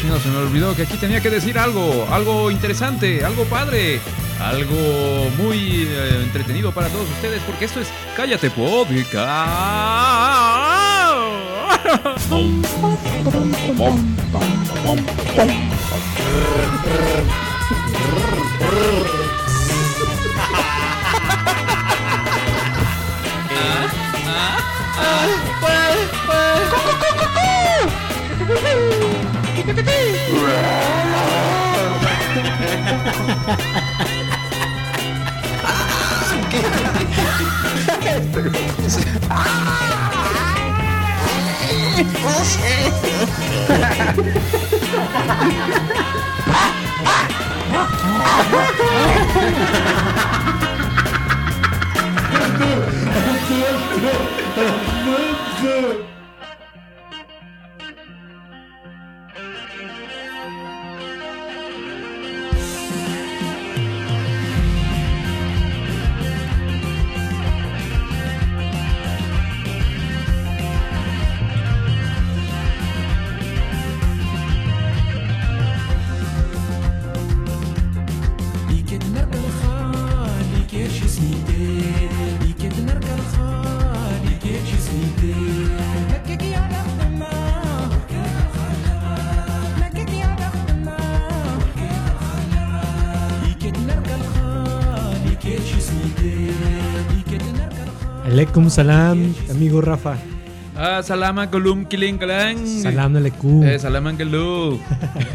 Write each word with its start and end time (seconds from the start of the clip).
chino, 0.00 0.18
se 0.20 0.28
me 0.28 0.36
olvidó 0.38 0.76
que 0.76 0.82
aquí 0.82 0.96
tenía 0.96 1.20
que 1.20 1.28
decir 1.30 1.58
algo, 1.58 2.06
algo 2.10 2.52
interesante, 2.52 3.24
algo 3.24 3.44
padre, 3.44 3.98
algo 4.40 5.28
muy 5.38 5.88
eh, 5.88 6.20
entretenido 6.22 6.70
para 6.72 6.88
todos 6.88 7.08
ustedes, 7.10 7.42
porque 7.42 7.64
esto 7.64 7.80
es 7.80 7.88
Cállate 8.16 8.50
Podcast. 8.50 9.18
Good. 55.60 56.07
Aleikum 98.58 98.70
salam, 98.70 99.34
amigo 99.48 99.80
Rafa. 99.80 100.18
Ah, 100.76 101.00
salama 101.00 101.46
kolum 101.46 101.86
kiling 101.86 102.18
kalang. 102.18 102.58
Salam 102.66 103.14
aleikum. 103.14 103.62
Eh, 103.62 103.78
salaman 103.78 104.16
kalum. 104.18 104.80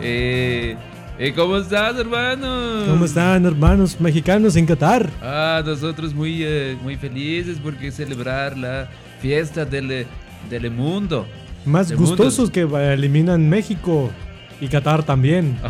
eh, 0.00 0.76
eh, 1.18 1.32
¿Cómo 1.34 1.56
estás, 1.56 1.96
hermano? 1.98 2.84
¿Cómo 2.86 3.04
están, 3.04 3.44
hermanos 3.46 4.00
mexicanos 4.00 4.54
en 4.54 4.64
Qatar? 4.64 5.10
Ah, 5.20 5.60
nosotros 5.66 6.14
muy, 6.14 6.44
eh, 6.44 6.76
muy 6.84 6.94
felices 6.94 7.58
porque 7.60 7.90
celebrar 7.90 8.56
la 8.56 8.88
fiesta 9.20 9.64
del, 9.64 10.06
del 10.48 10.70
mundo. 10.70 11.26
Más 11.64 11.88
Del 11.88 11.98
gustosos 11.98 12.48
que 12.48 12.60
eh, 12.60 12.92
eliminan 12.94 13.48
México 13.48 14.08
y 14.60 14.68
Qatar 14.68 15.02
también. 15.02 15.58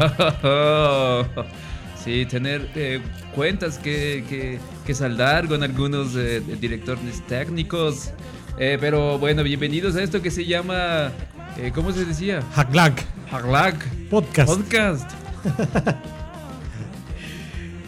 Sí, 2.09 2.25
tener 2.25 2.71
eh, 2.75 3.03
cuentas 3.35 3.77
que, 3.77 4.25
que, 4.31 4.59
que 4.87 4.95
saldar 4.95 5.47
con 5.47 5.63
algunos 5.63 6.17
eh, 6.17 6.41
directores 6.59 7.23
técnicos. 7.27 8.13
Eh, 8.59 8.79
pero 8.81 9.19
bueno, 9.19 9.43
bienvenidos 9.43 9.95
a 9.95 10.03
esto 10.03 10.23
que 10.23 10.31
se 10.31 10.47
llama, 10.47 11.13
eh, 11.59 11.71
¿cómo 11.75 11.93
se 11.93 12.07
decía? 12.07 12.41
Haglak 12.57 13.05
Haglak 13.31 13.87
Podcast. 14.09 14.49
Podcast. 14.51 15.11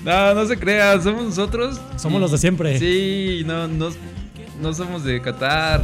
no, 0.04 0.34
no 0.34 0.44
se 0.44 0.58
crea, 0.58 1.00
somos 1.00 1.24
nosotros. 1.24 1.80
Somos 1.96 2.18
Y- 2.18 2.20
los 2.20 2.32
de 2.32 2.36
siempre. 2.36 2.78
Sí, 2.78 3.42
no, 3.46 3.68
no, 3.68 3.88
no 4.60 4.74
somos 4.74 5.02
de 5.02 5.22
Qatar. 5.22 5.82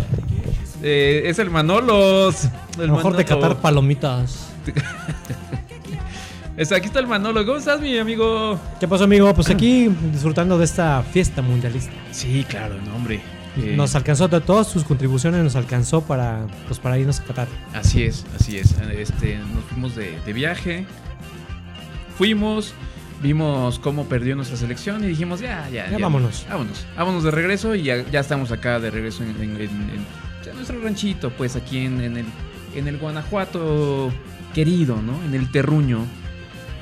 Eh, 0.83 1.23
es 1.25 1.39
el 1.39 1.49
Manolos. 1.49 2.45
A 2.45 2.83
lo 2.83 2.97
mejor 2.97 3.17
de. 3.17 3.25
Qatar 3.25 3.63
palomitas. 3.63 4.51
Aquí 6.59 6.87
está 6.87 7.01
el 7.01 7.07
Manolo. 7.07 7.45
¿Cómo 7.45 7.59
estás, 7.59 7.81
mi 7.81 7.99
amigo? 7.99 8.59
¿Qué 8.81 8.89
pasó, 8.89 9.05
amigo? 9.05 9.33
Pues 9.35 9.51
aquí 9.51 9.89
disfrutando 10.13 10.57
de 10.59 10.65
esta 10.65 11.03
fiesta 11.03 11.43
mundialista. 11.43 11.93
Sí, 12.13 12.45
claro, 12.49 12.77
no, 12.85 12.97
hombre. 12.97 13.21
Eh, 13.59 13.75
Nos 13.77 13.95
alcanzó 13.95 14.29
de 14.29 14.41
todas 14.41 14.67
sus 14.67 14.85
contribuciones, 14.85 15.43
nos 15.43 15.57
alcanzó 15.57 16.03
para, 16.03 16.47
pues, 16.67 16.79
para 16.79 16.99
irnos 16.99 17.21
a 17.21 17.25
Qatar. 17.25 17.49
Así 17.75 18.03
es, 18.05 18.25
así 18.39 18.59
es. 18.59 18.75
Este, 18.91 19.39
nos 19.39 19.65
fuimos 19.65 19.95
de, 19.97 20.19
de 20.25 20.33
viaje. 20.33 20.87
Fuimos, 22.19 22.73
vimos 23.23 23.79
cómo 23.79 24.05
perdió 24.07 24.35
nuestra 24.37 24.57
selección 24.57 25.05
y 25.05 25.09
dijimos, 25.09 25.41
ya, 25.41 25.69
ya. 25.71 25.91
Ya 25.91 25.99
vámonos. 25.99 26.47
Vámonos. 26.49 26.87
Vámonos 26.97 27.23
de 27.25 27.31
regreso 27.31 27.75
y 27.75 27.83
ya, 27.85 28.03
ya 28.11 28.21
estamos 28.21 28.51
acá 28.53 28.79
de 28.81 28.91
regreso 28.91 29.23
en, 29.23 29.31
en- 29.43 29.57
en- 29.57 29.61
en- 29.61 30.27
en 30.49 30.55
nuestro 30.55 30.81
ranchito, 30.81 31.31
pues 31.31 31.57
aquí 31.57 31.79
en, 31.79 32.01
en 32.01 32.17
el, 32.19 32.27
en 32.75 32.87
el 32.89 32.99
Guanajuato 32.99 34.13
querido, 34.55 35.01
¿no? 35.03 35.23
En 35.25 35.35
el 35.35 35.51
terruño. 35.51 36.01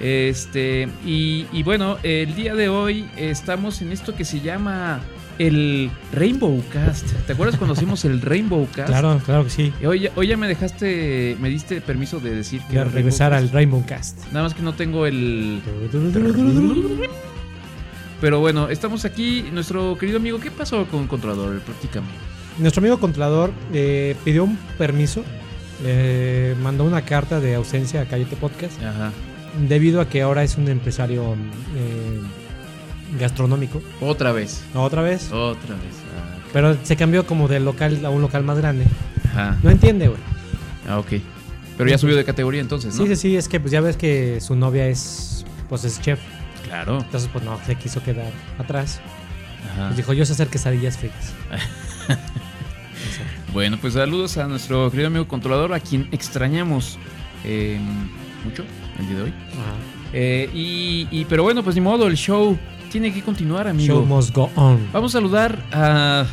Este, 0.05 0.87
y, 1.07 1.47
y 1.51 1.63
bueno, 1.63 1.97
el 2.03 2.35
día 2.35 2.55
de 2.55 2.69
hoy 2.69 3.09
estamos 3.17 3.81
en 3.81 3.91
esto 3.91 4.15
que 4.15 4.27
se 4.27 4.41
llama 4.41 5.01
el 5.39 5.91
Rainbow 6.13 6.63
Cast. 6.71 7.11
¿Te 7.27 7.33
acuerdas 7.33 7.57
cuando 7.57 7.73
hicimos 7.75 8.05
el 8.05 8.21
Rainbow 8.21 8.69
Cast? 8.75 8.89
Claro, 8.91 9.19
claro 9.25 9.45
que 9.45 9.51
sí. 9.51 9.73
Hoy, 9.83 10.01
ya- 10.01 10.11
hoy 10.15 10.27
ya 10.27 10.37
me 10.37 10.47
dejaste, 10.47 11.39
me 11.41 11.49
diste 11.49 11.81
permiso 11.81 12.21
de 12.21 12.35
decir 12.35 12.61
que 12.69 12.77
era 12.77 12.85
regresar 12.85 13.31
Rainbow 13.33 13.49
al 13.49 13.55
Rainbow 13.55 13.85
Cast. 13.87 14.27
Nada 14.31 14.43
más 14.43 14.53
que 14.55 14.61
no 14.63 14.75
tengo 14.75 15.07
el. 15.07 15.63
Pero 18.21 18.41
bueno, 18.41 18.69
estamos 18.69 19.07
aquí. 19.07 19.47
Nuestro 19.53 19.97
querido 19.97 20.19
amigo, 20.19 20.39
¿qué 20.39 20.51
pasó 20.51 20.87
con 20.87 21.07
Controlador? 21.07 21.61
Platícame. 21.61 22.07
Nuestro 22.59 22.81
amigo 22.81 23.01
controlador 23.01 23.53
eh, 23.73 24.15
pidió 24.23 24.45
un 24.45 24.57
permiso, 24.79 25.25
eh, 25.83 26.55
mandó 26.63 26.85
una 26.85 27.03
carta 27.07 27.41
de 27.41 27.55
ausencia 27.57 28.03
a 28.03 28.05
Cállate 28.05 28.37
Podcast, 28.37 28.81
Ajá. 28.83 29.11
Debido 29.69 30.01
a 30.01 30.09
que 30.09 30.23
ahora 30.23 30.43
es 30.43 30.57
un 30.57 30.69
empresario 30.69 31.35
eh, 31.77 32.21
gastronómico. 33.19 33.83
Otra 34.01 34.33
vez. 34.33 34.65
Otra 34.75 35.03
vez. 35.03 35.31
Otra 35.33 35.75
vez. 35.75 35.95
Pero 36.53 36.77
se 36.83 36.97
cambió 36.97 37.27
como 37.27 37.49
de 37.49 37.61
local 37.61 38.05
a 38.05 38.11
un 38.11 38.23
local 38.23 38.45
más 38.45 38.59
grande. 38.59 38.87
Ah, 39.27 39.51
Ajá. 39.51 39.59
No 39.63 39.71
entiende, 39.71 40.09
güey. 40.09 40.21
Ah, 40.89 40.99
ok. 40.99 41.15
Pero 41.77 41.91
ya 41.91 41.99
subió 41.99 42.15
de 42.17 42.25
categoría 42.25 42.61
entonces, 42.61 42.95
¿no? 42.95 43.03
Sí, 43.03 43.09
sí, 43.09 43.17
sí, 43.17 43.37
es 43.37 43.49
que 43.49 43.59
pues 43.59 43.73
ya 43.73 43.81
ves 43.81 43.97
que 43.97 44.41
su 44.41 44.55
novia 44.55 44.87
es, 44.87 45.45
pues 45.69 45.85
es 45.85 46.01
chef. 46.01 46.21
Claro. 46.63 47.01
Entonces, 47.01 47.29
pues 47.33 47.45
no, 47.45 47.59
se 47.67 47.75
quiso 47.75 48.03
quedar 48.03 48.31
atrás. 48.59 49.01
Ajá. 49.73 49.87
Pues 49.87 49.97
dijo, 49.97 50.13
yo 50.13 50.25
sé 50.25 50.33
hacer 50.35 50.49
quesadillas 50.49 50.99
fritas. 50.99 51.33
Bueno, 53.55 53.79
pues 53.81 53.95
saludos 53.95 54.37
a 54.37 54.49
nuestro 54.49 54.91
querido 54.91 55.07
amigo 55.07 55.29
controlador, 55.29 55.75
a 55.75 55.79
quien 55.79 56.09
extrañamos 56.11 56.99
eh, 57.45 57.79
mucho 58.45 58.65
el 58.99 59.07
día 59.09 59.17
de 59.17 59.23
hoy. 59.23 59.31
Ajá. 59.53 59.75
Eh, 60.13 60.49
y, 60.55 61.09
y- 61.11 61.25
pero 61.25 61.43
bueno, 61.43 61.63
pues 61.63 61.75
ni 61.77 61.81
modo, 61.83 62.07
el 62.07 62.17
show 62.17 62.57
tiene 62.91 63.13
que 63.13 63.23
continuar, 63.23 63.67
amigo. 63.67 63.95
Show 63.97 64.07
must 64.07 64.35
go 64.35 64.51
on. 64.55 64.79
Vamos 64.93 65.13
a 65.15 65.19
saludar 65.19 65.59
a. 65.73 66.25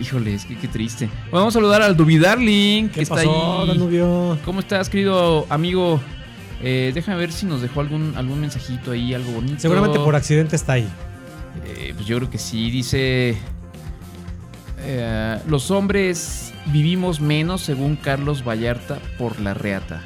Híjole, 0.00 0.34
es 0.34 0.44
que 0.44 0.56
qué 0.56 0.68
triste. 0.68 1.08
Vamos 1.32 1.54
a 1.54 1.58
saludar 1.58 1.80
al 1.82 1.96
Dubi 1.96 2.18
Darling, 2.18 2.88
que 2.88 2.94
¿Qué 2.96 3.02
está 3.02 3.16
ahí. 3.20 3.28
Danubio? 3.66 4.38
¿Cómo 4.44 4.60
estás, 4.60 4.88
querido 4.90 5.46
amigo? 5.48 6.00
Eh, 6.62 6.90
déjame 6.94 7.18
ver 7.18 7.32
si 7.32 7.44
nos 7.46 7.60
dejó 7.62 7.80
algún, 7.80 8.14
algún 8.16 8.40
mensajito 8.40 8.90
ahí, 8.92 9.12
algo 9.14 9.32
bonito. 9.32 9.58
Seguramente 9.58 9.98
por 9.98 10.14
accidente 10.16 10.56
está 10.56 10.74
ahí. 10.74 10.88
Eh, 11.66 11.92
pues 11.94 12.06
yo 12.06 12.16
creo 12.18 12.30
que 12.30 12.38
sí. 12.38 12.70
Dice. 12.70 13.36
eh, 14.78 15.38
los 15.48 15.70
hombres 15.70 16.52
vivimos 16.66 17.20
menos, 17.20 17.60
según 17.62 17.96
Carlos 17.96 18.44
Vallarta, 18.46 18.98
por 19.18 19.40
la 19.40 19.54
reata. 19.54 20.02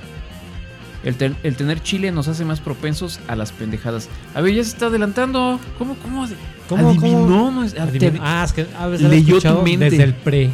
El, 1.02 1.34
el 1.42 1.56
tener 1.56 1.82
chile 1.82 2.12
nos 2.12 2.28
hace 2.28 2.44
más 2.44 2.60
propensos 2.60 3.20
a 3.26 3.34
las 3.36 3.52
pendejadas. 3.52 4.08
A 4.34 4.40
ver, 4.42 4.54
ya 4.54 4.62
se 4.64 4.70
está 4.70 4.86
adelantando. 4.86 5.58
¿Cómo? 5.78 5.94
¿Cómo? 5.96 6.26
¿Cómo, 6.68 6.88
adivinó? 6.90 7.20
cómo? 7.20 7.50
No, 7.50 7.64
es- 7.64 7.72
te- 7.74 7.80
Adivina- 7.80 8.20
Ah, 8.22 8.42
es 8.44 8.52
que 8.52 8.66
a 8.78 8.86
veces 8.86 9.08
leyó 9.08 9.40
tu 9.40 9.62
mente. 9.62 9.90
desde 9.90 10.02
el 10.04 10.14
pre. 10.14 10.50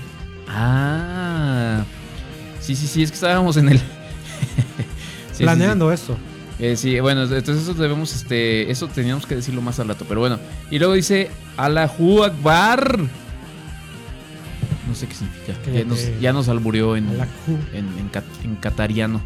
Ah. 0.48 1.84
Sí, 2.60 2.74
sí, 2.76 2.86
sí, 2.86 3.02
es 3.02 3.10
que 3.10 3.14
estábamos 3.16 3.56
en 3.56 3.70
el. 3.70 3.80
Sí, 5.36 5.40
sí, 5.40 5.44
planeando 5.44 5.92
esto. 5.92 6.16
sí. 6.58 6.64
Eh, 6.64 6.76
sí, 6.78 6.98
bueno, 7.00 7.24
entonces 7.24 7.58
eso 7.64 7.74
debemos, 7.74 8.14
este, 8.14 8.70
eso 8.70 8.88
teníamos 8.88 9.26
que 9.26 9.34
decirlo 9.34 9.60
más 9.60 9.78
al 9.80 9.88
rato, 9.88 10.06
pero 10.08 10.20
bueno. 10.20 10.38
Y 10.70 10.78
luego 10.78 10.94
dice 10.94 11.30
Allahu 11.58 12.24
Akbar. 12.24 12.98
No 14.88 14.94
sé 14.94 15.06
qué 15.08 15.14
significa. 15.14 15.52
Que 15.62 15.80
Ya 15.80 15.84
nos, 15.84 16.20
ya 16.20 16.32
nos 16.32 16.48
albureó 16.48 16.96
en, 16.96 17.06
en, 17.74 17.86
en, 17.98 18.08
cat- 18.08 18.24
en 18.44 18.54
catariano. 18.56 19.20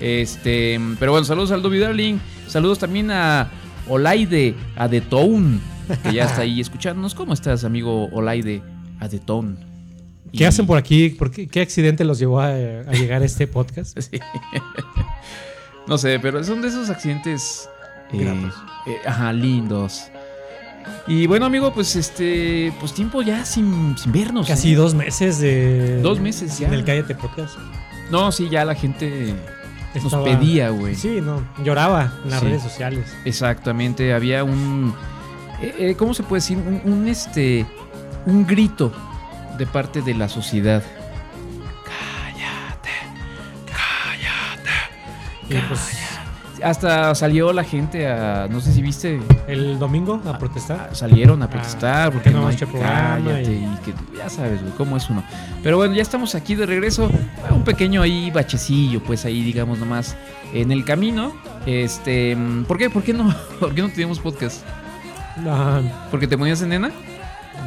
Este, 0.00 0.80
pero 0.98 1.12
bueno, 1.12 1.24
saludos 1.24 1.52
al 1.52 1.62
Dobby 1.62 1.78
Darling. 1.78 2.18
Saludos 2.46 2.78
también 2.78 3.10
a 3.10 3.50
Olaide, 3.88 4.54
a 4.76 4.88
The 4.88 5.02
Town, 5.02 5.60
que 6.02 6.14
ya 6.14 6.24
está 6.24 6.42
ahí 6.42 6.60
escuchándonos. 6.60 7.14
¿Cómo 7.14 7.34
estás, 7.34 7.64
amigo 7.64 8.06
Olaide, 8.06 8.62
a 8.98 9.08
The 9.08 9.18
Town? 9.18 9.58
¿Qué 10.32 10.46
hacen 10.46 10.66
por 10.66 10.78
aquí? 10.78 11.10
¿Por 11.10 11.30
qué, 11.30 11.48
¿Qué 11.48 11.60
accidente 11.60 12.04
los 12.04 12.18
llevó 12.18 12.40
a, 12.40 12.48
a 12.48 12.92
llegar 12.92 13.22
a 13.22 13.24
este 13.24 13.46
podcast? 13.46 13.98
Sí. 14.10 14.18
no 15.86 15.98
sé, 15.98 16.18
pero 16.20 16.42
son 16.44 16.62
de 16.62 16.68
esos 16.68 16.88
accidentes 16.88 17.68
eh, 18.12 18.50
eh, 18.86 18.96
ajá, 19.06 19.32
lindos. 19.32 20.10
Y 21.06 21.26
bueno, 21.26 21.46
amigo, 21.46 21.72
pues 21.72 21.96
este, 21.96 22.72
pues 22.80 22.92
tiempo 22.92 23.22
ya 23.22 23.44
sin, 23.44 23.96
sin 23.98 24.12
vernos. 24.12 24.46
Casi 24.46 24.72
¿eh? 24.72 24.76
dos 24.76 24.94
meses 24.94 25.40
de. 25.40 26.00
Dos 26.02 26.20
meses 26.20 26.58
ya. 26.58 26.68
En 26.68 26.74
el 26.74 26.84
Cállate 26.84 27.14
Podcast. 27.14 27.56
No, 28.10 28.32
sí, 28.32 28.48
ya 28.50 28.64
la 28.64 28.74
gente 28.74 29.34
nos 29.94 30.14
pedía, 30.24 30.70
güey. 30.70 30.94
Sí, 30.94 31.20
no. 31.20 31.42
Lloraba 31.64 32.12
en 32.24 32.30
las 32.30 32.40
Sí. 32.40 32.46
redes 32.46 32.62
sociales. 32.62 33.12
Exactamente, 33.24 34.12
había 34.14 34.44
un, 34.44 34.94
eh, 35.60 35.74
eh, 35.78 35.94
¿cómo 35.98 36.14
se 36.14 36.22
puede 36.22 36.40
decir? 36.40 36.58
Un, 36.58 36.80
un, 36.92 37.08
este, 37.08 37.66
un 38.26 38.46
grito 38.46 38.92
de 39.58 39.66
parte 39.66 40.00
de 40.02 40.14
la 40.14 40.28
sociedad. 40.28 40.82
Cállate, 41.84 42.90
cállate. 43.66 45.54
Y 45.54 45.58
pues 45.68 45.98
Hasta 46.62 47.14
salió 47.14 47.52
la 47.52 47.64
gente 47.64 48.06
a, 48.08 48.46
no 48.50 48.60
sé 48.60 48.72
si 48.72 48.82
viste, 48.82 49.20
el 49.46 49.78
domingo 49.78 50.20
a 50.26 50.38
protestar. 50.38 50.90
salieron 50.94 51.42
a 51.42 51.48
protestar 51.50 52.08
Ah, 52.08 52.10
porque 52.12 52.30
que 52.30 52.36
no 52.36 52.46
hay 52.46 52.56
cállate 52.56 53.52
y- 53.52 53.64
y 53.64 53.78
que 53.84 53.94
ya 54.16 54.28
sabes, 54.28 54.60
güey, 54.62 54.72
cómo 54.76 54.96
es 54.96 55.08
uno. 55.10 55.22
Pero 55.62 55.76
bueno, 55.76 55.94
ya 55.94 56.02
estamos 56.02 56.34
aquí 56.34 56.54
de 56.54 56.66
regreso, 56.66 57.10
un 57.50 57.64
pequeño 57.64 58.02
ahí 58.02 58.30
bachecillo, 58.30 59.02
pues 59.02 59.24
ahí 59.24 59.42
digamos 59.42 59.78
nomás 59.78 60.16
en 60.52 60.70
el 60.72 60.84
camino. 60.84 61.32
Este, 61.66 62.36
¿por 62.68 62.78
qué? 62.78 62.90
¿Por 62.90 63.02
qué 63.02 63.12
no? 63.12 63.34
¿Por 63.60 63.74
qué 63.74 63.82
no 63.82 63.88
teníamos 63.88 64.18
podcast? 64.20 64.62
No, 65.36 65.82
¿Porque 66.10 66.26
te 66.26 66.36
ponías 66.36 66.60
en 66.62 66.70
nena? 66.70 66.90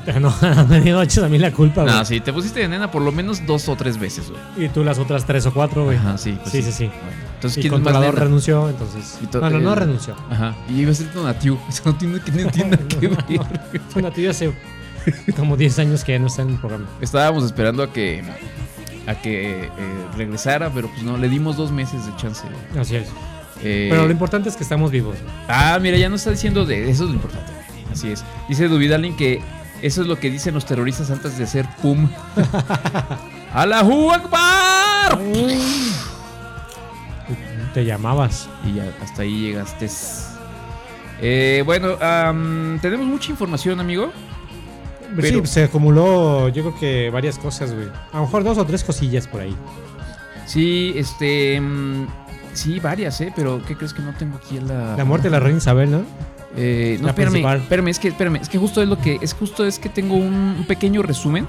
no, 0.19 0.33
me 0.69 0.81
dio 0.81 0.99
a 0.99 1.29
mí 1.29 1.37
la 1.39 1.51
culpa, 1.51 1.83
güey. 1.83 1.93
No, 1.93 2.03
sí, 2.05 2.19
te 2.19 2.33
pusiste 2.33 2.61
en 2.63 2.71
nena 2.71 2.91
por 2.91 3.01
lo 3.01 3.11
menos 3.11 3.45
dos 3.45 3.69
o 3.69 3.75
tres 3.75 3.97
veces, 3.97 4.29
güey. 4.29 4.65
Y 4.65 4.69
tú 4.69 4.83
las 4.83 4.99
otras 4.99 5.25
tres 5.25 5.45
o 5.45 5.53
cuatro, 5.53 5.85
güey. 5.85 5.97
Ajá, 5.97 6.17
sí. 6.17 6.37
pues 6.39 6.51
Sí, 6.51 6.61
sí, 6.61 6.71
sí. 6.71 6.85
Bueno, 6.87 7.32
entonces, 7.47 7.61
¿quién 7.61 7.71
más 7.73 7.77
controlador 7.81 8.13
nena? 8.13 8.25
renunció, 8.25 8.69
entonces. 8.69 9.19
To- 9.31 9.39
Bueno, 9.39 9.59
no 9.59 9.73
eh, 9.73 9.75
renunció. 9.75 10.15
Ajá. 10.29 10.55
Y 10.69 10.79
iba 10.81 10.91
a 10.91 10.95
ser 10.95 11.11
Tonatiu. 11.11 11.57
Eso 11.69 11.81
no 11.85 11.95
tiene, 11.95 12.15
no 12.17 12.23
tiene 12.23 12.71
nada 12.71 12.87
que 12.87 13.07
No, 13.09 13.17
ver. 14.03 14.13
Tía 14.13 14.31
hace 14.31 14.53
como 15.35 15.57
10 15.57 15.79
años 15.79 16.03
que 16.03 16.13
ya 16.13 16.19
no 16.19 16.27
está 16.27 16.43
en 16.43 16.51
el 16.51 16.57
programa. 16.57 16.85
Estábamos 17.01 17.43
esperando 17.43 17.83
a 17.83 17.91
que 17.91 18.23
a 19.05 19.15
que 19.15 19.65
eh, 19.65 19.69
regresara, 20.15 20.69
pero 20.73 20.87
pues 20.87 21.03
no, 21.03 21.17
le 21.17 21.27
dimos 21.27 21.57
dos 21.57 21.71
meses 21.71 22.05
de 22.05 22.15
chance. 22.15 22.43
Así 22.79 22.95
es. 22.95 23.09
Eh, 23.61 23.87
Pero 23.91 24.05
lo 24.05 24.11
importante 24.11 24.47
es 24.49 24.55
que 24.55 24.63
estamos 24.63 24.91
vivos. 24.91 25.17
Ah, 25.47 25.77
mira, 25.81 25.97
ya 25.97 26.07
nos 26.09 26.21
está 26.21 26.31
diciendo 26.31 26.65
de 26.65 26.89
eso 26.89 27.03
es 27.03 27.09
lo 27.09 27.15
importante. 27.15 27.51
Así 27.91 28.09
es. 28.11 28.23
Dice 28.49 28.67
Duvidalin 28.69 29.15
que 29.17 29.41
eso 29.81 30.01
es 30.01 30.07
lo 30.07 30.17
que 30.19 30.29
dicen 30.31 30.53
los 30.53 30.65
terroristas 30.65 31.11
antes 31.11 31.37
de 31.37 31.43
hacer 31.43 31.67
pum. 31.81 32.09
¡Allahu 33.53 34.11
Akbar! 34.11 35.19
Te 37.73 37.85
llamabas. 37.85 38.49
Y 38.65 38.75
ya 38.75 38.91
hasta 39.01 39.23
ahí 39.23 39.39
llegaste. 39.41 39.89
Eh, 41.21 41.63
bueno, 41.65 41.95
am, 42.01 42.79
tenemos 42.81 43.05
mucha 43.07 43.31
información, 43.31 43.79
amigo. 43.79 44.11
sí, 45.15 45.15
Pero- 45.21 45.39
pues, 45.39 45.51
se 45.51 45.63
acumuló, 45.63 46.49
yo 46.49 46.63
creo 46.63 46.79
que 46.79 47.09
varias 47.09 47.37
cosas, 47.37 47.73
güey. 47.73 47.87
A 48.11 48.17
lo 48.17 48.23
mejor 48.23 48.43
dos 48.43 48.57
o 48.57 48.65
tres 48.65 48.83
cosillas 48.83 49.27
por 49.27 49.41
ahí. 49.41 49.55
Sí, 50.45 50.93
este. 50.95 51.59
mm, 51.61 52.07
sí, 52.53 52.79
varias, 52.79 53.21
¿eh? 53.21 53.31
Pero 53.35 53.61
¿qué 53.65 53.75
crees 53.75 53.93
que 53.93 54.01
no 54.01 54.13
tengo 54.13 54.37
aquí 54.37 54.57
en 54.57 54.67
la. 54.67 54.97
La 54.97 55.05
muerte 55.05 55.27
de 55.27 55.31
la 55.31 55.39
reina 55.39 55.57
Isabel, 55.59 55.89
¿no? 55.91 56.01
Eh, 56.55 56.97
no, 56.99 57.05
la 57.05 57.09
espérame, 57.11 57.31
principal. 57.31 57.57
espérame, 57.61 57.87
es 57.87 57.99
que, 57.99 58.07
espérame, 58.09 58.35
es 58.41 58.49
que 58.49 58.57
justo 58.57 58.81
es 58.81 58.87
lo 58.89 58.99
que. 58.99 59.17
Es 59.21 59.33
justo 59.33 59.65
es 59.65 59.79
que 59.79 59.89
tengo 59.89 60.15
un, 60.15 60.33
un 60.59 60.65
pequeño 60.67 61.01
resumen 61.01 61.47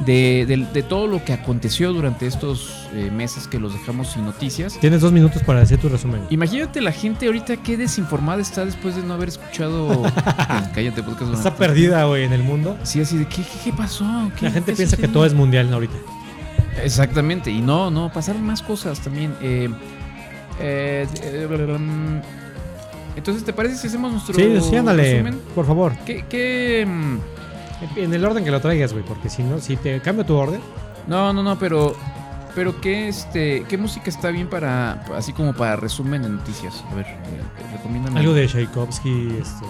de, 0.00 0.44
de- 0.46 0.66
de 0.72 0.82
todo 0.82 1.06
lo 1.06 1.24
que 1.24 1.32
aconteció 1.32 1.92
durante 1.92 2.26
estos 2.26 2.86
eh, 2.94 3.10
meses 3.12 3.46
que 3.46 3.58
los 3.60 3.72
dejamos 3.72 4.08
sin 4.12 4.24
noticias. 4.24 4.78
Tienes 4.80 5.00
dos 5.00 5.12
minutos 5.12 5.42
para 5.42 5.60
decir 5.60 5.78
tu 5.78 5.88
resumen. 5.88 6.22
Imagínate 6.30 6.80
la 6.80 6.92
gente 6.92 7.26
ahorita 7.26 7.56
qué 7.58 7.76
desinformada 7.76 8.42
está 8.42 8.64
después 8.64 8.96
de 8.96 9.02
no 9.02 9.14
haber 9.14 9.28
escuchado. 9.28 10.02
Cállate, 10.74 11.02
podcast. 11.02 11.34
Está 11.34 11.54
perdida, 11.54 12.04
güey, 12.06 12.24
en 12.24 12.32
el 12.32 12.42
mundo. 12.42 12.76
Sí, 12.82 13.00
así 13.00 13.18
de, 13.18 13.26
¿qué, 13.26 13.42
qué, 13.42 13.58
qué 13.64 13.72
pasó? 13.72 14.04
¿Qué- 14.38 14.46
La 14.46 14.50
gente 14.50 14.72
piensa 14.72 14.96
que 14.96 15.08
todo 15.08 15.24
es 15.26 15.34
mundial 15.34 15.72
ahorita. 15.72 15.94
Exactamente, 16.82 17.50
y 17.50 17.60
no, 17.60 17.90
no, 17.90 18.10
pasaron 18.12 18.42
más 18.42 18.62
cosas 18.62 18.98
también. 19.00 19.34
eh, 19.42 19.68
eh, 20.60 21.06
entonces, 23.14 23.44
¿te 23.44 23.52
parece 23.52 23.76
si 23.76 23.88
hacemos 23.88 24.10
nuestro 24.12 24.34
Sí, 24.34 24.58
sí, 24.70 24.76
ándale, 24.76 25.12
resumen? 25.12 25.40
por 25.54 25.66
favor. 25.66 25.92
¿Qué, 26.06 26.24
qué, 26.30 26.86
mm, 26.88 27.18
En 27.96 28.14
el 28.14 28.24
orden 28.24 28.44
que 28.44 28.50
lo 28.50 28.60
traigas, 28.60 28.92
güey, 28.92 29.04
porque 29.04 29.28
si 29.28 29.42
no, 29.42 29.58
si 29.60 29.76
te 29.76 30.00
cambio 30.00 30.24
tu 30.24 30.34
orden, 30.36 30.60
No, 31.06 31.32
no, 31.32 31.42
no, 31.42 31.58
pero. 31.58 31.96
Pero 32.54 32.80
qué 32.80 33.08
este. 33.08 33.64
¿Qué 33.68 33.78
música 33.78 34.10
está 34.10 34.28
bien 34.28 34.48
para. 34.48 35.04
así 35.16 35.32
como 35.32 35.52
para 35.54 35.74
resumen 35.76 36.22
de 36.22 36.28
noticias? 36.28 36.84
A 36.92 36.94
ver, 36.94 37.06
eh, 37.06 37.42
recomiéndame. 37.72 38.20
algo 38.20 38.34
de 38.34 38.46
Tchaikovsky, 38.46 39.38
este. 39.40 39.66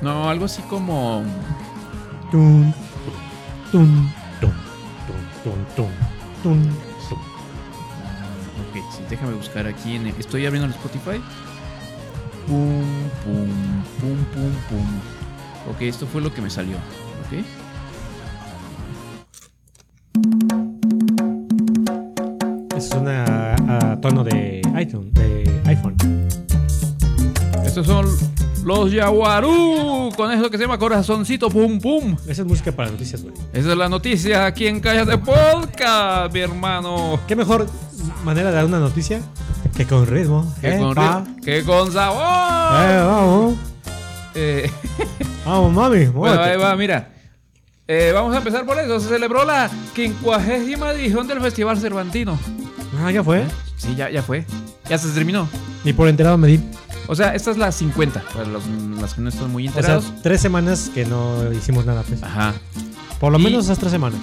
No, 0.00 0.28
algo 0.30 0.44
así 0.46 0.62
como. 0.62 1.22
Tum, 2.30 2.72
tum, 3.72 4.08
tum, 4.40 4.52
tum, 5.06 5.14
tum, 5.44 5.64
tum, 5.74 5.88
tum. 6.42 6.58
Ok, 8.70 8.92
sí, 8.96 9.02
déjame 9.10 9.34
buscar 9.34 9.66
aquí 9.66 9.96
en 9.96 10.06
el- 10.06 10.14
Estoy 10.18 10.46
abriendo 10.46 10.66
el 10.68 10.74
Spotify. 10.74 11.20
Pum, 12.46 12.82
pum, 13.24 13.48
pum, 14.00 14.24
pum, 14.32 14.52
pum. 14.70 14.86
Ok, 15.70 15.82
esto 15.82 16.06
fue 16.06 16.20
lo 16.20 16.32
que 16.32 16.40
me 16.42 16.50
salió. 16.50 16.76
Ok. 16.76 17.44
Es 22.76 22.90
una 22.92 23.54
a 23.54 24.00
tono 24.00 24.24
de 24.24 24.62
iTunes, 24.78 25.12
de 25.14 25.60
iPhone. 25.66 25.96
Estos 27.64 27.86
son 27.86 28.06
los 28.64 28.90
Yaguarú. 28.92 30.10
Con 30.16 30.32
eso 30.32 30.50
que 30.50 30.56
se 30.58 30.64
llama 30.64 30.78
Corazoncito 30.78 31.48
Pum 31.48 31.78
Pum. 31.80 32.16
Esa 32.26 32.42
es 32.42 32.44
música 32.48 32.72
para 32.72 32.90
noticias, 32.90 33.22
güey. 33.22 33.34
Esa 33.52 33.72
es 33.72 33.76
la 33.76 33.88
noticia 33.88 34.46
aquí 34.46 34.66
en 34.66 34.80
Cállate 34.80 35.18
Podcast, 35.18 36.32
mi 36.32 36.40
hermano. 36.40 37.20
¿Qué 37.26 37.36
mejor 37.36 37.66
manera 38.24 38.50
de 38.50 38.56
dar 38.56 38.64
una 38.64 38.78
noticia 38.80 39.20
que 39.76 39.86
con 39.86 40.06
ritmo? 40.06 40.52
Que 40.60 40.74
eh, 40.74 40.78
con, 40.78 40.94
pa. 40.94 41.24
ri- 41.24 41.40
que 41.44 41.62
con 41.64 41.92
sabor. 41.92 42.20
Eh, 42.20 43.04
vamos, 43.06 43.54
Eh, 44.34 44.70
vamos, 45.44 45.72
mami. 45.72 46.06
bueno, 46.06 46.12
muévete. 46.36 46.42
ahí 46.50 46.56
va, 46.58 46.74
mira. 46.76 47.08
Eh, 47.88 48.12
vamos 48.14 48.34
a 48.34 48.38
empezar 48.38 48.64
por 48.64 48.78
eso. 48.78 49.00
Se 49.00 49.08
celebró 49.08 49.44
la 49.44 49.70
quincuagésima 49.94 50.92
edición 50.92 51.26
del 51.26 51.40
Festival 51.40 51.78
Cervantino. 51.78 52.38
Ah, 53.02 53.10
ya 53.10 53.22
fue. 53.24 53.44
Sí, 53.76 53.94
ya, 53.96 54.08
ya 54.10 54.22
fue. 54.22 54.44
Ya 54.88 54.96
se 54.98 55.08
terminó. 55.10 55.48
Ni 55.84 55.92
por 55.92 56.08
enterado 56.08 56.38
me 56.38 56.48
di. 56.48 56.60
O 57.08 57.16
sea, 57.16 57.34
esta 57.34 57.50
es 57.50 57.56
la 57.58 57.72
50, 57.72 58.22
para 58.32 58.44
los, 58.46 58.62
las 59.00 59.14
que 59.14 59.20
no 59.20 59.28
están 59.28 59.50
muy 59.50 59.66
O 59.68 59.72
sea, 59.72 59.80
enterados. 59.80 60.12
tres 60.22 60.40
semanas 60.40 60.90
que 60.94 61.04
no 61.04 61.52
hicimos 61.52 61.84
nada, 61.84 62.02
pues. 62.06 62.22
Ajá. 62.22 62.54
Por 63.18 63.32
lo 63.32 63.38
Y- 63.40 63.42
menos 63.42 63.64
esas 63.64 63.78
tres 63.78 63.90
semanas. 63.90 64.20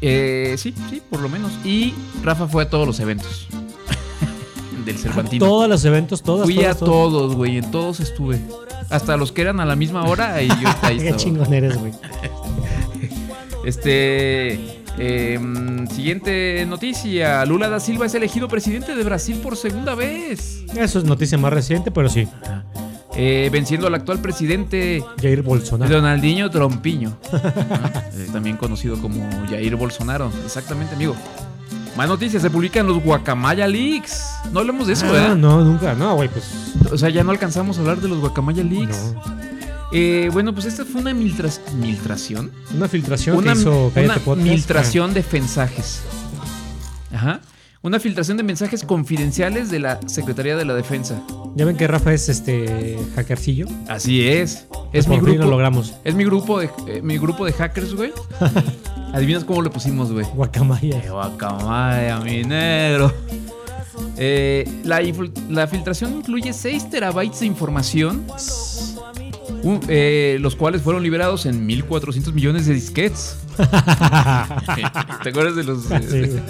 Eh, 0.00 0.54
sí, 0.56 0.72
sí, 0.88 1.02
por 1.10 1.20
lo 1.20 1.28
menos. 1.28 1.50
Y 1.64 1.92
Rafa 2.22 2.46
fue 2.46 2.62
a 2.62 2.70
todos 2.70 2.86
los 2.86 3.00
eventos 3.00 3.48
del 4.86 4.96
Cervantino. 4.96 5.44
Todos 5.44 5.68
los 5.68 5.84
eventos, 5.84 6.22
todos. 6.22 6.44
Fui 6.44 6.64
a 6.64 6.74
todos, 6.74 7.34
güey. 7.34 7.58
En 7.58 7.70
todos 7.70 8.00
estuve. 8.00 8.40
Hasta 8.90 9.16
los 9.16 9.32
que 9.32 9.42
eran 9.42 9.60
a 9.60 9.64
la 9.64 9.76
misma 9.76 10.04
hora 10.04 10.42
y 10.42 10.48
yo 10.48 10.68
ahí 10.82 10.98
Qué 11.00 11.16
chingón 11.16 11.52
eres, 11.54 11.78
güey. 11.78 11.92
Este. 13.64 14.58
em, 14.98 15.86
siguiente 15.88 16.64
noticia. 16.66 17.44
Lula 17.44 17.68
da 17.68 17.78
Silva 17.78 18.06
es 18.06 18.14
elegido 18.14 18.48
presidente 18.48 18.94
de 18.94 19.04
Brasil 19.04 19.38
por 19.42 19.56
segunda 19.56 19.94
vez. 19.94 20.64
Eso 20.76 20.98
es 20.98 21.04
noticia 21.04 21.36
más 21.36 21.52
reciente, 21.52 21.90
pero 21.90 22.08
sí. 22.08 22.26
Eh, 23.16 23.50
venciendo 23.52 23.86
al 23.86 23.94
actual 23.94 24.20
presidente 24.20 25.04
Jair 25.20 25.42
Bolsonaro. 25.42 25.92
Donaldinho 25.92 26.50
Trompiño. 26.50 27.18
Ah, 27.32 28.04
eh, 28.14 28.28
también 28.32 28.56
conocido 28.56 29.00
como 29.00 29.28
Jair 29.48 29.76
Bolsonaro. 29.76 30.30
Exactamente, 30.44 30.94
amigo. 30.94 31.14
Más 31.96 32.08
noticias, 32.08 32.40
se 32.42 32.50
publican 32.50 32.86
los 32.86 33.02
Guacamaya 33.02 33.66
Leaks. 33.66 34.22
No 34.52 34.60
hablemos 34.60 34.86
de 34.86 34.92
eso, 34.94 35.06
Ah, 35.08 35.12
¿verdad? 35.12 35.36
no, 35.36 35.62
nunca. 35.64 35.94
No, 35.94 36.14
güey, 36.14 36.28
pues. 36.28 36.44
O 36.92 36.96
sea, 36.96 37.08
ya 37.10 37.24
no 37.24 37.30
alcanzamos 37.32 37.76
a 37.78 37.80
hablar 37.80 38.00
de 38.00 38.08
los 38.08 38.18
Guacamaya 38.20 38.62
Leaks. 38.62 39.12
No. 39.14 39.22
Eh, 39.92 40.30
bueno, 40.32 40.52
pues 40.54 40.66
esta 40.66 40.84
fue 40.84 41.00
una 41.00 41.12
miltración. 41.12 42.50
Una 42.74 42.86
filtración 42.88 43.36
Una, 43.36 43.54
que 43.54 43.58
hizo 43.60 43.86
una 43.86 43.94
Cállate 43.94 44.20
Podcast. 44.20 44.48
miltración 44.48 45.14
de 45.14 45.24
mensajes. 45.32 46.02
Ajá. 47.12 47.40
Una 47.82 47.98
filtración 47.98 48.36
de 48.36 48.42
mensajes 48.42 48.84
confidenciales 48.84 49.70
de 49.70 49.78
la 49.78 49.98
Secretaría 50.06 50.54
de 50.54 50.66
la 50.66 50.74
Defensa. 50.74 51.22
Ya 51.56 51.64
ven 51.64 51.78
que 51.78 51.86
Rafa 51.86 52.12
es 52.12 52.28
este 52.28 52.98
hackercillo. 53.16 53.66
Así 53.88 54.26
es. 54.28 54.66
Es 54.92 55.08
mi 55.08 55.16
grupo. 55.18 55.38
lo 55.44 55.46
logramos. 55.50 55.94
Es 56.04 56.14
mi 56.14 56.24
grupo 56.24 56.60
de 56.60 56.68
eh, 56.86 57.00
mi 57.02 57.16
grupo 57.16 57.46
de 57.46 57.52
hackers, 57.54 57.94
güey. 57.94 58.12
¿Adivinas 59.14 59.44
cómo 59.44 59.62
le 59.62 59.70
pusimos, 59.70 60.12
güey? 60.12 60.26
Guacamaya. 60.34 61.00
¡Qué 61.00 61.08
guacamaya, 61.10 62.18
mi 62.20 62.42
negro! 62.44 63.12
Eh, 64.18 64.68
la, 64.84 65.00
la 65.48 65.66
filtración 65.66 66.16
incluye 66.18 66.52
6 66.52 66.90
terabytes 66.90 67.40
de 67.40 67.46
información, 67.46 68.26
un- 69.62 69.80
eh, 69.88 70.36
los 70.40 70.54
cuales 70.54 70.82
fueron 70.82 71.02
liberados 71.02 71.46
en 71.46 71.64
1400 71.64 72.34
millones 72.34 72.66
de 72.66 72.74
disquets. 72.74 73.36
¿Te 75.22 75.28
acuerdas 75.30 75.56
de 75.56 75.64
los. 75.64 75.82
Sí, 75.84 75.88
güey. 76.18 76.40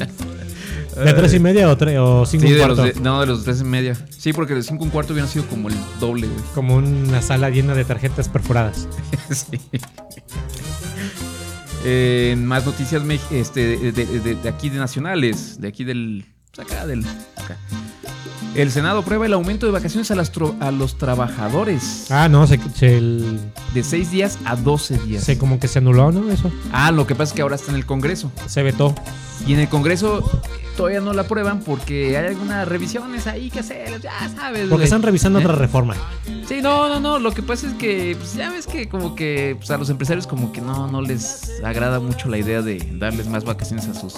¿De 0.97 1.13
tres 1.15 1.35
y 1.35 1.39
media 1.41 1.69
o, 1.71 1.77
tres, 1.77 1.99
o 1.99 2.27
cinco 2.27 2.47
Sí, 2.47 2.53
y 2.53 2.57
de 2.57 2.67
los 2.67 2.79
cuarto? 2.79 2.95
de- 2.99 3.05
no, 3.05 3.21
de 3.21 3.27
los 3.27 3.45
3 3.45 3.61
y 3.61 3.65
media. 3.65 3.97
Sí, 4.17 4.33
porque 4.33 4.55
de 4.55 4.63
5 4.63 4.85
y 4.87 4.89
cuarto 4.89 5.13
hubieran 5.13 5.31
sido 5.31 5.47
como 5.47 5.69
el 5.69 5.75
doble, 6.01 6.27
güey. 6.27 6.41
Como 6.55 6.77
una 6.77 7.23
sala 7.23 7.49
llena 7.51 7.75
de 7.75 7.85
tarjetas 7.85 8.29
perforadas. 8.29 8.89
Sí. 9.31 9.61
Eh, 11.85 12.35
más 12.39 12.67
noticias 12.67 13.03
este, 13.31 13.79
de, 13.79 13.93
de- 13.93 14.05
de- 14.21 14.35
de 14.35 14.49
aquí 14.49 14.69
de 14.69 14.79
nacionales, 14.79 15.59
de 15.61 15.69
aquí 15.69 15.85
del. 15.85 16.27
pues 16.55 16.69
acá 16.71 16.87
del. 16.87 17.05
acá. 17.37 17.57
El 18.55 18.71
Senado 18.73 18.99
aprueba 18.99 19.27
el 19.27 19.33
aumento 19.33 19.67
de 19.67 19.73
vacaciones 19.73 20.11
a, 20.11 20.17
las 20.17 20.33
tro- 20.33 20.57
a 20.61 20.71
los 20.73 20.99
trabajadores 20.99 22.11
Ah, 22.11 22.29
no, 22.29 22.47
se, 22.49 22.59
se, 22.75 22.99
el- 22.99 23.39
de 23.75 23.83
6 23.85 24.11
días 24.11 24.39
a 24.45 24.57
12 24.57 24.99
días. 24.99 25.23
se 25.25 25.39
como 25.39 25.61
que 25.61 25.69
se 25.69 25.79
anuló, 25.79 26.11
¿no? 26.11 26.31
Eso. 26.31 26.51
Ah, 26.73 26.91
lo 26.91 27.07
que 27.07 27.15
pasa 27.15 27.31
es 27.31 27.37
que 27.37 27.43
ahora 27.43 27.55
está 27.55 27.71
en 27.71 27.77
el 27.77 27.87
Congreso. 27.87 28.33
Se 28.47 28.63
vetó. 28.63 28.95
Y 29.47 29.55
en 29.55 29.61
el 29.61 29.69
Congreso 29.69 30.29
todavía 30.77 31.01
no 31.01 31.13
la 31.13 31.23
aprueban 31.23 31.61
porque 31.61 32.17
hay 32.19 32.27
algunas 32.27 32.67
revisiones 32.67 33.27
ahí 33.29 33.51
que 33.51 33.61
hacer, 33.61 34.01
ya 34.01 34.13
sabes. 34.35 34.69
Porque 34.69 34.85
están 34.85 35.03
revisando 35.03 35.39
¿Eh? 35.39 35.45
otra 35.45 35.55
reforma. 35.57 35.95
Sí, 36.49 36.61
no, 36.61 36.89
no, 36.89 36.99
no. 37.01 37.19
Lo 37.21 37.31
que 37.33 37.43
pasa 37.43 37.69
es 37.69 37.75
que, 37.75 38.17
pues, 38.19 38.35
ya 38.35 38.51
ves 38.51 38.67
que 38.67 38.89
como 38.89 39.15
que 39.15 39.55
pues, 39.59 39.71
a 39.71 39.79
los 39.79 39.89
empresarios 39.91 40.27
como 40.27 40.51
que 40.53 40.61
no, 40.61 40.89
no 40.89 41.01
les 41.03 41.53
agrada 41.65 42.01
mucho 42.01 42.29
la 42.29 42.39
idea 42.39 42.63
de 42.63 42.85
darles 42.99 43.29
más 43.29 43.45
vacaciones 43.45 43.87
a 43.87 43.95
sus... 43.95 44.15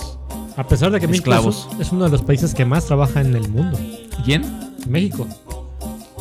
A 0.57 0.67
pesar 0.67 0.91
de 0.91 1.01
que 1.01 1.07
México 1.09 1.33
es 1.81 1.93
uno 1.93 2.05
de 2.05 2.11
los 2.11 2.23
países 2.23 2.55
que 2.55 2.65
más 2.65 2.85
trabaja 2.87 3.21
en 3.21 3.35
el 3.37 3.49
mundo. 3.49 3.79
¿Quién? 4.25 4.45
México. 4.87 5.26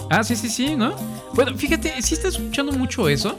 Ah, 0.09 0.23
sí, 0.23 0.35
sí, 0.35 0.49
sí, 0.49 0.75
¿no? 0.75 0.93
Bueno, 1.33 1.55
fíjate, 1.57 1.93
sí 2.01 2.15
está 2.15 2.27
escuchando 2.27 2.71
mucho 2.73 3.07
eso. 3.07 3.35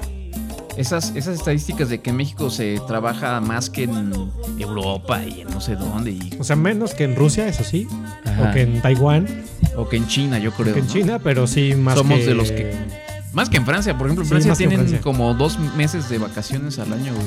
Esas, 0.77 1.13
esas 1.15 1.35
estadísticas 1.39 1.91
de 1.91 2.01
que 2.01 2.11
en 2.11 2.17
México 2.17 2.49
se 2.49 2.81
trabaja 2.87 3.39
más 3.43 3.69
que 3.69 3.83
en 3.85 4.11
Europa 4.59 5.23
y 5.23 5.43
en 5.43 5.49
no 5.51 5.61
sé 5.61 5.77
dónde. 5.77 6.13
Y, 6.13 6.31
O 6.41 6.45
sea, 6.45 6.57
menos 6.57 6.95
que 6.95 7.05
en 7.05 7.15
Rusia, 7.15 7.47
eso 7.47 7.63
sí. 7.63 7.87
Ajá. 8.25 8.49
O 8.51 8.55
que 8.55 8.63
en 8.63 8.81
Taiwán. 8.81 9.27
o 9.77 9.87
que 9.89 9.99
en 9.99 10.07
China, 10.07 10.39
yo 10.39 10.51
creo. 10.53 10.73
que 10.73 10.81
en 10.81 10.87
¿no? 10.87 10.93
China, 10.93 11.19
pero 11.19 11.47
sí 11.47 11.75
más 11.75 11.99
Somos 11.99 12.21
que... 12.21 12.27
de 12.27 12.35
los 12.35 12.51
que- 12.51 12.75
Más 13.35 13.51
que 13.51 13.59
en 13.59 13.67
Francia, 13.67 13.97
por 13.99 14.07
ejemplo, 14.07 14.25
en 14.25 14.29
Francia 14.31 14.53
en 14.53 14.57
tienen 14.59 14.79
Francia. 14.79 15.01
como 15.03 15.35
dos 15.35 15.59
meses 15.77 16.09
de 16.09 16.17
vacaciones 16.17 16.79
al 16.79 16.91
año, 16.95 17.13
güey. 17.15 17.27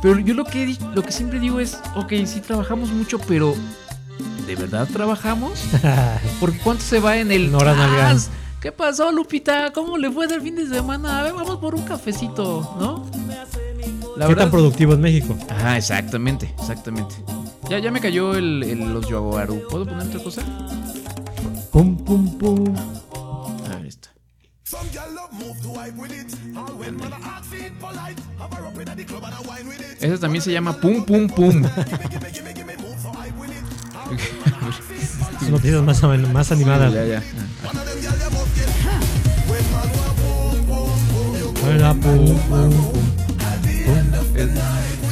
Pero 0.00 0.18
yo 0.20 0.34
lo 0.34 0.44
que, 0.44 0.76
lo 0.94 1.02
que 1.02 1.10
siempre 1.12 1.40
digo 1.40 1.58
es, 1.58 1.78
ok, 1.96 2.12
sí 2.26 2.40
trabajamos 2.40 2.90
mucho, 2.90 3.18
pero 3.20 3.54
¿de 4.46 4.56
verdad 4.56 4.88
trabajamos? 4.92 5.64
Porque 6.40 6.58
¿cuánto 6.58 6.82
se 6.84 7.00
va 7.00 7.16
en 7.18 7.30
el... 7.32 7.54
"Ah, 7.54 7.74
nalgas". 7.74 8.30
¿Qué 8.60 8.70
pasó, 8.70 9.10
Lupita? 9.10 9.72
¿Cómo 9.72 9.98
le 9.98 10.10
fue 10.10 10.28
del 10.28 10.40
fin 10.40 10.54
de 10.54 10.68
semana? 10.68 11.18
A 11.18 11.22
ver, 11.24 11.32
vamos 11.32 11.56
por 11.58 11.74
un 11.74 11.82
cafecito, 11.82 12.76
¿no? 12.78 13.04
La 14.16 14.28
¿Qué 14.28 14.36
tan 14.36 14.50
productivo 14.50 14.92
es 14.92 14.98
México? 15.00 15.36
Ajá, 15.48 15.76
exactamente, 15.78 16.54
exactamente. 16.60 17.14
Ya, 17.68 17.78
ya 17.80 17.90
me 17.90 18.00
cayó 18.00 18.34
el, 18.36 18.62
el- 18.62 18.92
los 18.92 19.08
Yoaguaru. 19.08 19.66
¿Puedo 19.68 19.84
poner 19.86 20.06
otra 20.06 20.22
cosa? 20.22 20.42
Pum, 21.72 21.96
pum, 22.04 22.38
pum. 22.38 22.74
A 23.72 23.76
ver, 23.76 23.86
esta. 23.86 24.10
Esa 30.00 30.18
también 30.18 30.42
se 30.42 30.52
llama 30.52 30.72
Pum 30.80 31.04
Pum 31.04 31.28
Pum. 31.28 31.62
Sus 35.38 35.48
noticias 35.48 35.82
más, 35.82 36.02
más 36.32 36.52
animadas. 36.52 36.92
Ya, 36.92 37.04
ya. 37.04 37.22
Hola, 41.64 41.94
pum, 41.94 42.26
pum, 42.48 42.70
pum. 42.70 43.12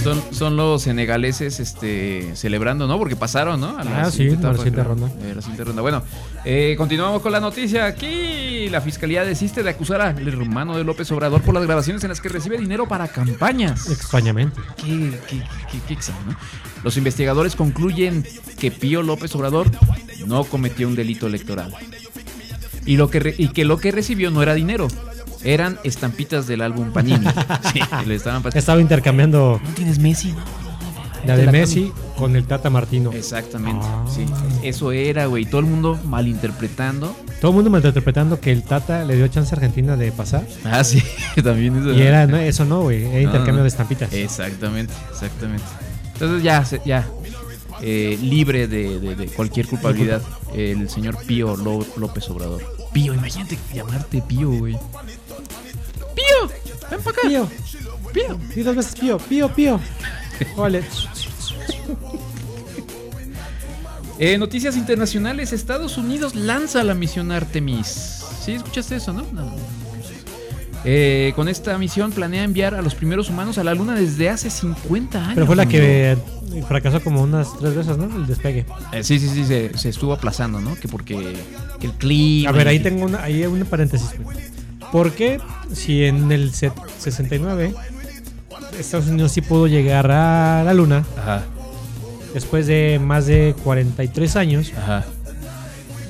Son, 0.02 0.22
son 0.32 0.56
los 0.56 0.82
senegaleses 0.82 1.60
este, 1.60 2.30
celebrando, 2.34 2.86
¿no? 2.86 2.96
Porque 2.98 3.16
pasaron, 3.16 3.60
¿no? 3.60 3.76
A 3.78 3.80
Ah, 3.82 4.10
sí, 4.10 4.30
la 4.30 4.34
siguiente 4.54 4.70
creo. 4.70 4.84
ronda. 4.84 5.08
Eh, 5.22 5.32
la 5.36 5.42
siguiente 5.42 5.64
ronda. 5.64 5.82
Bueno, 5.82 6.02
eh, 6.46 6.74
continuamos 6.78 7.20
con 7.20 7.32
la 7.32 7.40
noticia. 7.40 7.84
Aquí 7.84 8.68
la 8.70 8.80
fiscalía 8.80 9.24
desiste 9.24 9.62
de 9.62 9.68
acusar 9.68 10.00
al 10.00 10.26
hermano 10.26 10.74
de 10.78 10.84
López 10.84 11.10
Obrador 11.12 11.42
por 11.42 11.52
las 11.54 11.64
grabaciones 11.64 12.02
en 12.02 12.08
las 12.08 12.20
que 12.22 12.30
recibe 12.30 12.56
dinero 12.56 12.88
para 12.88 13.08
campañas. 13.08 13.90
Extrañamente. 13.90 14.58
Qué, 14.78 15.18
qué, 15.28 15.42
qué- 15.70 15.94
qué 15.96 16.12
¿no? 16.26 16.34
Los 16.82 16.96
investigadores 16.96 17.54
concluyen 17.54 18.24
que 18.58 18.70
Pío 18.70 19.02
López 19.02 19.34
Obrador 19.34 19.70
no 20.26 20.44
cometió 20.44 20.88
un 20.88 20.94
delito 20.96 21.26
electoral. 21.26 21.74
Y, 22.86 22.96
lo 22.96 23.10
que 23.10 23.20
re- 23.20 23.34
y 23.36 23.48
que 23.48 23.66
lo 23.66 23.76
que 23.76 23.92
recibió 23.92 24.30
no 24.30 24.42
era 24.42 24.54
dinero, 24.54 24.88
eran 25.44 25.78
estampitas 25.84 26.46
del 26.46 26.62
álbum 26.62 26.92
Panini. 26.92 27.26
Sí, 27.72 27.80
le 28.06 28.14
estaban 28.14 28.42
Estaba 28.54 28.80
intercambiando 28.80 29.60
¿No 29.62 29.70
tienes 29.74 29.98
Messi? 29.98 30.34
la 31.26 31.36
de 31.36 31.44
la 31.46 31.52
Messi 31.52 31.92
con 32.16 32.34
el 32.36 32.44
Tata 32.46 32.70
Martino. 32.70 33.12
Exactamente, 33.12 33.84
Ah. 33.88 34.04
sí. 34.12 34.24
Eso 34.62 34.92
era, 34.92 35.26
güey. 35.26 35.44
Todo 35.44 35.60
el 35.60 35.66
mundo 35.66 35.98
malinterpretando. 36.04 37.14
Todo 37.40 37.50
el 37.50 37.54
mundo 37.56 37.70
malinterpretando 37.70 38.40
que 38.40 38.52
el 38.52 38.62
Tata 38.62 39.04
le 39.04 39.16
dio 39.16 39.28
chance 39.28 39.54
a 39.54 39.56
Argentina 39.56 39.96
de 39.96 40.12
pasar. 40.12 40.46
Ah, 40.64 40.82
sí, 40.84 41.02
también 41.44 41.76
eso. 41.76 41.92
Y 41.92 42.02
era, 42.02 42.26
no, 42.26 42.36
eso 42.38 42.64
no, 42.64 42.82
güey. 42.82 43.04
Era 43.04 43.14
No, 43.14 43.20
intercambio 43.20 43.56
no. 43.56 43.62
de 43.62 43.68
estampitas. 43.68 44.12
Exactamente, 44.12 44.92
exactamente. 45.10 45.64
Entonces 46.14 46.42
ya, 46.42 46.64
se- 46.64 46.80
ya 46.84 47.06
eh, 47.82 48.18
libre 48.22 48.66
de, 48.68 48.98
de- 49.00 49.16
de 49.16 49.26
cualquier 49.26 49.66
culpabilidad, 49.66 50.20
el 50.54 50.88
señor 50.90 51.16
Pío 51.26 51.56
Ló- 51.56 51.86
López 51.96 52.28
Obrador. 52.30 52.62
Pío, 52.92 53.14
imagínate 53.14 53.58
llamarte 53.74 54.20
Pío, 54.22 54.50
güey. 54.50 54.76
Ven 56.90 57.00
para 57.00 57.16
acá. 57.18 57.28
Pío, 57.28 57.48
Pío. 58.12 58.38
y 58.56 58.60
dos 58.62 58.76
veces 58.76 58.94
Pío, 58.98 59.18
Pío, 59.18 59.54
Pío. 59.54 59.80
Ole. 60.56 60.82
Eh, 64.22 64.36
noticias 64.36 64.76
internacionales, 64.76 65.54
Estados 65.54 65.96
Unidos 65.96 66.34
lanza 66.34 66.84
la 66.84 66.92
misión 66.92 67.32
Artemis. 67.32 68.22
¿Sí 68.44 68.52
escuchaste 68.52 68.96
eso, 68.96 69.14
no? 69.14 69.22
No. 69.32 69.50
Eh, 70.84 71.32
con 71.36 71.48
esta 71.48 71.78
misión 71.78 72.12
planea 72.12 72.44
enviar 72.44 72.74
a 72.74 72.82
los 72.82 72.94
primeros 72.94 73.30
humanos 73.30 73.56
a 73.56 73.64
la 73.64 73.72
Luna 73.74 73.94
desde 73.94 74.28
hace 74.28 74.50
50 74.50 75.18
años. 75.18 75.34
Pero 75.36 75.46
fue 75.46 75.56
la 75.56 75.64
que 75.64 76.18
fracasó 76.68 77.02
como 77.02 77.22
unas 77.22 77.56
tres 77.58 77.74
veces, 77.74 77.96
¿no? 77.96 78.14
El 78.14 78.26
despegue. 78.26 78.66
Eh, 78.92 79.02
sí, 79.04 79.18
sí, 79.18 79.26
sí, 79.28 79.46
se, 79.46 79.76
se 79.78 79.88
estuvo 79.88 80.12
aplazando, 80.12 80.60
¿no? 80.60 80.74
Que 80.74 80.86
porque 80.86 81.34
que 81.80 81.86
el 81.86 81.92
clima. 81.92 82.50
A 82.50 82.52
ver, 82.52 82.68
ahí 82.68 82.78
tengo 82.80 83.06
una, 83.06 83.22
ahí 83.22 83.46
un 83.46 83.64
paréntesis. 83.64 84.10
güey. 84.22 84.36
¿Por 84.92 85.12
qué 85.12 85.40
si 85.72 86.04
en 86.04 86.32
el 86.32 86.52
set 86.52 86.72
69 86.98 87.74
Estados 88.78 89.06
Unidos 89.06 89.32
sí 89.32 89.40
pudo 89.40 89.66
llegar 89.66 90.10
a 90.10 90.62
la 90.64 90.74
Luna 90.74 91.04
Ajá, 91.18 91.42
después 92.34 92.66
de 92.66 93.00
más 93.02 93.26
de 93.26 93.54
43 93.62 94.36
años, 94.36 94.72
ajá. 94.76 95.04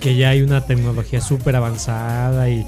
que 0.00 0.16
ya 0.16 0.30
hay 0.30 0.42
una 0.42 0.64
tecnología 0.66 1.20
súper 1.20 1.56
avanzada 1.56 2.48
y 2.48 2.64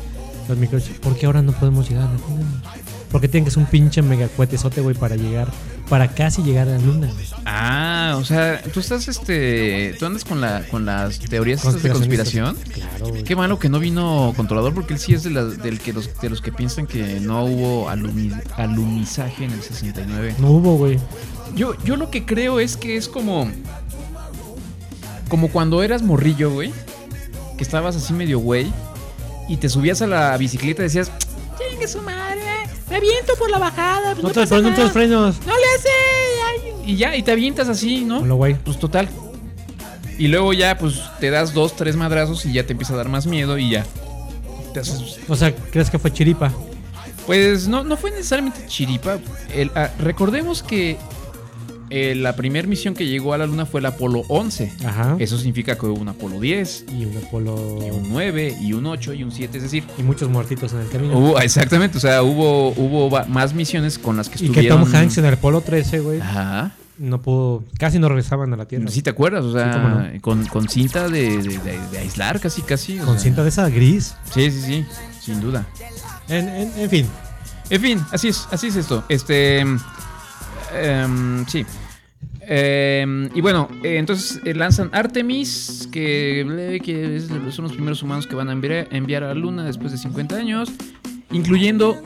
los 0.48 0.58
microchips? 0.58 0.98
¿Por 0.98 1.16
qué 1.16 1.26
ahora 1.26 1.42
no 1.42 1.52
podemos 1.52 1.88
llegar 1.88 2.04
a 2.04 2.12
la 2.12 2.18
Luna? 2.18 2.81
Porque 3.12 3.28
tienen 3.28 3.44
que 3.44 3.50
ser 3.50 3.58
un 3.62 3.66
pinche 3.68 4.00
megacuetesote, 4.00 4.80
güey, 4.80 4.96
para 4.96 5.16
llegar, 5.16 5.48
para 5.90 6.08
casi 6.14 6.42
llegar 6.42 6.66
a 6.66 6.72
la 6.72 6.78
Luna. 6.78 7.10
Ah, 7.44 8.16
o 8.18 8.24
sea, 8.24 8.62
tú 8.72 8.80
estás, 8.80 9.06
este, 9.06 9.94
tú 9.98 10.06
andas 10.06 10.24
con 10.24 10.40
la, 10.40 10.66
con 10.70 10.86
las 10.86 11.18
teorías 11.18 11.58
estas 11.62 11.82
de 11.82 11.90
conspiración. 11.90 12.56
Claro, 12.72 13.08
güey. 13.08 13.22
Qué 13.22 13.36
malo 13.36 13.58
que 13.58 13.68
no 13.68 13.78
vino 13.80 14.32
controlador 14.34 14.72
porque 14.72 14.94
él 14.94 14.98
sí 14.98 15.12
es 15.12 15.22
de, 15.24 15.30
la- 15.30 15.44
del 15.44 15.78
que 15.78 15.92
los, 15.92 16.08
de 16.22 16.30
los 16.30 16.40
que 16.40 16.52
piensan 16.52 16.86
que 16.86 17.20
no 17.20 17.44
hubo 17.44 17.90
alumi- 17.90 18.32
alunizaje 18.56 19.44
en 19.44 19.50
el 19.52 19.60
69. 19.62 20.36
No 20.38 20.50
hubo, 20.52 20.76
güey. 20.78 20.98
Yo, 21.54 21.74
yo 21.84 21.96
lo 21.96 22.10
que 22.10 22.24
creo 22.24 22.60
es 22.60 22.78
que 22.78 22.96
es 22.96 23.08
como. 23.08 23.46
Como 25.28 25.48
cuando 25.48 25.82
eras 25.82 26.02
morrillo, 26.02 26.50
güey. 26.50 26.72
Que 27.56 27.64
estabas 27.64 27.96
así 27.96 28.12
medio 28.12 28.38
güey. 28.38 28.72
Y 29.48 29.56
te 29.58 29.68
subías 29.68 30.00
a 30.02 30.06
la 30.06 30.36
bicicleta 30.36 30.82
y 30.82 30.84
decías. 30.84 31.10
Chingue 31.58 31.86
su 31.88 32.00
madre, 32.02 32.40
me 32.92 32.98
aviento 32.98 33.34
por 33.38 33.50
la 33.50 33.58
bajada. 33.58 34.14
pues 34.14 34.22
No, 34.22 34.28
no 34.28 34.32
te 34.46 34.62
nada". 34.62 34.74
tus 34.76 34.92
frenos. 34.92 35.36
No 35.46 35.52
le 35.56 35.64
hace. 35.76 35.88
ay". 36.68 36.72
Y 36.92 36.96
ya, 36.96 37.16
y 37.16 37.22
te 37.22 37.32
avientas 37.32 37.68
así, 37.68 38.04
¿no? 38.04 38.18
Hola, 38.18 38.34
güey. 38.34 38.54
Pues 38.54 38.78
total. 38.78 39.08
Y 40.18 40.28
luego 40.28 40.52
ya, 40.52 40.76
pues 40.78 41.00
te 41.20 41.30
das 41.30 41.54
dos, 41.54 41.74
tres 41.74 41.96
madrazos 41.96 42.44
y 42.44 42.52
ya 42.52 42.64
te 42.66 42.72
empieza 42.72 42.92
a 42.94 42.96
dar 42.98 43.08
más 43.08 43.26
miedo 43.26 43.56
y 43.58 43.70
ya. 43.70 43.86
Te 44.74 44.80
haces- 44.80 45.18
O 45.28 45.34
sea, 45.36 45.54
¿crees 45.54 45.90
que 45.90 45.98
fue 45.98 46.12
chiripa? 46.12 46.52
Pues 47.26 47.68
no, 47.68 47.82
no 47.84 47.96
fue 47.96 48.10
necesariamente 48.10 48.66
chiripa. 48.66 49.18
El- 49.54 49.70
ah, 49.74 49.90
recordemos 49.98 50.62
que 50.62 50.98
eh, 51.92 52.14
la 52.14 52.34
primera 52.34 52.66
misión 52.66 52.94
que 52.94 53.06
llegó 53.06 53.34
a 53.34 53.38
la 53.38 53.46
luna 53.46 53.66
fue 53.66 53.80
el 53.80 53.86
Apolo 53.86 54.24
11. 54.28 54.72
Ajá. 54.84 55.16
Eso 55.18 55.36
significa 55.36 55.76
que 55.76 55.86
hubo 55.86 56.00
un 56.00 56.08
Apolo 56.08 56.40
10, 56.40 56.86
Y 56.88 57.04
un 57.04 57.16
Apolo. 57.18 57.78
y 57.86 57.90
un 57.90 58.08
9, 58.08 58.56
y 58.60 58.72
un 58.72 58.86
8, 58.86 59.12
y 59.14 59.22
un 59.22 59.30
7. 59.32 59.56
Es 59.58 59.62
decir, 59.64 59.84
Y 59.98 60.02
muchos 60.02 60.28
muertitos 60.30 60.72
en 60.72 60.80
el 60.80 60.88
camino. 60.88 61.18
hubo, 61.18 61.38
exactamente, 61.40 61.98
o 61.98 62.00
sea, 62.00 62.22
hubo, 62.22 62.70
hubo 62.70 63.10
más 63.28 63.54
misiones 63.54 63.98
con 63.98 64.16
las 64.16 64.28
que 64.28 64.36
y 64.36 64.38
que 64.38 64.46
estuvieron. 64.60 64.84
Tom 64.84 64.94
Hanks 64.94 65.18
en 65.18 65.24
el 65.26 65.34
Apolo 65.34 65.60
13, 65.60 66.00
güey, 66.00 66.20
Ajá. 66.20 66.72
no 66.98 67.20
pudo. 67.20 67.64
Casi 67.78 67.98
no 67.98 68.08
regresaban 68.08 68.52
a 68.52 68.56
la 68.56 68.66
Tierra. 68.66 68.86
¿Sí 68.88 69.02
te 69.02 69.10
acuerdas? 69.10 69.44
O 69.44 69.52
sea, 69.52 69.72
Sí, 69.72 70.14
no. 70.16 70.20
con, 70.22 70.44
con 70.46 70.68
cinta 70.68 71.08
de, 71.08 71.36
de- 71.38 71.58
de- 71.58 71.88
de 71.90 71.98
aislar 71.98 72.40
casi, 72.40 72.62
casi. 72.62 72.96
Con 72.98 73.14
sea. 73.14 73.18
cinta 73.18 73.42
de 73.42 73.48
esa 73.50 73.68
gris. 73.68 74.14
Sí, 74.32 74.50
sí, 74.50 74.60
sí, 74.60 74.86
sin 75.20 75.40
duda. 75.40 75.66
En, 76.28 76.48
en, 76.48 76.72
en 76.78 76.90
fin. 76.90 77.06
En 77.70 77.80
fin, 77.80 78.00
así 78.12 78.28
es, 78.28 78.46
así 78.50 78.66
es 78.68 78.76
esto. 78.76 79.04
Este. 79.08 79.60
em, 80.74 81.46
sí. 81.46 81.64
Em, 82.54 83.30
y 83.34 83.40
bueno, 83.40 83.66
eh, 83.82 83.96
entonces 83.96 84.38
eh, 84.44 84.54
lanzan 84.54 84.90
Artemis, 84.92 85.88
que, 85.90 86.42
eh, 86.42 86.80
que 86.84 87.16
es- 87.16 87.28
son 87.54 87.62
los 87.64 87.72
primeros 87.72 88.02
humanos 88.02 88.26
que 88.26 88.34
van 88.34 88.50
a 88.50 88.52
enviar, 88.52 88.88
enviar 88.90 89.24
a 89.24 89.28
la 89.28 89.34
Luna 89.34 89.64
después 89.64 89.90
de 89.90 89.96
50 89.96 90.36
años, 90.36 90.70
incluyendo 91.30 91.96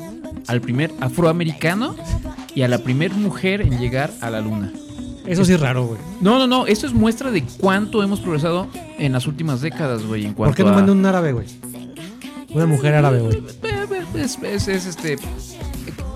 al 0.47 0.61
primer 0.61 0.93
afroamericano 1.01 1.97
y 2.55 2.63
a 2.63 2.69
la 2.69 2.79
primer 2.79 3.13
mujer 3.13 3.61
en 3.61 3.81
llegar 3.81 4.13
a 4.21 4.31
la 4.31 4.41
Luna. 4.41 4.73
Eso 5.27 5.45
sí 5.45 5.53
es 5.53 5.59
raro, 5.59 5.85
güey. 5.85 5.99
No, 6.21 6.39
no, 6.39 6.47
no, 6.47 6.69
esto 6.69 6.87
es 6.87 6.93
muestra 6.95 7.33
de 7.33 7.43
cuánto 7.59 8.05
hemos 8.05 8.21
progresado 8.21 8.69
en 9.01 9.11
las 9.11 9.27
últimas 9.27 9.61
décadas, 9.63 10.05
güey, 10.05 10.27
en 10.27 10.35
cuanto 10.35 10.51
¿Por 10.53 10.57
qué 10.57 10.63
no 10.63 10.69
a... 10.69 10.75
mandan 10.75 10.97
un 10.99 11.07
árabe, 11.07 11.33
güey? 11.33 11.47
Una 12.51 12.67
mujer 12.67 12.95
árabe, 12.95 13.19
güey. 13.19 13.43
Es, 14.15 14.39
es- 14.41 14.69
es, 14.69 14.87
este... 14.87 15.17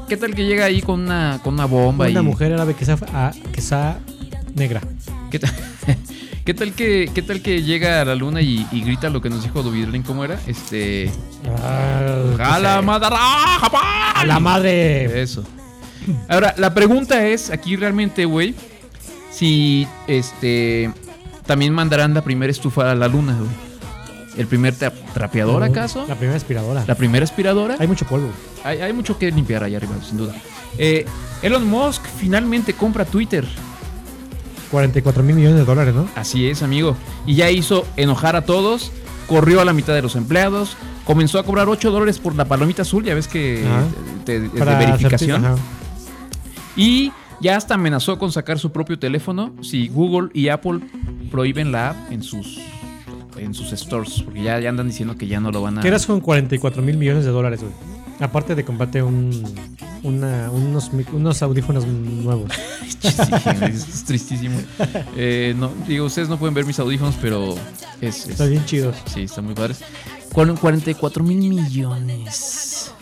¿Qué 0.09 0.17
tal 0.17 0.35
que 0.37 0.45
llega 0.45 0.67
ahí 0.67 0.83
con 0.83 1.01
una, 1.01 1.41
con 1.43 1.55
una 1.55 1.65
bomba 1.67 2.09
Una 2.09 2.21
y... 2.21 2.23
mujer 2.25 2.53
árabe 2.53 2.75
que 2.75 2.85
sea, 2.85 2.97
ah, 3.13 3.33
que 3.53 3.61
sea 3.61 3.99
negra. 4.55 4.81
¿Qué 5.31 5.39
tal, 5.39 5.51
¿Qué 6.45 6.55
tal 6.55 6.73
que, 6.73 7.11
qué 7.15 7.23
tal 7.23 7.43
que 7.43 7.63
llega 7.63 8.01
a 8.01 8.05
la 8.05 8.15
luna 8.15 8.41
y, 8.41 8.67
y 8.73 8.81
grita 8.83 9.11
lo 9.11 9.21
que 9.21 9.31
nos 9.31 9.43
dijo 9.43 9.63
Duvidrlin? 9.63 10.03
¿Cómo 10.03 10.25
era? 10.25 10.39
Este. 10.47 11.11
Ah, 11.59 12.23
¡Jala 12.37 12.75
no 12.77 12.81
sé. 12.81 12.87
madara, 12.87 13.17
Japón! 13.61 13.81
¡A 14.15 14.25
la 14.27 14.41
madre! 14.41 15.23
Eso. 15.23 15.45
Ahora, 16.29 16.55
la 16.57 16.73
pregunta 16.75 17.27
es: 17.27 17.51
aquí 17.51 17.77
realmente, 17.77 18.25
güey, 18.25 18.55
si 19.31 19.87
este. 20.07 20.91
También 21.47 21.73
mandarán 21.73 22.15
la 22.15 22.23
primera 22.23 22.51
estufa 22.51 22.91
a 22.91 22.95
la 22.95 23.09
luna, 23.09 23.37
güey. 23.37 23.51
¿El 24.37 24.47
primer 24.47 24.75
tra- 24.75 24.93
trapeador, 25.13 25.63
acaso? 25.65 26.07
La 26.09 26.15
primera 26.15 26.37
aspiradora. 26.37 26.85
¿La 26.87 26.95
primera 26.95 27.25
aspiradora? 27.25 27.77
Hay 27.79 27.89
mucho 27.89 28.07
polvo. 28.07 28.31
Hay, 28.63 28.81
hay 28.81 28.93
mucho 28.93 29.19
que 29.19 29.31
limpiar 29.33 29.65
allá 29.65 29.79
arriba, 29.79 29.95
sin 30.09 30.17
duda. 30.19 30.35
Eh, 30.79 31.05
Elon 31.43 31.67
Musk 31.69 32.03
finalmente 32.19 32.73
compra 32.75 33.05
Twitter. 33.05 33.45
44 34.71 35.23
mil 35.23 35.37
millones 35.37 35.59
de 35.59 35.65
dólares, 35.65 35.95
¿no? 35.95 36.09
Así 36.17 36.47
es, 36.49 36.63
amigo. 36.63 36.97
Y 37.27 37.35
ya 37.35 37.51
hizo 37.51 37.87
enojar 37.97 38.37
a 38.37 38.43
todos, 38.45 38.93
corrió 39.27 39.61
a 39.61 39.65
la 39.65 39.73
mitad 39.73 39.95
de 39.95 40.03
los 40.03 40.17
empleados, 40.17 40.77
comenzó 41.05 41.39
a 41.39 41.43
cobrar 41.45 41.69
8 41.69 41.91
dólares 41.91 42.19
por 42.19 42.35
la 42.37 42.45
palomita 42.47 42.83
azul, 42.83 43.05
ya 43.05 43.15
ves 43.15 43.29
que 43.29 43.65
te- 44.25 44.41
te- 44.41 44.47
es 44.47 44.53
de 44.53 44.59
verificación. 44.87 45.43
Y 46.77 47.13
ya 47.41 47.57
hasta 47.57 47.75
amenazó 47.75 48.19
con 48.19 48.33
sacar 48.33 48.59
su 48.59 48.71
propio 48.71 48.99
teléfono 48.99 49.53
si 49.63 49.89
Google 49.89 50.29
y 50.35 50.49
Apple 50.49 50.81
prohíben 51.31 51.73
la 51.73 51.91
app 51.91 52.13
en 52.13 52.23
sus 52.23 52.61
en 53.37 53.55
sus 53.55 53.71
stores, 53.71 54.23
porque 54.25 54.43
ya, 54.43 54.59
ya 54.61 54.69
andan 54.69 54.89
diciendo 54.89 55.17
que 55.17 55.27
ya 55.27 55.41
no 55.41 55.51
lo 55.51 55.63
van 55.63 55.79
a... 55.79 55.81
¿Qué 55.81 55.89
eras 55.89 56.05
con 56.05 56.21
44 56.21 56.83
mil 56.83 56.99
millones 56.99 57.25
de 57.25 57.31
dólares, 57.31 57.61
güey? 57.61 57.73
Aparte 58.21 58.55
de 58.55 58.65
un, 59.03 59.43
una- 60.03 60.51
unos, 60.51 60.91
audífonos 61.43 61.87
nuevos. 61.87 62.51
Sí, 63.01 63.09
es, 63.63 64.05
tristísimo. 64.05 64.61
Eh, 65.17 65.55
no, 65.57 65.73
digo, 65.89 66.05
ustedes 66.05 66.29
no 66.29 66.39
pueden 66.39 66.53
ver 66.55 66.67
mis 66.67 66.79
audífonos, 66.79 67.15
pero 67.21 67.55
es... 68.01 68.19
es- 68.25 68.29
Están 68.29 68.51
bien 68.51 68.65
chidos. 68.67 68.95
sí, 69.07 69.23
están 69.23 69.47
muy 69.47 69.55
padres. 69.55 69.81
Cuaren- 70.35 70.59
44 70.59 71.25
mil 71.25 71.39
millones. 71.39 72.93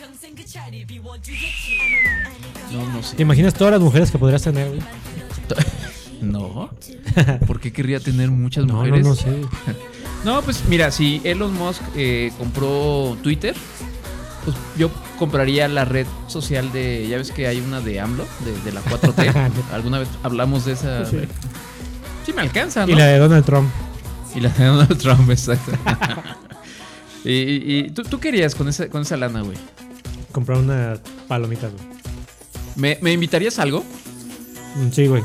No, 2.71 2.87
no 2.93 3.03
sé. 3.03 3.15
¿Te 3.17 3.23
imaginas 3.23 3.53
todas 3.53 3.71
las 3.73 3.81
mujeres 3.81 4.09
que 4.11 4.17
podrías 4.17 4.41
tener, 4.43 4.67
güey? 4.69 4.81
No. 6.21 6.69
¿Por 7.47 7.61
qué 7.61 7.71
querría 7.71 7.99
tener 8.01 8.29
muchas 8.29 8.65
No, 8.65 8.73
no, 8.73 8.79
mujeres? 8.79 9.05
no 9.05 9.15
sé. 9.15 9.41
No, 10.25 10.41
pues 10.41 10.63
mira, 10.67 10.91
si 10.91 11.21
Elon 11.23 11.53
Musk 11.53 11.81
eh, 11.95 12.31
compró 12.37 13.17
Twitter, 13.23 13.55
pues 14.45 14.55
yo 14.77 14.89
compraría 15.17 15.67
la 15.67 15.85
red 15.85 16.07
social 16.27 16.71
de. 16.71 17.07
Ya 17.09 17.17
ves 17.17 17.31
que 17.31 17.47
hay 17.47 17.59
una 17.59 17.81
de 17.81 17.99
AMLO, 17.99 18.25
de, 18.45 18.59
de 18.61 18.71
la 18.71 18.81
4T. 18.83 19.51
¿Alguna 19.73 19.99
vez 19.99 20.07
hablamos 20.23 20.65
de 20.65 20.73
esa? 20.73 21.05
Sí. 21.05 21.19
Sí, 22.25 22.33
me 22.33 22.41
alcanza, 22.41 22.85
¿no? 22.85 22.91
Y 22.91 22.95
la 22.95 23.05
de 23.05 23.17
Donald 23.19 23.45
Trump. 23.45 23.69
Y 24.35 24.39
la 24.41 24.49
de 24.49 24.65
Donald 24.65 24.97
Trump, 24.97 25.29
exacto. 25.31 25.71
y 27.25 27.31
y- 27.31 27.77
y 27.79 27.89
¿tú, 27.91 28.03
tú 28.03 28.19
querías 28.19 28.55
con 28.55 28.67
esa, 28.69 28.87
con 28.89 29.01
esa 29.01 29.17
lana, 29.17 29.41
güey? 29.41 29.57
Comprar 30.31 30.59
unas 30.59 30.99
palomitas, 31.27 31.71
güey. 31.73 31.83
¿Me, 32.75 32.97
me 33.01 33.11
invitarías 33.13 33.57
a 33.59 33.63
algo? 33.63 33.83
Mm, 34.75 34.91
Sí, 34.91 35.07
güey. 35.07 35.23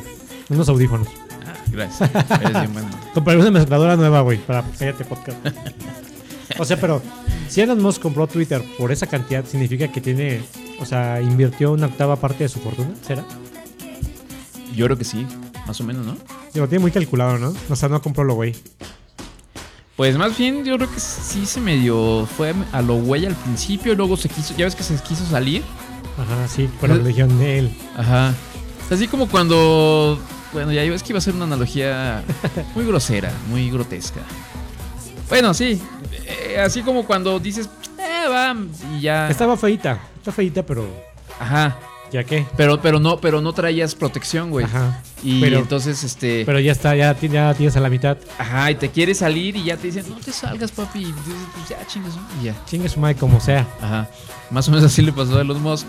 Unos 0.48 0.68
audífonos. 0.68 1.08
Ah, 1.46 1.54
gracias. 1.70 2.10
Eres 2.40 2.52
bien 2.52 2.72
bueno. 2.72 2.88
Compraré 3.14 3.40
una 3.40 3.50
mezcladora 3.50 3.96
nueva, 3.96 4.22
güey, 4.22 4.38
para 4.38 4.62
Cállate 4.78 5.04
Podcast. 5.04 5.38
O 6.58 6.64
sea, 6.64 6.80
pero 6.80 7.02
si 7.48 7.60
Elon 7.60 7.82
Musk 7.82 8.02
compró 8.02 8.26
Twitter 8.26 8.62
por 8.78 8.92
esa 8.92 9.06
cantidad, 9.06 9.44
significa 9.44 9.88
que 9.88 10.00
tiene, 10.00 10.42
o 10.80 10.84
sea, 10.84 11.20
invirtió 11.20 11.72
una 11.72 11.86
octava 11.86 12.16
parte 12.16 12.44
de 12.44 12.48
su 12.48 12.60
fortuna, 12.60 12.90
¿será? 13.06 13.24
Yo 14.74 14.86
creo 14.86 14.98
que 14.98 15.04
sí, 15.04 15.26
más 15.66 15.80
o 15.80 15.84
menos, 15.84 16.04
¿no? 16.04 16.16
Digo, 16.52 16.68
tiene 16.68 16.82
muy 16.82 16.90
calculado, 16.90 17.38
¿no? 17.38 17.54
O 17.68 17.76
sea, 17.76 17.88
no 17.88 18.00
compró 18.02 18.24
lo 18.24 18.34
güey. 18.34 18.54
Pues 19.96 20.16
más 20.16 20.36
bien 20.36 20.64
yo 20.64 20.76
creo 20.76 20.90
que 20.90 20.98
sí 20.98 21.46
se 21.46 21.60
medio 21.60 22.26
fue 22.36 22.52
a 22.72 22.82
lo 22.82 22.96
güey 22.96 23.26
al 23.26 23.34
principio, 23.36 23.94
luego 23.94 24.16
se 24.16 24.28
quiso, 24.28 24.54
ya 24.56 24.64
ves 24.64 24.74
que 24.74 24.82
se 24.82 24.96
quiso 24.96 25.24
salir. 25.26 25.62
Ajá, 26.18 26.48
sí, 26.48 26.68
pero 26.80 26.96
le 26.96 27.08
dijeron 27.08 27.38
de 27.38 27.58
él. 27.60 27.76
Ajá. 27.96 28.34
Así 28.90 29.06
como 29.06 29.28
cuando, 29.28 30.18
bueno, 30.52 30.72
ya 30.72 30.82
ves 30.82 31.02
que 31.02 31.12
iba 31.12 31.18
a 31.18 31.22
ser 31.22 31.34
una 31.34 31.44
analogía 31.44 32.24
muy 32.74 32.84
grosera, 32.84 33.32
muy 33.48 33.70
grotesca. 33.70 34.20
Bueno, 35.28 35.54
sí, 35.54 35.80
eh, 36.26 36.58
así 36.60 36.82
como 36.82 37.04
cuando 37.04 37.38
dices, 37.40 37.68
eh, 37.98 38.28
va, 38.28 38.54
y 38.96 39.00
ya. 39.00 39.28
Estaba 39.30 39.56
feita, 39.56 39.98
está 40.18 40.30
feita, 40.32 40.62
pero 40.64 40.86
Ajá. 41.40 41.76
¿ya 42.12 42.22
qué? 42.24 42.46
Pero, 42.56 42.80
pero 42.80 43.00
no, 43.00 43.18
pero 43.18 43.40
no 43.40 43.52
traías 43.52 43.94
protección, 43.94 44.50
güey. 44.50 44.66
Ajá. 44.66 45.02
Y 45.22 45.40
pero, 45.40 45.58
entonces, 45.58 46.04
este, 46.04 46.44
pero 46.44 46.60
ya 46.60 46.70
está, 46.72 46.94
ya, 46.94 47.14
ti- 47.14 47.28
ya 47.30 47.54
tienes 47.54 47.76
a 47.76 47.80
la 47.80 47.88
mitad. 47.88 48.18
ajá, 48.38 48.70
y 48.70 48.74
te 48.74 48.90
quieres 48.90 49.18
salir 49.18 49.56
y 49.56 49.64
ya 49.64 49.76
te 49.76 49.86
dicen, 49.88 50.04
no 50.08 50.16
te 50.16 50.30
salgas, 50.32 50.70
papi. 50.70 51.00
Y 51.00 51.04
dices, 51.06 51.34
pues 51.54 51.68
ya 51.70 51.86
chingas, 51.86 52.12
y 52.40 52.44
ya. 52.44 52.54
Chingue 52.66 52.88
su 52.88 53.00
madre 53.00 53.16
como 53.16 53.40
sea. 53.40 53.66
Ajá. 53.80 54.08
Más 54.50 54.68
o 54.68 54.70
menos 54.70 54.84
así 54.84 55.00
le 55.02 55.12
pasó 55.12 55.38
a 55.38 55.40
Elon 55.40 55.60
Musk. 55.62 55.86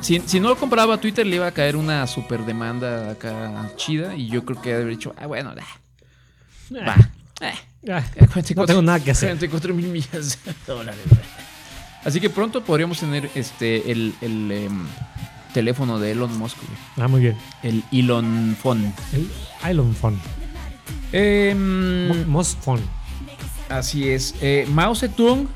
Si, 0.00 0.20
si 0.26 0.40
no 0.40 0.48
lo 0.50 0.56
compraba 0.56 0.98
Twitter, 0.98 1.26
le 1.26 1.36
iba 1.36 1.46
a 1.46 1.52
caer 1.52 1.76
una 1.76 2.06
super 2.06 2.44
demanda 2.44 3.10
acá 3.12 3.70
chida. 3.76 4.14
Y 4.16 4.28
yo 4.28 4.44
creo 4.44 4.60
que 4.60 4.74
haber 4.74 4.88
dicho, 4.88 5.14
ah, 5.16 5.26
bueno, 5.26 5.54
da, 5.54 5.64
va. 6.86 6.96
Eh, 7.40 7.54
Ah, 7.90 8.02
44 8.18 8.54
no 8.62 8.66
tengo 8.66 8.82
nada 8.82 9.00
que 9.00 9.10
hacer. 9.12 9.28
44 9.30 9.74
mil 9.74 9.86
millones 9.88 10.38
de 10.44 10.54
dólares. 10.72 11.00
Así 12.04 12.20
que 12.20 12.30
pronto 12.30 12.62
podríamos 12.64 12.98
tener 13.00 13.30
este 13.34 13.90
el, 13.90 14.14
el, 14.20 14.50
em, 14.52 14.86
teléfono 15.52 15.98
de 15.98 16.12
Elon 16.12 16.36
Musk, 16.38 16.56
güey. 16.58 16.78
Ah, 17.04 17.08
muy 17.08 17.20
bien. 17.20 17.36
El 17.62 17.82
Elon 17.92 18.56
Phone. 18.62 18.92
El 19.12 19.28
Elon 19.70 19.94
Phone. 19.94 20.18
Most 22.26 22.58
Phone. 22.62 22.82
así 23.68 24.08
es. 24.08 24.34
Eh, 24.40 24.66
Mao 24.70 24.94
Zedong, 24.94 25.48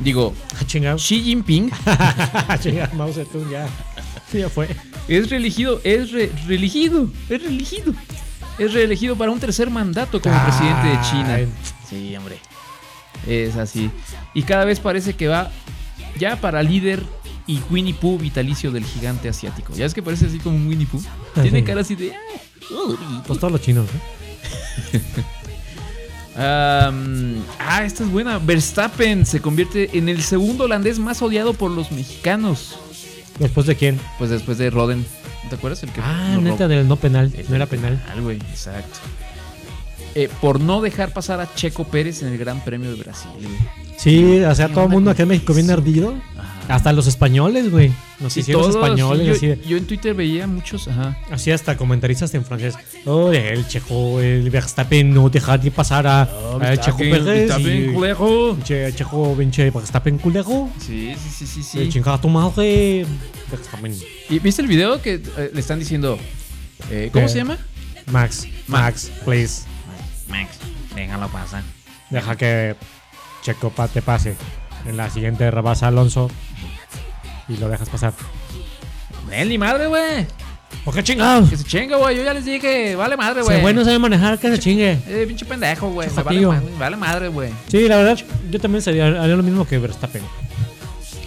digo, 0.00 0.34
Ah. 0.54 0.64
Xi 0.96 1.20
Jinping. 1.22 1.70
chingado, 2.60 2.94
Mao 2.94 3.12
Zedong 3.12 3.50
ya. 3.50 3.68
Ya 4.32 4.48
fue. 4.48 4.68
Es 5.08 5.28
reelegido, 5.30 5.80
es 5.84 6.10
re- 6.12 6.32
reelegido, 6.46 7.08
es 7.28 7.42
reelegido. 7.42 7.92
Es 8.58 8.72
reelegido 8.72 9.16
para 9.16 9.30
un 9.30 9.38
tercer 9.40 9.70
mandato 9.70 10.20
como 10.20 10.34
presidente 10.44 10.88
de 10.88 11.00
China. 11.02 11.38
Sí, 11.92 12.16
hombre. 12.16 12.38
Es 13.26 13.56
así. 13.56 13.90
Y 14.34 14.42
cada 14.44 14.64
vez 14.64 14.80
parece 14.80 15.14
que 15.14 15.28
va 15.28 15.50
ya 16.18 16.36
para 16.40 16.62
líder 16.62 17.02
y 17.46 17.60
Winnie 17.70 17.92
Pooh 17.94 18.18
vitalicio 18.18 18.70
del 18.72 18.84
gigante 18.84 19.28
asiático. 19.28 19.74
Ya 19.74 19.84
es 19.84 19.92
que 19.94 20.02
parece 20.02 20.26
así 20.26 20.38
como 20.38 20.56
un 20.56 20.66
Winnie 20.66 20.86
Pooh. 20.86 21.02
Tiene 21.42 21.62
cara 21.64 21.82
así 21.82 21.94
de... 21.94 22.12
"Ah, 22.14 23.22
Pues 23.26 23.38
todos 23.38 23.52
los 23.52 23.60
chinos, 23.60 23.86
¿no? 23.92 24.00
Am, 26.34 27.42
ah, 27.58 27.84
esta 27.84 28.04
es 28.04 28.10
buena. 28.10 28.38
Verstappen 28.38 29.26
se 29.26 29.40
convierte 29.40 29.98
en 29.98 30.08
el 30.08 30.22
segundo 30.22 30.64
holandés 30.64 30.98
más 30.98 31.20
odiado 31.20 31.52
por 31.52 31.70
los 31.70 31.92
mexicanos. 31.92 32.78
¿Después 33.38 33.66
de 33.66 33.76
quién? 33.76 34.00
Pues 34.18 34.30
después 34.30 34.56
de 34.56 34.70
Roden. 34.70 35.04
¿No 35.44 35.50
¿Te 35.50 35.56
acuerdas? 35.56 35.82
El 35.82 35.90
que 35.90 36.00
Ah, 36.00 36.38
neta 36.40 36.68
del 36.68 36.88
no 36.88 36.96
penal. 36.96 37.30
El 37.36 37.48
No 37.50 37.56
era 37.56 37.66
penal. 37.66 38.00
güey, 38.22 38.36
exacto. 38.38 38.98
Eh, 40.14 40.28
por 40.40 40.60
no 40.60 40.80
dejar 40.80 41.12
pasar 41.12 41.40
a 41.40 41.52
Checo 41.54 41.84
Pérez 41.84 42.22
en 42.22 42.28
el 42.28 42.38
Gran 42.38 42.62
Premio 42.64 42.90
de 42.94 43.02
Brasil. 43.02 43.30
Sí, 43.96 44.40
o 44.40 44.54
sea, 44.54 44.68
todo 44.68 44.84
el 44.84 44.90
mundo 44.90 45.10
acá 45.10 45.22
en 45.22 45.28
México 45.30 45.54
bien 45.54 45.70
ardido. 45.70 46.14
Ajá. 46.36 46.48
Hasta 46.68 46.92
los 46.92 47.06
españoles, 47.08 47.70
güey. 47.70 47.90
Los 48.20 48.32
Sí, 48.32 48.40
hicieron 48.40 48.62
todos, 48.62 48.76
españoles, 48.76 49.26
sí, 49.26 49.30
así, 49.32 49.46
yo, 49.46 49.56
de- 49.62 49.68
yo 49.68 49.76
en 49.76 49.84
Twitter 49.86 50.14
veía 50.14 50.46
muchos, 50.46 50.86
ajá. 50.86 51.18
así 51.30 51.50
hasta 51.50 51.76
comentaristas 51.76 52.32
en 52.34 52.44
francés. 52.44 52.74
Oh, 53.04 53.32
el 53.32 53.66
Checo, 53.66 54.20
el 54.20 54.48
Verstappen 54.48 55.12
no 55.12 55.28
deja 55.28 55.58
de 55.58 55.70
pasar 55.72 56.06
a, 56.06 56.22
a 56.22 56.76
Checo 56.76 56.98
Pérez. 56.98 57.56
Bien, 57.58 57.92
culero. 57.92 58.56
Che, 58.62 58.92
Checo, 58.94 59.34
pinche 59.36 59.70
Verstappen 59.70 60.18
culero. 60.18 60.70
Sí, 60.78 61.12
sí, 61.16 61.30
sí, 61.30 61.46
sí, 61.46 61.62
Sí. 61.62 61.88
Chingada 61.88 62.20
tu 62.20 62.28
madre. 62.28 63.04
Verstappen. 63.50 63.94
¿Y 64.30 64.38
viste 64.38 64.62
el 64.62 64.68
video 64.68 65.02
que 65.02 65.14
eh, 65.14 65.50
le 65.52 65.60
están 65.60 65.78
diciendo? 65.80 66.16
eh, 66.90 67.10
¿Cómo 67.12 67.28
se 67.28 67.38
llama? 67.38 67.58
Max, 68.06 68.46
Max, 68.68 69.10
please. 69.24 69.62
Max, 70.28 70.58
déjalo 70.94 71.28
pasar. 71.28 71.62
Deja 72.10 72.36
que 72.36 72.76
Checo 73.42 73.72
te 73.92 74.02
pase. 74.02 74.36
En 74.86 74.96
la 74.96 75.08
siguiente 75.10 75.50
rebasa 75.50 75.88
Alonso. 75.88 76.30
Y 77.48 77.56
lo 77.56 77.68
dejas 77.68 77.88
pasar. 77.88 78.12
Él 79.30 79.48
ni 79.48 79.58
madre, 79.58 79.86
güey. 79.86 80.26
¿Por 80.84 80.94
qué 80.94 81.02
chingados? 81.04 81.48
Que 81.48 81.56
se 81.56 81.64
chinga, 81.64 81.96
güey. 81.96 82.16
Yo 82.16 82.24
ya 82.24 82.34
les 82.34 82.44
dije, 82.44 82.96
vale 82.96 83.16
madre, 83.16 83.40
Si 83.42 83.44
güey. 83.46 83.56
el 83.56 83.62
güey 83.62 83.74
no 83.74 83.84
sabe 83.84 83.98
manejar, 83.98 84.38
que 84.38 84.50
se 84.50 84.58
chingue. 84.58 84.98
Eh, 85.06 85.24
pinche 85.28 85.44
pendejo, 85.44 85.90
güey. 85.90 86.08
Me 86.10 86.22
vale, 86.22 86.40
madre, 86.46 86.70
me 86.70 86.78
vale 86.78 86.96
madre, 86.96 87.28
güey. 87.28 87.50
Sí, 87.68 87.86
la 87.88 87.96
verdad, 87.98 88.18
yo 88.50 88.60
también 88.60 88.82
sería, 88.82 89.06
haría 89.06 89.36
lo 89.36 89.42
mismo 89.42 89.66
que 89.66 89.78
Verstappen. 89.78 90.22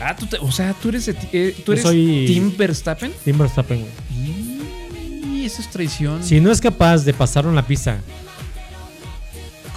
Ah, 0.02 0.16
tú 0.16 0.26
te- 0.26 0.38
o 0.38 0.52
sea, 0.52 0.74
tú 0.74 0.90
eres, 0.90 1.08
eh, 1.08 1.56
tú 1.66 1.72
eres 1.72 1.84
soy- 1.84 2.26
Team 2.28 2.54
Verstappen. 2.58 3.14
Team 3.24 3.38
Verstappen. 3.38 3.80
güey. 3.80 5.42
Y 5.42 5.46
eso 5.46 5.62
es 5.62 5.70
traición. 5.70 6.24
Si 6.24 6.42
no 6.42 6.52
es 6.52 6.60
capaz 6.60 7.06
de 7.06 7.14
pasarlo 7.14 7.50
en 7.50 7.56
la 7.56 7.66
pista 7.66 8.00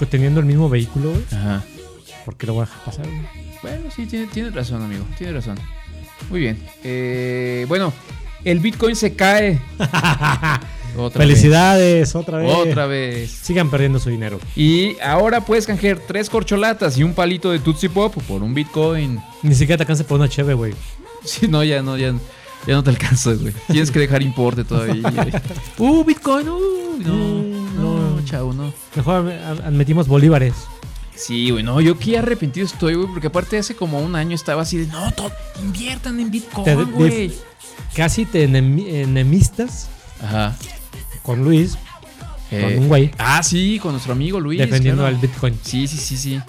teniendo 0.06 0.40
el 0.40 0.46
mismo 0.46 0.68
vehículo, 0.68 1.10
güey, 1.10 1.24
Ajá. 1.32 1.62
¿por 2.24 2.36
qué 2.36 2.46
lo 2.46 2.54
voy 2.54 2.62
a 2.62 2.66
dejar 2.66 2.84
pasar? 2.84 3.06
güey? 3.06 3.20
Bueno, 3.62 3.90
sí, 3.94 4.06
tiene- 4.06 4.26
tienes 4.26 4.54
razón, 4.54 4.82
amigo. 4.82 5.04
Tienes 5.16 5.34
razón. 5.36 5.58
Muy 6.30 6.40
bien. 6.40 6.58
Eh, 6.84 7.64
bueno, 7.68 7.92
el 8.44 8.60
Bitcoin 8.60 8.94
se 8.96 9.14
cae. 9.14 9.58
Otra 10.96 11.20
Felicidades, 11.22 12.14
otra 12.16 12.38
vez. 12.38 12.52
Otra 12.52 12.86
vez. 12.86 13.30
Sigan 13.30 13.70
perdiendo 13.70 13.98
su 14.00 14.08
dinero. 14.10 14.40
Y 14.56 14.98
ahora 15.00 15.42
puedes 15.42 15.66
canjear 15.66 15.98
tres 16.06 16.28
corcholatas 16.30 16.96
y 16.98 17.02
un 17.04 17.12
palito 17.14 17.50
de 17.52 17.58
Tootsie 17.60 17.90
Pop 17.90 18.14
por 18.26 18.42
un 18.42 18.54
Bitcoin. 18.54 19.20
Ni 19.42 19.54
siquiera 19.54 19.76
te 19.76 19.82
alcanza 19.84 20.04
por 20.04 20.18
una 20.18 20.28
cheve, 20.28 20.54
güey. 20.54 20.72
Si 21.24 21.46
no, 21.46 21.62
ya 21.62 21.82
no, 21.82 21.96
ya, 21.98 22.14
ya 22.66 22.74
no 22.74 22.82
te 22.82 22.90
alcanza, 22.90 23.32
güey. 23.34 23.52
Tienes 23.70 23.90
que 23.90 23.98
dejar 23.98 24.22
importe 24.22 24.64
todavía. 24.64 25.02
uh, 25.78 26.04
Bitcoin, 26.04 26.48
uh. 26.48 26.58
No, 26.98 26.98
Mm, 26.98 27.02
no, 27.04 27.42
no. 27.42 27.47
Chavo, 28.28 28.52
no. 28.52 28.72
Mejor 28.96 29.30
admitimos 29.64 30.06
bolívares. 30.08 30.54
Sí, 31.14 31.50
güey, 31.50 31.64
no, 31.64 31.80
yo 31.80 31.98
qué 31.98 32.18
arrepentido 32.18 32.64
estoy, 32.66 32.94
güey, 32.94 33.08
porque 33.08 33.26
aparte 33.26 33.58
hace 33.58 33.74
como 33.74 33.98
un 34.00 34.14
año 34.14 34.34
estaba 34.36 34.62
así 34.62 34.76
de, 34.78 34.86
no, 34.86 35.12
inviertan 35.60 36.20
en 36.20 36.26
Te- 36.26 36.30
Bitcoin, 36.30 36.64
de- 36.64 36.84
güey. 36.84 37.32
Casi 37.94 38.24
te 38.24 38.48
enemi- 38.48 38.86
enemistas 38.88 39.88
Ajá. 40.22 40.56
con 41.22 41.42
Luis, 41.44 41.76
Eh, 42.50 42.62
con 42.62 42.78
un 42.84 42.88
güey, 42.88 43.10
Ah, 43.18 43.42
sí, 43.42 43.78
con 43.78 43.92
nuestro 43.92 44.12
amigo 44.12 44.38
Luis. 44.40 44.58
defendiendo 44.60 45.02
claro. 45.02 45.16
al 45.16 45.20
Bitcoin. 45.20 45.58
Sí, 45.62 45.86
sí, 45.88 45.96
sí, 45.96 46.16
sí. 46.16 46.40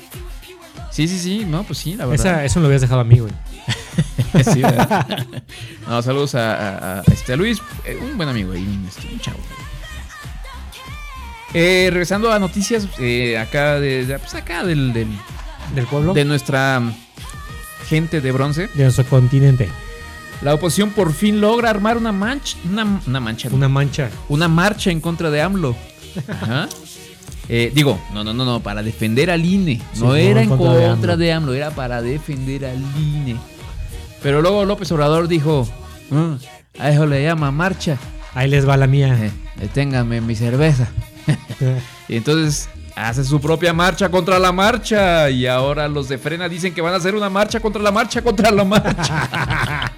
Sí, 0.91 1.07
sí, 1.07 1.19
sí, 1.19 1.45
no, 1.45 1.63
pues 1.63 1.79
sí, 1.79 1.95
la 1.95 2.05
verdad. 2.05 2.25
Esa, 2.33 2.45
eso 2.45 2.59
me 2.59 2.63
lo 2.63 2.67
habías 2.67 2.81
dejado 2.81 3.01
a 3.01 3.03
mí, 3.03 3.19
güey. 3.19 3.33
Sí, 4.53 4.61
¿verdad? 4.61 5.17
no, 5.87 6.01
saludos 6.03 6.35
a, 6.35 6.53
a- 6.53 6.99
a, 6.99 7.03
este, 7.11 7.33
a 7.33 7.35
Luis, 7.35 7.59
eh, 7.85 7.97
un 8.01 8.15
buen 8.17 8.29
amigo 8.29 8.55
y 8.55 8.59
un, 8.61 8.85
este, 8.87 9.11
un 9.11 9.19
chavo. 9.19 9.39
Eh, 11.53 11.89
regresando 11.91 12.31
a 12.31 12.37
noticias 12.39 12.87
eh, 12.99 13.37
acá 13.37 13.79
de, 13.79 14.05
de- 14.05 14.19
pues 14.19 14.35
acá 14.35 14.63
del, 14.63 14.93
del- 14.93 15.07
Del 15.73 15.85
pueblo. 15.87 16.13
de 16.13 16.25
nuestra 16.25 16.81
gente 17.87 18.21
de 18.21 18.31
bronce. 18.31 18.69
de 18.73 18.83
nuestro 18.83 19.05
continente. 19.05 19.69
La 20.41 20.53
oposición 20.53 20.91
por 20.91 21.11
fin 21.11 21.41
logra 21.41 21.69
armar 21.69 21.97
una 21.97 22.11
mancha, 22.11 22.55
una, 22.69 23.01
una 23.07 23.19
mancha, 23.19 23.49
Una 23.51 23.67
mancha. 23.67 24.09
una 24.29 24.47
marcha 24.47 24.89
en 24.91 25.01
contra 25.01 25.29
de 25.31 25.41
AMLO. 25.41 25.75
Ajá. 26.29 26.69
Eh, 27.49 27.71
digo, 27.73 27.99
no, 28.13 28.23
no, 28.23 28.33
no, 28.33 28.45
no, 28.45 28.59
para 28.61 28.83
defender 28.83 29.31
al 29.31 29.43
INE. 29.43 29.81
Sí, 29.93 30.01
no 30.01 30.15
era 30.15 30.41
en 30.43 30.49
contra 30.49 31.17
de 31.17 31.33
AMLO. 31.33 31.53
era 31.53 31.71
para 31.71 32.01
defender 32.01 32.63
al 32.65 32.77
INE. 32.97 33.35
Pero 34.21 34.41
luego 34.41 34.65
López 34.65 34.91
Obrador 34.91 35.27
dijo, 35.27 35.67
"Mm, 36.11 36.33
a 36.79 36.91
eso 36.91 37.05
le 37.07 37.23
llama 37.23 37.51
marcha. 37.51 37.97
Ahí 38.35 38.47
les 38.49 38.67
va 38.69 38.77
la 38.77 38.85
mía. 38.87 39.17
Eh, 39.19 40.21
mi 40.21 40.35
cerveza. 40.35 40.89
Y 42.07 42.15
entonces 42.17 42.69
hace 42.95 43.23
su 43.23 43.39
propia 43.39 43.71
marcha 43.73 44.09
contra 44.09 44.39
la 44.39 44.51
marcha. 44.51 45.29
Y 45.29 45.45
ahora 45.47 45.87
los 45.87 46.09
de 46.09 46.17
Frena 46.17 46.49
dicen 46.49 46.73
que 46.73 46.81
van 46.81 46.93
a 46.93 46.97
hacer 46.97 47.15
una 47.15 47.29
marcha 47.29 47.59
contra 47.59 47.81
la 47.81 47.91
marcha 47.91 48.21
contra 48.21 48.49
la 48.51 48.63
marcha. 48.63 49.91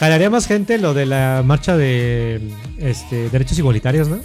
Jalaría 0.00 0.30
más 0.30 0.46
gente 0.46 0.78
lo 0.78 0.94
de 0.94 1.06
la 1.06 1.42
marcha 1.44 1.76
de 1.76 2.40
este, 2.78 3.30
derechos 3.30 3.58
igualitarios, 3.58 4.08
¿no? 4.08 4.20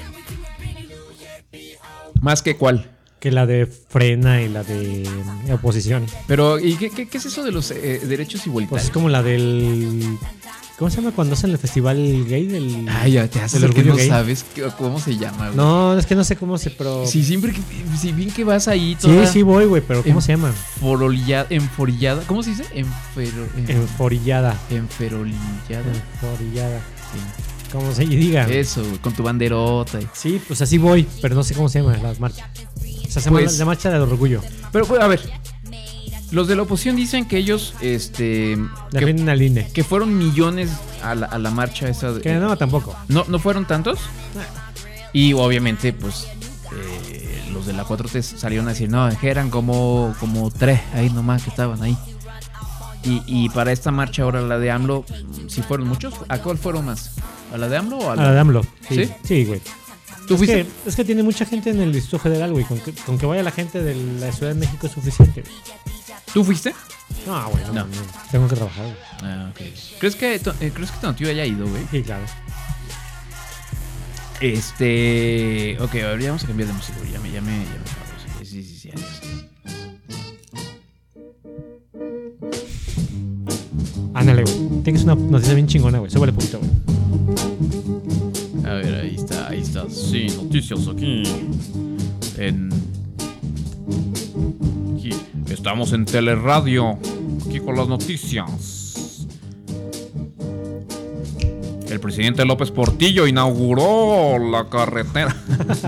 Más 2.22 2.42
que 2.42 2.56
cuál. 2.58 2.90
Que 3.20 3.32
la 3.32 3.46
de 3.46 3.66
frena 3.66 4.42
y 4.42 4.50
la 4.50 4.63
de 4.63 5.08
oposición. 5.52 6.06
Pero, 6.28 6.60
¿y 6.60 6.76
qué, 6.76 6.90
qué- 6.92 7.08
qué 7.08 7.18
es 7.18 7.26
eso 7.26 7.44
de 7.44 7.52
los 7.52 7.72
eh, 7.72 8.02
derechos 8.04 8.42
Pues 8.42 8.48
igualitarios? 8.48 8.86
es 8.86 8.92
como 8.92 9.10
la 9.10 9.24
del. 9.24 10.18
¿Cómo 10.78 10.92
se 10.92 10.98
llama 10.98 11.12
cuando 11.16 11.34
hacen 11.34 11.50
el 11.50 11.58
festival 11.58 11.98
gay? 12.28 12.46
Del, 12.46 12.88
Ay, 12.88 13.13
ya 13.13 13.28
te 13.28 13.40
haces 13.42 13.62
del 13.62 13.72
el 13.72 13.76
que 13.76 13.84
no 13.84 13.96
gay. 13.96 14.08
sabes 14.08 14.46
qué- 14.54 14.62
cómo 14.78 15.00
se 15.00 15.18
llama, 15.18 15.46
güey. 15.48 15.56
No, 15.58 15.98
es 15.98 16.06
que 16.06 16.13
no 16.13 16.24
sé 16.24 16.36
cómo 16.36 16.58
se. 16.60 16.70
Pero... 16.70 17.08
Si 17.08 17.24
siempre 17.24 17.52
que, 17.52 17.62
si 18.00 18.12
bien 18.12 18.30
que 18.30 18.44
vas 18.44 18.68
ahí 18.68 18.96
sí, 19.00 19.08
toda 19.08 19.26
sí 19.26 19.42
voy, 19.42 19.66
güey, 19.66 19.82
pero 19.82 20.04
¿cómo 20.04 20.22
se 20.22 20.34
llama? 20.34 20.54
forolilla- 20.80 21.48
enforillada, 21.50 22.22
¿cómo 22.28 22.44
se 22.44 22.52
dice? 22.52 22.66
Enfero, 22.76 23.48
en- 23.58 23.72
Enforillada. 23.72 24.56
enferolillada. 24.70 25.84
Enforillada. 26.22 26.82
¿Cómo 27.72 27.92
se 27.94 28.06
diga? 28.06 28.48
Eso, 28.48 28.84
güey, 28.84 28.98
con 29.00 29.13
tu 29.13 29.24
banderota. 29.24 30.00
y- 30.00 30.08
Sí, 30.13 30.40
pues 30.48 30.62
así 30.62 30.78
voy, 30.78 31.08
pero 31.24 31.34
no 31.34 31.44
sé 31.44 31.56
cómo 31.56 31.70
se 31.70 31.82
llama 31.82 31.98
la 31.98 32.13
marcha. 32.20 32.50
O 32.78 33.10
sea, 33.12 33.22
se 33.22 33.30
llama 33.30 33.40
Pues- 33.40 33.54
la, 33.54 33.60
la 33.60 33.66
marcha 33.66 33.90
del 33.90 34.02
orgullo. 34.02 34.42
Pero, 34.72 34.86
pues, 34.86 35.02
a 35.02 35.08
ver, 35.08 35.22
los 36.32 36.48
de 36.48 36.56
la 36.56 36.63
oposición 36.63 36.96
dicen 36.96 37.26
que 37.28 37.38
ellos, 37.38 37.74
este, 37.82 38.58
Defienden 38.92 39.30
al 39.30 39.42
INE. 39.42 39.70
que 39.74 39.84
fueron 39.84 40.18
millones 40.18 40.70
a 41.04 41.16
la, 41.16 41.26
a 41.28 41.38
la 41.40 41.52
marcha 41.52 41.88
esa. 41.90 42.12
de- 42.12 42.22
Que 42.22 42.34
no, 42.36 42.58
tampoco. 42.58 42.96
¿No, 43.08 43.26
¿No 43.28 43.40
fueron 43.40 43.66
tantos? 43.66 44.00
Y 45.13 45.34
obviamente, 45.34 45.94
pues, 45.94 46.28
eh, 46.76 47.44
los 47.54 47.66
de 47.66 47.74
la 47.74 47.86
4T 47.86 48.22
salieron 48.22 48.68
a 48.68 48.72
decir, 48.72 48.90
no, 48.90 49.08
eran 49.22 49.50
como, 49.50 50.13
como 50.20 50.52
tres 50.52 50.82
ahí 50.94 51.10
nomás 51.10 51.44
que 51.44 51.50
estaban 51.50 51.82
ahí. 51.82 51.98
Y, 53.04 53.22
y 53.26 53.50
para 53.50 53.72
esta 53.72 53.90
marcha 53.92 54.24
ahora, 54.24 54.42
la 54.42 54.60
de 54.60 54.70
AMLO, 54.70 55.06
si 55.48 55.62
fueron 55.62 55.88
muchos, 55.88 56.13
¿a 56.28 56.40
cuál 56.40 56.58
fueron 56.58 56.86
más? 56.86 57.12
¿A 57.54 57.58
la 57.58 57.70
de 57.70 57.78
AMLO 57.78 57.98
o 58.00 58.10
a 58.10 58.13
A 58.13 58.16
la 58.18 58.24
la 58.24 58.32
de 58.34 58.40
AMLO. 58.42 58.62
Sí, 58.90 59.06
¿Sí? 59.06 59.12
sí, 59.24 59.46
güey. 59.46 59.62
¿Tú 60.28 60.34
Es 60.34 60.38
fuiste? 60.40 60.66
que, 60.66 60.90
es 60.90 60.96
que 60.98 61.06
tiene 61.06 61.24
mucha 61.24 61.46
gente 61.46 61.70
en 61.70 61.80
el 61.80 61.94
Distrito 61.94 62.20
Federal, 62.20 62.52
güey. 62.52 62.66
Con 62.66 62.80
que, 62.80 62.92
con 62.92 63.18
que 63.18 63.26
vaya 63.26 63.44
la 63.44 63.52
gente 63.52 63.82
de 63.82 63.96
la 64.20 64.30
Ciudad 64.34 64.54
de 64.54 64.60
México 64.60 64.88
es 64.88 64.92
suficiente. 64.94 65.42
güey. 65.42 65.54
¿Tú 66.38 66.43
fuiste? 66.43 66.71
No, 67.26 67.50
güey, 67.50 67.63
no, 67.73 67.88
Tengo 68.30 68.47
que 68.47 68.56
trabajar, 68.56 68.84
güey. 68.86 68.95
Ah, 69.23 69.50
ok. 69.50 69.60
¿Crees 70.00 70.15
que, 70.15 70.38
tu- 70.38 70.52
eh, 70.62 70.71
¿crees 70.71 70.91
que 70.91 71.00
tu 71.00 71.12
tío 71.13 71.30
haya 71.30 71.43
ido, 71.43 71.65
güey? 71.67 71.82
Sí, 71.89 72.04
claro. 72.04 72.26
Este. 74.39 75.78
Ok, 75.82 75.95
a 75.95 76.10
ver, 76.10 76.19
ya 76.21 76.28
vamos 76.28 76.43
a 76.43 76.47
cambiar 76.47 76.67
de 76.67 76.76
música, 76.76 76.95
güey. 77.00 77.12
Ya 77.12 77.19
me, 77.21 77.32
ya 77.32 77.41
me, 77.41 77.54
ya 77.58 77.71
me 78.38 78.45
Sí, 78.45 78.62
sí, 78.62 78.63
sí, 78.63 78.78
sí, 78.78 78.89
adiós. 78.91 79.21
Ándale, 84.13 84.43
güey. 84.43 84.84
Tienes 84.84 85.06
una 85.06 85.15
noticia 85.15 85.56
bien 85.56 85.65
chingona, 85.65 85.97
güey. 85.97 86.12
Súbele 86.12 86.34
poquito, 86.34 86.60
güey. 86.60 86.71
A 88.63 88.73
ver, 88.76 88.93
ahí 88.93 89.15
está, 89.15 89.47
ahí 89.50 89.62
está. 89.62 89.89
Sí, 89.89 90.28
noticias 90.38 90.88
aquí. 90.88 91.23
En. 92.38 92.67
Estamos 95.68 95.92
en 95.92 96.06
Teleradio. 96.06 96.98
Aquí 97.46 97.60
con 97.60 97.76
las 97.76 97.90
noticias. 97.90 99.28
El 101.90 102.00
presidente 102.00 102.46
López 102.46 102.72
Portillo 102.72 103.28
inauguró 103.28 104.40
la 104.40 104.70
carretera. 104.70 105.36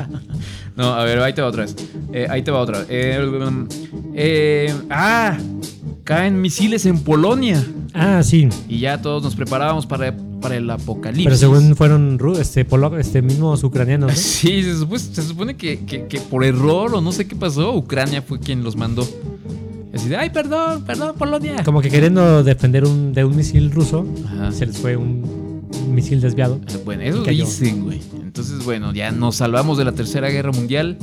no, 0.75 0.83
a 0.93 1.05
ver, 1.05 1.19
ahí 1.19 1.31
te 1.31 1.41
va 1.41 1.47
otra 1.47 1.63
vez. 1.63 1.77
Eh, 2.11 2.27
ahí 2.29 2.41
te 2.41 2.51
va 2.51 2.59
otra. 2.59 2.83
Eh, 2.89 3.25
um, 3.25 3.69
eh, 4.15 4.75
ah, 4.89 5.37
caen 6.03 6.41
misiles 6.41 6.85
en 6.85 6.99
Polonia. 7.01 7.65
Ah, 7.93 8.21
sí. 8.21 8.49
Y 8.67 8.79
ya 8.79 9.01
todos 9.01 9.23
nos 9.23 9.33
preparábamos 9.37 9.85
para, 9.85 10.13
para 10.41 10.57
el 10.57 10.69
apocalipsis. 10.69 11.23
Pero 11.23 11.37
según 11.37 11.73
fueron 11.77 12.19
ru- 12.19 12.37
este, 12.37 12.67
polo- 12.67 12.99
este 12.99 13.21
mismos 13.21 13.63
ucranianos, 13.63 14.11
¿no? 14.11 14.17
Sí, 14.17 14.61
se 14.61 14.77
supone, 14.77 14.99
se 14.99 15.21
supone 15.21 15.55
que, 15.55 15.85
que- 15.85 16.05
que 16.07 16.19
por 16.19 16.43
error 16.43 16.93
o 16.95 16.99
no 16.99 17.13
sé 17.13 17.29
qué 17.29 17.37
pasó, 17.37 17.73
Ucrania 17.73 18.21
fue 18.21 18.41
quien 18.41 18.61
los 18.61 18.75
mandó. 18.75 19.07
Así 19.93 20.07
de, 20.07 20.17
ay, 20.17 20.29
perdón, 20.29 20.83
perdón, 20.85 21.15
Polonia. 21.17 21.63
Como 21.63 21.81
que 21.81 21.89
queriendo 21.89 22.43
defender 22.43 22.85
un, 22.85 23.11
de 23.13 23.25
un 23.25 23.35
misil 23.35 23.71
ruso, 23.71 24.05
Ajá. 24.25 24.51
se 24.51 24.65
les 24.67 24.77
fue 24.77 24.95
un, 24.95 25.67
un 25.73 25.95
misil 25.95 26.21
desviado. 26.21 26.59
Bueno, 26.85 27.01
eso 27.03 27.23
dicen, 27.23 27.83
güey. 27.83 27.99
Entonces, 28.21 28.63
bueno, 28.63 28.93
ya 28.93 29.11
nos 29.11 29.37
salvamos 29.37 29.77
de 29.77 29.85
la 29.85 29.91
Tercera 29.93 30.29
Guerra 30.29 30.51
Mundial. 30.51 30.97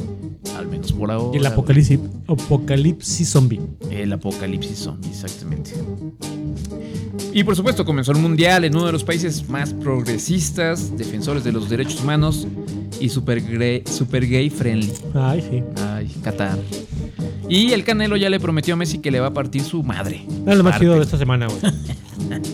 menos 0.71 0.93
por 0.93 1.11
ahora. 1.11 1.37
Y 1.37 1.41
el 1.41 1.47
apocalipsis, 1.47 1.99
apocalipsis 2.29 3.29
zombie. 3.29 3.61
El 3.91 4.13
apocalipsis 4.13 4.79
zombie, 4.79 5.11
exactamente. 5.11 5.73
Y 7.33 7.45
por 7.45 7.55
supuesto 7.57 7.85
comenzó 7.85 8.13
el 8.13 8.19
mundial 8.19 8.65
en 8.65 8.75
uno 8.75 8.87
de 8.87 8.93
los 8.93 9.05
países 9.05 9.49
más 9.49 9.73
progresistas, 9.75 10.97
defensores 10.97 11.45
de 11.45 11.53
los 11.53 11.69
derechos 11.69 12.03
humanos 12.03 12.47
y 13.01 13.09
super, 13.11 13.43
super 13.87 14.27
gay 14.27 14.49
friendly. 14.49 14.93
Ay, 15.15 15.45
sí. 15.51 15.63
Ay, 15.83 16.09
Qatar. 16.23 16.57
Y 17.49 17.73
el 17.73 17.85
Canelo 17.85 18.17
ya 18.17 18.29
le 18.29 18.41
prometió 18.41 18.75
a 18.75 18.77
Messi 18.77 18.99
que 18.99 19.11
le 19.11 19.21
va 19.21 19.29
a 19.29 19.33
partir 19.35 19.63
su 19.63 19.83
madre. 19.83 20.25
Es 20.47 20.57
lo 20.57 20.65
más 20.65 20.79
chido 20.79 20.95
de 20.95 21.03
esta 21.03 21.19
semana, 21.19 21.47
güey. 21.47 21.61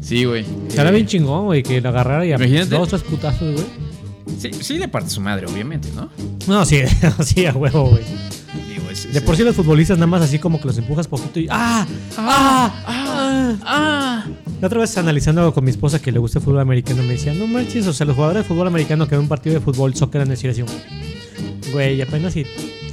Sí, 0.00 0.24
güey. 0.24 0.44
Estará 0.68 0.90
Eh, 0.90 0.94
bien 0.94 1.06
chingón, 1.06 1.46
güey, 1.46 1.62
que 1.62 1.80
lo 1.80 1.88
agarrara 1.88 2.26
y 2.26 2.32
a 2.32 2.38
dos, 2.66 2.88
tres 2.88 3.02
putazos, 3.02 3.54
güey. 3.54 3.66
Sí, 4.38 4.50
sí 4.60 4.78
le 4.78 4.88
parte 4.88 5.08
su 5.08 5.20
madre, 5.20 5.46
obviamente, 5.46 5.88
¿no? 5.94 6.10
No, 6.46 6.66
sí, 6.66 6.80
sí, 7.24 7.46
a 7.46 7.52
huevo, 7.52 7.88
güey. 7.90 8.02
De 9.12 9.22
por 9.22 9.36
sí 9.36 9.42
los 9.42 9.56
futbolistas 9.56 9.96
nada 9.96 10.06
más 10.06 10.20
así 10.20 10.38
como 10.38 10.60
que 10.60 10.66
los 10.66 10.76
empujas 10.76 11.08
poquito 11.08 11.40
y 11.40 11.46
¡ah! 11.50 11.86
¡ah! 12.18 12.74
¡ah! 12.86 13.56
Ah, 13.64 14.26
La 14.60 14.66
otra 14.66 14.80
vez 14.80 14.98
analizando 14.98 15.52
con 15.54 15.64
mi 15.64 15.70
esposa 15.70 16.00
que 16.00 16.12
le 16.12 16.18
gusta 16.18 16.40
el 16.40 16.44
fútbol 16.44 16.60
americano 16.60 17.02
me 17.02 17.14
decía, 17.14 17.32
no 17.32 17.46
manches, 17.46 17.86
o 17.86 17.92
sea, 17.94 18.06
los 18.06 18.14
jugadores 18.14 18.42
de 18.42 18.48
fútbol 18.48 18.66
americano 18.66 19.08
que 19.08 19.14
ven 19.14 19.22
un 19.22 19.28
partido 19.28 19.54
de 19.54 19.60
fútbol, 19.60 19.94
soccer 19.94 20.20
en 20.22 20.28
decir 20.28 20.50
así, 20.50 20.62
güey, 21.72 22.02
apenas 22.02 22.34
si 22.34 22.44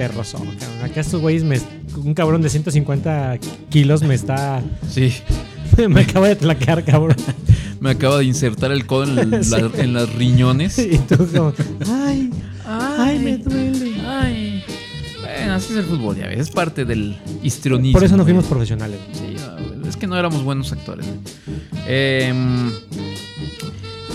rozó, 0.08 0.38
cabrón. 0.38 0.56
Acá 0.84 1.02
estos 1.02 1.22
güeyes, 1.22 1.44
me, 1.44 1.60
un 1.98 2.14
cabrón 2.14 2.42
de 2.42 2.50
150 2.50 3.38
kilos 3.70 4.02
me 4.04 4.16
está, 4.16 4.64
sí. 4.90 5.14
me 5.90 6.02
acaba 6.02 6.28
de 6.30 6.36
tlaquear, 6.36 6.84
cabrón. 6.86 7.18
Me 7.80 7.92
acaba 7.92 8.18
de 8.18 8.26
insertar 8.26 8.74
el 8.74 8.86
codo 8.86 9.04
en, 9.06 9.32
la- 9.32 9.42
Sí. 9.42 9.56
en 9.78 9.94
las 9.94 10.14
riñones. 10.14 10.78
Y 10.80 10.98
tú 10.98 11.16
como, 11.34 11.54
ay, 11.90 12.30
ay, 12.66 13.20
me 13.20 13.38
duele. 13.38 14.02
Ay. 14.06 14.64
Bueno, 15.22 15.54
así 15.54 15.72
es 15.72 15.80
el 15.80 15.86
fútbol, 15.86 16.18
ya 16.18 16.28
ves. 16.28 16.40
Es 16.40 16.50
parte 16.50 16.84
del 16.84 17.16
histrionismo. 17.42 17.94
Por 17.98 18.04
eso 18.04 18.18
no 18.18 18.24
güey. 18.24 18.34
fuimos 18.34 18.50
profesionales. 18.50 19.00
Sí, 19.14 19.34
no, 19.78 19.88
es 19.88 19.96
que 19.96 20.08
no 20.08 20.18
éramos 20.18 20.44
buenos 20.44 20.74
actores. 20.74 21.06
Em, 21.88 22.70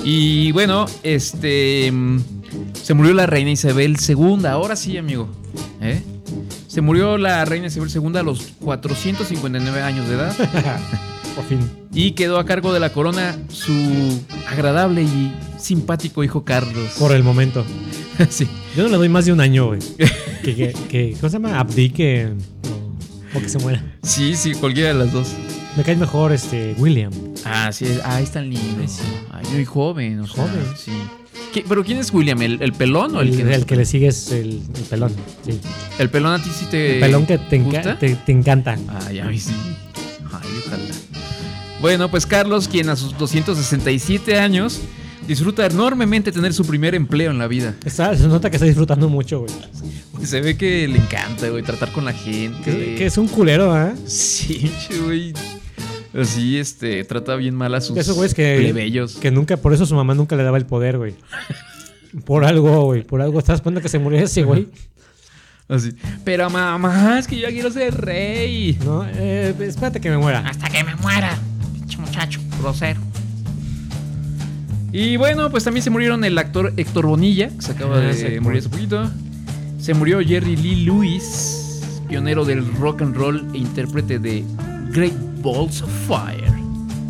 y 0.05 0.53
bueno, 0.53 0.85
este. 1.03 1.87
em, 1.87 2.20
Se 2.83 2.92
murió 2.92 3.14
la 3.14 3.25
reina 3.25 3.51
Isabel 3.51 3.97
II. 4.07 4.44
Ahora 4.47 4.77
sí, 4.77 4.99
amigo. 4.99 5.29
¿Eh? 5.85 6.03
Se 6.66 6.81
murió 6.81 7.18
la 7.18 7.44
reina 7.44 7.66
Isabel 7.68 7.90
II 7.94 8.16
a 8.18 8.23
los 8.23 8.40
459 8.61 9.83
años 9.83 10.09
de 10.09 10.14
edad. 10.14 10.35
Por 11.37 11.44
fin. 11.47 11.59
Y 11.92 12.12
quedó 12.12 12.38
a 12.38 12.44
cargo 12.44 12.73
de 12.73 12.81
la 12.81 12.90
corona 12.92 13.37
su 13.49 14.20
agradable 14.49 15.03
y 15.03 15.33
simpático 15.59 16.23
hijo 16.25 16.44
Carlos. 16.44 16.92
Por 16.99 17.12
el 17.12 17.23
momento. 17.25 17.64
sí. 18.31 18.49
Yo 18.77 18.85
no 18.85 18.88
le 18.88 18.97
doy 18.97 19.09
más 19.09 19.25
de 19.27 19.33
un 19.33 19.40
año, 19.40 19.66
güey. 19.66 19.81
que, 20.44 20.55
que, 20.55 20.73
que- 20.88 21.16
¿Cómo 21.20 21.29
se 21.29 21.37
llama? 21.38 21.59
Abdique 21.59 22.33
o, 23.35 23.38
o 23.38 23.40
que 23.40 23.49
se 23.49 23.59
muera. 23.59 23.83
sí, 24.03 24.35
sí, 24.37 24.53
cualquiera 24.55 24.88
de 24.90 24.94
las 24.94 25.12
dos. 25.12 25.33
Me 25.77 25.83
cae 25.83 25.97
mejor 25.97 26.33
este 26.33 26.75
William. 26.79 27.12
Ah, 27.44 27.73
sí, 27.73 27.87
ah, 28.05 28.20
está 28.20 28.38
el 28.38 28.51
niño. 28.51 28.87
Sí. 28.87 29.03
Ay, 29.33 29.44
muy 29.53 29.64
joven, 29.64 30.20
o 30.20 30.27
sea, 30.29 30.44
Joven. 30.44 30.64
sí. 30.77 30.92
¿Qué- 31.55 31.64
¿Pero 31.69 31.85
quién 31.85 31.99
es 31.99 32.12
William? 32.12 32.43
¿El, 32.43 32.61
el 32.61 32.73
pelón 32.75 33.14
o 33.17 33.21
el, 33.23 33.29
El, 33.29 33.37
que 33.47 33.55
el 33.55 33.64
que 33.67 33.77
le 33.77 33.87
sigue 33.87 34.09
es 34.09 34.31
el, 34.33 34.61
el 34.77 34.83
pelón. 34.90 35.12
Sí. 35.47 35.59
El 35.99 36.11
pelón 36.11 36.33
a 36.38 36.43
ti 36.43 36.51
sí 36.59 36.67
te. 36.71 36.95
El 36.97 37.01
pelón 37.01 37.25
que 37.27 37.38
te, 37.38 37.57
enca- 37.59 37.64
gusta? 37.77 37.99
te, 37.99 38.14
te 38.17 38.33
encanta. 38.33 38.77
Ay, 39.07 39.21
a 39.21 39.25
mí 39.27 39.38
sí. 39.38 39.53
Ay, 40.33 40.49
ojalá. 40.67 40.83
Bueno, 41.81 42.11
pues 42.11 42.27
Carlos, 42.27 42.67
quien 42.69 42.88
a 42.88 42.97
sus 42.97 43.17
267 43.19 44.38
años 44.38 44.81
disfruta 45.29 45.64
enormemente 45.67 46.33
tener 46.33 46.53
su 46.53 46.64
primer 46.67 46.95
empleo 46.95 47.31
en 47.31 47.38
la 47.38 47.47
vida. 47.47 47.75
Está, 47.85 48.17
se 48.17 48.27
nota 48.27 48.51
que 48.51 48.57
está 48.57 48.67
disfrutando 48.67 49.09
mucho, 49.09 49.40
güey. 49.40 49.53
Pues 50.12 50.29
se 50.31 50.40
ve 50.40 50.57
que 50.57 50.87
le 50.88 50.99
encanta, 50.99 51.49
güey, 51.49 51.62
tratar 51.62 51.93
con 51.93 52.05
la 52.05 52.12
gente. 52.12 52.71
Que, 52.71 52.95
que 52.97 53.07
es 53.07 53.17
un 53.19 53.29
culero, 53.29 53.73
¿ah? 53.73 53.95
Sí, 54.07 54.71
güey. 55.05 55.33
Así, 56.18 56.59
este, 56.59 57.03
trata 57.05 57.35
bien 57.37 57.55
mal 57.55 57.74
a 57.74 57.81
sus 57.81 57.96
Esos 57.96 58.14
güeyes 58.16 58.35
que, 58.35 58.57
plebeyos. 58.61 59.16
que 59.16 59.31
nunca, 59.31 59.57
por 59.57 59.72
eso 59.72 59.85
su 59.87 59.94
mamá 59.94 60.14
nunca 60.14 60.37
le 60.37 60.44
daba 60.44 60.59
el 60.59 60.66
poder, 60.66 60.96
güey. 60.98 61.14
Por 62.24 62.44
algo, 62.44 62.85
güey. 62.85 63.03
Por 63.03 63.20
algo. 63.20 63.38
¿Estás 63.40 63.61
cuenta 63.61 63.81
que 63.81 63.88
se 63.88 63.98
murió 63.98 64.20
ese, 64.20 64.44
güey? 64.44 64.68
Así. 65.68 65.90
Pero 66.24 66.48
mamá, 66.50 67.18
es 67.18 67.27
que 67.27 67.37
yo 67.37 67.42
ya 67.42 67.48
quiero 67.50 67.70
ser 67.70 67.94
rey. 68.00 68.79
No, 68.85 69.05
eh, 69.07 69.55
espérate 69.61 70.00
que 70.00 70.11
me 70.11 70.18
muera. 70.18 70.40
Hasta 70.46 70.68
que 70.70 70.85
me 70.85 70.94
muera. 70.96 71.37
Pinche 71.72 71.98
muchacho, 71.98 72.40
grosero. 72.61 73.00
Y 74.92 75.16
bueno, 75.16 75.50
pues 75.50 75.64
también 75.64 75.83
se 75.83 75.90
murieron 75.90 76.22
el 76.24 76.38
actor 76.38 76.72
Héctor 76.77 77.07
Bonilla, 77.07 77.48
que 77.48 77.62
se 77.62 77.72
acaba 77.72 77.96
Ah, 77.96 78.00
de 78.00 78.14
sí, 78.14 78.40
morir 78.40 78.61
hace 78.61 78.68
poquito. 78.68 79.11
Se 79.81 79.92
murió 79.94 80.20
Jerry 80.20 80.55
Lee 80.57 80.85
Lewis, 80.85 81.81
pionero 82.09 82.44
del 82.44 82.64
rock 82.77 83.03
and 83.03 83.16
roll 83.16 83.44
e 83.55 83.59
intérprete 83.59 84.20
de 84.20 84.44
Great 84.94 85.12
Balls 85.42 85.83
of 85.83 85.90
Fire. 86.09 86.52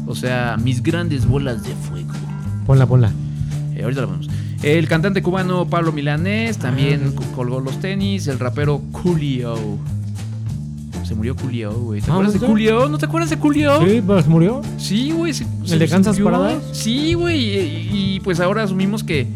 O 0.07 0.15
sea, 0.15 0.57
mis 0.61 0.83
grandes 0.83 1.27
bolas 1.27 1.63
de 1.63 1.75
fuego. 1.89 2.13
Ponla, 2.67 2.87
ponla. 2.87 3.13
Eh, 3.77 3.83
ahorita 3.85 4.01
lo 4.03 4.09
vemos. 4.11 4.29
El 4.63 4.89
cantante 4.89 5.23
cubano 5.23 5.67
Pablo 5.69 5.93
Milanés 5.93 6.57
también 6.59 7.03
Ah. 7.09 7.13
co- 7.17 7.25
colgó 7.37 7.61
los 7.61 7.79
tenis. 7.81 8.27
El 8.27 8.39
rapero 8.39 8.81
Coolio. 8.93 9.57
Se 11.05 11.15
murió 11.15 11.37
Coolio, 11.37 11.73
güey. 11.75 12.01
¿Te 12.01 12.11
Ah, 12.11 12.15
acuerdas 12.15 12.33
de. 12.41 12.47
Coolio? 12.47 12.89
¿No 12.89 12.97
te 12.97 13.05
acuerdas 13.05 13.29
de 13.31 13.39
Coolio? 13.39 13.79
Sí, 13.87 14.03
pero 14.07 14.23
se 14.23 14.29
murió. 14.31 14.63
Sí, 14.79 15.11
güey. 15.13 15.35
se- 15.35 15.45
se- 15.65 15.75
¿El 15.75 15.79
de 15.81 15.89
Kansas. 15.89 16.19
Paradise? 16.19 16.61
Sí, 16.73 17.13
güey. 17.13 17.39
Y, 17.59 18.15
y, 18.17 18.21
pues 18.21 18.41
ahora 18.41 18.63
asumimos 18.63 19.05
que 19.05 19.27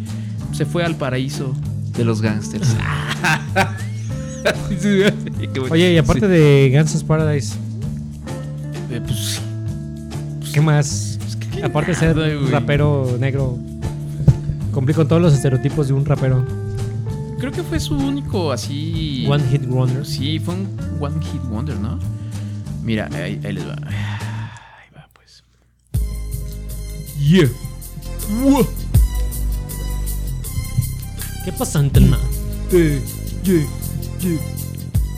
se 0.53 0.65
fue 0.65 0.83
al 0.85 0.97
paraíso 0.97 1.53
de 1.97 2.05
los 2.07 2.23
gángsters. 2.23 2.75
Bueno. 5.59 5.73
Oye, 5.73 5.93
y 5.95 5.99
aparte 5.99 6.27
Sí. 6.27 6.33
de 6.33 6.73
Guns 6.75 7.03
Paradise, 7.05 7.55
Eh, 8.99 9.03
pues, 9.07 9.41
¿qué 10.53 10.61
más? 10.61 11.19
pues, 11.21 11.37
¿qué 11.37 11.57
le 11.57 11.65
Aparte 11.65 11.93
de 11.93 11.97
ser 11.97 12.19
un 12.19 12.51
rapero 12.51 13.17
negro, 13.21 13.57
cumplí 14.73 14.93
con 14.93 15.07
todos 15.07 15.23
los 15.23 15.35
estereotipos 15.35 15.87
de 15.87 15.95
un 15.95 16.05
rapero. 16.05 16.45
Creo 17.39 17.53
que 17.53 17.63
fue 17.63 17.79
su 17.79 17.95
único 17.95 18.51
así. 18.51 19.25
One 19.29 19.45
Hit 19.51 19.67
Wonder. 19.67 20.05
Sí, 20.05 20.41
fue 20.41 20.55
un 20.55 20.69
One 21.01 21.25
Hit 21.25 21.43
Wonder, 21.45 21.77
¿no? 21.77 21.99
Mira, 22.83 23.09
ahí, 23.13 23.41
ahí 23.45 23.53
les 23.53 23.69
va. 23.69 23.77
Ahí 23.87 24.91
va, 24.97 25.09
pues. 25.13 25.45
Yeah. 27.21 27.49
Wow. 28.43 28.67
¿Qué 31.45 31.53
pasa, 31.53 31.79
Antelma? 31.79 32.19
Eh, 32.73 33.01
yeah, 33.45 33.65
yeah. 34.21 34.41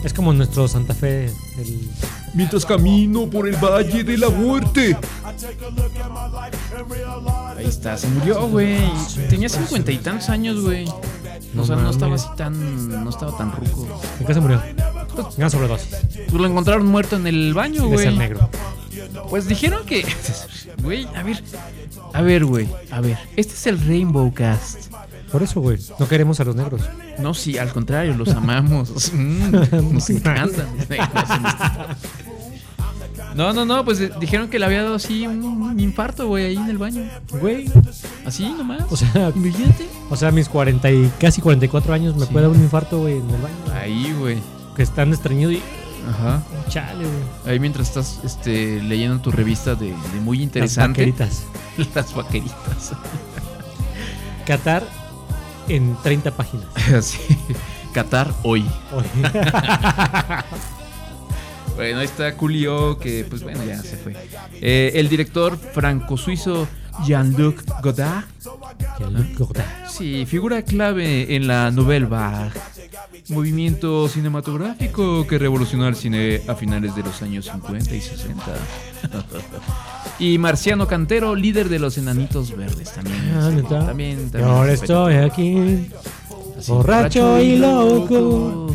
Es 0.03 0.13
como 0.13 0.33
nuestro 0.33 0.67
Santa 0.67 0.93
Fe, 0.93 1.25
el 1.57 1.89
Mientras 2.33 2.65
camino 2.65 3.29
por 3.29 3.47
el 3.47 3.55
Valle 3.57 4.03
de 4.03 4.17
la 4.17 4.29
Muerte. 4.29 4.97
Ahí 7.57 7.65
está, 7.65 7.97
se 7.97 8.07
murió, 8.07 8.47
güey. 8.47 8.77
Tenía 9.29 9.49
cincuenta 9.49 9.91
y 9.91 9.97
tantos 9.97 10.29
años, 10.29 10.61
güey. 10.61 10.85
No 11.53 11.63
o 11.63 11.65
sea, 11.65 11.75
no 11.75 11.89
estaba 11.89 12.15
así 12.15 12.27
tan. 12.37 13.03
No 13.03 13.09
estaba 13.09 13.37
tan 13.37 13.51
ruco. 13.51 13.87
¿En 14.19 14.25
qué 14.25 14.33
se 14.33 14.39
murió? 14.39 14.61
Una 15.37 15.49
sobredosis. 15.49 15.89
Pues 16.13 16.33
lo 16.33 16.45
encontraron 16.47 16.85
muerto 16.85 17.17
en 17.17 17.27
el 17.27 17.53
baño, 17.53 17.87
De 17.89 17.97
ser 17.97 18.13
güey. 18.13 18.17
negro. 18.17 18.49
Pues 19.29 19.47
dijeron 19.47 19.85
que. 19.85 20.05
Güey, 20.81 21.05
a 21.15 21.21
ver. 21.21 21.43
A 22.13 22.21
ver, 22.21 22.43
güey. 22.45 22.67
A 22.89 23.01
ver. 23.01 23.17
Este 23.35 23.53
es 23.53 23.67
el 23.67 23.79
Rainbow 23.85 24.33
Cast. 24.33 24.90
Por 25.31 25.43
eso, 25.43 25.61
güey. 25.61 25.77
No 25.99 26.07
queremos 26.07 26.39
a 26.39 26.43
los 26.43 26.55
negros. 26.55 26.81
No, 27.19 27.33
sí, 27.33 27.57
al 27.57 27.71
contrario, 27.71 28.15
los 28.17 28.29
amamos. 28.29 28.91
Mm, 29.13 29.93
nos 29.93 30.09
encantan. 30.09 30.65
No, 33.35 33.53
no, 33.53 33.63
no, 33.65 33.85
pues 33.85 34.01
eh, 34.01 34.11
dijeron 34.19 34.49
que 34.49 34.59
le 34.59 34.65
había 34.65 34.83
dado 34.83 34.95
así 34.95 35.25
un, 35.25 35.41
un 35.43 35.79
infarto, 35.79 36.27
güey, 36.27 36.45
ahí 36.47 36.57
en 36.57 36.69
el 36.69 36.77
baño. 36.77 37.03
Güey. 37.39 37.71
Así 38.25 38.49
nomás. 38.49 38.83
O 38.89 38.97
sea, 38.97 39.31
Imagínate. 39.33 39.87
o 40.09 40.15
sea, 40.17 40.31
mis 40.31 40.49
40 40.49 40.91
y 40.91 41.09
casi 41.19 41.41
44 41.41 41.93
años 41.93 42.15
me 42.17 42.25
Sí. 42.25 42.31
puede 42.31 42.47
dar 42.47 42.55
un 42.55 42.61
infarto, 42.61 42.99
güey, 42.99 43.19
en 43.19 43.29
el 43.29 43.41
baño. 43.41 43.55
Ahí, 43.73 44.13
güey. 44.19 44.37
Que 44.75 44.83
están 44.83 45.13
estreñido 45.13 45.51
y. 45.51 45.61
Ajá. 46.09 46.43
Chale, 46.67 47.05
güey. 47.05 47.53
Ahí 47.53 47.59
mientras 47.59 47.87
estás 47.87 48.19
este, 48.25 48.81
leyendo 48.83 49.21
tu 49.21 49.31
revista 49.31 49.75
de, 49.75 49.87
de 49.91 50.19
muy 50.21 50.37
Las 50.37 50.43
interesante. 50.43 50.89
vaqueritas. 51.01 51.43
Las 51.95 52.13
vaqueritas. 52.13 52.91
Qatar 54.45 54.83
en 55.75 55.95
30 56.03 56.31
páginas. 56.31 56.67
Así. 56.93 57.19
Qatar 57.93 58.31
hoy. 58.43 58.65
Bueno, 61.75 61.99
ahí 61.99 62.05
está 62.05 62.35
Culio, 62.35 62.99
que 62.99 63.25
pues 63.27 63.43
bueno, 63.43 63.63
ya 63.63 63.81
se 63.81 63.95
fue. 63.97 64.13
Eh, 64.59 64.91
el 64.95 65.07
director 65.09 65.57
franco-suizo 65.57 66.67
Jean-Luc 67.05 67.63
Godard, 67.81 68.25
Qué 68.97 69.05
loco. 69.09 69.51
sí, 69.89 70.25
figura 70.25 70.61
clave 70.63 71.33
en 71.33 71.47
la 71.47 71.71
Nouvelle 71.71 72.05
Vague, 72.05 72.51
movimiento 73.29 74.07
cinematográfico 74.09 75.25
que 75.25 75.39
revolucionó 75.39 75.87
el 75.87 75.95
cine 75.95 76.41
a 76.47 76.55
finales 76.55 76.93
de 76.93 77.03
los 77.03 77.21
años 77.21 77.45
50 77.45 77.95
y 77.95 78.01
60. 78.01 78.43
y 80.21 80.37
Marciano 80.37 80.87
Cantero, 80.87 81.35
líder 81.35 81.67
de 81.67 81.79
los 81.79 81.97
Enanitos 81.97 82.55
Verdes 82.55 82.93
también. 82.93 83.17
Ah, 83.33 83.49
también, 83.67 84.29
también 84.29 84.43
ahora 84.51 84.71
estoy 84.73 85.15
aquí. 85.15 85.89
Así, 86.59 86.71
Borracho 86.71 87.41
y 87.41 87.57
loco. 87.57 88.67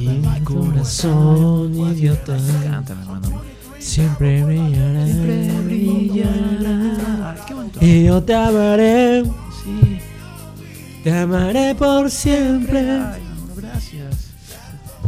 Y 0.00 0.08
mi 0.08 0.40
corazón 0.40 1.74
idiota 1.74 2.36
hermano. 2.36 3.42
siempre 3.78 4.42
brillará. 4.42 5.06
Siempre 5.06 5.52
brillará. 5.66 7.36
Y 7.80 8.04
yo 8.04 8.22
te 8.22 8.34
amaré, 8.34 9.22
Sí. 9.62 9.98
te 11.04 11.12
amaré 11.12 11.74
por 11.74 12.10
siempre. 12.10 12.80
Ay, 12.80 13.22
amor, 13.22 13.60
gracias. 13.62 14.30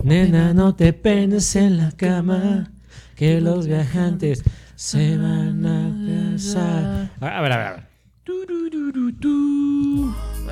Nena, 0.05 0.53
no 0.53 0.75
te 0.75 0.93
penes 0.93 1.57
en 1.57 1.79
la 1.79 1.93
cama, 1.93 2.71
que 3.17 3.41
los 3.41 3.67
viajantes 3.67 4.43
se 4.77 5.17
van 5.19 5.67
a 5.67 6.33
casar. 6.35 7.11
A 7.21 7.25
ver, 7.25 7.33
a 7.33 7.41
ver, 7.43 7.53
a 7.53 7.73
ver. 7.73 7.87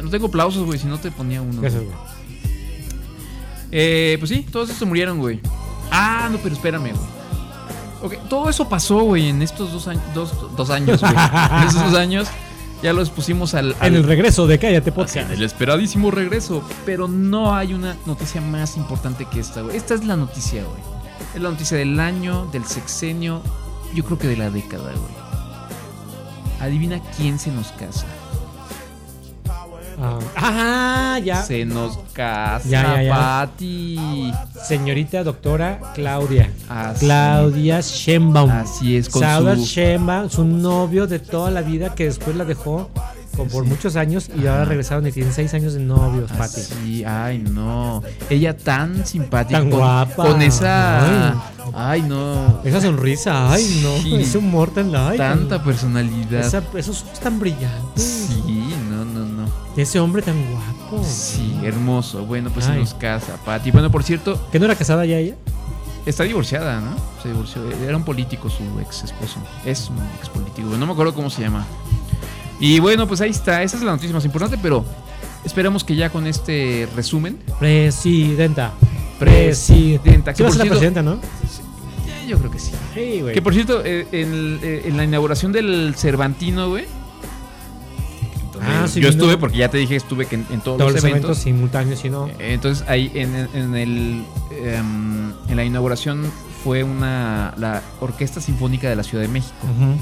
No 0.03 0.11
tengo 0.11 0.27
aplausos, 0.27 0.65
güey, 0.65 0.79
si 0.79 0.87
no 0.87 0.99
te 0.99 1.11
ponía 1.11 1.41
uno. 1.43 1.63
Eh, 3.71 4.17
pues 4.19 4.31
sí, 4.31 4.47
todos 4.51 4.71
estos 4.71 4.87
murieron, 4.87 5.19
güey. 5.19 5.41
Ah, 5.91 6.29
no, 6.31 6.39
pero 6.39 6.55
espérame, 6.55 6.93
güey. 6.93 7.15
Ok, 8.03 8.29
todo 8.29 8.51
eso 8.51 8.69
pasó, 8.69 9.01
güey, 9.03 9.29
en 9.29 9.41
estos 9.43 9.73
dos, 9.73 9.89
años 9.89 10.03
dos, 10.15 10.57
dos 10.57 10.71
años, 10.71 11.01
güey. 11.01 11.13
en 11.53 11.63
estos 11.69 11.85
dos 11.91 11.95
años 11.95 12.29
ya 12.83 12.93
los 12.93 13.09
pusimos 13.11 13.55
al, 13.55 13.75
al- 13.81 13.89
En 13.89 13.95
el 13.95 14.05
regreso 14.05 14.47
de 14.47 14.59
Cállate 14.59 14.93
Podcast. 14.93 15.31
el 15.31 15.43
esperadísimo 15.43 16.11
regreso. 16.11 16.63
Pero 16.85 17.09
no 17.09 17.55
hay 17.55 17.73
una 17.73 17.97
noticia 18.07 18.41
más 18.41 18.77
importante 18.77 19.25
que 19.27 19.41
esta, 19.41 19.63
güey. 19.63 19.77
Esta 19.77 19.95
es 19.95 20.05
la 20.05 20.17
noticia, 20.17 20.63
güey. 20.65 20.81
Es 21.35 21.41
la 21.43 21.51
noticia 21.51 21.77
del 21.79 21.99
año, 21.99 22.47
del 22.53 22.65
sexenio, 22.65 23.43
yo 23.95 24.05
creo 24.05 24.19
que 24.19 24.29
de 24.29 24.37
la 24.37 24.51
década, 24.51 24.91
güey. 24.93 25.25
Adivina 26.61 27.01
quién 27.17 27.39
se 27.39 27.51
nos 27.51 27.69
casa. 27.73 28.07
Ah, 30.01 30.19
ah, 30.37 31.19
ya. 31.23 31.43
Se 31.43 31.65
nos 31.65 31.99
casa, 32.13 32.69
Ya, 32.69 32.97
ya, 32.97 33.03
ya. 33.03 33.15
Pati. 33.15 34.33
Señorita 34.67 35.23
doctora 35.23 35.81
Claudia. 35.95 36.51
Así, 36.69 37.07
Claudia 37.07 37.81
Sheinbaum. 37.81 38.51
así 38.51 38.97
es, 38.97 39.09
con 39.09 39.23
Claudia 39.23 39.57
su... 39.57 39.65
Sheinbaum, 39.65 40.31
su 40.31 40.45
novio 40.45 41.07
de 41.07 41.19
toda 41.21 41.51
la 41.51 41.63
vida 41.63 41.95
que 41.95 42.05
después 42.05 42.35
la 42.37 42.45
dejó 42.45 42.91
por 43.35 43.65
Sí. 43.65 43.69
muchos 43.71 43.97
años 43.97 44.31
y 44.41 44.47
ahora 44.47 44.65
regresaron 44.65 45.07
y 45.07 45.13
tienen 45.13 45.33
seis 45.33 45.53
años 45.55 45.75
de 45.75 45.81
novios, 45.81 46.31
Pati. 46.33 46.61
Así, 46.61 47.05
ay, 47.05 47.39
no. 47.39 48.03
Ella 48.31 48.57
tan 48.57 49.05
simpática. 49.07 49.59
Tan 49.59 49.71
con, 49.71 49.79
guapa. 49.81 50.15
Con 50.27 50.41
esa. 50.43 51.35
Ay, 51.75 52.03
no. 52.03 52.61
Esa 52.65 52.81
sonrisa, 52.81 53.51
ay 53.53 53.81
no, 53.83 53.97
Sí. 54.03 54.15
ese 54.21 54.39
humor 54.39 54.71
tan 54.73 54.95
ay, 54.95 55.17
Tanta 55.19 55.57
tan- 55.57 55.65
personalidad. 55.67 56.41
esa- 56.47 56.63
esos 56.77 57.03
ojos 57.03 57.21
tan 57.21 57.39
brillantes. 57.41 58.29
Sí, 58.29 58.75
no, 58.91 59.05
no, 59.05 59.25
no. 59.25 59.49
Ese 59.77 59.99
hombre 59.99 60.23
tan 60.23 60.37
guapo. 60.51 61.03
Sí, 61.05 61.59
hermoso. 61.65 62.25
Bueno, 62.27 62.51
pues 62.51 62.67
se 62.67 62.77
nos 62.77 62.95
casa, 62.95 63.37
Pati. 63.45 63.71
Bueno, 63.71 63.91
por 63.91 64.05
cierto, 64.05 64.41
¿Que 64.53 64.59
no 64.59 64.67
era 64.67 64.77
casada 64.77 65.05
ya 65.05 65.17
ella? 65.19 65.35
está 66.07 66.23
divorciada, 66.25 66.81
¿no? 66.81 66.91
Se 67.23 67.29
divorció. 67.29 67.63
Era 67.83 67.97
un 67.97 68.05
político 68.05 68.51
su 68.51 68.63
ex 68.81 69.05
esposo. 69.05 69.39
Es 69.65 69.89
un 69.89 69.97
ex 70.19 70.29
político. 70.29 70.69
No 70.77 70.85
me 70.87 70.93
acuerdo 70.93 71.15
cómo 71.15 71.31
se 71.31 71.41
llama. 71.43 71.65
Y 72.61 72.79
bueno, 72.79 73.07
pues 73.09 73.21
ahí 73.21 73.31
está. 73.31 73.63
Esa 73.63 73.77
es 73.77 73.83
la 73.83 73.93
noticia 73.93 74.15
más 74.15 74.25
importante, 74.25 74.59
pero 74.63 74.85
esperamos 75.45 75.85
que 75.85 75.97
ya 75.97 76.11
con 76.11 76.27
este 76.27 76.89
resumen. 76.95 77.39
Presidenta. 77.59 78.73
Presidenta. 79.19 80.33
Sí 80.33 80.37
Que 80.39 80.43
va 80.45 80.49
a 80.49 80.53
por 80.53 80.57
ser 80.57 80.59
la 80.59 80.65
cierto, 80.65 80.69
presidenta, 80.71 81.03
¿no? 81.03 81.19
yo 82.29 82.39
creo 82.39 82.51
que 82.51 82.59
sí. 82.59 82.71
Sí. 82.95 83.23
Que 83.35 83.43
por 83.43 83.53
cierto, 83.53 83.83
eh, 83.85 84.07
en, 84.13 84.59
eh, 84.63 84.83
en 84.87 84.97
la 84.97 85.05
inauguración 85.05 85.53
del 85.53 85.95
Cervantino, 85.97 86.71
güey. 86.71 86.87
Ah, 88.63 88.87
sí, 88.89 89.01
yo 89.01 89.09
estuve 89.11 89.37
porque 89.37 89.59
ya 89.59 89.69
te 89.69 89.77
dije, 89.77 89.97
estuve 89.97 90.27
que 90.27 90.37
en, 90.37 90.47
en 90.51 90.61
todos, 90.61 90.79
Todos 90.79 90.93
los 90.95 91.05
eventos. 91.05 91.39
simultáneos, 91.39 91.99
si 91.99 92.09
no. 92.09 92.31
Entonces 92.39 92.87
ahí 92.89 93.11
en, 93.15 93.49
en 93.53 93.75
el 93.75 94.25
em, 94.53 95.33
en 95.49 95.57
la 95.57 95.65
inauguración 95.65 96.23
fue 96.63 96.83
una 96.83 97.53
la 97.59 97.83
Orquesta 98.01 98.41
Sinfónica 98.41 98.89
de 98.89 98.97
la 98.97 99.03
Ciudad 99.03 99.23
de 99.23 99.29
México 99.29 99.55
Ujú. 99.65 99.99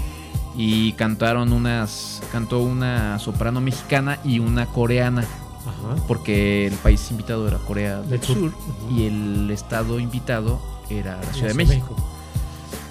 Y 0.57 0.93
cantaron 0.93 1.53
unas 1.53 2.23
cantó 2.33 2.61
una 2.61 3.19
soprano 3.19 3.61
mexicana 3.61 4.19
y 4.25 4.39
una 4.39 4.67
coreana 4.67 5.23
Ajá. 5.61 5.97
porque 6.09 6.67
el 6.67 6.75
país 6.75 7.11
invitado 7.11 7.47
era 7.49 7.59
Corea 7.59 8.01
del, 8.01 8.11
Del 8.11 8.23
Sur. 8.23 8.53
Y 8.91 9.05
el 9.07 9.51
estado 9.51 9.99
invitado 10.01 10.61
era 10.91 11.17
la 11.17 11.23
Ciudad 11.33 11.49
de 11.49 11.55
Ciudad 11.55 11.55
México. 11.55 11.97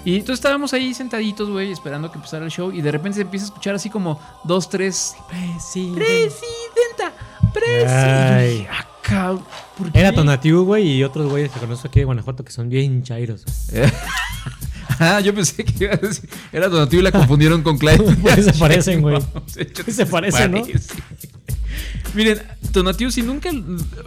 Y 0.04 0.14
entonces 0.16 0.34
estábamos 0.40 0.72
ahí 0.72 0.92
sentaditos, 0.94 1.48
güey, 1.48 1.70
esperando 1.70 2.10
que 2.10 2.16
empezara 2.18 2.44
el 2.44 2.50
show. 2.50 2.72
Y 2.72 2.82
de 2.82 2.90
repente 2.90 3.16
se 3.16 3.22
empieza 3.22 3.44
a 3.46 3.48
escuchar 3.48 3.76
así 3.76 3.88
como 3.88 4.18
dos, 4.42 4.68
tres. 4.68 5.14
Presidenta. 5.28 6.00
¡Presidenta! 6.04 7.52
¡Presidenta! 7.54 8.36
Ay. 8.38 8.66
"Ah, 8.68 8.84
cab- 9.04 9.40
¿por 9.78 9.92
qué?". 9.92 10.00
Era 10.00 10.12
Tonatiu, 10.12 10.64
güey, 10.64 10.88
y 10.96 11.04
otros 11.04 11.30
güeyes 11.30 11.52
que 11.52 11.60
conozco 11.60 11.86
aquí 11.86 12.00
de 12.00 12.06
Guanajuato 12.06 12.44
que 12.44 12.50
son 12.50 12.68
bien 12.68 13.04
chairos. 13.04 13.44
Ah, 14.98 15.20
yo 15.20 15.34
pensé 15.34 15.64
que 15.64 15.84
iba 15.84 15.94
a 15.94 15.96
decir. 15.96 16.28
Era 16.52 16.68
Donatello 16.68 17.00
y 17.00 17.02
la 17.04 17.12
confundieron 17.12 17.62
con 17.62 17.78
Clyde. 17.78 18.16
Pues 18.22 18.44
se 18.44 18.52
parecen, 18.52 19.00
güey. 19.02 19.18
Se 19.88 20.06
parecen, 20.06 20.52
¿no? 20.52 20.62
Miren, 22.14 22.38
Tonatiuh, 22.72 23.10
si 23.10 23.22
nunca. 23.22 23.50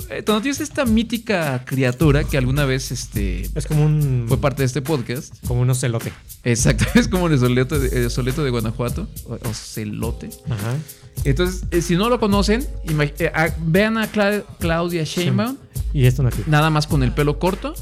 eh, 0.10 0.22
Tonatiuh 0.22 0.52
es 0.52 0.60
esta 0.62 0.86
mítica 0.86 1.64
criatura 1.66 2.24
que 2.24 2.38
alguna 2.38 2.64
vez 2.66 2.92
este, 2.92 3.50
Es 3.56 3.66
como 3.66 3.84
un. 3.86 4.26
fue 4.28 4.38
parte 4.40 4.62
de 4.62 4.68
este 4.68 4.82
podcast. 4.84 5.34
Como 5.48 5.62
un 5.62 5.70
ocelote. 5.70 6.14
Exacto, 6.44 6.86
es 6.94 7.08
como 7.08 7.28
el 7.28 7.40
Soleto 7.40 7.80
de, 7.80 8.04
el 8.04 8.12
Soleto 8.12 8.44
de 8.44 8.52
Guanajuato. 8.52 9.08
O, 9.28 9.34
o 9.50 9.54
Celote. 9.54 10.30
Ajá. 10.50 10.76
Entonces, 11.24 11.64
eh, 11.72 11.82
si 11.82 11.96
no 11.96 12.10
lo 12.10 12.20
conocen, 12.20 12.68
eh, 12.88 13.32
vean 13.66 13.98
a 13.98 14.12
Cla- 14.12 14.44
Claudia 14.60 15.04
Sheinbaum, 15.04 15.58
Y 15.94 16.06
es 16.06 16.16
Tonatiu. 16.16 16.44
nada 16.48 16.70
más 16.70 16.86
con 16.88 17.02
el 17.02 17.12
pelo 17.12 17.40
corto. 17.40 17.74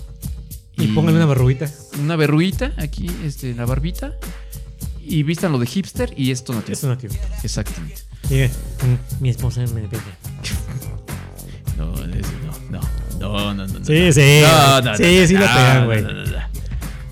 Y 0.78 0.88
pónganle 0.88 1.20
una 1.20 1.28
verruguita. 1.28 1.70
una 2.00 2.16
verruguita 2.16 2.74
aquí, 2.78 3.10
este, 3.24 3.54
la 3.54 3.66
barbita. 3.66 4.14
Y 5.06 5.24
vístanlo 5.24 5.60
de 5.60 5.68
hipster 5.68 6.14
y 6.16 6.32
es 6.32 6.44
Tonatiuh. 6.44 6.74
Es 6.74 6.82
Tonatiu. 6.82 7.10
Exactamente. 7.44 8.02
Y 8.30 8.36
eh, 8.36 8.50
mm, 8.50 9.22
mi 9.22 9.30
esposa 9.30 9.62
me 9.62 9.82
pide. 9.82 10.00
No, 11.78 11.88
no, 11.88 12.80
no, 13.20 13.54
no, 13.54 13.54
no, 13.54 13.68
no. 13.68 13.86
Sí, 13.86 14.14
sí. 14.14 14.42
No, 14.42 14.82
no, 14.82 14.96
sí, 14.96 15.04
no, 15.04 15.28
sí 15.28 15.34
no, 15.34 15.40
lo 15.42 15.46
no, 15.46 15.54
pegan, 15.54 15.80
no, 15.82 15.86
güey. 15.86 16.02
no, 16.02 16.14
no, 16.14 16.26
no. 16.26 16.38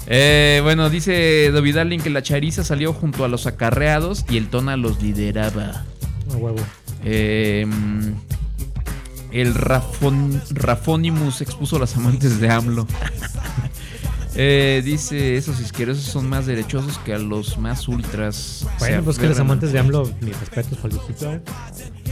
Eh, 0.08 0.60
bueno, 0.64 0.90
dice 0.90 1.52
David 1.54 2.02
que 2.02 2.10
la 2.10 2.22
chariza 2.22 2.64
salió 2.64 2.92
junto 2.94 3.24
a 3.24 3.28
los 3.28 3.46
acarreados 3.48 4.26
y 4.30 4.38
el 4.38 4.48
Tona 4.48 4.78
los 4.78 5.02
lideraba. 5.02 5.86
A 6.32 6.38
huevo. 6.38 6.60
Eh, 7.04 7.66
el 9.32 9.54
Rafon, 9.56 10.42
Rafonimus 10.52 11.42
expuso 11.42 11.78
a 11.78 11.80
las 11.80 11.96
amantes 11.96 12.40
de 12.40 12.50
AMLO. 12.50 12.88
Eh, 14.34 14.82
dice, 14.86 15.36
esos 15.36 15.60
isquerosos 15.60 16.06
son 16.06 16.30
más 16.30 16.46
derechosos 16.46 16.98
que 17.00 17.14
a 17.14 17.18
los 17.20 17.58
más 17.58 17.90
ultras. 17.90 18.66
Bueno, 18.80 19.04
pues 19.04 19.18
que 19.18 19.28
los 19.28 19.38
amantes 19.40 19.74
de 19.74 19.80
AMLO, 19.80 20.10
mis 20.22 20.40
respetos 20.40 20.78
para 20.78 20.94
el 20.94 21.00
viejito, 21.00 21.34
¿eh? 21.34 21.42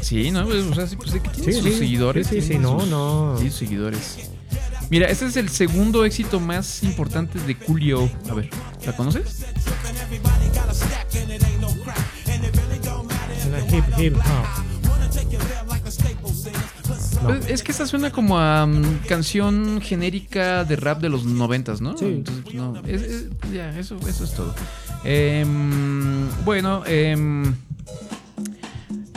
Sí, 0.01 0.29
¿no? 0.29 0.43
Pues, 0.45 0.65
o 0.65 0.75
sea, 0.75 0.85
sí, 0.85 0.97
pues, 0.97 1.13
¿de 1.13 1.21
qué 1.21 1.29
tiene 1.29 1.53
Sí, 1.53 1.61
sus 1.61 1.71
sí. 1.71 1.79
seguidores? 1.79 2.27
Sí, 2.27 2.41
sí, 2.41 2.57
no, 2.57 2.81
sus- 2.81 2.89
no. 2.89 3.35
Sí, 3.39 3.49
sus 3.49 3.59
seguidores. 3.59 4.17
Mira, 4.89 5.07
este 5.07 5.27
es 5.27 5.37
el 5.37 5.47
segundo 5.47 6.03
éxito 6.03 6.41
más 6.41 6.83
importante 6.83 7.39
de 7.39 7.55
Coolio. 7.57 8.11
A 8.29 8.33
ver, 8.33 8.49
¿la 8.85 8.93
conoces? 8.97 9.45
Hip, 13.71 13.83
hip, 13.97 14.15
hop. 14.17 15.78
No. 17.21 17.27
Pues, 17.29 17.49
Es 17.49 17.63
que 17.63 17.71
esta 17.71 17.85
suena 17.85 18.11
como 18.11 18.39
a 18.39 18.65
mm, 18.65 18.99
canción 19.07 19.81
genérica 19.81 20.63
de 20.63 20.75
rap 20.77 21.01
de 21.01 21.09
los 21.09 21.25
noventas, 21.25 21.81
¿no? 21.81 21.97
Sí. 21.97 22.05
Entonces, 22.05 22.43
pues, 22.43 22.55
no, 22.55 22.75
es- 22.87 23.01
es- 23.01 23.27
ya, 23.53 23.77
eso, 23.77 23.97
eso 24.07 24.23
es 24.23 24.33
todo. 24.33 24.53
Em, 25.03 26.27
bueno, 26.45 26.83
em, 26.85 27.53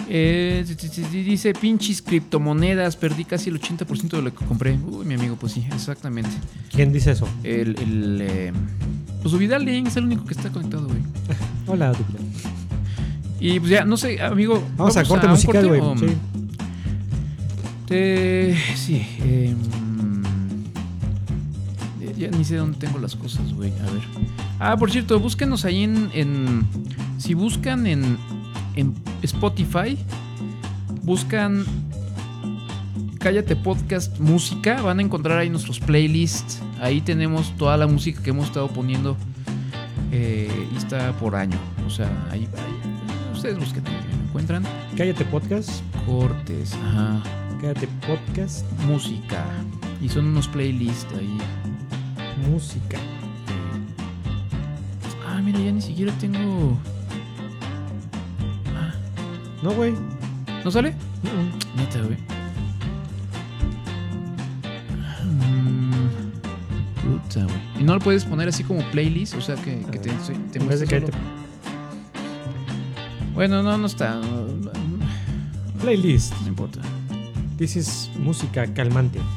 eh, 0.08 0.64
dice 1.12 1.52
pinches 1.54 2.02
criptomonedas, 2.02 2.96
perdí 2.96 3.24
casi 3.24 3.50
el 3.50 3.60
80% 3.60 4.16
de 4.16 4.22
lo 4.22 4.34
que 4.34 4.44
compré. 4.44 4.76
Uy, 4.84 5.04
mi 5.06 5.14
amigo, 5.14 5.36
pues 5.36 5.52
sí, 5.52 5.64
exactamente. 5.72 6.30
¿Quién 6.72 6.92
dice 6.92 7.12
eso? 7.12 7.28
El, 7.44 7.76
el 7.80 8.20
em, 8.20 8.54
pues 9.22 9.36
Vidal 9.38 9.64
Link 9.64 9.86
es 9.88 9.96
el 9.96 10.04
único 10.04 10.24
que 10.24 10.34
está 10.34 10.50
conectado, 10.50 10.86
güey. 10.88 11.00
Hola, 11.66 11.88
dupla. 11.92 12.18
Y 13.40 13.58
pues 13.58 13.70
ya, 13.70 13.84
no 13.84 13.96
sé, 13.96 14.20
amigo. 14.22 14.62
Vamos, 14.76 14.96
a 14.96 15.04
corte 15.04 15.26
un 15.26 15.32
musical, 15.32 15.66
güey. 15.68 15.80
o- 15.80 15.96
Sí. 15.96 16.06
Eh, 17.94 18.56
sí. 18.74 19.06
eh, 19.20 19.54
ya 22.16 22.30
ni 22.30 22.44
sé 22.44 22.56
dónde 22.56 22.78
tengo 22.78 22.98
las 22.98 23.16
cosas, 23.16 23.52
güey. 23.52 23.70
A 23.80 23.90
ver. 23.90 24.02
Ah, 24.58 24.76
por 24.76 24.90
cierto, 24.90 25.18
búsquenos 25.20 25.64
ahí 25.64 25.82
en. 25.84 26.10
en- 26.14 26.66
si 27.18 27.34
buscan 27.34 27.86
en, 27.86 28.16
en 28.74 28.94
Spotify, 29.22 29.96
buscan 31.02 31.64
Cállate 33.18 33.54
Podcast 33.54 34.18
Música, 34.18 34.82
van 34.82 34.98
a 34.98 35.02
encontrar 35.02 35.38
ahí 35.38 35.48
nuestros 35.50 35.78
playlists. 35.78 36.60
Ahí 36.80 37.00
tenemos 37.00 37.56
toda 37.56 37.76
la 37.76 37.86
música 37.86 38.20
que 38.22 38.30
hemos 38.30 38.46
estado 38.46 38.68
poniendo. 38.68 39.16
eh, 40.10 40.50
y 40.72 40.76
está 40.76 41.12
por 41.12 41.34
año. 41.36 41.56
O 41.86 41.90
sea, 41.90 42.08
ahí, 42.30 42.48
ahí- 42.56 43.32
ustedes 43.34 43.58
busquen, 43.58 43.86
ahí, 43.86 43.94
encuentran. 44.28 44.62
Cállate 44.96 45.24
podcast. 45.24 45.70
Cortes, 46.06 46.74
ajá. 46.74 47.22
Cállate 47.62 47.88
Podcast. 48.06 48.64
música. 48.86 49.44
Y 50.00 50.08
son 50.08 50.26
unos 50.26 50.48
playlists 50.48 51.06
ahí. 51.14 51.38
Música. 52.50 52.98
Ah, 55.28 55.40
mira, 55.42 55.58
ya 55.60 55.70
ni 55.72 55.80
siquiera 55.80 56.12
tengo. 56.18 56.76
Ah, 58.76 58.92
No, 59.62 59.70
güey. 59.72 59.94
¿No 60.64 60.70
sale? 60.70 60.90
Mm, 61.22 61.78
Neta, 61.78 62.00
güey. 62.02 62.18
Mm, 65.24 66.08
Puta, 67.00 67.44
güey. 67.44 67.56
¿Y 67.80 67.84
no 67.84 67.94
lo 67.94 68.00
puedes 68.00 68.24
poner 68.24 68.48
así 68.48 68.64
como 68.64 68.80
playlist? 68.90 69.34
O 69.34 69.40
sea, 69.40 69.54
que, 69.56 69.78
que 69.90 69.98
te, 69.98 70.10
te 70.10 70.58
de 70.58 70.64
muestre 70.64 71.00
solo- 71.00 71.12
Bueno, 73.34 73.62
no, 73.62 73.78
no 73.78 73.86
está. 73.86 74.16
No, 74.16 74.46
no- 74.46 74.72
Playlist. 75.80 76.32
no 76.42 76.48
importa. 76.48 76.80
This 77.62 77.76
is 77.76 78.10
música 78.18 78.66
calmante. 78.74 79.20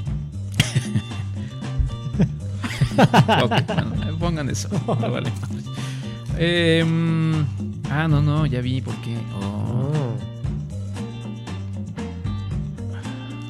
Ok, 3.43 3.51
bueno, 3.67 4.17
pongan 4.17 4.49
eso. 4.49 4.67
No 4.87 4.95
vale. 5.11 5.31
Em, 6.39 7.45
ah, 7.91 8.07
no, 8.07 8.23
no, 8.23 8.47
ya 8.47 8.61
vi 8.61 8.81
por 8.81 8.95
qué. 9.01 9.15
Oh. 9.39 9.91
Oh. 9.91 10.15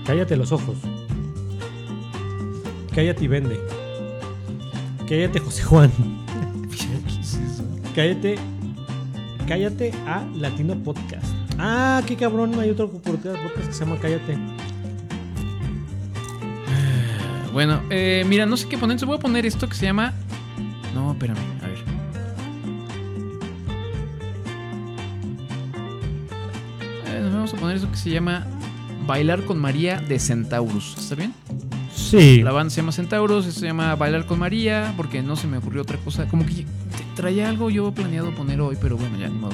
Cállate 0.06 0.36
los 0.36 0.52
ojos. 0.52 0.76
Cállate 2.94 3.24
y 3.24 3.28
vende. 3.30 3.58
Cállate 5.08 5.40
José 5.40 5.64
Juan. 5.64 5.90
¿Qué 6.70 7.22
es 7.22 7.36
eso? 7.36 7.64
Cállate. 7.96 8.36
Cállate 9.48 9.94
a 10.06 10.26
Latino 10.36 10.76
Podcast. 10.84 11.34
Ah, 11.58 12.02
qué 12.06 12.18
cabrón. 12.18 12.60
Hay 12.60 12.72
otro 12.72 12.90
podcast 12.90 13.38
que 13.56 13.72
se 13.72 13.86
llama 13.86 13.98
Cállate. 14.02 14.55
Bueno, 17.56 17.82
eh, 17.90 18.26
mira, 18.28 18.46
no 18.46 18.58
sé 18.58 18.68
qué 18.68 18.78
poner. 18.78 18.96
Entonces 18.96 19.08
voy 19.08 19.16
a 19.16 19.22
poner 19.22 19.46
esto 19.46 19.70
que 19.70 19.76
se 19.76 19.86
llama. 19.86 20.12
No, 20.94 21.14
espérame, 21.14 21.38
a 21.64 21.68
ver. 21.68 21.78
Eh, 27.08 27.22
nos 27.22 27.34
vamos 27.34 27.54
a 27.54 27.58
poner 27.58 27.78
eso 27.78 27.90
que 27.90 27.96
se 27.96 28.10
llama 28.10 28.46
Bailar 29.08 29.46
con 29.46 29.58
María 29.58 30.02
de 30.02 30.20
Centaurus. 30.20 30.98
¿Está 30.98 31.16
bien? 31.16 31.34
Sí. 31.96 32.42
La 32.44 32.52
banda 32.52 32.72
se 32.72 32.82
llama 32.82 32.92
Centauros, 32.92 33.46
se 33.46 33.66
llama 33.66 33.96
Bailar 33.96 34.26
con 34.26 34.38
María, 34.38 34.94
porque 34.98 35.22
no 35.22 35.38
se 35.38 35.48
me 35.48 35.60
ocurrió 35.60 35.84
otra 35.84 35.98
cosa. 36.00 36.28
Como 36.28 36.46
que 36.46 36.66
traía 37.16 37.48
algo 37.48 37.70
yo 37.70 37.90
planeado 37.94 38.36
poner 38.36 38.60
hoy, 38.60 38.76
pero 38.82 38.98
bueno, 38.98 39.18
ya 39.18 39.30
ni 39.30 39.38
modo. 39.38 39.54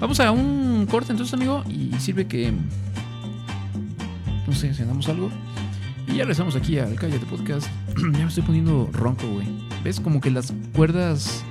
Vamos 0.00 0.20
a 0.20 0.30
un 0.30 0.86
corte 0.90 1.12
entonces, 1.12 1.34
amigo, 1.34 1.64
y 1.68 1.92
sirve 2.00 2.26
que. 2.26 2.50
No 4.46 4.54
sé, 4.54 4.72
cenamos 4.72 5.06
algo. 5.10 5.30
Y 6.06 6.12
ya 6.16 6.22
regresamos 6.24 6.56
aquí 6.56 6.78
al 6.78 6.94
Cállate 6.94 7.26
Podcast. 7.26 7.68
ya 7.96 8.18
me 8.18 8.26
estoy 8.26 8.42
poniendo 8.44 8.88
ronco, 8.92 9.26
güey. 9.28 9.46
¿Ves? 9.84 10.00
Como 10.00 10.20
que 10.20 10.30
las 10.30 10.52
cuerdas 10.74 11.42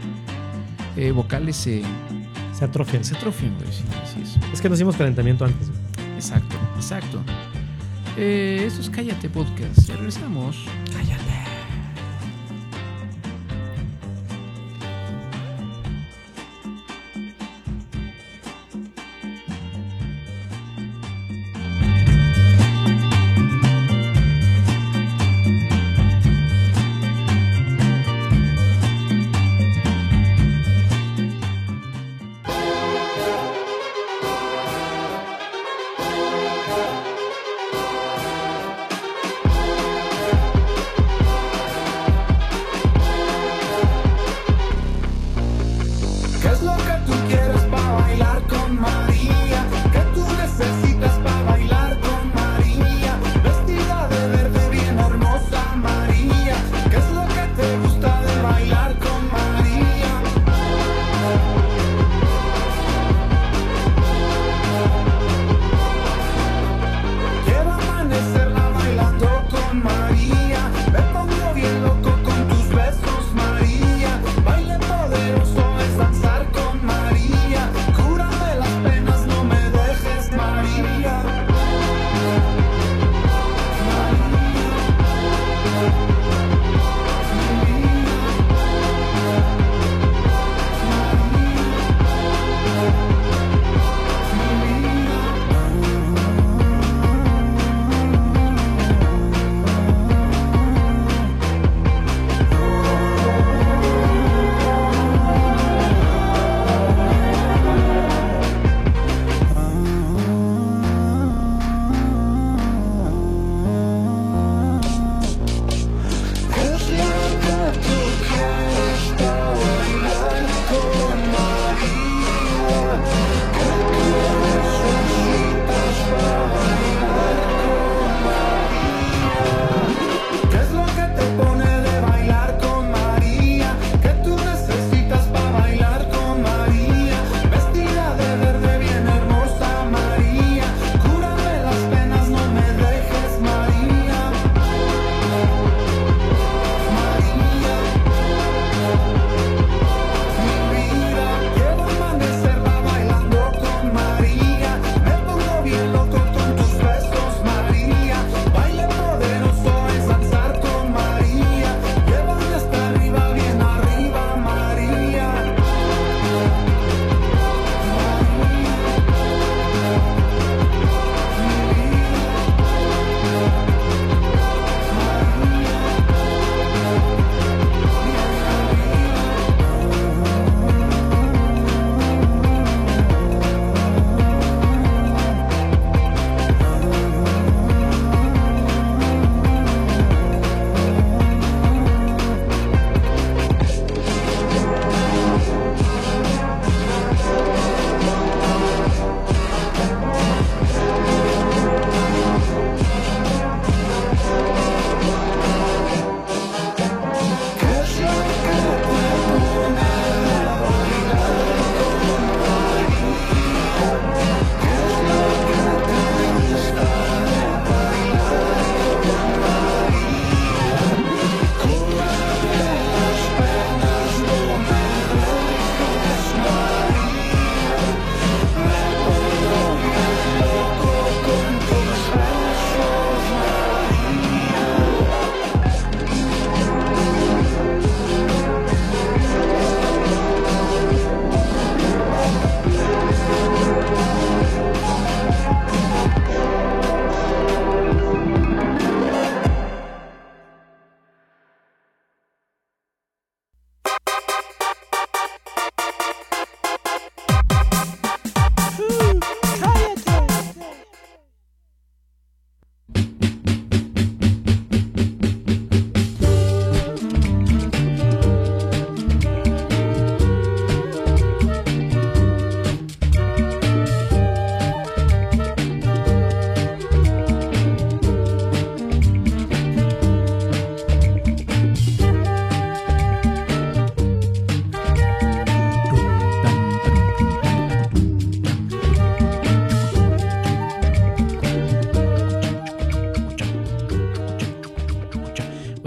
eh, 0.95 1.12
vocales 1.12 1.56
se, 1.56 1.84
Se 2.58 2.66
atrofian. 2.66 3.03
se 3.03 3.16
atrofian, 3.16 3.53
güey. 3.56 3.72
Sí, 3.72 3.84
sí, 4.14 4.22
es. 4.24 4.53
Es 4.53 4.62
que 4.62 4.70
nos 4.70 4.78
hicimos 4.78 4.95
calentamiento 4.95 5.45
antes. 5.45 5.70
güey. 5.70 5.82
Exacto, 6.16 6.56
exacto. 6.76 7.22
Eh, 8.18 8.64
esto 8.66 8.82
es 8.82 8.89
Cállate 8.89 9.30
Podcast. 9.30 9.88
Ya 9.88 9.95
regresamos. 9.97 10.58
Cállate. 10.93 11.14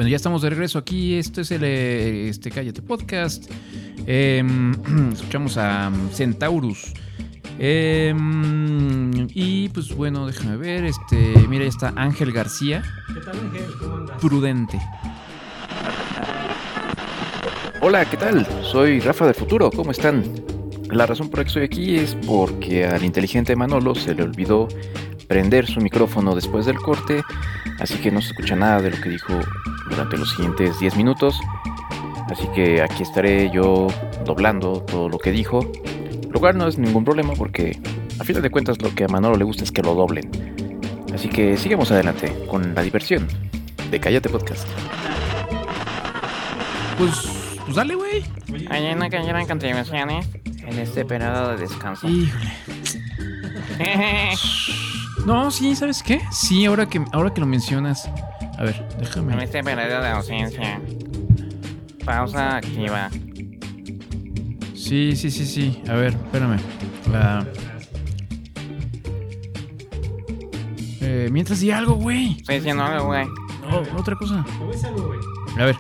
Bueno, 0.08 0.12
ya 0.12 0.16
estamos 0.16 0.40
de 0.40 0.48
regreso 0.48 0.78
aquí. 0.78 1.16
Esto 1.16 1.42
es 1.42 1.50
el 1.50 1.64
eh, 1.64 2.30
este, 2.30 2.50
Cállate 2.50 2.80
Podcast. 2.80 3.44
Em, 4.06 4.72
escuchamos 5.12 5.58
a 5.58 5.92
Centaurus. 6.14 6.94
Em, 7.58 9.28
y 9.34 9.68
pues 9.68 9.94
bueno, 9.94 10.26
déjame 10.26 10.56
ver. 10.56 10.86
Este, 10.86 11.34
mira, 11.46 11.64
ahí 11.64 11.68
está 11.68 11.92
Ángel 11.94 12.32
García. 12.32 12.82
¿Qué 13.12 13.20
tal, 13.20 13.38
Ángel? 13.38 13.66
¿Cómo 13.78 13.96
andas? 13.96 14.16
Prudente. 14.18 14.80
Hola, 17.82 18.08
¿qué 18.08 18.16
tal? 18.16 18.46
Soy 18.62 19.00
Rafa 19.00 19.26
del 19.26 19.34
Futuro, 19.34 19.70
¿cómo 19.70 19.90
están? 19.90 20.24
La 20.90 21.04
razón 21.04 21.28
por 21.28 21.40
la 21.40 21.44
que 21.44 21.48
estoy 21.48 21.64
aquí 21.64 21.96
es 21.96 22.16
porque 22.26 22.86
al 22.86 23.04
inteligente 23.04 23.54
Manolo 23.56 23.94
se 23.94 24.14
le 24.14 24.22
olvidó 24.22 24.68
prender 25.26 25.66
su 25.66 25.82
micrófono 25.82 26.34
después 26.34 26.64
del 26.64 26.78
corte, 26.78 27.22
así 27.78 27.96
que 27.98 28.10
no 28.10 28.22
se 28.22 28.28
escucha 28.28 28.56
nada 28.56 28.80
de 28.80 28.92
lo 28.92 29.00
que 29.02 29.10
dijo 29.10 29.38
durante 29.98 30.16
los 30.16 30.30
siguientes 30.30 30.78
10 30.78 30.96
minutos. 30.96 31.40
Así 32.30 32.46
que 32.54 32.82
aquí 32.82 33.02
estaré 33.02 33.50
yo 33.50 33.88
doblando 34.24 34.80
todo 34.82 35.08
lo 35.08 35.18
que 35.18 35.32
dijo, 35.32 35.72
lo 36.30 36.38
cual 36.38 36.56
no 36.56 36.68
es 36.68 36.78
ningún 36.78 37.04
problema 37.04 37.32
porque 37.34 37.76
a 38.20 38.22
fin 38.22 38.40
de 38.40 38.48
cuentas 38.48 38.80
lo 38.80 38.94
que 38.94 39.04
a 39.04 39.08
Manolo 39.08 39.36
le 39.36 39.42
gusta 39.42 39.64
es 39.64 39.72
que 39.72 39.82
lo 39.82 39.94
doblen. 39.94 40.30
Así 41.12 41.28
que 41.28 41.56
sigamos 41.56 41.90
adelante 41.90 42.32
con 42.48 42.76
la 42.76 42.82
diversión 42.82 43.26
de 43.90 43.98
Cállate 43.98 44.28
Podcast. 44.28 44.68
Pues, 46.96 47.56
pues 47.64 47.74
dale, 47.74 47.96
güey. 47.96 48.24
Hay 48.70 48.92
una 48.92 49.10
cayeron 49.10 49.46
contribuciones 49.46 50.28
en 50.44 50.78
este 50.78 51.04
periodo 51.04 51.50
de 51.50 51.56
descanso. 51.56 52.08
Híjole. 52.08 52.52
No, 55.26 55.50
sí, 55.50 55.76
¿sabes 55.76 56.02
qué? 56.02 56.22
Sí, 56.30 56.64
ahora 56.64 56.88
que, 56.88 57.04
ahora 57.12 57.34
que 57.34 57.40
lo 57.42 57.46
mencionas. 57.46 58.08
A 58.58 58.64
ver, 58.64 58.74
en 58.92 58.98
déjame. 58.98 59.44
este 59.44 59.62
periodo 59.62 60.02
de 60.02 60.08
ausencia. 60.08 60.80
Pausa 62.04 62.56
activa. 62.56 63.08
Sí, 64.74 65.14
sí, 65.16 65.30
sí, 65.30 65.46
sí. 65.46 65.82
A 65.88 65.94
ver, 65.94 66.14
espérame. 66.14 66.58
La- 67.12 67.46
Eh, 71.00 71.28
mientras 71.30 71.60
di 71.60 71.70
algo, 71.70 71.94
güey. 71.94 72.32
Estoy 72.38 72.56
diciendo 72.56 72.82
algo, 72.84 73.06
güey. 73.06 73.26
No, 73.62 73.98
otra 73.98 74.14
cosa. 74.16 74.44
¿Cómo 74.58 74.72
es 74.72 74.84
algo, 74.84 75.06
güey? 75.08 75.20
A 75.58 75.64
ver, 75.64 75.76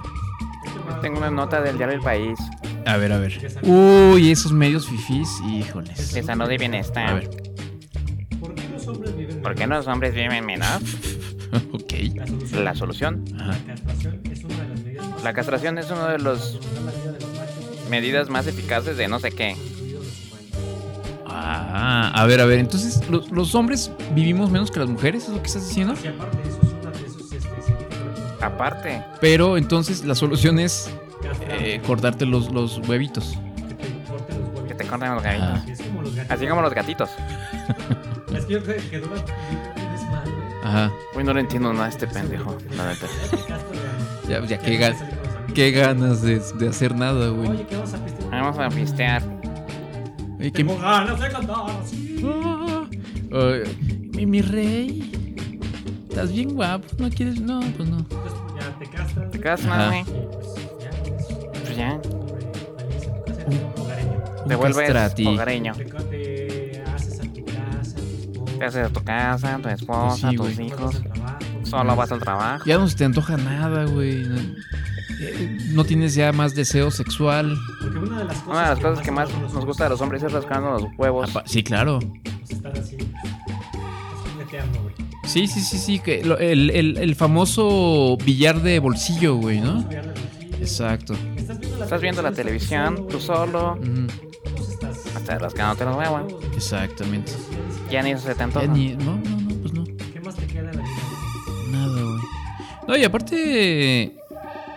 Tengo 1.02 1.18
una 1.18 1.30
nota 1.30 1.60
del 1.60 1.76
diario 1.76 1.94
El 1.96 2.00
País. 2.02 2.38
a 2.86 2.96
ver, 2.96 3.12
a 3.12 3.18
ver. 3.18 3.38
Uy, 3.62 4.30
esos 4.30 4.52
medios 4.52 4.88
fifís, 4.88 5.28
híjoles. 5.46 6.12
De 6.12 6.22
salud 6.22 6.50
y 6.50 6.54
A 6.54 6.58
bienestar. 6.58 7.14
ver, 7.14 7.30
¿Por 8.40 8.54
qué 8.54 8.68
los 8.72 8.86
hombres 8.88 9.16
viven 9.16 9.42
¿Por 9.42 9.54
qué 9.54 9.66
los 9.66 9.86
hombres 9.86 10.14
viven 10.14 10.44
menos? 10.46 10.80
ok. 11.72 11.92
La 12.14 12.26
solución. 12.26 12.64
La 12.64 12.74
solución. 12.74 13.24
Ajá. 13.38 13.56
La 13.64 13.64
castración 13.74 14.28
es 14.28 14.44
una 14.44 14.54
de 14.62 14.68
las 14.68 14.80
medidas 14.80 15.08
más 15.08 15.22
La 15.24 15.32
castración 15.32 15.78
es 15.78 15.90
uno 15.90 16.06
de 16.08 16.18
los 16.18 16.40
prolongar 16.60 16.84
la 16.84 16.90
vida 17.00 17.12
de 17.12 17.20
los 17.20 17.30
machos, 17.34 17.90
medidas 17.90 18.28
más 18.30 18.46
eficaces 18.46 18.96
de 18.96 19.08
no 19.08 19.18
sé 19.20 19.30
qué. 19.32 19.56
Ah, 21.26 22.10
a 22.14 22.26
ver, 22.26 22.40
a 22.40 22.44
ver. 22.46 22.58
Entonces, 22.58 23.08
¿los, 23.10 23.30
los 23.30 23.54
hombres 23.54 23.90
vivimos 24.14 24.50
menos 24.50 24.70
que 24.70 24.80
las 24.80 24.88
mujeres? 24.88 25.24
¿Es 25.24 25.30
lo 25.30 25.40
que 25.40 25.46
estás 25.46 25.68
diciendo? 25.68 25.94
Y 26.02 26.06
aparte, 26.08 26.38
eso 26.48 26.58
es 26.62 26.72
una 26.72 26.90
de 26.90 27.06
esos 27.06 27.32
este, 27.32 28.44
Aparte, 28.44 29.02
Pero 29.20 29.56
entonces 29.56 30.04
la 30.04 30.14
solución 30.14 30.58
es 30.58 30.90
eh, 31.48 31.80
cortarte 31.86 32.24
los, 32.26 32.50
los 32.52 32.78
huevitos. 32.88 33.34
que 33.66 33.74
te 33.74 33.86
corten 34.06 34.38
los 34.40 34.48
huevitos. 34.52 34.64
que 34.68 34.74
te 34.74 34.84
corten 34.86 35.14
los 35.14 35.24
Ah. 35.24 35.32
gavitos. 35.32 35.62
Sí, 35.66 35.72
es 35.72 35.82
como 35.88 36.02
los 36.02 36.14
gatos. 36.14 36.30
Así 36.36 36.46
como 36.46 36.62
los 36.62 36.74
gatitos. 36.74 37.10
Es 38.34 38.44
que 38.46 38.52
yo 38.54 38.62
creo 38.62 38.76
que 38.90 38.98
dura 39.00 39.16
güey. 40.70 40.84
Ajá. 40.84 40.92
Uy, 41.16 41.24
no 41.24 41.34
le 41.34 41.40
entiendo 41.40 41.72
nada 41.72 41.86
a 41.86 41.88
este 41.88 42.06
pendejo. 42.06 42.56
La 42.76 42.88
neta. 42.88 43.06
Ya 44.28 44.44
ya 44.44 44.58
qué, 44.58 44.78
no 44.78 44.84
ga- 44.84 44.94
puedes 44.94 44.98
salir 44.98 45.14
con 45.16 45.24
los 45.26 45.34
amigos. 45.36 45.54
qué 45.54 45.70
ganas 45.70 46.22
de, 46.22 46.40
de 46.58 46.68
hacer 46.68 46.94
nada, 46.94 47.28
güey. 47.28 47.48
Oye, 47.50 47.66
¿qué 47.68 47.76
vas 47.76 47.94
a 47.94 48.04
pistear? 48.04 48.30
Vamos 48.30 48.58
a 48.58 48.68
pistear. 48.68 49.22
Oye, 50.38 50.52
qué- 50.52 50.64
Tengo 50.64 50.78
ganas 50.78 51.20
de 51.20 51.28
cantar 51.28 51.56
así. 51.82 52.22
Ah, 52.24 52.84
ay, 53.32 54.10
mi, 54.14 54.26
mi 54.26 54.42
rey. 54.42 55.12
Estás 56.08 56.32
bien 56.32 56.54
guapo. 56.54 56.86
¿No 56.98 57.08
quieres? 57.10 57.40
No, 57.40 57.60
pues 57.76 57.88
no. 57.88 57.98
Entonces, 57.98 58.32
ya 58.58 58.78
te 58.78 58.86
castras. 58.86 59.30
Te 59.30 59.38
güey, 59.38 59.42
casas, 59.42 59.88
güey. 59.88 60.04
Pues 60.04 60.80
ya 60.80 60.88
eres 60.90 61.26
Pues 61.62 61.76
ya. 61.76 62.00
Te 64.48 64.54
vuelves 64.56 64.90
hogareño. 65.26 65.74
Te 65.74 65.84
Te 68.58 68.64
haces 68.64 68.92
tu 68.92 69.02
casa, 69.04 69.58
tu 69.62 69.68
esposa, 69.68 70.30
sí, 70.30 70.36
tus 70.36 70.54
güey. 70.56 70.66
hijos. 70.68 71.02
trabajo. 71.02 71.38
Solo 71.64 71.96
vas 71.96 72.12
al 72.12 72.20
trabajo. 72.20 72.64
Ya 72.66 72.78
no 72.78 72.88
se 72.88 72.96
te 72.96 73.04
antoja 73.04 73.36
nada, 73.36 73.84
güey. 73.84 74.22
No, 74.24 74.36
eh, 75.20 75.58
no 75.70 75.84
tienes 75.84 76.14
ya 76.14 76.32
más 76.32 76.54
deseo 76.54 76.90
sexual. 76.90 77.56
Porque 77.80 77.98
una 77.98 78.18
de 78.18 78.24
las 78.24 78.36
cosas, 78.38 78.48
Una 78.48 78.62
de 78.62 78.68
las 78.70 78.78
cosas 78.80 79.04
que 79.04 79.10
más 79.10 79.28
nos 79.52 79.64
gusta 79.64 79.86
a 79.86 79.88
los 79.88 80.00
hombres 80.00 80.22
es 80.22 80.32
rascando 80.32 80.70
los 80.72 80.84
huevos. 80.96 81.30
Apa- 81.30 81.44
Sí, 81.46 81.62
claro. 81.62 81.98
es 82.42 82.50
estar 82.50 82.72
así, 82.72 82.96
así 82.96 84.38
neteando, 84.38 84.82
güey. 84.82 84.94
Sí, 85.24 85.46
sí, 85.46 85.60
sí, 85.60 85.78
sí. 85.78 85.98
Que 85.98 86.24
lo- 86.24 86.38
el, 86.38 86.70
el- 86.70 86.96
el 86.96 87.14
famoso 87.14 88.16
billar 88.24 88.62
de 88.62 88.78
bolsillo, 88.78 89.36
güey, 89.36 89.60
¿no? 89.60 89.84
Exacto. 90.60 91.14
Estás 91.36 91.58
viendo 91.60 91.76
la 91.78 91.84
Estás 91.84 92.00
viendo 92.00 92.22
la 92.22 92.32
televisión, 92.32 93.06
tú 93.08 93.20
solo. 93.20 93.74
Ujú, 93.74 94.06
pues 94.56 94.68
estás- 94.70 95.16
Hasta 95.16 95.38
rascándote 95.38 95.84
los 95.84 95.96
huevos. 95.96 96.32
Exactamente. 96.56 97.32
Ya 97.90 98.02
ni 98.02 98.10
eso 98.10 98.32
se 98.34 98.42
antoja. 98.42 98.66
ni- 98.66 98.94
no, 98.96 99.16
no, 99.16 99.40
no, 99.40 99.54
pues 99.56 99.72
no. 99.72 99.84
¿Qué 99.84 100.20
más 100.20 100.34
te 100.36 100.46
queda 100.46 100.70
vida? 100.70 100.82
Nada, 101.70 102.02
güey. 102.02 102.20
No, 102.86 102.96
y 102.96 103.04
aparte, 103.04 104.16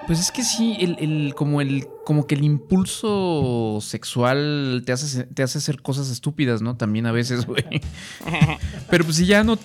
pues 0.07 0.19
es 0.19 0.31
que 0.31 0.43
sí, 0.43 0.77
el, 0.79 0.95
el- 0.99 1.33
como 1.35 1.61
el, 1.61 1.87
como 2.05 2.25
que 2.27 2.35
el 2.35 2.43
impulso 2.43 3.79
sexual 3.81 4.83
te 4.85 4.91
hace, 4.91 5.23
te 5.25 5.43
hace 5.43 5.57
hacer 5.57 5.81
cosas 5.81 6.09
estúpidas, 6.09 6.61
¿no? 6.61 6.75
También 6.75 7.05
a 7.05 7.11
veces, 7.11 7.45
güey. 7.45 7.63
Pero 8.89 9.03
pues 9.05 9.17
si 9.17 9.25
ya 9.25 9.43
no, 9.43 9.57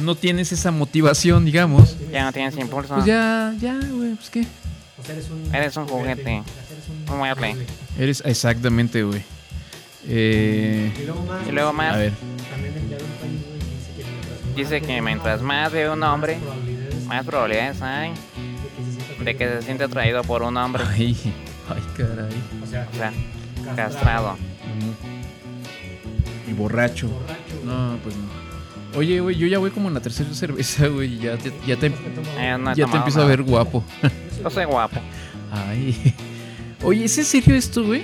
no 0.00 0.14
tienes 0.14 0.52
esa 0.52 0.70
motivación, 0.70 1.44
digamos, 1.44 1.96
Ya 2.12 2.24
no 2.24 2.32
tienes 2.32 2.56
impulso. 2.58 2.94
pues 2.94 3.06
ya, 3.06 3.54
ya, 3.60 3.74
güey, 3.92 4.14
pues 4.14 4.30
qué. 4.30 4.46
Sea, 5.04 5.14
eres 5.16 5.30
un, 5.30 5.54
Eres 5.54 5.76
un 5.76 5.88
juguete. 5.88 6.30
Eres 6.36 6.44
un 7.08 7.12
Un 7.12 7.18
mueble. 7.18 7.56
Eres 7.98 8.22
exactamente, 8.24 9.02
güey. 9.02 9.22
Eh, 10.06 10.92
Y 11.00 11.04
luego 11.06 11.22
más. 11.24 11.48
Y 11.48 11.52
luego 11.52 11.72
más. 11.72 11.94
a 11.94 11.98
ver, 11.98 12.12
Dice 14.54 14.80
que 14.82 15.00
mientras 15.00 15.40
más 15.42 15.72
ve 15.72 15.88
un 15.88 16.02
hombre, 16.02 16.38
más 17.06 17.24
probabilidades 17.24 17.80
hay 17.82 18.12
de 18.12 18.16
que 18.76 18.84
se 18.84 18.92
sienta 19.02 19.24
de 19.24 19.36
que 19.36 19.48
se 19.48 19.62
siente 19.62 19.84
atraído 19.84 20.22
por 20.24 20.42
un 20.42 20.56
hombre. 20.56 20.84
ay, 20.88 21.16
ay, 21.68 21.82
caray. 21.96 22.42
O 22.62 22.66
sea, 22.66 23.12
castrado. 23.74 24.36
Y 26.46 26.52
borracho. 26.52 27.08
borracho. 27.08 27.64
No, 27.64 27.96
pues 28.02 28.14
no. 28.16 28.98
Oye, 28.98 29.20
güey, 29.20 29.36
yo 29.36 29.46
ya 29.46 29.58
voy 29.58 29.70
como 29.70 29.88
en 29.88 29.94
la 29.94 30.00
tercera 30.00 30.32
cerveza, 30.34 30.86
güey, 30.88 31.18
ya 31.18 31.38
te, 31.38 31.50
ya 31.66 31.76
te, 31.76 31.86
Eh, 32.38 32.56
no 32.58 32.74
ya 32.74 32.86
te 32.86 32.96
empiezo 32.96 33.22
a 33.22 33.24
ver 33.24 33.42
guapo. 33.42 33.82
Yo 34.42 34.50
soy 34.50 34.66
guapo. 34.66 35.00
Ay. 35.50 36.14
Oye, 36.84 37.04
¿es 37.04 37.16
en 37.16 37.24
serio 37.24 37.54
esto, 37.54 37.84
güey? 37.84 38.02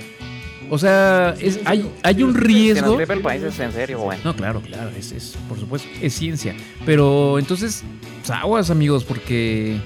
O 0.71 0.79
sea, 0.79 1.35
es, 1.41 1.61
hay, 1.65 1.91
hay 2.03 2.23
un 2.23 2.33
nos 2.35 2.41
riesgo. 2.43 2.97
gripe 2.97 3.13
el 3.15 3.21
país 3.21 3.43
es 3.43 3.59
en 3.59 3.73
serio, 3.73 4.01
güey. 4.01 4.19
No, 4.23 4.35
claro, 4.37 4.61
claro, 4.61 4.91
es, 4.91 5.13
es, 5.13 5.37
por 5.49 5.59
supuesto, 5.59 5.89
es 6.01 6.13
ciencia. 6.15 6.55
Pero 6.85 7.39
entonces, 7.39 7.85
aguas, 8.31 8.71
amigos, 8.71 9.05
porque. 9.05 9.79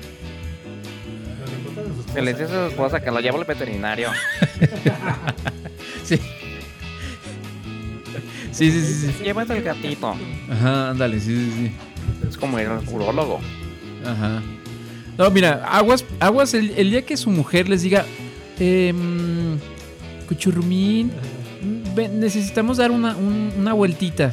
Que 1.46 1.56
importa 1.56 1.82
de 2.12 2.22
Que 2.22 2.66
esposa 2.68 3.00
que 3.00 3.10
lo 3.10 3.20
lleva 3.20 3.38
al 3.38 3.44
veterinario. 3.44 4.10
Sí. 6.04 6.18
Sí, 8.50 8.70
sí, 8.70 8.80
sí, 8.84 8.94
sí. 9.16 9.24
Llévate 9.24 9.56
el 9.56 9.62
gatito. 9.62 10.14
Ajá, 10.50 10.90
ándale, 10.90 11.18
sí, 11.20 11.34
sí, 11.34 11.52
sí. 11.68 12.28
Es 12.28 12.36
como 12.36 12.58
ir 12.60 12.66
al 12.66 12.82
urólogo. 12.86 13.40
Ajá. 14.04 14.42
No, 15.16 15.30
mira, 15.30 15.64
aguas, 15.64 16.04
aguas 16.20 16.52
el, 16.54 16.70
el 16.76 16.90
día 16.90 17.02
que 17.02 17.16
su 17.16 17.30
mujer 17.30 17.68
les 17.68 17.82
diga, 17.82 18.04
em, 18.58 19.58
Cuchurrumín, 20.34 21.10
ven, 21.94 22.18
necesitamos 22.20 22.78
dar 22.78 22.90
una, 22.90 23.14
un- 23.16 23.52
una 23.58 23.72
vueltita. 23.74 24.32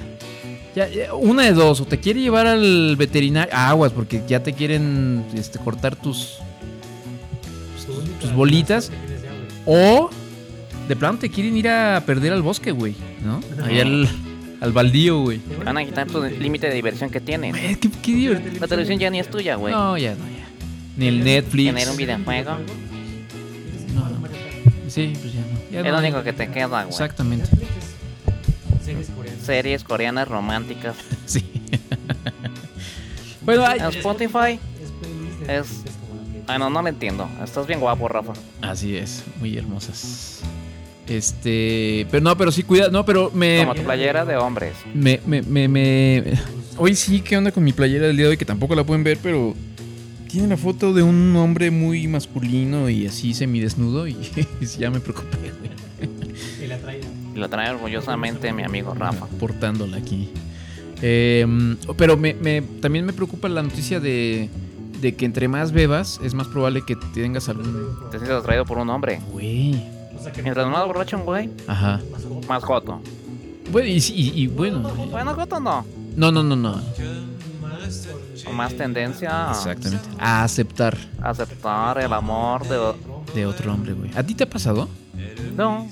Ya, 0.75 0.87
ya, 0.87 1.13
una 1.13 1.43
de 1.43 1.53
dos, 1.53 1.81
o 1.81 1.85
te 1.85 1.99
quiere 1.99 2.21
llevar 2.21 2.47
al 2.47 2.95
veterinario, 2.95 3.53
aguas, 3.53 3.91
porque 3.91 4.21
ya 4.27 4.41
te 4.41 4.53
quieren 4.53 5.25
este, 5.35 5.59
cortar 5.59 5.95
tus, 5.95 6.37
tus 8.21 8.31
bolitas, 8.33 8.89
tienes 8.89 9.19
o 9.65 10.09
de 10.87 10.95
plano 10.95 11.17
te 11.19 11.29
quieren 11.29 11.57
ir 11.57 11.67
a 11.67 12.01
perder 12.05 12.33
al 12.33 12.41
bosque, 12.41 12.71
güey, 12.71 12.95
¿no? 13.25 13.41
Ahí 13.63 13.79
al, 13.79 14.07
al 14.61 14.71
baldío, 14.71 15.21
güey. 15.21 15.39
Van 15.65 15.77
a 15.77 15.83
quitar 15.85 16.07
tu 16.07 16.23
límite 16.23 16.67
de 16.69 16.75
diversión 16.75 17.09
que 17.09 17.19
tienen. 17.19 17.51
Güey, 17.51 17.75
qué, 17.75 17.89
qué 18.01 18.13
divertido. 18.15 18.53
La 18.61 18.67
televisión 18.67 18.99
ya 18.99 19.09
ni 19.09 19.19
es 19.19 19.29
tuya, 19.29 19.55
güey. 19.55 19.73
No, 19.73 19.97
ya 19.97 20.11
no, 20.15 20.25
ya. 20.25 20.47
Ni 20.97 21.07
el 21.07 21.23
Netflix. 21.23 21.73
Tener 21.73 21.89
un 21.89 21.97
videojuego 21.97 22.51
No, 23.93 24.09
no. 24.09 24.19
Sí, 24.87 25.13
pues. 25.21 25.33
Ya 25.33 25.41
es 25.71 25.85
lo 25.85 25.97
único 25.97 26.23
que 26.23 26.33
te 26.33 26.49
queda, 26.49 26.67
güey. 26.83 26.89
Exactamente. 26.89 27.47
Series 28.83 29.09
coreanas. 29.09 29.41
Series 29.45 29.83
coreanas 29.83 30.27
románticas. 30.27 30.95
Sí. 31.25 31.45
bueno, 33.41 33.65
hay- 33.65 33.79
Spotify 33.97 34.59
Es 35.47 35.83
Ay, 36.47 36.57
no, 36.57 36.69
no 36.71 36.81
le 36.81 36.89
entiendo. 36.89 37.29
Estás 37.43 37.67
bien 37.67 37.79
guapo, 37.79 38.07
Rafa. 38.07 38.33
Así 38.61 38.97
es, 38.97 39.23
muy 39.39 39.55
hermosas. 39.55 40.39
Este, 41.07 42.07
pero 42.09 42.23
no, 42.23 42.35
pero 42.37 42.51
sí 42.51 42.63
cuida, 42.63 42.89
no, 42.89 43.05
pero 43.05 43.29
me 43.33 43.59
Como 43.59 43.75
tu 43.75 43.83
playera 43.83 44.25
de 44.25 44.35
hombres. 44.37 44.73
me 44.93 45.19
me 45.27 45.43
me, 45.43 45.67
me- 45.67 46.23
hoy 46.77 46.95
sí 46.95 47.21
qué 47.21 47.37
onda 47.37 47.51
con 47.51 47.63
mi 47.63 47.71
playera 47.73 48.07
del 48.07 48.15
día 48.17 48.25
de 48.25 48.31
hoy 48.31 48.37
que 48.37 48.45
tampoco 48.45 48.73
la 48.75 48.83
pueden 48.83 49.03
ver, 49.03 49.19
pero 49.21 49.53
tiene 50.29 50.47
la 50.47 50.57
foto 50.57 50.93
de 50.93 51.03
un 51.03 51.35
hombre 51.35 51.71
muy 51.71 52.07
masculino 52.07 52.89
y 52.89 53.07
así 53.07 53.33
semidesnudo 53.33 54.07
y 54.07 54.15
ya 54.79 54.89
me 54.89 54.99
preocupé, 54.99 55.37
güey, 55.59 56.69
Y 57.35 57.37
lo 57.39 57.49
trae 57.49 57.69
orgullosamente 57.71 58.53
mi 58.53 58.63
amigo 58.63 58.93
Rafa. 58.93 59.25
portándola 59.39 59.97
aquí. 59.97 60.29
Eh, 61.01 61.45
pero 61.97 62.17
me, 62.17 62.33
me- 62.33 62.61
también 62.61 63.05
me 63.05 63.13
preocupa 63.13 63.47
la 63.49 63.63
noticia 63.63 63.99
de, 63.99 64.49
de 65.01 65.15
que 65.15 65.25
entre 65.25 65.47
más 65.47 65.71
bebas 65.71 66.19
es 66.23 66.33
más 66.33 66.47
probable 66.47 66.81
que 66.85 66.95
tengas 67.13 67.47
algún 67.49 67.87
Te 68.11 68.17
sientes 68.19 68.37
atraído 68.37 68.65
por 68.65 68.77
un 68.77 68.89
hombre. 68.89 69.19
güey. 69.31 69.81
Mientras 70.43 70.67
más 70.67 70.85
borracho 70.85 71.17
un 71.17 71.23
güey, 71.23 71.49
Ajá. 71.67 72.01
más 72.49 72.63
joto. 72.63 73.01
Bueno, 73.71 73.87
y, 73.87 73.97
y- 74.13 74.33
y 74.43 74.47
bueno. 74.47 74.79
Bueno, 75.09 75.33
joto 75.33 75.59
no. 75.61 75.85
No, 76.17 76.31
no, 76.31 76.43
no, 76.43 76.55
no. 76.57 76.81
Con 78.45 78.55
más 78.55 78.73
tendencia 78.73 79.49
a 79.49 79.51
Exactamente. 79.51 80.07
A 80.17 80.43
aceptar 80.43 80.97
aceptar 81.21 81.99
el 81.99 82.13
amor 82.13 82.67
de... 82.67 82.93
de 83.33 83.45
otro 83.45 83.73
hombre, 83.73 83.93
güey. 83.93 84.11
¿A 84.15 84.23
ti 84.23 84.35
te 84.35 84.43
ha 84.43 84.49
pasado? 84.49 84.87
No. 85.55 85.87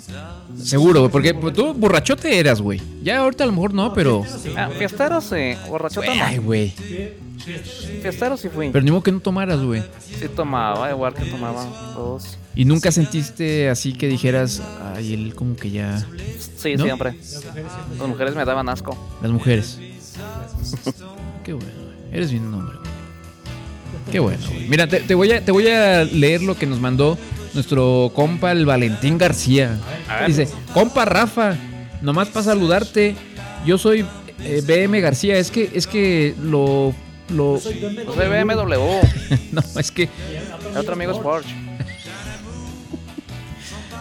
Seguro, 0.57 1.01
güey, 1.01 1.11
porque 1.11 1.33
pues, 1.33 1.53
tú 1.53 1.73
borrachote 1.73 2.39
eras, 2.39 2.61
güey. 2.61 2.81
Ya 3.03 3.19
ahorita 3.19 3.43
a 3.43 3.47
lo 3.47 3.53
mejor 3.53 3.73
no, 3.73 3.93
pero. 3.93 4.23
Ah, 4.55 4.69
fiestero 4.77 5.21
sí. 5.21 5.55
Borrachota 5.67 6.11
Ay, 6.11 6.37
no. 6.37 6.43
güey. 6.43 6.73
Fiestero 8.01 8.37
sí 8.37 8.49
fui. 8.49 8.69
Pero 8.71 8.83
ni 8.83 8.91
modo 8.91 9.03
que 9.03 9.11
no 9.11 9.19
tomaras, 9.19 9.59
güey. 9.61 9.83
Sí 9.99 10.27
tomaba, 10.29 10.89
igual 10.89 11.13
que 11.13 11.25
tomaban 11.25 11.69
todos. 11.93 12.37
Y 12.55 12.65
nunca 12.65 12.91
sentiste 12.91 13.69
así 13.69 13.93
que 13.93 14.07
dijeras, 14.07 14.61
ay, 14.95 15.13
él 15.13 15.35
como 15.35 15.55
que 15.55 15.69
ya. 15.69 16.03
Sí, 16.57 16.75
¿No? 16.75 16.85
siempre. 16.85 17.15
Las 17.99 18.07
mujeres 18.07 18.35
me 18.35 18.45
daban 18.45 18.67
asco. 18.69 18.97
Las 19.21 19.31
mujeres. 19.31 19.79
Qué 21.43 21.53
bueno, 21.53 21.71
güey. 21.75 21.86
Eres 22.11 22.31
bien 22.31 22.45
un 22.45 22.53
hombre, 22.55 22.77
güey. 22.77 22.91
Qué 24.11 24.19
bueno, 24.19 24.43
güey. 24.47 24.67
Mira, 24.67 24.87
te, 24.87 25.01
te 25.01 25.15
voy 25.15 25.31
a, 25.31 25.43
te 25.43 25.51
voy 25.51 25.67
a 25.67 26.03
leer 26.03 26.41
lo 26.41 26.55
que 26.55 26.65
nos 26.65 26.79
mandó 26.79 27.17
nuestro 27.53 28.11
compa, 28.13 28.51
el 28.51 28.65
Valentín 28.65 29.17
García. 29.17 29.77
Dice, 30.25 30.47
compa 30.73 31.05
Rafa, 31.05 31.57
nomás 32.01 32.29
para 32.29 32.45
saludarte. 32.45 33.15
Yo 33.65 33.77
soy 33.77 34.05
eh, 34.43 34.61
BM 34.65 35.01
García. 35.01 35.37
Es 35.37 35.51
que, 35.51 35.69
es 35.73 35.87
que 35.87 36.35
lo. 36.41 36.93
lo 37.29 37.55
Yo 37.55 37.59
soy 37.59 37.79
BMW. 37.79 38.75
no, 39.51 39.61
es 39.79 39.91
que. 39.91 40.09
El 40.71 40.77
otro 40.77 40.93
amigo 40.93 41.11
es 41.11 41.17
Porsche. 41.17 41.66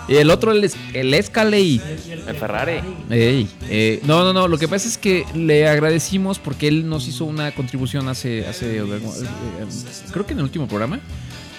Y 0.08 0.14
el 0.16 0.30
otro, 0.30 0.52
el, 0.52 0.62
es- 0.64 0.76
el 0.94 1.12
Escalade. 1.14 1.80
El 2.28 2.36
Ferrari. 2.36 2.80
Ey, 3.10 3.48
eh, 3.68 4.00
no, 4.04 4.22
no, 4.24 4.32
no. 4.32 4.46
Lo 4.48 4.56
que 4.58 4.68
pasa 4.68 4.86
es 4.88 4.98
que 4.98 5.24
le 5.34 5.66
agradecimos 5.68 6.38
porque 6.38 6.68
él 6.68 6.88
nos 6.88 7.08
hizo 7.08 7.24
una 7.24 7.52
contribución 7.52 8.08
hace, 8.08 8.46
hace, 8.46 8.78
eh, 8.78 8.82
eh, 8.84 9.66
creo 10.12 10.24
que 10.26 10.32
en 10.32 10.38
el 10.38 10.44
último 10.44 10.68
programa, 10.68 11.00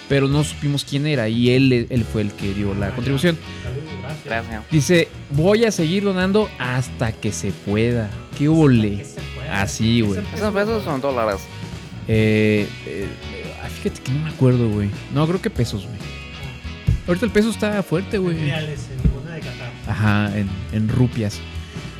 pero 0.07 0.27
no 0.29 0.43
supimos 0.45 0.85
quién 0.85 1.05
era 1.07 1.27
y 1.27 1.49
él, 1.49 1.87
él 1.89 2.05
fue 2.05 2.21
el 2.21 2.31
que 2.31 2.53
dio 2.53 2.73
la 2.73 2.91
contribución. 2.95 3.37
Gracias. 4.25 4.63
Dice, 4.71 5.07
voy 5.31 5.65
a 5.65 5.71
seguir 5.71 6.03
donando 6.03 6.49
hasta 6.59 7.11
que 7.11 7.31
se 7.33 7.51
pueda. 7.51 8.09
¿Qué 8.37 8.47
ole? 8.47 9.05
Así, 9.51 10.01
güey. 10.01 10.21
Esos 10.35 10.53
pesos 10.53 10.83
son 10.83 11.01
dólares. 11.01 11.41
Eh, 12.07 12.67
eh, 12.85 13.07
fíjate 13.81 14.01
que 14.01 14.11
no 14.13 14.19
me 14.23 14.29
acuerdo, 14.29 14.69
güey. 14.69 14.89
No, 15.13 15.27
creo 15.27 15.41
que 15.41 15.49
pesos, 15.49 15.85
güey. 15.85 15.97
Ahorita 17.07 17.25
el 17.25 17.31
peso 17.31 17.49
está 17.49 17.81
fuerte, 17.83 18.17
güey. 18.17 18.35
Ajá, 19.87 20.37
en, 20.37 20.49
en 20.73 20.89
rupias. 20.89 21.39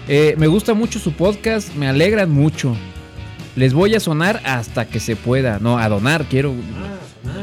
Eh, 0.08 0.36
me 0.38 0.48
gusta 0.48 0.74
mucho 0.74 1.00
su 1.00 1.14
podcast, 1.14 1.74
me 1.76 1.88
alegran 1.88 2.30
mucho. 2.30 2.76
Les 3.56 3.74
voy 3.74 3.96
a 3.96 4.00
sonar 4.00 4.42
hasta 4.46 4.86
que 4.86 5.00
se 5.00 5.16
pueda. 5.16 5.60
No, 5.60 5.78
a 5.78 5.88
donar, 5.90 6.26
quiero. 6.26 6.54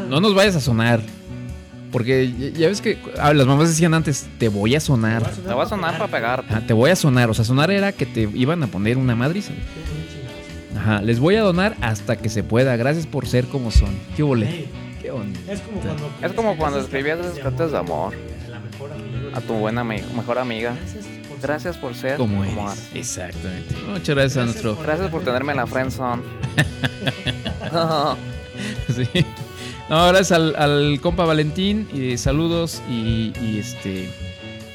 No 0.09 0.21
nos 0.21 0.35
vayas 0.35 0.57
a 0.57 0.61
sonar. 0.61 1.01
Porque 1.91 2.53
ya- 2.57 2.69
ves 2.69 2.81
que 2.81 2.99
ah, 3.21 3.33
las 3.33 3.47
mamás 3.47 3.69
decían 3.69 3.95
antes, 3.95 4.27
te 4.39 4.49
voy 4.49 4.75
a 4.75 4.81
sonar. 4.81 5.23
Te 5.31 5.55
va 5.55 5.63
a 5.63 5.69
sonar 5.69 5.93
para 5.99 6.11
pegar. 6.11 6.45
Ajá, 6.49 6.61
te 6.67 6.73
voy 6.73 6.91
a 6.91 6.97
sonar. 6.97 7.31
O 7.31 7.35
sea, 7.35 7.45
sonar 7.45 7.71
era 7.71 7.93
que 7.93 8.05
te 8.07 8.29
iban 8.35 8.63
a 8.63 8.67
poner 8.67 8.99
una 8.99 9.15
madriza. 9.15 9.53
Ajá, 10.77 11.03
les 11.03 11.19
voy 11.21 11.37
a 11.37 11.43
donar 11.43 11.77
hasta 11.81 12.17
que 12.17 12.29
se 12.29 12.43
pueda. 12.43 12.77
Gracias 12.77 13.07
por 13.07 13.27
ser 13.27 13.47
como 13.47 13.71
son. 13.71 13.91
Qué 14.17 14.23
volé. 14.23 14.67
Qué 15.05 15.11
bonito. 15.11 15.39
Es 15.53 15.61
como 15.61 15.81
cuando. 15.83 16.11
Es 16.23 16.33
como 16.33 16.57
cuando 16.57 16.81
escribías 16.81 17.19
esas 17.19 17.39
cartas 17.39 17.73
de 17.73 17.77
amor 17.77 18.15
a 19.35 19.41
tu 19.43 19.53
buena 19.53 19.85
mejor 19.85 20.39
amiga. 20.39 20.75
Gracias 21.43 21.77
por 21.77 21.95
ser 21.95 22.17
Como 22.17 22.43
eres. 22.43 22.89
Exactamente. 22.95 23.75
Muchas 23.87 24.09
gracias 24.09 24.37
a 24.39 24.45
nuestro. 24.47 24.77
Gracias 24.77 25.11
por 25.11 25.23
tenerme 25.23 25.53
en 25.53 25.59
la 25.59 25.67
friendzone. 25.67 26.23
Sí. 28.95 29.27
No, 29.91 30.07
gracias 30.07 30.33
al, 30.33 30.55
al 30.57 31.01
compa 31.03 31.25
Valentín. 31.25 31.89
Y 31.93 32.17
saludos. 32.17 32.81
Y, 32.89 33.33
y, 33.43 33.59
este. 33.59 34.09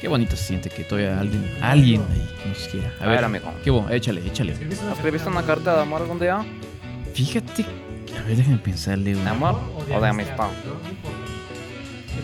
Qué 0.00 0.06
bonito 0.06 0.36
se 0.36 0.44
siente 0.44 0.68
que 0.70 0.84
todavía 0.84 1.18
alguien, 1.18 1.50
alguien 1.60 2.02
ahí 2.12 2.48
nos 2.48 2.68
quiera. 2.68 2.92
A 3.00 3.06
ver, 3.08 3.24
amigo. 3.24 3.50
Qué 3.64 3.70
bueno, 3.70 3.90
échale, 3.90 4.24
échale. 4.24 4.52
¿Escribiste 4.52 5.28
una 5.28 5.42
carta 5.42 5.74
de 5.74 5.82
amor 5.82 6.02
algún 6.02 6.20
día? 6.20 6.44
Fíjate. 7.14 7.89
A 8.18 8.22
ver, 8.26 8.36
déjame 8.36 8.58
pensarle. 8.58 9.14
¿De 9.14 9.28
amor 9.28 9.58
o 9.94 10.00
de 10.00 10.08
amistad? 10.08 10.48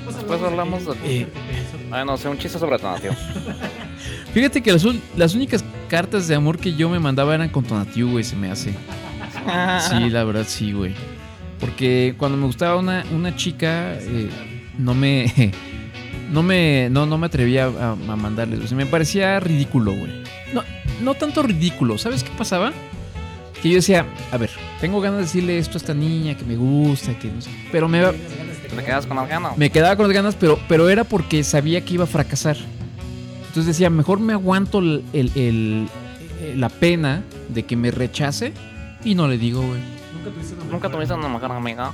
Después 0.06 0.40
hablamos 0.42 0.84
de... 0.86 1.20
Eh, 1.22 1.26
Ay, 1.90 2.04
no 2.04 2.16
sé, 2.16 2.28
un 2.28 2.38
chiste 2.38 2.58
sobre 2.58 2.78
Tonatio. 2.78 3.12
fíjate 4.34 4.62
que 4.62 4.72
las, 4.72 4.84
un- 4.84 5.00
las 5.16 5.34
únicas 5.34 5.64
cartas 5.88 6.26
de 6.28 6.34
amor 6.34 6.58
que 6.58 6.74
yo 6.74 6.88
me 6.88 6.98
mandaba 6.98 7.34
eran 7.34 7.48
con 7.48 7.64
Tonatiu, 7.64 8.10
güey, 8.10 8.24
se 8.24 8.36
me 8.36 8.50
hace. 8.50 8.74
Sí, 9.88 10.10
la 10.10 10.24
verdad 10.24 10.44
sí, 10.48 10.72
güey. 10.72 10.92
Porque 11.60 12.14
cuando 12.18 12.36
me 12.36 12.46
gustaba 12.46 12.76
una, 12.76 13.04
una 13.14 13.36
chica, 13.36 13.94
eh, 13.94 14.28
no 14.78 14.94
me. 14.94 15.52
No 16.32 16.42
me. 16.42 16.88
No, 16.90 17.06
no 17.06 17.16
me 17.18 17.26
atrevía 17.26 17.66
a, 17.66 17.92
a 17.92 18.16
mandarles. 18.16 18.58
O 18.58 18.66
sea, 18.66 18.76
me 18.76 18.86
parecía 18.86 19.38
ridículo, 19.38 19.92
güey. 19.92 20.24
No, 20.52 20.64
no 21.00 21.14
tanto 21.14 21.40
ridículo. 21.44 21.96
¿Sabes 21.98 22.24
qué 22.24 22.30
pasaba? 22.36 22.72
Que 23.66 23.70
yo 23.72 23.76
decía, 23.78 24.06
a 24.30 24.36
ver, 24.36 24.50
tengo 24.80 25.00
ganas 25.00 25.18
de 25.18 25.24
decirle 25.24 25.58
esto 25.58 25.76
a 25.76 25.78
esta 25.78 25.92
niña 25.92 26.36
que 26.36 26.44
me 26.44 26.54
gusta, 26.54 27.18
que 27.18 27.26
no 27.26 27.40
sé. 27.40 27.50
Pero 27.72 27.88
me, 27.88 28.00
¿Te 28.00 28.84
quedas 28.84 29.06
con 29.06 29.16
las 29.16 29.28
ganas? 29.28 29.58
me 29.58 29.70
quedaba 29.70 29.96
con 29.96 30.06
las 30.06 30.14
ganas, 30.14 30.36
pero, 30.36 30.56
pero 30.68 30.88
era 30.88 31.02
porque 31.02 31.42
sabía 31.42 31.84
que 31.84 31.94
iba 31.94 32.04
a 32.04 32.06
fracasar. 32.06 32.56
Entonces 33.48 33.66
decía, 33.66 33.90
mejor 33.90 34.20
me 34.20 34.34
aguanto 34.34 34.78
el, 34.78 35.02
el- 35.12 35.32
el- 35.34 35.88
eh, 36.42 36.54
la 36.56 36.68
pena 36.68 37.24
de 37.48 37.64
que 37.64 37.74
me 37.74 37.90
rechace 37.90 38.52
y 39.04 39.16
no 39.16 39.26
le 39.26 39.36
digo, 39.36 39.62
güey. 39.62 39.80
¿Nunca 40.70 40.88
tuviste 40.88 41.14
una 41.14 41.28
mejor 41.28 41.50
amiga? 41.50 41.92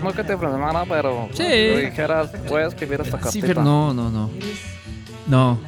No 0.00 0.12
que 0.12 0.22
te 0.22 0.36
presionara, 0.36 0.84
pero 0.88 1.28
Sí. 1.32 1.42
dijeras, 1.42 2.30
puedes 2.48 2.68
escribir 2.68 3.00
esta 3.00 3.16
Sí, 3.18 3.22
cartita. 3.24 3.46
pero 3.48 3.64
no, 3.64 3.92
no, 3.92 4.10
no. 4.12 4.30
No, 5.26 5.58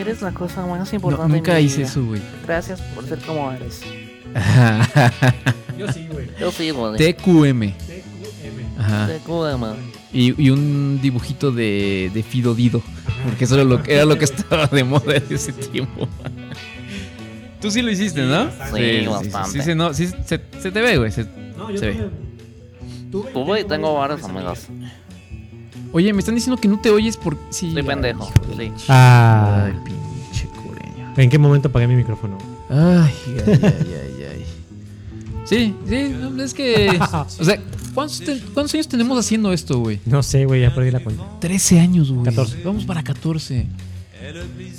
Eres 0.00 0.22
la 0.22 0.32
cosa 0.32 0.66
más 0.66 0.90
no, 0.92 0.96
importante 0.96 1.32
nunca 1.36 1.52
en 1.52 1.58
mi 1.58 1.64
hice 1.66 1.78
vida. 1.78 1.88
eso, 1.88 2.04
güey. 2.04 2.20
Gracias 2.46 2.80
por 2.80 3.06
ser 3.06 3.18
como 3.20 3.50
eres. 3.52 3.80
Yo 5.78 5.92
sí, 5.92 6.06
güey. 6.10 6.28
Yo 6.38 6.50
sí, 6.52 6.70
güey. 6.70 6.96
TQM. 7.14 7.72
Ajá. 8.78 9.06
Te 9.08 9.18
cuido, 9.18 9.76
Y, 10.12 10.42
y 10.42 10.50
un 10.50 11.00
dibujito 11.00 11.50
de, 11.50 12.10
de 12.12 12.22
Fido 12.22 12.54
Dido. 12.54 12.82
Porque 13.24 13.44
eso 13.44 13.54
era 13.54 13.64
lo, 13.64 13.82
que- 13.82 13.94
era 13.94 14.04
lo 14.04 14.18
que 14.18 14.24
estaba 14.26 14.66
de 14.66 14.84
moda 14.84 15.16
en 15.16 15.24
ese 15.30 15.52
tiempo. 15.52 16.06
Tú 17.60 17.70
sí 17.70 17.80
lo 17.82 17.90
hiciste, 17.90 18.22
¿no? 18.22 18.50
Sí, 18.74 19.06
bastante. 19.06 19.50
Sí, 19.50 19.62
sí, 19.62 19.74
no, 19.74 19.94
sí, 19.94 20.08
se, 20.26 20.40
se 20.60 20.70
te 20.70 20.80
ve, 20.82 20.98
güey. 20.98 21.10
se- 21.10 21.26
No, 21.56 21.70
yo 21.70 21.78
se 21.78 21.86
ve. 21.90 22.08
tuve. 23.10 23.60
Y 23.60 23.64
tengo 23.64 23.94
varias 23.94 24.22
amigas. 24.24 24.68
Oye, 25.96 26.12
me 26.12 26.18
están 26.18 26.34
diciendo 26.34 26.60
que 26.60 26.68
no 26.68 26.78
te 26.78 26.90
oyes 26.90 27.16
por... 27.16 27.38
Sí, 27.48 27.72
Soy 27.72 27.82
pendejo. 27.82 28.30
Sí. 28.54 28.70
Ah. 28.86 29.64
Ay, 29.64 29.72
pinche 29.82 30.46
coreño. 30.62 31.14
¿En 31.16 31.30
qué 31.30 31.38
momento 31.38 31.68
apagué 31.68 31.86
mi 31.88 31.96
micrófono? 31.96 32.36
Ay, 32.68 32.76
ay, 33.46 33.58
ay, 33.62 33.62
ay, 33.62 34.24
ay. 34.30 34.44
Sí, 35.46 35.74
sí, 35.88 36.14
no, 36.20 36.42
es 36.42 36.52
que... 36.52 36.90
O 37.38 37.44
sea, 37.44 37.58
¿cuántos, 37.94 38.20
te- 38.20 38.40
cuántos 38.52 38.74
años 38.74 38.88
tenemos 38.88 39.18
haciendo 39.18 39.54
esto, 39.54 39.78
güey? 39.78 39.98
No 40.04 40.22
sé, 40.22 40.44
güey, 40.44 40.60
ya 40.60 40.74
perdí 40.74 40.90
la 40.90 41.00
cuenta. 41.00 41.24
13 41.40 41.80
años, 41.80 42.12
güey. 42.12 42.24
14. 42.24 42.62
Vamos 42.62 42.84
para 42.84 43.02
14. 43.02 43.66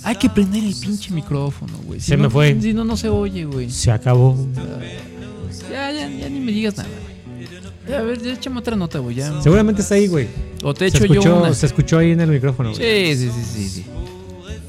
Hay 0.03 0.15
que 0.17 0.29
prender 0.29 0.63
el 0.63 0.75
pinche 0.75 1.11
micrófono, 1.11 1.79
güey. 1.85 1.99
Si 1.99 2.07
Se 2.09 2.17
no- 2.17 2.25
me 2.25 2.29
fue. 2.29 2.55
Si 2.61 2.73
no, 2.75 2.85
no 2.85 2.95
se 2.95 3.09
oye, 3.09 3.45
güey. 3.45 3.71
Se 3.71 3.89
acabó. 3.89 4.37
Ya, 5.71 5.91
ya, 5.91 6.07
ya 6.09 6.29
ni 6.29 6.39
me 6.41 6.51
digas 6.51 6.77
nada, 6.77 6.89
güey. 6.89 7.16
A 7.95 8.01
ver, 8.01 8.21
ya 8.21 8.33
échame 8.33 8.59
otra 8.59 8.75
nota, 8.75 8.99
güey. 8.99 9.15
Ya. 9.15 9.41
Seguramente 9.41 9.81
está 9.81 9.95
ahí, 9.95 10.07
güey. 10.07 10.27
O 10.63 10.73
te 10.73 10.89
Se 10.91 10.97
echo 10.97 11.05
yo 11.05 11.13
escuchó, 11.21 11.37
una. 11.37 11.53
se 11.53 11.65
escuchó 11.65 11.97
ahí 11.99 12.11
en 12.11 12.21
el 12.21 12.29
micrófono. 12.29 12.71
güey. 12.73 13.15
Sí, 13.15 13.29
sí, 13.29 13.31
sí, 13.33 13.43
sí, 13.53 13.69
sí. 13.69 13.85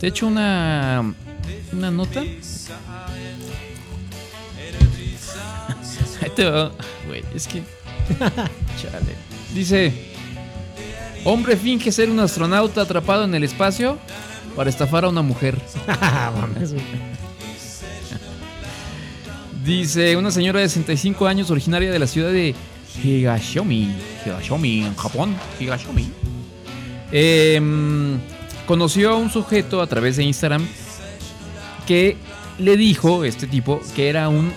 Te 0.00 0.06
echo 0.08 0.26
una. 0.26 1.14
Una 1.72 1.90
nota. 1.90 2.20
Ahí 6.20 6.30
te 6.34 6.44
va. 6.50 6.72
Güey, 7.06 7.22
es 7.34 7.46
que. 7.46 7.62
Chale. 8.80 9.14
Dice: 9.54 9.92
Hombre 11.24 11.56
finge 11.56 11.92
ser 11.92 12.10
un 12.10 12.20
astronauta 12.20 12.82
atrapado 12.82 13.24
en 13.24 13.34
el 13.34 13.44
espacio 13.44 13.98
para 14.56 14.70
estafar 14.70 15.04
a 15.04 15.08
una 15.08 15.22
mujer. 15.22 15.56
Dice 19.64 20.16
una 20.16 20.30
señora 20.30 20.60
de 20.60 20.68
65 20.68 21.26
años 21.26 21.50
originaria 21.50 21.90
de 21.90 21.98
la 21.98 22.06
ciudad 22.06 22.30
de 22.32 22.54
Higashomi. 23.02 23.90
Higashomi, 24.24 24.84
en 24.84 24.96
Japón. 24.96 25.36
Higashomi. 25.60 26.08
Em, 27.12 28.18
conoció 28.66 29.10
a 29.10 29.16
un 29.16 29.30
sujeto 29.30 29.80
a 29.80 29.86
través 29.86 30.16
de 30.16 30.24
Instagram 30.24 30.66
que 31.86 32.16
le 32.58 32.76
dijo, 32.76 33.24
este 33.24 33.46
tipo, 33.46 33.80
que 33.94 34.08
era 34.08 34.28
un 34.28 34.52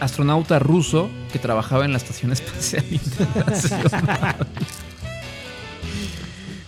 astronauta 0.00 0.58
ruso 0.58 1.10
que 1.32 1.38
trabajaba 1.38 1.84
en 1.84 1.92
la 1.92 1.98
Estación 1.98 2.32
Espacial 2.32 2.84
Internacional. 2.90 4.46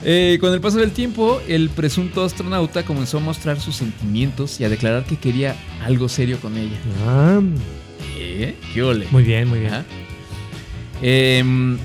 Eh, 0.04 0.38
con 0.40 0.52
el 0.52 0.60
paso 0.60 0.78
del 0.78 0.90
tiempo, 0.90 1.40
el 1.46 1.70
presunto 1.70 2.24
astronauta 2.24 2.84
comenzó 2.84 3.18
a 3.18 3.20
mostrar 3.20 3.60
sus 3.60 3.76
sentimientos 3.76 4.60
y 4.60 4.64
a 4.64 4.68
declarar 4.68 5.04
que 5.04 5.16
quería 5.16 5.54
algo 5.84 6.08
serio 6.08 6.40
con 6.40 6.56
ella. 6.56 6.76
Ah, 7.06 7.40
¿Eh? 8.16 8.56
¿Qué 8.74 8.82
ole? 8.82 9.06
muy 9.10 9.22
bien, 9.22 9.48
muy 9.48 9.60
bien. 9.60 9.84
Em, 11.02 11.78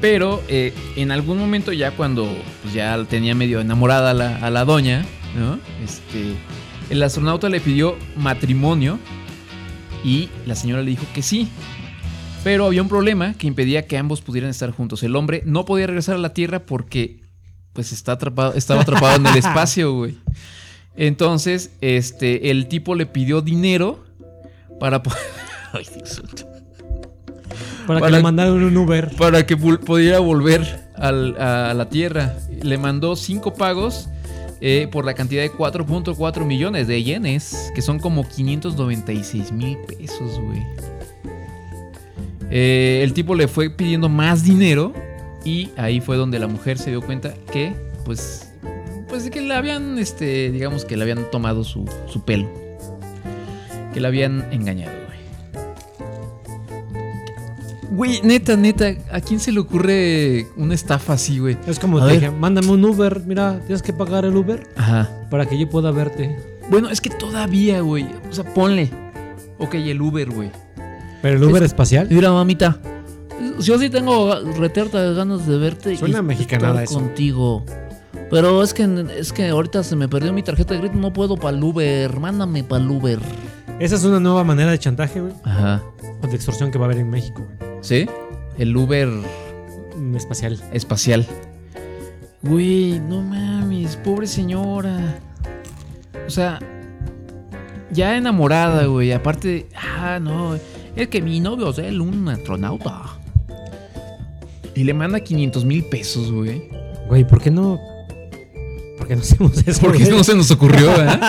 pero 0.00 0.42
eh, 0.48 0.74
en 0.96 1.10
algún 1.10 1.38
momento 1.38 1.72
ya 1.72 1.92
cuando 1.92 2.26
pues, 2.62 2.74
ya 2.74 3.02
tenía 3.08 3.34
medio 3.34 3.60
enamorada 3.60 4.10
a 4.10 4.14
la, 4.14 4.36
a 4.36 4.50
la 4.50 4.64
doña, 4.64 5.04
¿no? 5.36 5.58
Este, 5.84 6.34
el 6.90 7.02
astronauta 7.02 7.48
le 7.48 7.60
pidió 7.60 7.96
matrimonio 8.16 8.98
y 10.04 10.28
la 10.46 10.54
señora 10.54 10.82
le 10.82 10.90
dijo 10.90 11.06
que 11.14 11.22
sí. 11.22 11.48
Pero 12.42 12.66
había 12.66 12.82
un 12.82 12.88
problema 12.88 13.32
que 13.34 13.46
impedía 13.46 13.86
que 13.86 13.96
ambos 13.96 14.20
pudieran 14.20 14.50
estar 14.50 14.70
juntos. 14.70 15.02
El 15.02 15.16
hombre 15.16 15.42
no 15.46 15.64
podía 15.64 15.86
regresar 15.86 16.16
a 16.16 16.18
la 16.18 16.34
Tierra 16.34 16.66
porque 16.66 17.22
pues 17.72 17.90
está 17.92 18.12
atrapado, 18.12 18.52
estaba 18.54 18.82
atrapado 18.82 19.16
en 19.16 19.26
el 19.26 19.36
espacio, 19.38 19.92
güey. 19.94 20.18
Entonces, 20.96 21.72
este, 21.80 22.50
el 22.50 22.68
tipo 22.68 22.94
le 22.94 23.06
pidió 23.06 23.40
dinero 23.40 24.04
para 24.78 25.02
poder... 25.02 25.18
Ay, 25.72 25.86
santo. 26.04 26.46
Para, 27.86 28.00
Para- 28.00 28.10
que 28.12 28.16
le 28.18 28.22
mandaran 28.22 28.52
un 28.54 28.76
Uber. 28.76 29.10
para 29.16 29.44
que 29.46 29.56
pudiera 29.56 30.18
volver 30.20 30.80
al- 30.96 31.36
a 31.40 31.74
la 31.74 31.88
Tierra. 31.88 32.34
Le 32.62 32.78
mandó 32.78 33.14
cinco 33.16 33.54
pagos 33.54 34.08
eh, 34.60 34.88
por 34.90 35.04
la 35.04 35.12
cantidad 35.14 35.42
de 35.42 35.50
4.4 35.50 36.44
millones 36.46 36.86
de 36.86 37.02
yenes, 37.02 37.70
que 37.74 37.82
son 37.82 37.98
como 37.98 38.26
596 38.26 39.52
mil 39.52 39.76
pesos, 39.78 40.40
güey. 40.40 40.62
Eh, 42.50 43.00
el 43.02 43.12
tipo 43.14 43.34
le 43.34 43.48
fue 43.48 43.70
pidiendo 43.70 44.08
más 44.08 44.44
dinero 44.44 44.92
y 45.44 45.70
ahí 45.76 46.00
fue 46.00 46.16
donde 46.16 46.38
la 46.38 46.46
mujer 46.46 46.78
se 46.78 46.90
dio 46.90 47.02
cuenta 47.02 47.34
que, 47.52 47.74
pues, 48.04 48.50
pues 49.08 49.28
que 49.30 49.40
le 49.40 49.54
habían, 49.54 49.98
este, 49.98 50.50
digamos 50.52 50.84
que 50.84 50.96
le 50.96 51.02
habían 51.02 51.30
tomado 51.30 51.64
su, 51.64 51.84
su 52.06 52.24
pelo, 52.24 52.48
que 53.92 54.00
la 54.00 54.08
habían 54.08 54.46
engañado, 54.52 54.92
güey. 57.94 58.20
Neta, 58.22 58.56
neta, 58.56 58.92
¿a 59.12 59.20
quién 59.20 59.40
se 59.40 59.52
le 59.52 59.60
ocurre 59.60 60.46
una 60.56 60.74
estafa 60.74 61.14
así, 61.14 61.38
güey? 61.38 61.56
Es 61.66 61.78
como 61.78 61.98
A 61.98 62.00
te 62.02 62.06
ver. 62.06 62.14
dije, 62.20 62.30
mándame 62.30 62.68
un 62.70 62.84
Uber. 62.84 63.22
Mira, 63.26 63.60
tienes 63.66 63.82
que 63.82 63.92
pagar 63.92 64.24
el 64.24 64.36
Uber 64.36 64.66
Ajá. 64.76 65.08
para 65.30 65.46
que 65.46 65.58
yo 65.58 65.68
pueda 65.68 65.90
verte. 65.90 66.36
Bueno, 66.70 66.88
es 66.90 67.00
que 67.00 67.10
todavía, 67.10 67.80
güey. 67.80 68.06
O 68.30 68.32
sea, 68.32 68.44
ponle. 68.44 68.90
Ok, 69.58 69.74
el 69.74 70.00
Uber, 70.00 70.30
güey. 70.30 70.50
Pero 71.22 71.36
el 71.36 71.44
Uber 71.44 71.62
espacial. 71.62 72.06
Mira, 72.10 72.32
mamita, 72.32 72.78
yo 73.60 73.78
sí 73.78 73.88
tengo 73.90 74.34
reterta 74.58 75.00
ganas 75.12 75.46
de 75.46 75.56
verte 75.58 75.96
Suena 75.96 76.18
y 76.18 76.22
mexicanada 76.22 76.82
estar 76.82 76.84
eso. 76.84 76.94
contigo. 76.94 77.64
Pero 78.30 78.62
es 78.62 78.74
que 78.74 79.06
es 79.18 79.32
que 79.32 79.48
ahorita 79.48 79.82
se 79.84 79.96
me 79.96 80.08
perdió 80.08 80.32
mi 80.32 80.42
tarjeta 80.42 80.74
de 80.74 80.80
crédito, 80.80 80.98
no 80.98 81.12
puedo 81.12 81.36
para 81.36 81.56
el 81.56 81.62
Uber, 81.62 82.18
mándame 82.18 82.64
para 82.64 82.82
el 82.82 82.90
Uber. 82.90 83.18
Esa 83.78 83.96
es 83.96 84.04
una 84.04 84.20
nueva 84.20 84.44
manera 84.44 84.70
de 84.70 84.78
chantaje, 84.78 85.20
güey. 85.20 85.32
Ajá. 85.44 85.82
O 86.22 86.26
de 86.26 86.34
extorsión 86.36 86.70
que 86.70 86.78
va 86.78 86.84
a 86.86 86.88
haber 86.88 86.98
en 86.98 87.10
México, 87.10 87.44
güey. 87.44 87.73
¿Sí? 87.84 88.06
El 88.56 88.74
Uber 88.74 89.10
Espacial. 90.16 90.58
espacial. 90.72 91.26
Güey, 92.42 92.98
no 92.98 93.20
mames, 93.20 93.96
pobre 93.96 94.26
señora. 94.26 95.18
O 96.26 96.30
sea, 96.30 96.60
ya 97.90 98.16
enamorada, 98.16 98.86
güey. 98.86 99.12
Aparte, 99.12 99.66
ah, 99.76 100.18
no. 100.18 100.58
Es 100.96 101.08
que 101.08 101.20
mi 101.20 101.40
novio 101.40 101.70
es 101.70 101.78
él, 101.78 102.00
un 102.00 102.26
astronauta. 102.26 103.02
Y 104.74 104.84
le 104.84 104.94
manda 104.94 105.20
500 105.20 105.64
mil 105.66 105.84
pesos, 105.84 106.32
güey. 106.32 106.70
Güey, 107.08 107.24
¿por 107.24 107.42
qué 107.42 107.50
no? 107.50 107.78
¿Por 108.96 109.08
qué 109.08 109.14
no 109.14 109.20
hacemos 109.20 109.58
eso? 109.66 109.82
¿Por 109.82 109.92
qué 109.92 110.04
güey? 110.04 110.16
no 110.16 110.24
se 110.24 110.34
nos 110.34 110.50
ocurrió, 110.50 110.90
eh? 111.04 111.20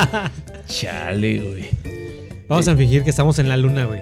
Chale, 0.67 1.39
güey. 1.41 1.65
Vamos 2.47 2.65
a 2.69 2.77
fingir 2.77 3.03
que 3.03 3.09
estamos 3.09 3.39
en 3.39 3.49
la 3.49 3.57
luna, 3.57 3.83
güey. 3.83 4.01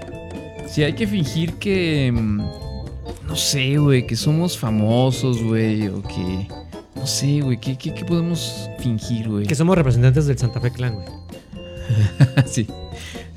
Sí, 0.74 0.84
hay 0.84 0.94
que 0.94 1.06
fingir 1.06 1.54
que. 1.60 2.12
mm, 2.12 2.38
No 3.28 3.36
sé, 3.36 3.78
güey, 3.78 4.08
que 4.08 4.16
somos 4.16 4.58
famosos, 4.58 5.44
güey. 5.44 5.88
O 5.88 6.02
que. 6.02 6.48
No 6.96 7.06
sé, 7.06 7.42
güey. 7.42 7.60
¿qué, 7.60 7.78
qué, 7.78 7.94
qué 7.94 8.04
podemos 8.04 8.68
fingir, 8.80 9.30
güey? 9.30 9.46
Que 9.46 9.54
somos 9.54 9.78
representantes 9.78 10.26
del 10.26 10.40
Santa 10.40 10.60
Fe 10.60 10.72
Clan, 10.72 10.96
güey. 10.96 11.08
sí. 12.48 12.68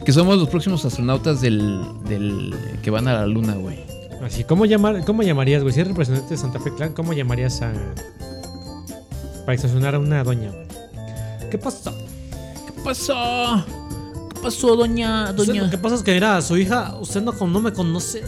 Que 0.02 0.12
somos 0.12 0.38
los 0.38 0.48
próximos 0.48 0.82
astronautas 0.86 1.42
del. 1.42 1.84
del 2.08 2.54
que 2.82 2.90
van 2.90 3.06
a 3.06 3.12
la 3.12 3.26
luna, 3.26 3.54
güey. 3.54 3.80
Así, 4.22 4.44
¿cómo, 4.44 4.64
llamar, 4.64 5.04
¿cómo 5.04 5.22
llamarías, 5.22 5.62
güey? 5.62 5.74
Si 5.74 5.80
eres 5.80 5.90
representante 5.90 6.32
de 6.34 6.38
Santa 6.38 6.58
Fe 6.58 6.72
Clan, 6.74 6.94
¿cómo 6.94 7.12
llamarías 7.12 7.60
a. 7.60 7.70
para 9.40 9.52
extorsionar 9.52 9.94
a 9.94 9.98
una 9.98 10.24
doña, 10.24 10.52
güey? 10.52 10.66
¿Qué 11.50 11.58
pasó? 11.58 11.92
¿Qué 12.66 12.82
pasó? 12.82 13.62
¿Qué 14.36 14.42
pasó, 14.42 14.76
doña? 14.76 15.30
Usted- 15.30 15.46
Doña. 15.46 15.62
Lo 15.64 15.70
que 15.70 15.78
pasa 15.78 15.94
es 15.96 16.02
que, 16.02 16.12
mira, 16.14 16.40
su 16.42 16.56
hija, 16.56 16.96
usted 17.00 17.22
no, 17.22 17.32
no 17.32 17.60
me 17.60 17.72
conoce. 17.72 18.22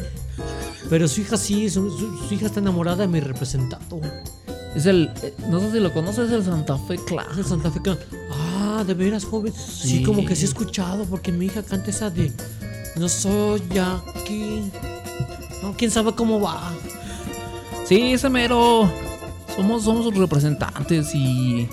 Pero 0.90 1.06
su 1.06 1.20
hija 1.20 1.36
sí, 1.36 1.68
su, 1.68 1.90
su- 1.90 2.18
su 2.28 2.34
hija 2.34 2.46
está 2.46 2.60
enamorada 2.60 2.98
de 2.98 3.08
mi 3.08 3.20
representado. 3.20 4.00
Es 4.74 4.86
el. 4.86 5.10
eh, 5.22 5.34
No 5.50 5.60
sé 5.60 5.72
si 5.72 5.80
lo 5.80 5.92
conoces, 5.92 6.26
es 6.26 6.32
el 6.32 6.44
Santa 6.44 6.78
Fe 6.78 6.96
Clan. 6.96 7.26
Es 7.32 7.38
el 7.38 7.44
Santa 7.44 7.70
Fe 7.70 7.80
Clan. 7.82 7.98
Ah, 8.32 8.84
de 8.86 8.94
veras, 8.94 9.24
joven. 9.24 9.52
Sí. 9.52 9.88
Sí. 9.98 10.02
como 10.02 10.24
que 10.24 10.34
sí 10.36 10.42
he 10.42 10.48
escuchado, 10.48 11.04
porque 11.04 11.30
mi 11.32 11.46
hija 11.46 11.62
canta 11.62 11.90
esa 11.90 12.10
de. 12.10 12.32
No 12.96 13.08
soy 13.08 13.62
aquí. 13.78 14.70
No, 15.62 15.74
quién 15.76 15.90
sabe 15.90 16.12
cómo 16.14 16.40
va. 16.40 16.72
Sí, 17.86 18.12
ese 18.12 18.28
mero. 18.30 18.90
Somos, 19.56 19.82
somos 19.84 20.04
sus 20.04 20.14
representantes 20.14 21.14
y 21.14 21.68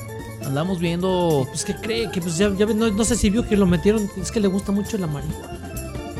andamos 0.45 0.79
viendo. 0.79 1.45
Pues 1.49 1.65
que 1.65 1.75
cree 1.75 2.09
que 2.11 2.21
pues 2.21 2.37
ya, 2.37 2.53
ya 2.53 2.65
no, 2.67 2.89
no 2.89 3.03
sé 3.03 3.15
si 3.15 3.29
vio 3.29 3.47
que 3.47 3.57
lo 3.57 3.65
metieron, 3.65 4.09
es 4.21 4.31
que 4.31 4.39
le 4.39 4.47
gusta 4.47 4.71
mucho 4.71 4.97
la 4.97 5.07
marihuana. 5.07 5.59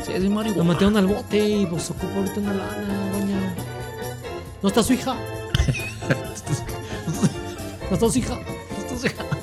Sí, 0.04 0.12
es 0.12 0.22
Lo 0.24 0.30
marihuana. 0.30 0.72
metieron 0.72 0.96
al 0.96 1.06
bote 1.06 1.48
y 1.48 1.66
pues 1.66 1.90
ocupa 1.90 2.14
ahorita 2.16 2.40
una 2.40 2.54
lana, 2.54 3.10
doña. 3.12 3.54
¿No 4.62 4.68
está 4.68 4.82
su 4.82 4.92
hija? 4.92 5.14
¿No 7.90 7.94
está 7.94 8.10
su 8.10 8.18
hija? 8.18 8.34
¿No 8.34 8.78
está 8.80 8.98
su 8.98 9.06
hija? 9.06 9.24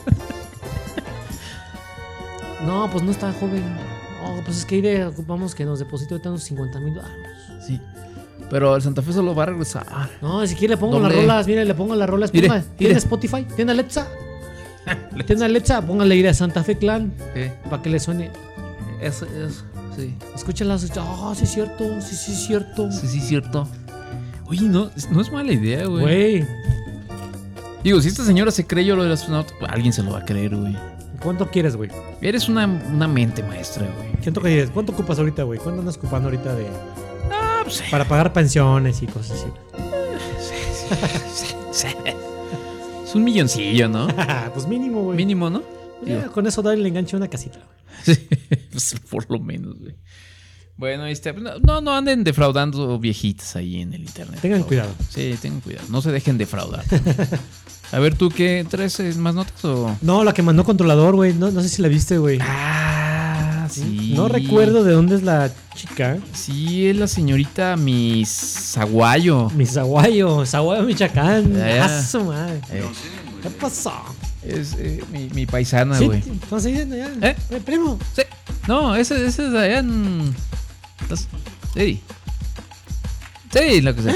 No, 2.65 2.89
pues 2.89 3.03
no 3.03 3.11
está 3.11 3.31
joven. 3.33 3.61
No, 4.21 4.41
pues 4.45 4.57
es 4.59 4.65
que 4.65 4.77
iré, 4.77 5.05
ocupamos 5.05 5.53
que 5.53 5.65
nos 5.65 5.79
deposite 5.79 6.13
ahorita 6.13 6.29
unos 6.29 6.43
50 6.43 6.79
mil 6.79 6.93
dólares. 6.93 7.17
Sí. 7.67 7.79
Pero 8.49 8.73
el 8.75 8.81
Santa 8.81 9.01
Fe 9.01 9.11
solo 9.11 9.35
va 9.35 9.43
a 9.43 9.45
regresar. 9.47 9.85
No, 10.21 10.45
si 10.47 10.55
quiere 10.55 10.75
le 10.75 10.77
pongo 10.77 10.97
Doble. 10.99 11.09
las 11.13 11.21
rolas, 11.23 11.47
mire, 11.47 11.65
le 11.65 11.73
pongo 11.75 11.93
las 11.95 12.09
rolas. 12.09 12.33
Mire, 12.33 12.47
¿Tiene 12.47 12.63
mire. 12.79 12.93
Spotify? 12.99 13.45
¿Tiene 13.55 13.71
Alexa? 13.73 14.07
¿Tiene 15.25 15.45
Alexa? 15.45 15.81
Póngale 15.81 16.15
ir 16.15 16.27
a 16.27 16.33
Santa 16.33 16.63
Fe 16.63 16.77
Clan 16.77 17.13
¿Qué? 17.33 17.51
para 17.69 17.81
que 17.81 17.89
le 17.89 17.99
suene. 17.99 18.31
Es, 19.01 19.21
es, 19.21 19.63
sí. 19.95 20.15
Escúchalas. 20.35 20.89
Ah, 20.97 21.33
sí 21.35 21.43
es 21.43 21.51
cierto, 21.51 22.01
sí, 22.01 22.15
sí 22.15 22.31
es 22.33 22.45
cierto. 22.45 22.91
Sí, 22.91 23.07
sí, 23.07 23.19
cierto. 23.19 23.67
Oye, 24.47 24.61
no, 24.67 24.89
es- 24.95 25.09
no 25.09 25.21
es 25.21 25.31
mala 25.31 25.51
idea, 25.51 25.85
güey. 25.87 26.01
Güey, 26.01 26.47
Digo, 27.83 27.99
si 28.01 28.07
esta 28.07 28.23
señora 28.23 28.49
se 28.51 28.65
creyó 28.65 28.95
lo 28.95 29.03
del 29.03 29.11
astronauta, 29.11 29.53
pues, 29.59 29.69
alguien 29.71 29.91
se 29.91 30.03
lo 30.03 30.11
va 30.11 30.19
a 30.19 30.25
creer, 30.25 30.55
güey. 30.55 30.75
¿cuánto 31.21 31.49
quieres, 31.49 31.75
güey? 31.77 31.89
Eres 32.21 32.47
una, 32.49 32.65
una 32.65 33.07
mente 33.07 33.43
maestra, 33.43 33.85
güey. 33.97 34.11
¿Cuánto, 34.23 34.41
quieres? 34.41 34.69
¿Cuánto 34.71 34.91
ocupas 34.93 35.19
ahorita, 35.19 35.43
güey? 35.43 35.59
¿Cuánto 35.59 35.79
andas 35.81 35.97
ocupando 35.97 36.27
ahorita 36.29 36.53
de 36.55 36.67
Ah, 37.31 37.61
pues 37.63 37.75
sí. 37.77 37.83
para 37.91 38.05
pagar 38.05 38.31
pensiones 38.33 39.01
y 39.01 39.07
cosas 39.07 39.37
así? 39.39 39.47
Es 43.13 43.17
un 43.17 43.25
milloncillo, 43.25 43.87
¿no? 43.87 44.07
pues 44.55 44.65
mínimo, 44.67 45.03
güey. 45.03 45.15
Mínimo, 45.15 45.47
¿no? 45.47 45.61
Ya, 46.03 46.29
con 46.29 46.47
eso 46.47 46.63
darle 46.63 46.81
el 46.81 46.87
enganche 46.87 47.15
a 47.15 47.17
una 47.17 47.27
casita. 47.27 47.59
güey. 47.59 48.17
Sí, 48.17 48.27
pues, 48.71 48.95
por 49.07 49.29
lo 49.29 49.39
menos, 49.39 49.77
güey. 49.77 49.93
Bueno, 50.77 51.05
este, 51.05 51.31
no, 51.31 51.79
no 51.79 51.93
anden 51.95 52.23
defraudando 52.23 52.97
viejitas 52.97 53.55
ahí 53.55 53.81
en 53.81 53.93
el 53.93 54.01
internet. 54.01 54.39
Tengan 54.41 54.61
favor. 54.61 54.67
cuidado. 54.67 54.95
Sí, 55.09 55.35
tengan 55.39 55.61
cuidado. 55.61 55.85
No 55.89 56.01
se 56.01 56.11
dejen 56.11 56.39
defraudar. 56.39 56.83
A 57.91 57.99
ver, 57.99 58.15
¿tú 58.15 58.29
qué 58.31 58.65
traes 58.67 58.99
eh, 58.99 59.13
más 59.15 59.35
notas 59.35 59.63
o...? 59.63 59.95
No, 60.01 60.23
la 60.23 60.33
que 60.33 60.41
mandó 60.41 60.63
controlador, 60.63 61.13
güey. 61.13 61.35
No, 61.35 61.51
no 61.51 61.61
sé 61.61 61.69
si 61.69 61.83
la 61.83 61.87
viste, 61.89 62.17
güey. 62.17 62.39
Ah, 62.41 63.02
Sí. 63.73 64.13
No 64.15 64.27
recuerdo 64.27 64.83
de 64.83 64.93
dónde 64.93 65.15
es 65.15 65.23
la 65.23 65.51
chica. 65.75 66.17
Sí, 66.33 66.87
es 66.87 66.95
la 66.97 67.07
señorita 67.07 67.75
Miss 67.75 68.77
Aguayo. 68.77 69.49
Mi 69.51 69.65
Zaguayo, 69.65 70.43
Michoacán. 70.83 71.53
Ya. 71.55 71.85
Ah, 71.85 72.03
su 72.03 72.23
madre. 72.23 72.61
Eh, 72.71 72.83
¿Qué 73.41 73.49
pasó? 73.49 73.93
es 74.45 74.75
eh, 74.77 75.01
mi, 75.11 75.29
mi 75.29 75.45
paisana, 75.45 75.97
Sí, 75.97 76.05
güey. 76.05 76.19
estamos 76.19 76.63
ya. 76.63 76.71
¿Eh? 77.21 77.35
Eh, 77.49 77.61
primo. 77.65 77.97
Sí. 78.15 78.21
No, 78.67 78.95
ese, 78.95 79.25
ese 79.25 79.47
es 79.47 79.53
allá 79.53 79.79
en. 79.79 80.35
Sí. 81.73 82.01
Sí, 83.51 83.81
lo 83.81 83.95
que 83.95 84.01
sea. 84.01 84.15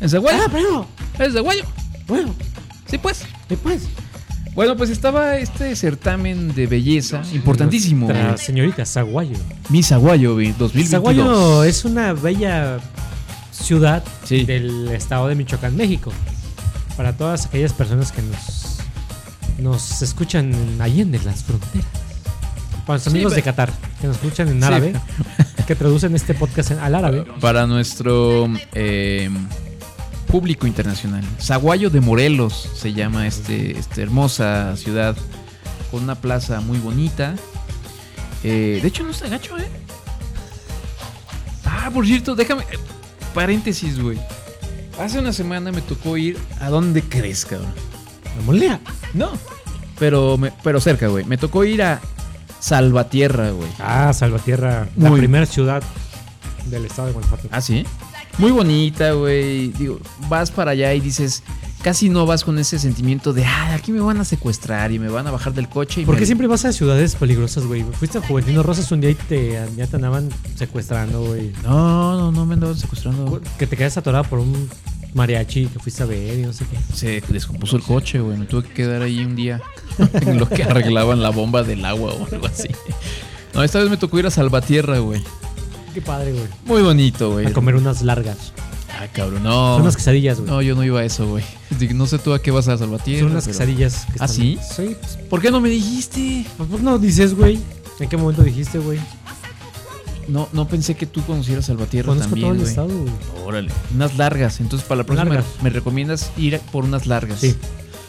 ¿Es 0.00 0.10
de 0.12 0.18
guayo? 0.18 0.42
Ah, 0.44 0.48
primo. 0.50 0.86
¿Es 1.18 1.34
de 1.34 1.40
guayo? 1.40 1.64
Bueno, 2.06 2.34
Sí, 2.88 2.98
pues. 2.98 3.22
y 3.50 3.56
pues. 3.56 3.82
Bueno, 4.58 4.76
pues 4.76 4.90
estaba 4.90 5.36
este 5.36 5.76
certamen 5.76 6.52
de 6.52 6.66
belleza 6.66 7.22
importantísimo. 7.32 8.06
Güey. 8.06 8.36
señorita 8.38 8.84
Zaguayo. 8.84 9.36
Miss 9.68 9.92
Aguayo, 9.92 10.34
güey, 10.34 10.48
2022. 10.58 10.90
Zaguayo 10.90 11.62
es 11.62 11.84
una 11.84 12.12
bella 12.12 12.80
ciudad 13.52 14.02
Sí. 14.24 14.44
del 14.46 14.88
estado 14.88 15.28
de 15.28 15.36
Michoacán, 15.36 15.76
México. 15.76 16.12
Para 16.96 17.12
todas 17.16 17.46
aquellas 17.46 17.72
personas 17.72 18.10
que 18.10 18.20
nos, 18.20 18.78
nos 19.60 20.02
escuchan 20.02 20.52
en 20.52 20.82
Allende 20.82 21.20
las 21.24 21.44
fronteras. 21.44 21.86
Para 22.84 22.98
Sí, 22.98 23.10
amigos 23.10 23.36
de 23.36 23.42
Qatar, 23.42 23.70
que 24.00 24.08
nos 24.08 24.16
escuchan 24.16 24.48
en 24.48 24.58
Sí. 24.60 24.66
árabe, 24.66 24.92
que 25.68 25.76
traducen 25.76 26.16
este 26.16 26.34
podcast 26.34 26.72
en- 26.72 26.80
al 26.80 26.96
árabe. 26.96 27.24
Para 27.40 27.68
nuestro 27.68 28.50
eh, 28.74 29.30
público 30.28 30.66
internacional. 30.66 31.24
Zaguayo 31.40 31.90
de 31.90 32.00
Morelos 32.00 32.68
se 32.74 32.92
llama 32.92 33.26
este, 33.26 33.78
esta 33.78 34.02
hermosa 34.02 34.76
ciudad 34.76 35.16
con 35.90 36.02
una 36.04 36.14
plaza 36.14 36.60
muy 36.60 36.78
bonita. 36.78 37.34
Eh, 38.44 38.78
de 38.80 38.88
hecho, 38.88 39.02
no 39.02 39.10
está 39.10 39.28
gacho, 39.28 39.58
¿eh? 39.58 39.66
Ah, 41.64 41.90
por 41.92 42.06
cierto, 42.06 42.34
déjame. 42.34 42.64
Paréntesis, 43.34 44.00
güey. 44.00 44.18
Hace 45.00 45.18
una 45.18 45.32
semana 45.32 45.70
me 45.72 45.80
tocó 45.80 46.16
ir 46.16 46.38
a 46.60 46.68
donde 46.70 47.02
crees, 47.02 47.44
cabrón. 47.44 47.72
La 48.36 48.42
molea. 48.42 48.80
No. 49.14 49.30
Pero, 49.98 50.36
me- 50.38 50.52
pero 50.62 50.80
cerca, 50.80 51.08
güey. 51.08 51.24
Me 51.24 51.36
tocó 51.38 51.64
ir 51.64 51.82
a 51.82 52.00
Salvatierra, 52.60 53.50
güey. 53.50 53.68
Ah, 53.78 54.12
Salvatierra, 54.12 54.88
la 54.96 55.10
primera 55.12 55.46
ciudad 55.46 55.82
del 56.66 56.84
estado 56.84 57.08
de 57.08 57.14
Guanajuato. 57.14 57.48
Ah, 57.50 57.60
sí. 57.60 57.84
Muy 58.38 58.50
bonita, 58.52 59.12
güey. 59.12 59.68
Digo, 59.68 59.98
vas 60.28 60.50
para 60.50 60.70
allá 60.72 60.94
y 60.94 61.00
dices, 61.00 61.42
casi 61.82 62.08
no 62.08 62.24
vas 62.24 62.44
con 62.44 62.58
ese 62.58 62.78
sentimiento 62.78 63.32
de, 63.32 63.44
ah, 63.44 63.74
aquí 63.74 63.90
me 63.92 64.00
van 64.00 64.18
a 64.20 64.24
secuestrar 64.24 64.92
y 64.92 64.98
me 64.98 65.08
van 65.08 65.26
a 65.26 65.30
bajar 65.32 65.54
del 65.54 65.68
coche. 65.68 66.02
Y 66.02 66.04
¿Por 66.04 66.14
me- 66.14 66.20
qué 66.20 66.26
siempre 66.26 66.46
vas 66.46 66.64
a 66.64 66.72
ciudades 66.72 67.14
peligrosas, 67.16 67.64
güey? 67.66 67.84
Fuiste 67.98 68.18
a 68.18 68.20
Juventino 68.22 68.62
Rosas 68.62 68.90
un 68.92 69.00
día 69.00 69.10
y 69.10 69.14
te, 69.14 69.58
ya 69.76 69.86
te 69.86 69.96
andaban 69.96 70.28
secuestrando, 70.54 71.24
güey. 71.24 71.52
No, 71.64 72.16
no, 72.16 72.32
no 72.32 72.46
me 72.46 72.54
andaban 72.54 72.76
secuestrando. 72.76 73.40
Que 73.58 73.66
te 73.66 73.76
quedas 73.76 73.96
atorado 73.96 74.24
por 74.24 74.38
un 74.38 74.68
mariachi 75.14 75.66
que 75.66 75.78
fuiste 75.80 76.02
a 76.02 76.06
ver 76.06 76.38
y 76.38 76.42
no 76.42 76.52
sé 76.52 76.64
qué. 76.70 76.94
Se 76.94 77.20
descompuso 77.32 77.76
el 77.76 77.82
coche, 77.82 78.20
güey. 78.20 78.38
Me 78.38 78.44
tuve 78.46 78.62
que 78.68 78.72
quedar 78.74 79.02
ahí 79.02 79.18
un 79.24 79.34
día 79.34 79.60
en 80.12 80.38
lo 80.38 80.48
que 80.48 80.62
arreglaban 80.62 81.22
la 81.22 81.30
bomba 81.30 81.64
del 81.64 81.84
agua 81.84 82.12
o 82.12 82.26
algo 82.30 82.46
así. 82.46 82.68
No, 83.54 83.64
esta 83.64 83.80
vez 83.80 83.90
me 83.90 83.96
tocó 83.96 84.18
ir 84.20 84.26
a 84.26 84.30
Salvatierra, 84.30 84.98
güey. 85.00 85.22
Qué 85.98 86.02
padre, 86.06 86.32
güey. 86.32 86.44
Muy 86.64 86.82
bonito, 86.82 87.32
güey. 87.32 87.46
A 87.46 87.52
comer 87.52 87.74
unas 87.74 88.02
largas. 88.02 88.52
Ah, 89.00 89.06
cabrón, 89.12 89.42
no. 89.42 89.74
Son 89.74 89.82
unas 89.82 89.96
quesadillas, 89.96 90.38
güey. 90.38 90.48
No, 90.48 90.62
yo 90.62 90.76
no 90.76 90.84
iba 90.84 91.00
a 91.00 91.04
eso, 91.04 91.26
güey. 91.28 91.42
No 91.92 92.06
sé 92.06 92.18
tú 92.20 92.32
a 92.34 92.40
qué 92.40 92.52
vas 92.52 92.68
a 92.68 92.78
Salvatierra. 92.78 93.22
Son 93.22 93.32
unas 93.32 93.44
pero- 93.46 93.58
quesadillas. 93.58 94.04
Que 94.06 94.10
¿Ah, 94.20 94.24
están- 94.26 94.28
sí? 94.28 94.58
Sí. 94.76 94.96
pues, 95.00 95.18
¿Por 95.28 95.40
qué 95.40 95.50
no 95.50 95.60
me 95.60 95.68
dijiste? 95.68 96.46
Pues 96.56 96.80
no 96.82 96.98
dices, 97.00 97.34
güey. 97.34 97.58
¿En 97.98 98.08
qué 98.08 98.16
momento 98.16 98.44
dijiste, 98.44 98.78
güey? 98.78 99.00
No, 100.28 100.48
no 100.52 100.68
pensé 100.68 100.94
que 100.94 101.06
tú 101.06 101.22
conocieras 101.24 101.66
Salvatierra 101.66 102.08
Conozco 102.10 102.36
todo 102.36 102.40
también, 102.42 102.52
el 102.52 102.58
güey. 102.60 102.70
estado, 102.70 102.88
güey. 102.96 103.12
Órale. 103.44 103.70
Unas 103.92 104.16
largas. 104.16 104.60
Entonces, 104.60 104.86
para 104.86 104.98
la 104.98 105.04
próxima 105.04 105.30
Largas. 105.34 105.46
me 105.62 105.70
recomiendas 105.70 106.30
ir 106.36 106.60
por 106.70 106.84
unas 106.84 107.06
largas. 107.08 107.40
Sí. 107.40 107.56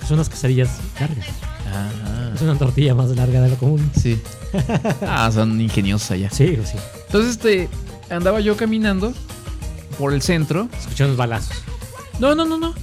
Son 0.07 0.15
unas 0.15 0.29
quesadillas 0.29 0.69
largas. 0.99 1.25
Ah, 1.73 2.31
Es 2.35 2.41
una 2.41 2.55
tortilla 2.57 2.93
más 2.93 3.09
larga 3.15 3.41
de 3.41 3.49
lo 3.49 3.55
común. 3.57 3.89
sí. 3.99 4.19
Ah, 5.07 5.31
son 5.33 5.59
ingeniosos 5.61 6.11
allá. 6.11 6.29
Sí, 6.31 6.45
güey, 6.55 6.65
sí. 6.65 6.77
Entonces, 7.09 7.31
este, 7.31 7.69
andaba 8.11 8.39
yo 8.39 8.55
caminando 8.55 9.13
por 9.97 10.13
el 10.13 10.21
centro. 10.21 10.69
Escuchamos 10.79 11.17
balazos. 11.17 11.57
No, 12.19 12.35
no, 12.35 12.45
no, 12.45 12.57
no. 12.57 12.73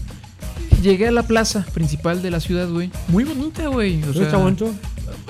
Llegué 0.83 1.09
a 1.09 1.13
la 1.13 1.23
plaza 1.23 1.65
principal 1.73 2.23
de 2.23 2.31
la 2.31 2.41
ciudad, 2.41 2.69
güey. 2.69 2.91
Muy 3.09 3.25
bonita, 3.25 3.69
güey. 3.69 4.03
O 4.03 4.07
¿No 4.07 4.13
sea, 4.13 4.23
está 4.25 4.37
bonito? 4.37 4.73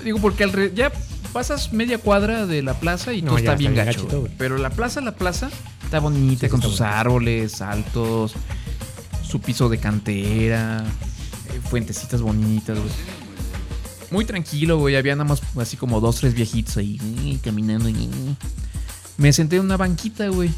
Digo, 0.02 0.18
porque 0.20 0.44
alre- 0.46 0.72
ya 0.74 0.90
pasas 1.32 1.72
media 1.72 1.98
cuadra 1.98 2.46
de 2.46 2.62
la 2.62 2.74
plaza 2.80 3.12
y 3.12 3.20
No, 3.22 3.28
todo 3.28 3.38
está 3.38 3.52
está 3.52 3.58
bien 3.58 3.74
bien 3.74 3.84
gacho. 3.86 3.98
gachito, 4.00 4.20
güey. 4.20 4.28
güey. 4.28 4.38
Pero 4.38 4.58
la 4.58 4.70
plaza, 4.70 5.00
la 5.02 5.12
plaza, 5.14 5.50
está 5.84 6.00
bonita 6.00 6.46
Sí, 6.46 6.50
con 6.50 6.60
está 6.60 6.70
sus 6.70 6.80
árboles 6.80 7.60
altos, 7.60 8.32
su 9.22 9.40
piso 9.40 9.68
de 9.68 9.78
cantera, 9.78 10.84
eh, 11.52 11.60
fuentecitas 11.68 12.22
bonitas, 12.22 12.78
güey. 12.78 12.90
Muy 14.10 14.24
tranquilo, 14.24 14.78
güey. 14.78 14.96
Había 14.96 15.14
nada 15.16 15.28
más 15.28 15.42
así 15.60 15.76
como 15.76 16.00
dos, 16.00 16.16
tres 16.16 16.32
viejitos 16.34 16.76
ahí 16.76 16.98
eh, 17.24 17.38
caminando. 17.42 17.88
Me 19.18 19.32
senté 19.32 19.56
en 19.56 19.62
una 19.62 19.76
banquita, 19.76 20.28
güey. 20.28 20.50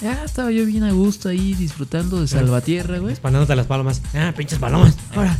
Ya 0.00 0.24
estaba 0.24 0.50
yo 0.50 0.64
bien 0.64 0.82
a 0.84 0.92
gusto 0.92 1.28
ahí 1.28 1.52
disfrutando 1.54 2.20
de 2.20 2.26
Salvatierra, 2.28 2.98
güey. 2.98 3.12
Espantándote 3.12 3.54
las 3.54 3.66
palomas. 3.66 4.00
Ah, 4.14 4.32
pinches 4.36 4.58
palomas. 4.58 4.94
Ahora. 5.14 5.36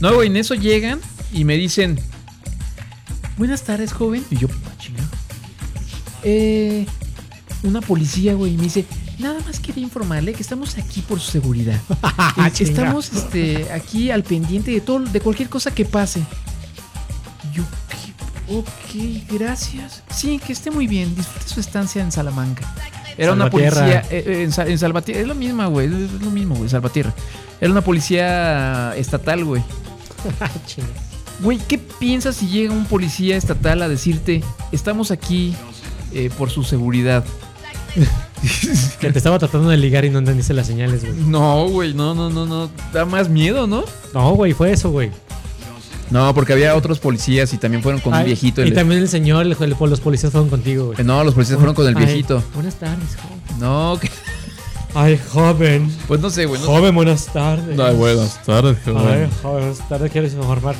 No, 0.00 0.14
güey, 0.14 0.28
en 0.28 0.36
eso 0.36 0.54
llegan 0.54 1.00
y 1.32 1.44
me 1.44 1.56
dicen, 1.56 1.98
buenas 3.38 3.62
tardes, 3.62 3.92
joven. 3.92 4.24
Y 4.30 4.36
yo, 4.36 4.48
"Ah, 4.66 4.72
chinga. 4.78 5.02
Eh, 6.22 6.86
una 7.62 7.80
policía, 7.80 8.34
güey, 8.34 8.54
y 8.54 8.56
me 8.56 8.64
dice, 8.64 8.84
nada 9.18 9.40
más 9.46 9.58
quería 9.60 9.82
informarle 9.82 10.32
que 10.34 10.42
estamos 10.42 10.76
aquí 10.78 11.00
por 11.02 11.18
su 11.20 11.30
seguridad. 11.30 11.80
Chinga. 12.52 12.70
estamos 12.70 13.12
este, 13.12 13.72
aquí 13.72 14.10
al 14.10 14.22
pendiente 14.22 14.70
de 14.70 14.80
todo, 14.82 15.00
de 15.00 15.20
cualquier 15.20 15.48
cosa 15.48 15.70
que 15.74 15.84
pase. 15.86 16.20
Y 17.50 17.56
yo, 17.56 17.62
"¿Qué? 17.62 17.79
Ok, 18.50 19.30
gracias. 19.30 20.02
Sí, 20.14 20.38
que 20.44 20.52
esté 20.52 20.70
muy 20.70 20.86
bien. 20.86 21.14
Disfrute 21.14 21.48
su 21.48 21.60
estancia 21.60 22.02
en 22.02 22.12
Salamanca. 22.12 22.62
Era 23.16 23.32
una 23.32 23.50
policía 23.50 24.00
eh, 24.10 24.24
eh, 24.26 24.42
en, 24.44 24.52
Sa- 24.52 24.66
en 24.66 24.78
Salvatierra. 24.78 25.20
Es 25.20 25.26
lo 25.28 25.34
mismo, 25.34 25.68
güey. 25.70 25.86
Es 25.86 26.12
lo 26.22 26.30
mismo, 26.30 26.54
güey. 26.56 26.68
Salvatierra. 26.68 27.12
Era 27.60 27.70
una 27.70 27.82
policía 27.82 28.94
estatal, 28.96 29.44
güey. 29.44 29.62
Chinga. 30.66 30.88
Güey, 31.40 31.58
¿qué 31.68 31.78
piensas 31.78 32.36
si 32.36 32.48
llega 32.48 32.72
un 32.72 32.84
policía 32.84 33.36
estatal 33.36 33.80
a 33.82 33.88
decirte, 33.88 34.42
estamos 34.72 35.10
aquí 35.10 35.54
eh, 36.12 36.30
por 36.36 36.50
su 36.50 36.62
seguridad? 36.64 37.24
Que 39.00 39.10
te 39.12 39.18
estaba 39.18 39.38
tratando 39.38 39.68
de 39.68 39.76
ligar 39.76 40.06
y 40.06 40.10
no 40.10 40.18
entendiste 40.18 40.54
las 40.54 40.66
señales, 40.66 41.04
güey. 41.04 41.14
No, 41.26 41.68
güey, 41.68 41.92
no, 41.92 42.14
no, 42.14 42.30
no, 42.30 42.46
no. 42.46 42.70
Da 42.90 43.04
más 43.04 43.28
miedo, 43.28 43.66
¿no? 43.66 43.84
No, 44.14 44.30
güey, 44.34 44.54
fue 44.54 44.72
eso, 44.72 44.90
güey. 44.90 45.10
No, 46.10 46.34
porque 46.34 46.52
había 46.52 46.74
otros 46.74 46.98
policías 46.98 47.52
y 47.52 47.58
también 47.58 47.82
fueron 47.82 48.00
con 48.00 48.12
un 48.12 48.18
Ay, 48.20 48.26
viejito. 48.26 48.62
Y 48.64 48.68
el- 48.68 48.74
también 48.74 49.00
el 49.00 49.08
señor, 49.08 49.46
el, 49.46 49.56
el- 49.60 49.76
los 49.90 50.00
policías 50.00 50.32
fueron 50.32 50.50
contigo, 50.50 50.86
güey. 50.92 51.04
No, 51.04 51.22
los 51.24 51.34
policías 51.34 51.56
fueron 51.58 51.74
con 51.74 51.86
el 51.86 51.96
Ay, 51.96 52.04
viejito. 52.04 52.42
buenas 52.54 52.74
tardes, 52.76 53.16
joven. 53.16 53.60
No, 53.60 53.98
que- 54.00 54.10
Ay, 54.94 55.20
joven. 55.32 55.88
pues 56.08 56.20
no 56.20 56.30
sé, 56.30 56.46
güey. 56.46 56.60
no- 56.60 56.66
Joven, 56.66 56.94
buenas 56.94 57.26
tardes. 57.26 57.76
buenas 57.96 58.42
tardes, 58.44 58.76
Ay, 58.86 58.92
joven, 58.92 59.28
buenas 59.42 59.88
tardes. 59.88 60.10
Quiero 60.10 60.26
informar. 60.26 60.74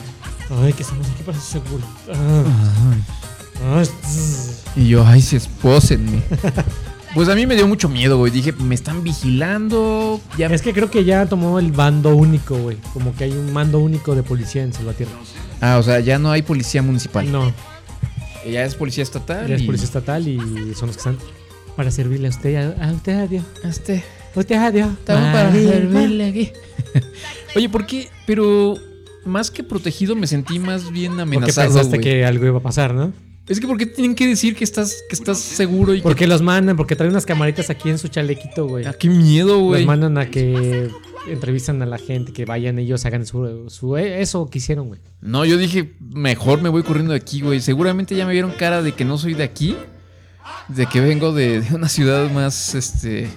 Ay, 0.65 0.73
que 0.73 0.83
estamos 0.83 1.07
aquí 1.07 1.23
para 1.25 1.39
su 1.39 1.47
seguridad. 1.47 1.89
Ay, 3.73 3.87
tss. 3.87 4.63
Y 4.75 4.89
yo, 4.89 5.07
ay, 5.07 5.23
si 5.23 5.37
espósenme. 5.37 6.23
Pues 7.15 7.29
a 7.29 7.35
mí 7.35 7.45
me 7.47 7.57
dio 7.57 7.67
mucho 7.67 7.89
miedo, 7.89 8.19
güey. 8.19 8.31
Dije, 8.31 8.53
me 8.53 8.75
están 8.75 9.03
vigilando. 9.03 10.21
Ya 10.39 10.47
Es 10.47 10.63
que 10.63 10.73
creo 10.73 10.91
que 10.91 11.05
ya 11.05 11.27
tomó 11.27 11.59
el 11.59 11.73
bando 11.73 12.15
único, 12.15 12.57
güey. 12.57 12.77
Como 12.93 13.15
que 13.17 13.25
hay 13.25 13.33
un 13.33 13.53
mando 13.53 13.81
único 13.81 14.15
de 14.15 14.23
policía 14.23 14.63
en 14.63 14.73
Salvatierra. 14.73 15.11
Ah, 15.61 15.79
o 15.79 15.83
sea, 15.83 15.99
ya 16.01 16.19
no 16.19 16.31
hay 16.31 16.43
policía 16.43 16.83
municipal. 16.83 17.31
No, 17.31 17.53
Ya 18.49 18.65
es 18.65 18.75
policía 18.77 19.03
estatal. 19.03 19.49
ya 19.49 19.57
es 19.57 19.63
y- 19.63 19.67
policía 19.67 19.87
estatal 19.87 20.27
y 20.29 20.39
son 20.75 20.87
los 20.87 20.97
que 20.97 21.01
están 21.01 21.19
para 21.77 21.91
servirle 21.91 22.29
a 22.29 22.31
usted. 22.31 22.77
A, 22.81 22.89
a 22.89 22.93
usted, 22.93 23.13
adiós. 23.19 23.45
Este, 23.65 24.05
Usted, 24.35 24.55
adiós. 24.57 24.91
estamos 25.01 25.33
para 25.33 25.53
servirle 25.53 26.29
aquí. 26.29 26.53
Oye, 27.57 27.69
¿por 27.69 27.87
qué? 27.87 28.09
Pero 28.27 28.77
más 29.25 29.51
que 29.51 29.65
protegido 29.65 30.15
me 30.15 30.27
sentí 30.29 30.59
más 30.61 30.91
bien 30.93 31.13
Porque 31.17 31.23
amenazado, 31.23 31.67
pensaste 31.69 31.97
güey. 31.99 32.01
que 32.01 32.25
algo 32.25 32.47
iba 32.47 32.59
a 32.59 32.63
pasar, 32.63 32.95
¿no? 32.95 33.13
Es 33.51 33.59
que 33.59 33.67
¿por 33.67 33.77
qué 33.77 33.85
tienen 33.85 34.15
que 34.15 34.29
decir 34.29 34.55
que 34.55 34.63
estás, 34.63 35.03
que 35.09 35.17
estás 35.17 35.39
seguro 35.39 35.93
y 35.93 35.97
que... 35.99 36.03
Porque 36.05 36.29
los 36.29 36.41
mandan, 36.41 36.77
porque 36.77 36.95
traen 36.95 37.11
unas 37.11 37.27
camaritas 37.27 37.69
aquí 37.69 37.91
en 37.91 37.99
su 37.99 38.07
chalequito, 38.07 38.69
güey. 38.69 38.87
Ah, 38.87 38.95
qué 38.97 39.09
miedo, 39.09 39.55
Los 39.55 39.63
güey. 39.63 39.85
mandan 39.85 40.19
a 40.19 40.31
que 40.31 40.89
entrevistan 41.27 41.83
a 41.83 41.87
la 41.87 41.99
gente, 41.99 42.33
que 42.33 42.45
vayan 42.45 42.79
ellos, 42.79 43.05
hagan 43.07 43.27
su, 43.27 43.69
su 43.69 43.97
eso 43.97 44.49
que 44.49 44.59
hicieron, 44.59 44.87
güey. 44.87 45.01
No, 45.21 45.45
yo 45.45 45.59
dije, 45.59 45.95
mejor 45.99 46.63
me 46.63 46.69
voy 46.69 46.85
corriendo 46.85 47.13
de 47.13 47.19
aquí, 47.19 47.41
güey. 47.41 47.61
Seguramente 47.61 48.15
ya 48.15 48.25
me 48.25 48.33
vieron 48.33 48.53
cara 48.53 48.83
de 48.83 48.93
que 48.93 49.05
no 49.05 49.19
soy 49.19 49.35
de 49.35 49.43
aquí. 49.43 49.77
De 50.69 50.87
que 50.87 51.01
vengo 51.01 51.33
de, 51.33 51.61
de 51.61 51.75
una 51.75 51.89
ciudad 51.89 52.31
más, 52.31 52.77
este... 52.77 53.29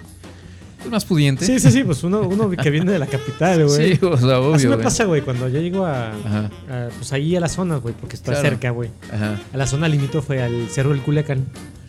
más 0.89 1.05
pudiente. 1.05 1.45
Sí, 1.45 1.59
sí, 1.59 1.71
sí, 1.71 1.83
pues 1.83 2.03
uno, 2.03 2.21
uno 2.21 2.49
que 2.49 2.69
viene 2.69 2.91
de 2.91 2.99
la 2.99 3.07
capital, 3.07 3.65
güey. 3.65 3.95
Sí, 3.97 4.05
o 4.05 4.17
sea, 4.17 4.39
obvio. 4.39 4.55
Así 4.55 4.67
me 4.67 4.73
güey. 4.75 4.83
pasa, 4.83 5.05
güey, 5.05 5.21
cuando 5.21 5.47
yo 5.49 5.59
llego 5.59 5.85
a, 5.85 6.09
Ajá, 6.11 6.49
a, 6.69 6.89
pues 6.97 7.11
ahí 7.13 7.35
a 7.35 7.39
la 7.39 7.49
zona, 7.49 7.77
güey, 7.77 7.93
porque 7.99 8.15
está 8.15 8.31
Claro. 8.33 8.47
cerca, 8.49 8.69
güey. 8.71 8.89
ajá. 9.11 9.39
A 9.53 9.57
la 9.57 9.67
zona 9.67 9.87
limítrofe 9.87 10.41
al 10.41 10.67
Cerro 10.69 10.89
del 10.91 11.01
Culiacán. 11.01 11.45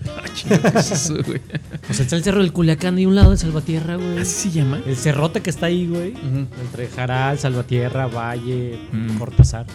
Ah, 0.07 0.25
chinga, 0.35 0.59
¿qué 0.71 0.79
es 0.79 0.91
eso, 0.91 1.15
güey? 1.27 1.41
Pues 1.87 1.99
está 2.01 2.17
el 2.17 2.23
Cerro 2.25 2.41
del 2.41 2.53
Culiacán 2.53 2.99
y 2.99 3.07
un 3.07 3.15
lado 3.15 3.31
de 3.31 3.37
Salvatierra, 3.39 3.97
güey. 3.97 4.19
¿Así 4.19 4.51
se 4.51 4.59
llama? 4.59 4.81
El 4.87 4.97
cerrote 4.97 5.41
que 5.41 5.49
está 5.51 5.67
ahí, 5.67 5.87
güey. 5.87 6.15
Entre 6.63 6.89
Jaral, 6.89 7.39
Salvatierra, 7.39 8.07
Valle, 8.09 8.79
Mm. 8.93 9.17
Cortázar. 9.19 9.67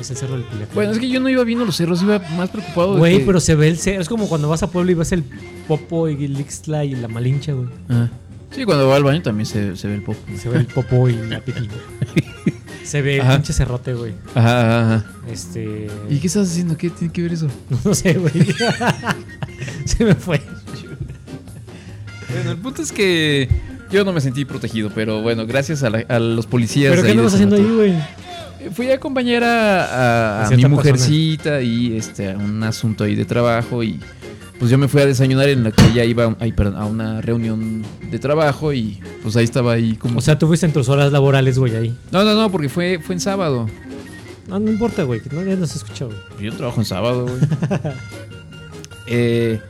Es 0.00 0.10
el 0.10 0.16
Cerro 0.16 0.34
del 0.34 0.44
Culiacán. 0.44 0.74
Bueno, 0.74 0.92
es 0.92 0.98
que 0.98 1.08
yo 1.08 1.20
no 1.20 1.28
iba 1.28 1.42
viendo 1.44 1.64
los 1.64 1.76
cerros, 1.76 2.02
iba 2.02 2.18
más 2.36 2.50
preocupado 2.50 2.94
de 2.94 2.98
Güey, 3.00 3.18
que- 3.18 3.24
pero 3.26 3.40
se 3.40 3.54
ve 3.54 3.68
el 3.68 3.78
cerro. 3.78 4.00
Es 4.00 4.08
como 4.08 4.28
cuando 4.28 4.48
vas 4.48 4.62
a 4.62 4.70
Puebla 4.70 4.92
y 4.92 4.94
ves 4.94 5.12
el 5.12 5.24
Popo 5.66 6.08
y 6.08 6.24
el 6.24 6.38
Ixtla 6.40 6.84
y 6.84 6.94
la 6.94 7.08
Malincha, 7.08 7.52
güey. 7.52 7.68
Ah. 7.88 8.08
Sí, 8.54 8.64
cuando 8.64 8.88
va 8.88 8.96
al 8.96 9.02
baño 9.04 9.20
también 9.22 9.44
se, 9.46 9.76
se 9.76 9.88
ve 9.88 9.96
el 9.96 10.02
pop. 10.02 10.16
Se 10.40 10.48
ve 10.48 10.58
el 10.58 10.66
Popo 10.66 11.08
y 11.08 11.12
la 11.14 11.40
Piti, 11.40 11.60
güey. 11.66 12.28
Se 12.84 13.02
ve 13.02 13.16
el 13.16 13.20
Ajá. 13.20 13.34
pinche 13.34 13.52
cerrote, 13.52 13.92
güey. 13.92 14.14
Ajá, 14.34 14.60
ajá, 14.60 14.94
ajá. 14.96 15.06
Este. 15.30 15.88
¿Y 16.08 16.18
qué 16.20 16.26
estás 16.28 16.50
haciendo? 16.50 16.74
¿Qué 16.78 16.88
tiene 16.88 17.12
que 17.12 17.20
ver 17.20 17.34
eso? 17.34 17.48
No 17.84 17.92
sé, 17.94 18.14
güey. 18.14 18.32
se 19.84 20.04
me 20.06 20.14
fue. 20.14 20.40
Bueno, 22.32 22.50
el 22.52 22.56
punto 22.58 22.80
es 22.82 22.92
que 22.92 23.48
yo 23.90 24.04
no 24.04 24.12
me 24.14 24.20
sentí 24.22 24.44
protegido, 24.46 24.90
pero 24.94 25.20
bueno, 25.22 25.46
gracias 25.46 25.82
a, 25.82 25.90
la- 25.90 26.04
a 26.08 26.18
los 26.18 26.46
policías. 26.46 26.90
¿Pero 26.92 27.02
qué 27.02 27.08
ahí 27.08 27.14
de 27.16 27.20
andabas 27.20 27.34
haciendo 27.34 27.56
ahí, 27.56 27.62
güey? 27.76 27.94
Fui 28.74 28.90
a 28.90 28.94
acompañar 28.94 29.44
a, 29.44 29.84
a- 29.84 30.44
A 30.44 30.46
a 30.46 30.50
mi 30.50 30.64
mujercita 30.66 31.60
y 31.62 31.96
este, 31.96 32.32
a 32.32 32.36
un 32.36 32.62
asunto 32.62 33.04
ahí 33.04 33.14
de 33.14 33.24
trabajo 33.24 33.82
y 33.82 33.98
pues 34.58 34.70
yo 34.70 34.78
me 34.78 34.88
fui 34.88 35.00
a 35.00 35.06
desayunar 35.06 35.48
en 35.48 35.62
la 35.64 35.70
que 35.70 35.84
ella 35.86 36.04
iba 36.04 36.34
ay, 36.40 36.50
perdón, 36.52 36.76
a 36.76 36.84
una 36.86 37.20
reunión 37.20 37.84
de 38.10 38.18
trabajo 38.18 38.72
y 38.72 39.00
pues 39.22 39.36
ahí 39.36 39.44
estaba 39.44 39.72
ahí 39.74 39.94
como... 39.94 40.18
O 40.18 40.20
sea, 40.20 40.36
tú 40.38 40.48
fuiste 40.48 40.66
en 40.66 40.72
tus 40.72 40.88
horas 40.88 41.12
laborales, 41.12 41.58
güey, 41.58 41.76
ahí. 41.76 41.96
no, 42.10 42.24
no, 42.24 42.34
no, 42.34 42.50
porque 42.50 42.68
fue, 42.68 42.98
fue 43.00 43.14
en 43.14 43.20
sábado. 43.20 43.68
No, 44.48 44.58
no 44.58 44.70
importa, 44.70 45.02
güey, 45.04 45.20
que 45.20 45.30
no, 45.34 45.44
ya 45.44 45.54
no 45.56 45.66
se 45.66 45.78
escucha, 45.78 46.06
güey. 46.06 46.16
Yo 46.40 46.52
trabajo 46.56 46.80
en 46.80 46.86
sábado, 46.86 47.24
güey. 47.26 47.38
eh, 49.06 49.60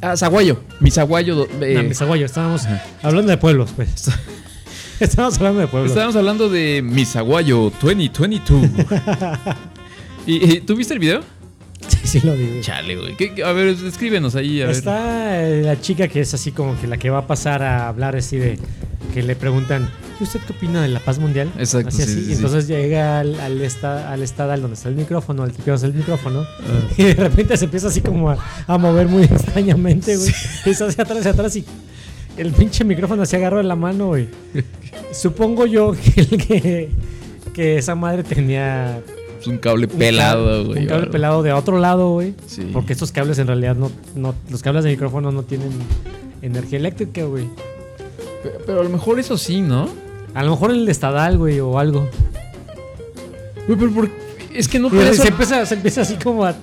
ah, 0.00 0.16
Zaguayo, 0.16 0.60
mi 0.80 0.90
Zaguayo. 0.90 1.46
eh, 1.60 1.74
No, 1.76 1.82
Misaguayo, 1.82 2.24
estábamos 2.26 2.64
Ajá. 2.64 2.82
hablando 3.02 3.30
de 3.30 3.36
pueblos, 3.38 3.70
pues. 3.76 4.10
estábamos 5.00 5.36
hablando 5.38 5.60
de 5.60 5.66
pueblos. 5.66 5.92
Estamos 5.92 6.16
hablando 6.16 6.48
de 6.48 6.82
Misaguayo 6.82 7.72
2022. 7.82 8.66
¿Y, 10.26 10.52
y 10.52 10.60
tú 10.60 10.76
viste 10.76 10.94
el 10.94 11.00
video? 11.00 11.20
Sí, 11.88 11.98
sí 12.04 12.20
lo 12.20 12.34
vi. 12.36 12.60
Chale, 12.60 12.96
güey. 12.96 13.16
¿Qué- 13.16 13.34
qué- 13.34 13.42
A 13.44 13.52
ver, 13.52 13.68
escríbenos 13.68 14.34
ahí. 14.36 14.62
A 14.62 14.66
ver. 14.66 14.76
Está 14.76 15.42
eh, 15.42 15.62
la 15.62 15.80
chica 15.80 16.06
que 16.08 16.20
es 16.20 16.32
así 16.34 16.52
como 16.52 16.80
que 16.80 16.86
la 16.86 16.96
que 16.96 17.10
va 17.10 17.18
a 17.18 17.26
pasar 17.26 17.62
a 17.62 17.88
hablar 17.88 18.14
así 18.16 18.36
de 18.36 18.58
que 19.12 19.22
le 19.22 19.34
preguntan 19.36 19.90
¿y 20.20 20.22
usted 20.22 20.40
qué 20.46 20.52
opina 20.52 20.80
de 20.80 20.88
la 20.88 21.00
paz 21.00 21.18
mundial? 21.18 21.50
Exacto, 21.58 21.88
Así, 21.88 21.98
sí, 21.98 22.02
así. 22.04 22.14
sí, 22.14 22.20
Y 22.20 22.24
sí. 22.26 22.32
entonces 22.34 22.68
llega 22.68 23.18
al, 23.20 23.38
al, 23.40 23.60
esta- 23.62 24.12
al 24.12 24.22
estadal 24.22 24.62
donde 24.62 24.74
está 24.76 24.88
el 24.88 24.94
micrófono, 24.94 25.42
al 25.42 25.52
tipeo 25.52 25.74
el 25.74 25.92
micrófono, 25.92 26.42
Ah. 26.42 26.92
y 26.96 27.02
de 27.02 27.14
repente 27.14 27.56
se 27.56 27.64
empieza 27.64 27.88
así 27.88 28.00
como 28.00 28.30
a, 28.30 28.38
a 28.66 28.78
mover 28.78 29.08
muy 29.08 29.24
extrañamente, 29.24 30.16
güey. 30.16 30.32
Y 30.66 30.70
hacia 30.70 30.86
atrás, 31.02 31.18
hacia 31.18 31.30
atrás 31.32 31.56
y 31.56 31.64
el 32.36 32.52
pinche 32.52 32.84
micrófono 32.84 33.24
se 33.26 33.36
agarró 33.36 33.60
en 33.60 33.68
la 33.68 33.76
mano, 33.76 34.08
güey. 34.08 34.28
Supongo 35.12 35.66
yo 35.66 35.92
que, 36.14 36.26
que, 36.26 36.88
que 37.54 37.76
esa 37.78 37.94
madre 37.94 38.22
tenía 38.22 39.00
un 39.46 39.58
cable 39.58 39.86
un 39.92 39.98
pelado, 39.98 40.66
güey. 40.66 40.82
Un 40.82 40.86
cable 40.86 41.06
pelado 41.08 41.42
de 41.42 41.52
otro 41.52 41.78
lado, 41.78 42.10
güey. 42.12 42.34
Sí. 42.46 42.68
Porque 42.72 42.92
estos 42.92 43.12
cables 43.12 43.38
en 43.38 43.46
realidad 43.48 43.74
no, 43.76 43.90
no. 44.14 44.34
Los 44.50 44.62
cables 44.62 44.84
de 44.84 44.90
micrófono 44.90 45.32
no 45.32 45.42
tienen 45.42 45.70
energía 46.42 46.78
eléctrica, 46.78 47.24
güey. 47.24 47.46
Pero, 48.42 48.58
pero 48.66 48.80
a 48.80 48.84
lo 48.84 48.90
mejor 48.90 49.18
eso 49.18 49.36
sí, 49.38 49.60
¿no? 49.60 49.88
A 50.34 50.42
lo 50.44 50.52
mejor 50.52 50.70
el 50.70 50.88
estadal, 50.88 51.38
güey, 51.38 51.60
o 51.60 51.78
algo. 51.78 52.08
Güey, 53.66 53.78
pero 53.78 53.90
por- 53.92 54.10
es 54.54 54.68
que 54.68 54.78
no 54.78 54.90
puede 54.90 55.14
se, 55.14 55.28
empieza, 55.28 55.64
se 55.66 55.74
empieza 55.74 56.02
así 56.02 56.14
como 56.16 56.44
a, 56.44 56.54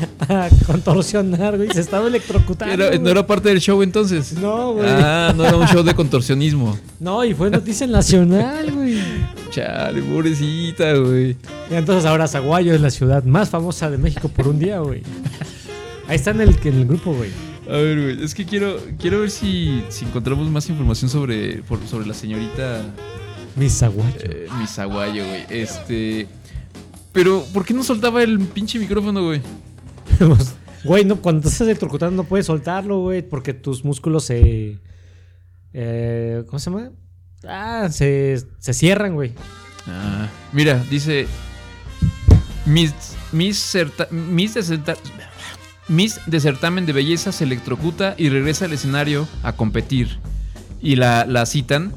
a 0.28 0.48
contorsionar, 0.66 1.56
güey. 1.56 1.70
Se 1.72 1.80
estaba 1.80 2.06
electrocutando. 2.08 2.72
Era- 2.74 2.96
no 2.98 3.08
era 3.10 3.26
parte 3.26 3.48
del 3.48 3.60
show 3.60 3.82
entonces. 3.82 4.32
No, 4.34 4.72
güey. 4.74 4.86
Ah, 4.88 5.32
no 5.36 5.44
era 5.44 5.56
un 5.56 5.66
show 5.66 5.82
de 5.82 5.94
contorsionismo. 5.94 6.78
No, 7.00 7.24
y 7.24 7.32
fue 7.32 7.48
noticia 7.50 7.86
nacional, 7.86 8.70
güey. 8.72 8.98
Chale, 9.50 10.02
pobrecita, 10.02 10.92
güey. 10.96 11.34
Y 11.70 11.74
entonces 11.74 12.04
ahora 12.04 12.28
Zaguayo 12.28 12.74
es 12.74 12.80
la 12.82 12.90
ciudad 12.90 13.24
más 13.24 13.48
famosa 13.48 13.90
de 13.90 13.96
México 13.96 14.28
por 14.28 14.46
un 14.48 14.58
día, 14.58 14.80
güey. 14.80 15.02
Ahí 16.08 16.16
está 16.16 16.30
en 16.32 16.42
el, 16.42 16.56
en 16.62 16.74
el 16.74 16.86
grupo, 16.86 17.14
güey. 17.14 17.30
A 17.68 17.72
ver, 17.72 18.00
güey, 18.02 18.22
es 18.24 18.34
que 18.34 18.44
quiero, 18.44 18.76
quiero 18.98 19.20
ver 19.20 19.30
si, 19.30 19.82
si 19.88 20.04
encontramos 20.04 20.50
más 20.50 20.68
información 20.68 21.08
sobre, 21.08 21.62
por- 21.62 21.78
sobre 21.88 22.06
la 22.06 22.12
señorita 22.14 22.82
Mi 23.56 23.70
Zaguayo. 23.70 24.16
eh, 24.22 24.46
Misaguayo, 24.58 25.24
güey. 25.26 25.44
Este. 25.48 26.26
Pero, 27.12 27.44
¿por 27.54 27.64
qué 27.64 27.72
no 27.72 27.82
soltaba 27.82 28.22
el 28.22 28.38
pinche 28.40 28.78
micrófono, 28.78 29.24
güey? 29.24 29.40
Güey, 30.84 31.04
no, 31.04 31.16
cuando 31.16 31.42
te 31.42 31.48
estás 31.48 31.60
electrocutando 31.66 32.22
no 32.22 32.28
puedes 32.28 32.46
soltarlo, 32.46 33.00
güey, 33.00 33.20
porque 33.20 33.52
tus 33.52 33.84
músculos 33.84 34.24
se... 34.24 34.78
eh, 35.74 36.42
¿Cómo 36.46 36.58
se 36.58 36.70
llama? 36.70 36.90
Ah, 37.46 37.88
se, 37.90 38.42
se 38.58 38.72
cierran, 38.72 39.14
güey. 39.14 39.34
Ah, 39.86 40.26
mira, 40.52 40.82
dice. 40.90 41.26
Miss, 42.64 42.94
Miss, 43.32 43.58
certa- 43.58 44.08
Miss 44.10 44.54
de 46.26 46.40
certamen 46.40 46.86
de 46.86 46.92
belleza 46.92 47.30
se 47.32 47.44
electrocuta 47.44 48.14
y 48.16 48.28
regresa 48.30 48.64
al 48.66 48.72
escenario 48.72 49.28
a 49.42 49.52
competir. 49.54 50.18
Y 50.80 50.96
la, 50.96 51.26
la 51.26 51.44
citan. 51.46 51.92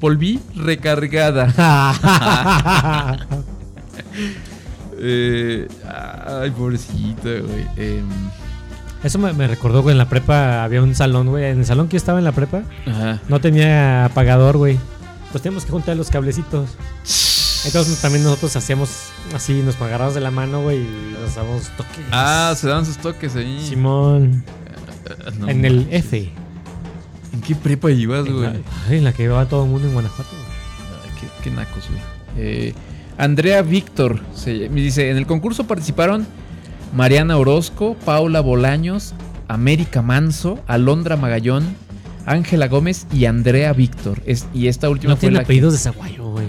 Volví 0.00 0.40
recargada. 0.56 1.46
Eh, 4.98 5.68
ay, 6.42 6.50
pobrecita, 6.50 7.28
güey. 7.40 7.66
Em, 7.76 8.08
Eso 9.02 9.18
me, 9.18 9.32
me 9.32 9.46
recordó, 9.46 9.82
güey, 9.82 9.92
en 9.92 9.98
la 9.98 10.08
prepa 10.08 10.64
había 10.64 10.82
un 10.82 10.94
salón, 10.94 11.28
güey. 11.28 11.44
En 11.44 11.60
el 11.60 11.66
salón 11.66 11.88
que 11.88 11.92
yo 11.94 11.98
estaba 11.98 12.18
en 12.18 12.24
la 12.24 12.32
prepa 12.32 12.62
ajá. 12.86 13.20
no 13.28 13.40
tenía 13.40 14.06
apagador, 14.06 14.56
güey. 14.56 14.78
Pues 15.32 15.42
teníamos 15.42 15.64
que 15.64 15.72
juntar 15.72 15.96
los 15.96 16.10
cablecitos. 16.10 16.70
Entonces 17.66 17.98
también 18.00 18.22
nosotros 18.24 18.54
hacíamos 18.56 18.90
así, 19.34 19.54
nos 19.62 19.80
agarramos 19.80 20.14
de 20.14 20.20
la 20.20 20.30
mano, 20.30 20.62
güey, 20.62 20.78
y 20.78 21.16
nos 21.20 21.34
dábamos 21.34 21.68
toques. 21.76 22.04
Ah, 22.12 22.54
se 22.56 22.68
dan 22.68 22.84
sus 22.84 22.98
toques 22.98 23.34
ahí. 23.36 23.64
Simón. 23.66 24.44
No 25.38 25.48
en 25.48 25.64
el. 25.64 25.88
F. 25.90 26.30
¿En 27.32 27.40
qué 27.40 27.54
prepa 27.56 27.90
ibas, 27.90 28.26
güey? 28.26 28.62
en 28.90 29.04
la 29.04 29.12
que 29.12 29.26
va 29.28 29.46
todo 29.46 29.64
el 29.64 29.70
mundo 29.70 29.88
en 29.88 29.94
Guanajuato. 29.94 30.30
güey. 30.30 31.04
Ay, 31.04 31.10
qué, 31.20 31.26
qué 31.42 31.50
nacos, 31.56 31.88
güey. 31.88 32.00
Eh, 32.36 32.74
Andrea 33.18 33.62
Víctor 33.62 34.20
se, 34.34 34.68
me 34.68 34.80
dice: 34.80 35.10
En 35.10 35.16
el 35.16 35.26
concurso 35.26 35.64
participaron 35.66 36.26
Mariana 36.94 37.36
Orozco, 37.36 37.94
Paula 38.04 38.40
Bolaños, 38.40 39.14
América 39.48 40.02
Manso, 40.02 40.58
Alondra 40.66 41.16
Magallón, 41.16 41.64
Ángela 42.26 42.68
Gómez 42.68 43.06
y 43.12 43.26
Andrea 43.26 43.72
Víctor. 43.72 44.20
Es- 44.26 44.46
y 44.54 44.66
esta 44.68 44.88
última 44.90 45.10
No 45.12 45.16
fue 45.16 45.20
tiene 45.22 45.34
la 45.34 45.40
que- 45.40 45.44
apellidos 45.44 45.72
de 45.74 45.78
Zaguayo, 45.78 46.30
güey. 46.30 46.46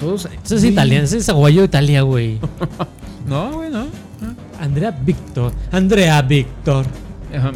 Todos, 0.00 0.28
Eso 0.44 0.56
es 0.56 0.64
italiano, 0.64 1.04
ese 1.04 1.18
es 1.18 1.24
Zaguayo 1.26 1.64
Italia, 1.64 2.02
güey. 2.02 2.38
No, 3.26 3.52
güey, 3.52 3.70
no. 3.70 3.84
Andrea 4.58 4.90
Víctor. 4.90 5.52
Andrea 5.70 6.22
Víctor. 6.22 6.86
Ajá. 7.36 7.52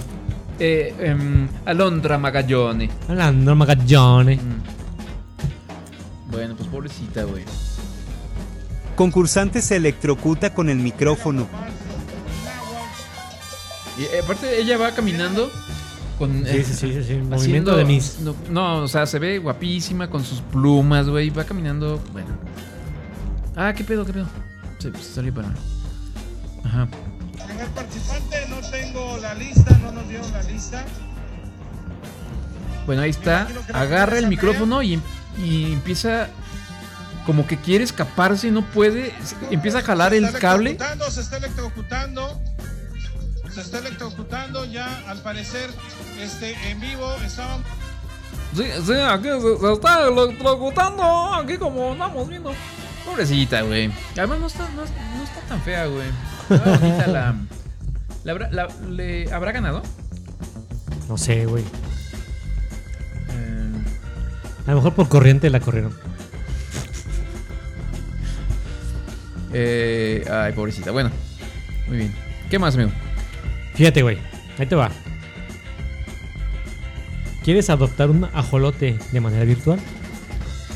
Eh, 0.58 0.94
em, 1.00 1.48
Alondra 1.64 2.18
Magallone. 2.18 2.90
Alejandro 3.08 3.56
Magallone. 3.56 4.36
Mm. 4.36 6.30
Bueno, 6.30 6.54
pues 6.56 6.68
pobrecita, 6.68 7.24
güey. 7.24 7.42
Concursante 8.96 9.62
se 9.62 9.76
electrocuta 9.76 10.52
con 10.54 10.68
el 10.68 10.78
micrófono. 10.78 11.48
Y 13.98 14.02
eh, 14.04 14.20
aparte 14.22 14.58
ella 14.60 14.78
va 14.78 14.92
caminando 14.92 15.50
con... 16.18 16.44
Sí, 16.44 16.56
eh, 16.56 16.64
sí, 16.64 16.72
sí, 16.74 16.86
sí, 16.88 16.92
sí. 16.92 16.98
haciendo- 16.98 17.36
Movimiento 17.36 17.76
de 17.76 17.84
mis. 17.84 18.20
No, 18.20 18.34
no, 18.50 18.76
o 18.82 18.88
sea, 18.88 19.06
se 19.06 19.18
ve 19.18 19.38
guapísima 19.38 20.08
con 20.08 20.24
sus 20.24 20.40
plumas, 20.40 21.08
güey. 21.08 21.30
Va 21.30 21.44
caminando, 21.44 22.02
bueno. 22.12 22.28
Ah, 23.56 23.72
¿qué 23.74 23.84
pedo, 23.84 24.04
qué 24.04 24.12
pedo? 24.12 24.26
Se, 24.78 24.90
se 24.92 25.14
salió 25.14 25.32
para... 25.34 25.48
Ajá. 26.64 26.88
Primer 27.46 27.66
participante, 27.68 28.36
no 28.48 28.60
tengo 28.70 29.18
la 29.18 29.34
lista, 29.34 29.78
no 29.82 29.92
nos 29.92 30.08
dieron 30.08 30.32
la 30.32 30.42
lista. 30.44 30.84
Bueno, 32.86 33.02
ahí 33.02 33.10
está. 33.10 33.46
Agarra 33.72 34.18
el 34.18 34.28
micrófono 34.28 34.82
y, 34.82 35.00
y 35.44 35.72
empieza... 35.72 36.28
Como 37.26 37.46
que 37.46 37.56
quiere 37.56 37.84
escaparse 37.84 38.48
y 38.48 38.50
no 38.50 38.62
puede. 38.62 39.14
Empieza 39.50 39.78
a 39.78 39.82
jalar 39.82 40.10
Se 40.12 40.18
el 40.18 40.24
está 40.24 40.38
cable. 40.38 40.70
electrocutando, 40.70 41.10
Se 41.10 41.20
está 41.20 41.36
electrocutando. 41.36 42.40
Se 43.54 43.60
está 43.60 43.78
electrocutando 43.78 44.64
ya, 44.64 45.04
al 45.10 45.18
parecer, 45.22 45.70
este, 46.20 46.54
en 46.70 46.80
vivo. 46.80 47.14
Estaban 47.24 47.62
Sí, 48.56 48.64
sí, 48.84 48.92
aquí 48.94 49.28
se, 49.28 49.58
se 49.58 49.72
está 49.72 50.08
electrocutando. 50.08 51.34
Aquí 51.34 51.56
como 51.58 51.92
andamos 51.92 52.28
viendo. 52.28 52.52
Pobrecita, 53.04 53.62
güey. 53.62 53.92
Además 54.16 54.40
no 54.40 54.46
está, 54.46 54.68
no, 54.70 54.82
no 54.84 55.24
está 55.24 55.40
tan 55.48 55.60
fea, 55.62 55.86
güey. 55.86 56.08
La... 57.12 57.34
¿La 58.24 58.32
habrá, 58.32 58.50
la- 58.52 58.68
le, 58.88 59.32
¿Habrá 59.32 59.50
ganado? 59.52 59.82
No 61.08 61.18
sé, 61.18 61.44
güey. 61.46 61.64
A 64.66 64.70
lo 64.70 64.76
mejor 64.76 64.94
por 64.94 65.08
corriente 65.08 65.50
la 65.50 65.58
corrieron. 65.60 65.92
Eh, 69.52 70.24
ay, 70.30 70.52
pobrecita. 70.52 70.90
Bueno, 70.90 71.10
muy 71.88 71.98
bien. 71.98 72.14
¿Qué 72.50 72.58
más, 72.58 72.74
amigo? 72.74 72.90
Fíjate, 73.74 74.02
güey. 74.02 74.18
Ahí 74.58 74.66
te 74.66 74.74
va. 74.74 74.90
¿Quieres 77.44 77.70
adoptar 77.70 78.10
un 78.10 78.24
ajolote 78.32 78.98
de 79.10 79.20
manera 79.20 79.44
virtual? 79.44 79.80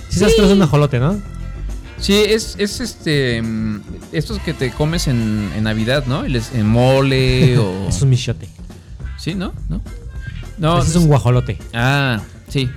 Sí, 0.09 0.18
sabes 0.20 0.35
que 0.35 0.45
es 0.45 0.51
un 0.51 0.62
ajolote, 0.62 0.99
¿no? 0.99 1.20
Sí, 1.99 2.14
es, 2.14 2.57
es 2.59 2.81
este. 2.81 3.41
mm, 3.41 3.81
Estos 4.12 4.39
que 4.41 4.53
te 4.53 4.70
comes 4.70 5.07
en, 5.07 5.51
en 5.57 5.64
Navidad, 5.64 6.05
¿no? 6.07 6.24
El 6.24 6.37
es- 6.37 6.53
en 6.55 6.66
mole 6.66 7.57
o. 7.59 7.89
Es 7.89 8.03
un 8.03 8.11
michote. 8.11 8.49
Sí, 9.16 9.35
¿no? 9.35 9.53
¿No? 9.68 9.81
No. 10.59 10.79
Ese 10.81 10.91
es 10.91 10.97
un 10.97 11.07
guajolote. 11.07 11.59
Ah, 11.72 12.20
sí. 12.49 12.70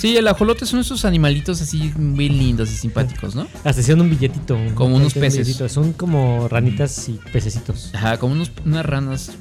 Sí, 0.00 0.16
el 0.16 0.26
ajolote 0.28 0.64
son 0.64 0.80
esos 0.80 1.04
animalitos 1.04 1.60
así 1.60 1.92
muy 1.98 2.28
lindos 2.30 2.70
y 2.70 2.74
simpáticos, 2.74 3.34
¿no? 3.34 3.46
Hasta 3.64 3.80
hicieron 3.82 4.00
un 4.00 4.10
billetito. 4.10 4.56
un- 4.56 4.70
Como 4.74 4.96
unos 4.96 5.14
un 5.14 5.20
peces. 5.20 5.56
Son 5.70 5.92
como 5.92 6.48
ranitas 6.48 7.08
y 7.10 7.20
pececitos. 7.32 7.90
Ajá, 7.94 8.16
como 8.18 8.32
unos, 8.32 8.50
unas 8.64 8.86
ranas 8.86 9.32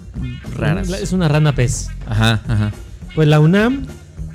raras. 0.56 0.90
Es 0.90 1.14
una 1.14 1.30
rana 1.30 1.56
pez. 1.56 1.88
Ajá, 2.06 2.42
ajá. 2.48 2.72
Pues 3.16 3.28
la 3.30 3.40
UNAM 3.40 3.86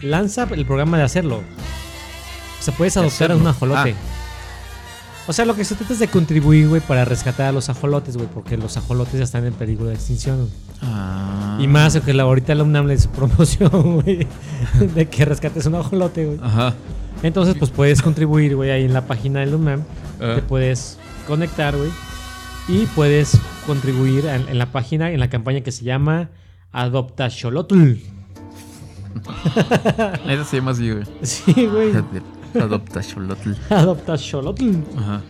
lanza 0.00 0.48
el 0.50 0.64
programa 0.64 0.96
de 0.96 1.02
hacerlo. 1.04 1.38
O 1.38 2.62
sea, 2.62 2.74
puedes 2.74 2.94
De 2.94 3.00
adoptar 3.00 3.32
a 3.32 3.36
un 3.36 3.46
ajolote. 3.46 3.94
O 5.26 5.32
sea, 5.32 5.44
lo 5.44 5.54
que 5.54 5.64
se 5.64 5.74
trata 5.74 5.92
es 5.94 5.98
de 5.98 6.08
contribuir, 6.08 6.68
güey, 6.68 6.80
para 6.82 7.04
rescatar 7.04 7.46
a 7.46 7.52
los 7.52 7.68
ajolotes, 7.70 8.16
güey, 8.16 8.28
porque 8.32 8.56
los 8.56 8.76
ajolotes 8.76 9.14
ya 9.14 9.24
están 9.24 9.46
en 9.46 9.54
peligro 9.54 9.86
de 9.86 9.94
extinción. 9.94 10.50
Ah. 10.82 11.58
Y 11.60 11.66
más 11.66 11.98
que 11.98 12.12
la, 12.12 12.24
ahorita 12.24 12.54
la 12.54 12.64
UNAM 12.64 12.86
le 12.86 12.94
hizo 12.94 13.10
promoción, 13.12 14.00
güey, 14.02 14.26
de 14.94 15.06
que 15.08 15.24
rescates 15.24 15.64
un 15.66 15.76
ajolote, 15.76 16.26
güey. 16.26 16.38
Ajá. 16.42 16.74
Entonces, 17.22 17.56
pues 17.58 17.70
puedes 17.70 18.02
contribuir, 18.02 18.54
güey, 18.54 18.70
ahí 18.70 18.84
en 18.84 18.92
la 18.92 19.06
página 19.06 19.40
del 19.40 19.54
UNAM. 19.54 19.84
Ah. 20.20 20.34
Te 20.36 20.42
puedes 20.42 20.98
conectar, 21.26 21.74
güey. 21.74 21.90
Y 22.68 22.86
puedes 22.94 23.38
contribuir 23.66 24.26
en, 24.26 24.48
en 24.48 24.58
la 24.58 24.66
página, 24.66 25.10
en 25.10 25.20
la 25.20 25.30
campaña 25.30 25.62
que 25.62 25.72
se 25.72 25.84
llama 25.84 26.30
Adopta 26.72 27.30
Xolotl. 27.30 27.94
Eso 30.28 30.44
se 30.44 30.56
llama 30.56 30.72
así, 30.72 30.90
güey. 30.90 31.04
Sí, 31.22 31.66
güey. 31.66 31.92
Adopta 32.60 33.02
Xolotl. 33.02 33.50
Adopta 33.70 34.16
Xolotl. 34.16 34.70
Ajá. 34.96 35.22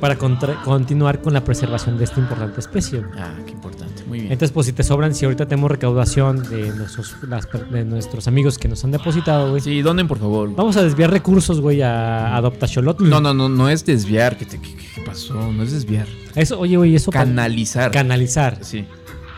Para 0.00 0.16
continuar 0.18 1.20
con 1.22 1.32
la 1.32 1.44
preservación 1.44 1.96
de 1.96 2.02
esta 2.04 2.18
importante 2.18 2.58
especie. 2.58 3.02
Ah, 3.16 3.34
qué 3.46 3.52
importante. 3.52 4.02
Muy 4.08 4.18
bien. 4.18 4.32
Entonces, 4.32 4.50
pues 4.52 4.66
si 4.66 4.72
te 4.72 4.82
sobran, 4.82 5.14
si 5.14 5.24
ahorita 5.26 5.46
tenemos 5.46 5.70
recaudación 5.70 6.42
de 6.50 6.72
nuestros, 6.74 7.14
las 7.28 7.46
per- 7.46 7.68
de 7.68 7.84
nuestros 7.84 8.26
amigos 8.26 8.58
que 8.58 8.66
nos 8.66 8.82
han 8.82 8.90
depositado, 8.90 9.50
güey. 9.50 9.60
Sí, 9.62 9.80
donen, 9.80 10.08
por 10.08 10.18
favor. 10.18 10.52
Vamos 10.56 10.76
a 10.76 10.82
desviar 10.82 11.12
recursos, 11.12 11.60
güey, 11.60 11.82
a 11.82 12.34
Adopta 12.36 12.66
Xolotl. 12.66 13.08
No, 13.08 13.20
no, 13.20 13.32
no, 13.32 13.48
no 13.48 13.68
es 13.68 13.86
desviar. 13.86 14.36
¿Qué, 14.36 14.44
te- 14.44 14.60
qué- 14.60 14.74
qué 14.74 15.02
pasó? 15.06 15.34
No 15.52 15.62
es 15.62 15.70
desviar. 15.70 16.08
Eso, 16.34 16.58
oye, 16.58 16.76
güey, 16.76 16.96
eso 16.96 17.12
Canalizar. 17.12 17.92
canalizar. 17.92 18.58
Sí. 18.62 18.84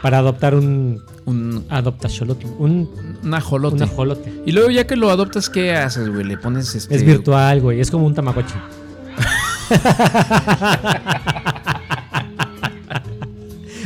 Para 0.04 0.18
adoptar 0.18 0.54
un 0.54 1.00
Un, 1.24 1.64
Adopta 1.70 2.08
Xolotl. 2.10 2.44
Un, 2.58 2.90
un 3.24 3.34
ajolote. 3.34 3.76
un 3.76 3.82
ajolote. 3.84 4.30
Y 4.44 4.52
luego 4.52 4.68
ya 4.70 4.86
que 4.86 4.96
lo 4.96 5.08
adoptas, 5.10 5.48
¿qué 5.48 5.72
haces, 5.74 6.10
güey? 6.10 6.24
Le 6.24 6.36
pones 6.36 6.74
este... 6.74 6.94
Es 6.94 7.02
virtual, 7.02 7.62
güey. 7.62 7.80
Es 7.80 7.90
como 7.90 8.04
un 8.06 8.12
tamagotchi. 8.14 8.52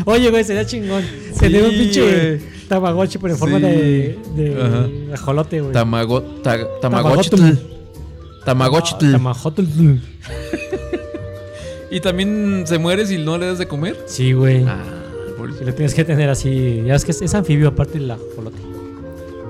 Oye, 0.05 0.31
güey, 0.31 0.45
sería 0.45 0.65
chingón. 0.65 1.05
Tener 1.39 1.65
un 1.65 1.71
pinche 1.71 2.41
tamagotchi, 2.69 3.19
pero 3.19 3.35
en 3.35 3.39
forma 3.39 3.59
Sí. 3.59 3.65
de, 3.65 4.19
de 4.37 5.11
ajolote, 5.15 5.61
güey. 5.61 5.73
Tamago... 5.73 6.23
ta- 6.23 6.59
Tamagotl. 6.81 7.31
Tamagotchitl. 7.31 7.59
Tamagotchitl. 8.45 9.13
Tamagotl. 9.13 9.63
¿Y 11.91 12.01
también 12.01 12.65
se 12.67 12.79
muere 12.79 13.07
si 13.07 13.19
no 13.19 13.39
le 13.39 13.47
das 13.47 13.59
de 13.59 13.67
comer? 13.67 13.97
Sí, 14.07 14.33
güey. 14.33 14.65
Ah, 14.67 14.83
Pobrecito. 15.39 15.65
lo 15.65 15.75
tienes 15.75 15.95
que 15.95 16.05
tener 16.05 16.29
así. 16.29 16.83
Ya 16.85 16.95
es 16.95 17.05
que 17.05 17.13
es, 17.13 17.23
es 17.23 17.35
anfibio 17.35 17.69
aparte 17.69 17.99
del 17.99 18.11
ajolote. 18.11 18.59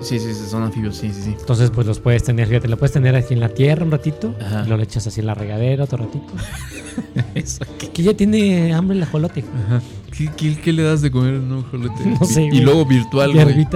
Sí, 0.01 0.21
sí, 0.21 0.33
sí, 0.33 0.47
son 0.49 0.63
anfibios, 0.63 0.97
sí, 0.97 1.11
sí, 1.13 1.23
sí. 1.23 1.35
Entonces, 1.39 1.71
pues 1.71 1.85
los 1.87 1.99
puedes 1.99 2.23
tener, 2.23 2.47
fíjate, 2.47 2.69
lo 2.69 2.77
puedes 2.77 2.93
tener 2.93 3.17
aquí 3.17 3.35
en 3.35 3.41
la 3.41 3.49
tierra 3.49 3.85
un 3.85 3.91
ratito. 3.91 4.33
Ajá. 4.41 4.63
Y 4.65 4.69
lo 4.69 4.77
le 4.77 4.85
echas 4.85 5.07
así 5.09 5.21
en 5.21 5.27
la 5.27 5.35
regadera 5.35 5.85
otro 5.85 5.99
ratito. 5.99 6.27
Eso. 7.35 7.65
Que, 7.79 7.89
que 7.91 8.03
ya 8.05 8.15
tiene 8.15 8.73
hambre 8.75 8.97
el 8.97 9.03
ajolote. 9.03 9.45
Ajá. 9.67 9.83
¿Qué, 10.17 10.31
qué, 10.37 10.61
qué 10.61 10.73
le 10.73 10.85
das 10.85 11.03
de 11.03 11.11
comer 11.11 11.35
a 11.35 11.39
un 11.39 11.65
ajolote? 11.67 12.05
No 12.21 12.25
sé, 12.27 12.45
Y, 12.45 12.59
y 12.59 12.61
luego 12.61 12.85
virtual, 12.85 13.33
güey. 13.33 13.67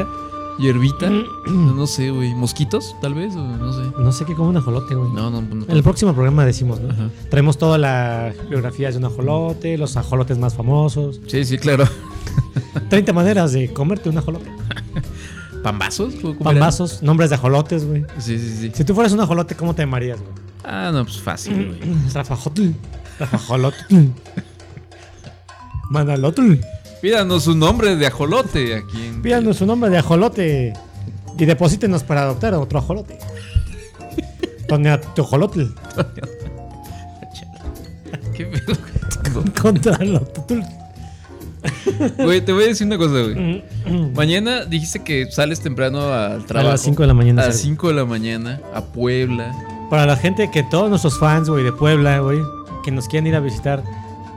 Hierbita. 0.59 1.09
¿Hierbita? 1.09 1.51
No, 1.51 1.75
no 1.75 1.87
sé, 1.87 2.11
güey. 2.11 2.35
¿Mosquitos, 2.35 2.95
tal 3.01 3.15
vez? 3.15 3.35
O 3.35 3.43
no 3.43 3.73
sé. 3.73 3.83
No 3.99 4.13
sé 4.13 4.25
qué 4.25 4.35
come 4.35 4.51
un 4.51 4.57
ajolote, 4.57 4.95
güey. 4.95 5.11
No, 5.13 5.31
no, 5.31 5.43
no. 5.43 5.65
En 5.65 5.71
el 5.71 5.83
próximo 5.83 6.13
programa 6.13 6.45
decimos, 6.45 6.81
¿no? 6.81 6.91
Ajá. 6.91 7.11
Traemos 7.31 7.59
toda 7.59 7.79
la 7.79 8.33
biografía 8.49 8.91
de 8.91 8.99
un 8.99 9.05
ajolote, 9.05 9.79
los 9.79 9.97
ajolotes 9.97 10.39
más 10.39 10.55
famosos. 10.55 11.21
Sí, 11.27 11.45
sí, 11.45 11.59
claro. 11.59 11.85
30 12.89 13.13
maneras 13.13 13.53
de 13.53 13.73
comerte 13.73 14.09
un 14.09 14.19
ajolote. 14.19 14.51
¿Pambazos? 15.63 16.15
¿Puedo 16.15 16.37
comer 16.37 16.55
Pambazos, 16.55 17.03
nombres 17.03 17.31
de 17.31 17.37
ajolotes, 17.37 17.87
güey. 17.87 18.05
Sí, 18.19 18.39
sí, 18.39 18.57
sí. 18.61 18.71
Si 18.75 18.85
tú 18.85 18.95
fueras 18.95 19.13
un 19.13 19.21
ajolote, 19.21 19.55
¿cómo 19.55 19.75
te 19.75 19.83
llamarías, 19.83 20.21
güey? 20.21 20.33
Ah, 20.65 20.91
no, 20.93 21.05
pues 21.05 21.21
fácil, 21.21 21.69
güey. 21.69 21.81
Rafajotl. 22.15 22.71
Rafajolotl. 23.19 23.77
Manalotl. 25.91 26.55
Pídanos 27.03 27.49
un 27.49 27.59
nombre 27.59 27.97
de 27.97 28.07
ajolote 28.07 28.77
aquí 28.77 29.07
en. 29.07 29.23
Pídanos 29.23 29.57
su 29.57 29.67
nombre 29.67 29.91
de 29.91 29.99
ajolote 29.99 30.73
y 31.37 31.45
deposítenos 31.45 32.05
para 32.05 32.23
adoptar 32.23 32.55
a 32.55 32.61
otro 32.61 32.79
ajolote. 32.79 33.19
Toneatojolotl. 34.69 35.63
¿Qué 38.37 38.47
pedo? 38.47 38.77
Contra 39.61 39.99
Lotl. 39.99 40.61
Güey, 42.19 42.41
te 42.41 42.53
voy 42.53 42.65
a 42.65 42.67
decir 42.69 42.87
una 42.87 42.99
cosa, 42.99 43.15
güey. 43.23 43.65
Mañana 44.15 44.65
dijiste 44.65 45.01
que 45.01 45.29
sales 45.29 45.61
temprano 45.61 46.13
al 46.13 46.45
trabajo. 46.47 46.69
A 46.69 46.73
las 46.73 46.83
5 46.83 47.03
de 47.03 47.09
la 47.09 47.15
mañana. 47.15 47.43
A 47.43 47.47
las 47.47 47.57
salgo. 47.57 47.69
5 47.69 47.89
de 47.89 47.95
la 47.95 48.05
mañana, 48.05 48.61
a 48.73 48.85
Puebla. 48.85 49.53
Para 49.91 50.07
la 50.07 50.17
gente 50.17 50.51
que 50.53 50.63
todos 50.63 50.89
nuestros 50.89 51.19
fans, 51.19 51.49
güey, 51.49 51.65
de 51.65 51.73
Puebla, 51.73 52.21
güey, 52.21 52.39
que 52.85 52.93
nos 52.93 53.09
quieren 53.09 53.27
ir 53.27 53.35
a 53.35 53.41
visitar 53.41 53.83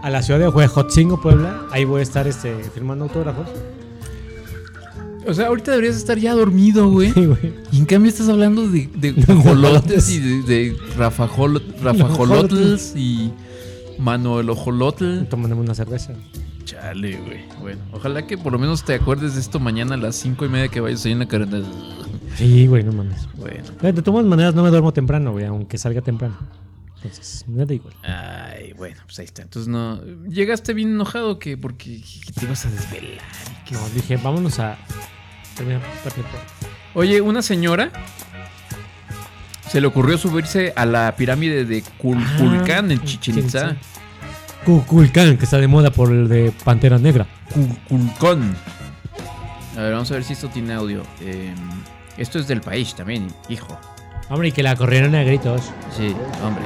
a 0.06 0.10
la 0.12 0.22
ciudad 0.22 0.40
de 0.40 0.48
Huejotzingo, 0.48 1.20
Puebla, 1.20 1.64
ahí 1.72 1.84
voy 1.84 2.02
a 2.02 2.04
estar 2.04 2.28
este, 2.28 2.54
firmando 2.76 3.06
autógrafos. 3.06 3.48
O 5.28 5.34
sea, 5.34 5.48
ahorita 5.48 5.72
deberías 5.72 5.96
estar 5.96 6.20
ya 6.20 6.36
dormido, 6.36 6.92
güey. 6.92 7.12
Sí, 7.12 7.26
güey. 7.26 7.54
Y 7.72 7.80
en 7.80 7.86
cambio 7.86 8.10
estás 8.10 8.30
hablando 8.30 8.70
de, 8.70 8.88
de 8.96 9.10
y 10.08 10.20
de, 10.20 10.44
de 10.44 10.76
rafajolo- 10.96 11.64
rafajolotls 11.82 12.94
y 12.96 13.32
manuelojolotl. 13.98 15.24
Tomándome 15.24 15.62
una 15.64 15.74
cerveza. 15.74 16.14
Chale, 16.66 17.18
güey. 17.26 17.40
Bueno, 17.60 17.82
ojalá 17.92 18.28
que 18.28 18.38
por 18.38 18.54
lo 18.54 18.60
menos 18.60 18.84
te 18.84 18.94
acuerdes 18.94 19.34
de 19.34 19.42
esto 19.42 19.60
mañana 19.60 19.96
a 19.96 19.98
las 19.98 20.16
cinco 20.16 20.46
y 20.46 20.50
media 20.50 20.68
que 20.68 20.82
vayas 20.82 21.04
ahí 21.06 21.14
en 21.14 21.20
la 21.20 21.28
carretera. 21.28 21.66
Sí, 22.36 22.68
güey, 22.68 22.84
no 22.84 22.92
mames. 22.92 23.28
Bueno. 23.38 23.64
De 23.82 24.02
todas 24.04 24.24
maneras, 24.26 24.54
no 24.54 24.62
me 24.62 24.70
duermo 24.70 24.94
temprano, 24.94 25.32
güey, 25.32 25.46
aunque 25.46 25.80
salga 25.80 26.02
temprano. 26.02 26.36
Entonces, 27.08 27.46
me 27.48 27.66
da 27.66 27.74
igual. 27.74 27.94
Ay, 28.04 28.74
bueno, 28.74 28.98
pues 29.06 29.20
ahí 29.20 29.26
está. 29.26 29.42
Entonces 29.42 29.68
no. 29.68 30.02
¿Llegaste 30.28 30.74
bien 30.74 30.90
enojado 30.90 31.40
que 31.40 31.58
porque 31.58 32.02
que 32.26 32.32
te 32.34 32.46
ibas 32.46 32.66
a 32.66 32.70
desvelar? 32.72 33.22
que- 33.66 33.76
No, 33.76 33.90
dije, 33.90 34.18
vámonos 34.18 34.60
a 34.60 34.78
terminar. 35.56 35.82
Oye, 36.94 37.22
una 37.22 37.42
señora 37.42 37.92
se 39.70 39.82
le 39.82 39.88
ocurrió 39.88 40.18
subirse 40.18 40.74
a 40.76 40.86
la 40.86 41.16
pirámide 41.16 41.66
de 41.66 41.84
Cul- 42.02 42.24
Ah, 42.24 42.78
en 42.80 43.04
Chichen 43.04 43.40
Itza. 43.40 43.76
Kukulkan, 44.64 45.38
que 45.38 45.44
está 45.46 45.58
de 45.58 45.68
moda 45.68 45.92
por 45.92 46.12
el 46.12 46.28
de 46.28 46.52
Pantera 46.64 46.98
Negra. 46.98 47.28
Culcón. 47.88 48.56
A 49.78 49.82
ver, 49.82 49.92
vamos 49.94 50.10
a 50.12 50.16
ver 50.16 50.24
si 50.24 50.34
esto 50.34 50.48
tiene 50.50 50.74
audio. 50.74 51.04
Eh, 51.22 51.54
esto 52.18 52.40
es 52.40 52.48
del 52.48 52.62
país 52.62 52.96
también, 52.96 53.28
hijo. 53.50 53.78
Hombre, 54.30 54.48
y 54.50 54.52
que 54.52 54.64
la 54.64 54.76
corrieron 54.76 55.14
a 55.16 55.24
gritos. 55.24 55.62
Sí, 55.96 56.16
hombre. 56.44 56.64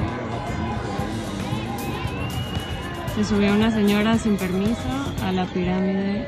Se 3.16 3.24
subió 3.26 3.54
una 3.54 3.70
señora 3.72 4.18
sin 4.18 4.38
permiso 4.38 4.80
a 5.24 5.32
la 5.34 5.46
pirámide 5.48 6.26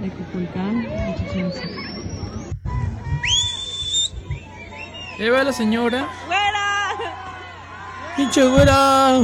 de 0.00 0.10
Cuculcán. 0.10 0.86
Ahí 5.18 5.28
va 5.28 5.44
la 5.44 5.52
señora. 5.52 6.08
¡Pinche 8.16 8.44
güera! 8.44 9.20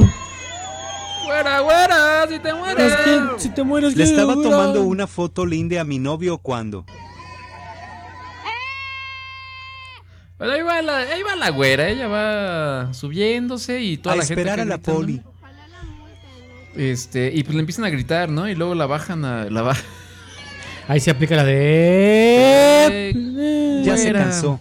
¡Güera, 1.25 1.59
güera! 1.59 2.27
¡Si 2.27 2.39
te 2.39 2.53
mueres! 2.53 2.91
Es 2.93 2.95
que 2.97 3.19
si 3.37 3.49
te 3.49 3.63
mueres, 3.63 3.95
Le 3.95 4.03
¿qué, 4.03 4.09
estaba 4.09 4.33
güera? 4.33 4.49
tomando 4.49 4.83
una 4.83 5.07
foto 5.07 5.45
linda 5.45 5.79
a 5.79 5.83
mi 5.83 5.99
novio 5.99 6.39
cuando. 6.39 6.85
Pero 10.39 10.51
ahí 10.53 10.61
va, 10.63 10.81
la, 10.81 10.97
ahí 10.99 11.21
va 11.21 11.35
la 11.35 11.49
güera, 11.51 11.89
ella 11.89 12.07
va 12.07 12.93
subiéndose 12.93 13.81
y 13.81 13.97
toda 13.97 14.13
A 14.13 14.17
la 14.17 14.23
gente. 14.25 14.41
esperar 14.41 14.59
a 14.61 14.65
la 14.65 14.77
gritando. 14.77 14.99
poli. 14.99 15.21
Este, 16.75 17.31
y 17.33 17.43
pues 17.43 17.55
le 17.55 17.59
empiezan 17.61 17.83
a 17.85 17.89
gritar, 17.89 18.29
¿no? 18.29 18.47
Y 18.47 18.55
luego 18.55 18.73
la 18.75 18.85
bajan 18.85 19.25
a. 19.25 19.45
La 19.49 19.61
bajan. 19.63 19.83
Ahí 20.87 20.99
se 21.01 21.11
aplica 21.11 21.35
la 21.35 21.43
de. 21.43 23.11
Ya 23.83 23.97
se 23.97 24.11
cansó. 24.13 24.59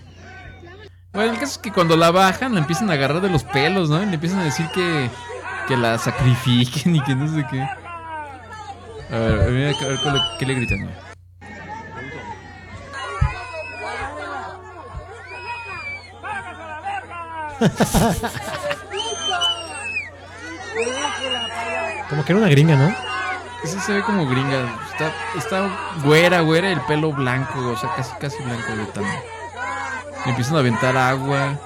Bueno, 1.12 1.32
el 1.32 1.38
caso 1.38 1.52
es 1.52 1.58
que 1.58 1.70
cuando 1.72 1.96
la 1.96 2.10
bajan, 2.10 2.52
la 2.54 2.60
empiezan 2.60 2.90
a 2.90 2.94
agarrar 2.94 3.20
de 3.20 3.30
los 3.30 3.44
pelos, 3.44 3.88
¿no? 3.88 4.02
Y 4.02 4.06
le 4.06 4.14
empiezan 4.14 4.40
a 4.40 4.44
decir 4.44 4.66
que, 4.74 5.08
que 5.68 5.76
la 5.76 5.96
sacrifiquen 5.98 6.96
y 6.96 7.00
que 7.02 7.14
no 7.14 7.32
sé 7.32 7.44
qué. 7.50 7.60
A 7.62 9.18
ver, 9.18 9.32
a 9.40 9.46
ver, 9.46 9.74
a 9.74 9.86
ver, 9.86 9.98
¿cuál- 10.02 10.20
¿qué 10.38 10.46
le 10.46 10.54
gritan? 10.54 10.78
güey? 10.82 10.94
Como 22.08 22.24
que 22.24 22.32
era 22.32 22.40
una 22.40 22.48
gringa, 22.50 22.76
¿no? 22.76 22.94
Ese 23.62 23.80
se 23.80 23.92
ve 23.92 24.02
como 24.02 24.26
gringa. 24.26 24.64
Está, 24.92 25.12
está 25.36 25.68
güera, 26.04 26.40
güera, 26.40 26.70
el 26.70 26.80
pelo 26.82 27.12
blanco, 27.12 27.58
o 27.58 27.76
sea, 27.76 27.94
casi, 27.94 28.12
casi 28.20 28.42
blanco 28.42 28.74
de 28.74 28.86
tan. 28.86 29.04
Le 29.04 30.30
empiezan 30.30 30.56
a 30.56 30.60
aventar 30.60 30.96
agua. 30.96 31.58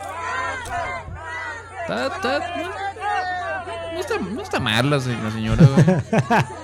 Está, 1.82 2.06
está, 2.06 2.39
no, 2.56 3.93
no 3.93 4.01
está, 4.01 4.19
no 4.19 4.43
está 4.43 4.60
mal 4.60 4.90
la, 4.90 4.97
la 4.97 5.31
señora, 5.31 5.64
güey. 5.66 5.85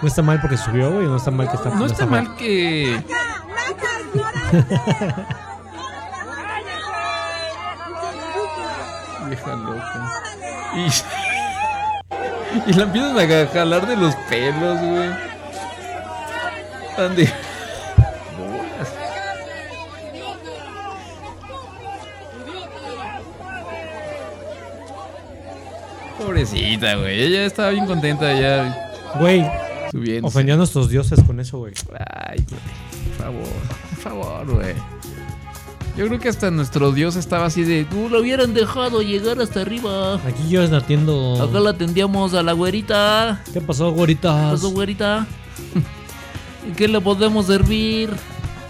No 0.00 0.06
está 0.06 0.22
mal 0.22 0.40
porque 0.40 0.56
subió, 0.56 0.92
güey. 0.92 1.06
No 1.06 1.16
está 1.16 1.32
mal 1.32 1.50
que 1.50 1.56
está. 1.56 1.70
No 1.70 1.84
está 1.86 2.06
mal 2.06 2.36
que. 2.36 3.02
Vieja 9.28 9.54
loca. 9.56 10.12
Y, 10.76 12.70
y 12.70 12.72
la 12.74 12.82
empiezan 12.84 13.18
a 13.18 13.46
jalar 13.52 13.86
de 13.86 13.96
los 13.96 14.14
pelos, 14.28 14.78
güey. 14.80 15.10
Ande. 16.96 17.32
Bolas. 18.36 18.88
Pobrecita, 26.18 26.96
güey. 26.96 27.22
Ella 27.22 27.44
estaba 27.46 27.70
bien 27.70 27.86
contenta 27.86 28.32
ya 28.38 28.92
Güey, 29.20 29.44
subiendo. 29.90 30.26
ofendió 30.28 30.54
a 30.54 30.56
nuestros 30.56 30.88
dioses 30.90 31.22
con 31.24 31.38
eso, 31.40 31.58
güey. 31.58 31.72
Ay, 32.28 32.44
güey. 32.48 32.60
Por 33.16 33.24
favor, 33.26 33.48
por 33.90 33.98
favor, 33.98 34.46
güey. 34.54 34.74
Yo 35.98 36.06
creo 36.06 36.20
que 36.20 36.28
hasta 36.28 36.52
nuestro 36.52 36.92
Dios 36.92 37.16
estaba 37.16 37.46
así 37.46 37.64
de. 37.64 37.84
Tú 37.84 38.08
lo 38.08 38.20
hubieran 38.20 38.54
dejado 38.54 39.02
llegar 39.02 39.40
hasta 39.40 39.62
arriba. 39.62 40.14
Aquí 40.24 40.48
yo 40.48 40.62
atiendo. 40.62 41.42
Acá 41.42 41.58
la 41.58 41.70
atendíamos 41.70 42.34
a 42.34 42.44
la 42.44 42.52
güerita. 42.52 43.42
¿Qué 43.52 43.60
pasó, 43.60 43.90
güeritas? 43.90 44.44
¿Qué 44.44 44.50
pasó, 44.52 44.70
güerita? 44.70 45.26
¿En 46.68 46.74
qué 46.76 46.86
le 46.86 47.00
podemos 47.00 47.46
servir? 47.46 48.10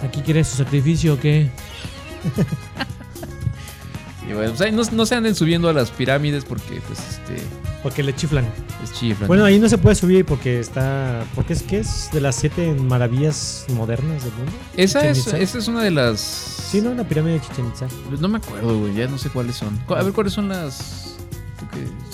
¿Aquí 0.03 0.23
quieres 0.23 0.49
su 0.49 0.57
sacrificio 0.57 1.15
o 1.15 1.21
qué? 1.21 1.51
Y 4.27 4.35
bueno, 4.35 4.51
pues 4.51 4.61
ahí 4.61 4.73
no, 4.73 4.83
no 4.93 5.07
se 5.07 5.15
anden 5.15 5.35
subiendo 5.35 5.71
a 5.71 5.73
las 5.73 5.91
pirámides 5.91 6.45
porque, 6.45 6.83
pues, 6.87 6.99
este. 6.99 7.43
Porque 7.83 8.03
le 8.03 8.15
chiflan. 8.15 8.45
Bueno, 9.27 9.45
ahí 9.45 9.59
no 9.61 9.69
se 9.69 9.79
puede 9.79 9.95
subir 9.95 10.25
porque 10.25 10.59
está. 10.59 11.25
Porque 11.35 11.53
es 11.53 11.63
que 11.63 11.79
es 11.79 12.09
de 12.13 12.21
las 12.21 12.35
siete 12.35 12.73
maravillas 12.75 13.67
modernas 13.69 14.25
del 14.25 14.33
mundo. 14.35 14.53
Esa 14.77 15.07
es, 15.09 15.27
esa 15.29 15.59
es 15.59 15.69
una 15.69 15.83
de 15.83 15.93
las. 15.93 16.21
Sí, 16.21 16.81
¿no? 16.81 16.93
La 16.95 17.05
pirámide 17.05 17.35
de 17.35 17.41
Chichen 17.41 17.69
Itza. 17.69 17.87
No 18.21 18.29
me 18.29 18.39
acuerdo, 18.39 18.79
güey. 18.81 18.95
Ya 18.95 19.07
no 19.07 19.17
sé 19.17 19.31
cuáles 19.31 19.57
son. 19.57 19.79
A 19.89 20.03
ver, 20.03 20.13
¿cuáles 20.13 20.33
son 20.33 20.49
las. 20.49 21.17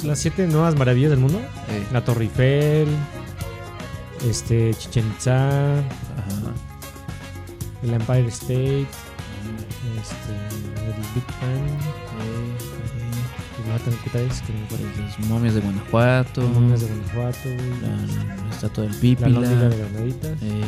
Las 0.03 0.19
siete 0.19 0.47
nuevas 0.47 0.77
maravillas 0.77 1.11
del 1.11 1.21
mundo. 1.21 1.39
Eh, 1.69 1.87
La 1.93 2.05
Torre 2.05 2.25
Eiffel. 2.25 2.89
Este. 4.29 4.75
Chichen 4.75 5.07
Itza. 5.17 5.79
ajá. 5.79 5.85
El 7.83 7.95
Empire 7.95 8.29
State. 8.29 8.87
Este. 10.01 10.33
El 10.85 10.95
Big 11.15 11.25
Ben. 11.41 11.74
Y 13.75 13.77
la 13.77 13.91
otra 13.91 13.93
que 14.13 14.27
es 14.27 14.41
que 14.43 14.53
no 14.53 14.59
me 14.61 14.65
acuerdo. 14.67 14.85
Las 15.01 15.19
momias 15.29 15.55
de 15.55 15.61
Guanajuato. 15.61 16.41
Las 16.43 16.51
momias 16.51 16.81
de 16.81 16.87
Guanajuato, 16.87 17.39
güey. 17.45 17.71
La, 17.81 18.37
la 18.45 18.51
estatua 18.51 18.85
del 18.85 18.93
La 18.93 18.99
Pípila. 19.01 19.29
lóndiga 19.29 19.69
de 19.69 19.77
Granaditas. 19.77 20.43
Eh, 20.43 20.65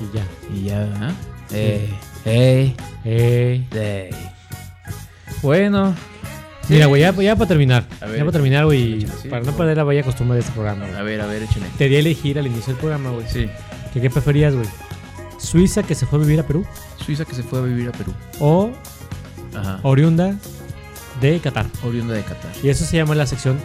Y 0.00 0.16
ya. 0.16 0.24
y 0.54 0.64
ya, 0.64 0.82
¿ah? 1.00 1.12
Eh, 1.52 1.90
eh, 2.24 2.74
Eh. 3.04 3.64
eh. 3.72 4.10
Bueno. 5.42 5.94
Mira, 6.68 6.86
güey, 6.86 7.02
ya, 7.02 7.12
ya 7.12 7.34
para 7.36 7.48
terminar. 7.48 7.84
A 8.00 8.06
ver, 8.06 8.16
ya 8.18 8.22
para 8.22 8.32
terminar, 8.32 8.64
güey. 8.64 9.06
sí, 9.22 9.28
para 9.28 9.42
no 9.42 9.52
perder 9.56 9.76
la 9.78 9.84
vaya 9.84 10.02
costumbre 10.04 10.34
de 10.36 10.40
este 10.40 10.52
programa, 10.52 10.86
güey. 10.86 10.96
A 10.98 11.02
ver, 11.02 11.20
a 11.20 11.26
ver, 11.26 11.42
échale. 11.42 11.66
Te 11.76 11.88
di 11.88 11.96
a 11.96 11.98
elegir 11.98 12.38
al 12.38 12.46
inicio 12.46 12.72
del 12.72 12.76
programa, 12.80 13.10
güey. 13.10 13.26
Sí. 13.28 13.48
¿Que 13.92 14.00
¿Qué 14.00 14.08
preferías, 14.10 14.54
güey? 14.54 14.68
¿Suiza 15.38 15.82
que 15.82 15.94
se 15.96 16.06
fue 16.06 16.18
a 16.18 16.22
vivir 16.22 16.38
a 16.40 16.46
Perú? 16.46 16.64
Suiza 17.04 17.24
que 17.24 17.34
se 17.34 17.42
fue 17.42 17.58
a 17.58 17.62
vivir 17.62 17.88
a 17.88 17.92
Perú. 17.92 18.12
¿O 18.38 18.70
Ajá. 19.56 19.80
oriunda 19.82 20.36
de 21.20 21.38
Qatar? 21.40 21.66
Oriunda 21.84 22.14
de 22.14 22.22
Qatar. 22.22 22.50
Y 22.62 22.68
eso 22.68 22.84
se 22.84 22.96
llama 22.96 23.14
la 23.14 23.26
sección 23.26 23.58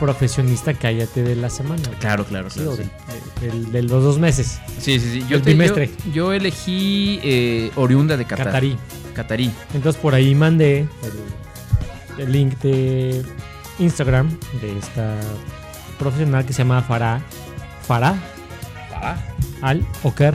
profesionista 0.00 0.74
cállate 0.74 1.22
de 1.22 1.36
la 1.36 1.48
semana. 1.50 1.82
Claro, 2.00 2.24
claro, 2.24 2.50
Sí, 2.50 2.60
claro. 2.60 2.76
del- 3.40 3.70
de 3.72 3.82
los 3.82 4.02
dos 4.02 4.18
meses. 4.18 4.58
Sí, 4.80 4.98
sí, 4.98 5.10
sí. 5.12 5.24
Yo, 5.28 5.36
El 5.36 5.42
te- 5.42 5.90
yo- 6.12 6.32
elegí 6.32 7.20
eh, 7.22 7.70
oriunda 7.76 8.16
de 8.16 8.24
Qatar. 8.24 8.46
Qatarí. 8.46 8.76
Qatarí. 9.14 9.52
Entonces 9.72 10.00
por 10.00 10.14
ahí 10.14 10.34
mandé 10.34 10.88
el, 12.18 12.22
el 12.24 12.32
link 12.32 12.58
de 12.60 13.22
Instagram 13.78 14.28
de 14.60 14.78
esta 14.78 15.14
profesional 15.98 16.44
que 16.44 16.52
se 16.52 16.58
llama 16.62 16.82
Farah. 16.82 17.20
Farah 17.86 18.14
Ah, 18.92 19.16
Al 19.62 19.86
Oker. 20.02 20.34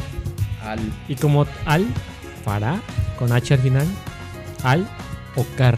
al. 0.63 0.79
Y 1.07 1.15
como 1.15 1.45
Al 1.65 1.85
Farah 2.45 2.79
con 3.17 3.31
H 3.33 3.53
al 3.53 3.59
final. 3.59 3.87
Al 4.63 4.87
Okar. 5.35 5.77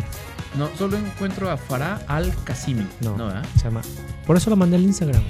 No, 0.58 0.70
solo 0.78 0.98
encuentro 0.98 1.50
a 1.50 1.58
Farah 1.58 2.02
al 2.08 2.34
Kasimi. 2.44 2.86
No, 3.02 3.16
No, 3.18 3.28
¿verdad? 3.28 3.46
se 3.56 3.64
llama. 3.66 3.82
Por 4.28 4.36
eso 4.38 4.50
lo 4.50 4.56
mandé 4.58 4.76
al 4.76 4.84
Instagram. 4.84 5.22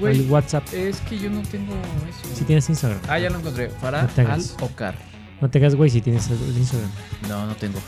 Güey, 0.00 0.20
Al 0.20 0.30
WhatsApp. 0.30 0.64
es 0.72 1.00
que 1.02 1.18
yo 1.18 1.28
no 1.30 1.42
tengo 1.42 1.74
eso. 1.74 2.34
Si 2.34 2.44
tienes 2.44 2.68
Instagram. 2.70 2.98
Ah, 3.08 3.18
ya 3.18 3.28
lo 3.30 3.38
encontré. 3.38 3.68
Farah 3.68 4.02
No 4.02 4.08
te 4.08 4.20
al 4.22 4.26
hagas. 4.28 4.56
Okar. 4.60 4.94
No 5.42 5.50
te 5.50 5.58
hagas 5.58 5.74
güey 5.74 5.90
si 5.90 6.00
tienes 6.00 6.28
el 6.30 6.56
Instagram. 6.56 6.90
No, 7.28 7.46
no 7.46 7.54
tengo. 7.56 7.78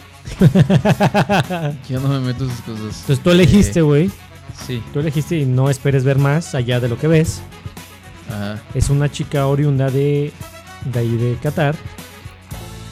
Yo 1.89 2.01
no 2.01 2.09
me 2.09 2.21
meto 2.21 2.45
en 2.45 2.51
esas 2.51 2.63
cosas. 2.63 3.01
Entonces 3.01 3.21
tú 3.23 3.31
elegiste, 3.31 3.79
Eh, 3.81 3.83
güey. 3.83 4.11
sí. 4.67 4.83
Tú 4.93 5.01
elegiste 5.01 5.39
y 5.39 5.47
no 5.47 5.71
esperes 5.71 6.05
ver 6.05 6.19
más 6.19 6.55
allá 6.55 6.81
de 6.81 6.89
lo 6.89 6.99
que 6.99 7.07
ves. 7.09 7.41
Ajá. 8.29 8.61
Es 8.75 8.91
una 8.91 9.11
chica 9.11 9.47
oriunda 9.47 9.91
de, 9.91 10.33
de 10.93 10.99
ahí 10.99 11.17
de 11.17 11.37
Qatar 11.43 11.75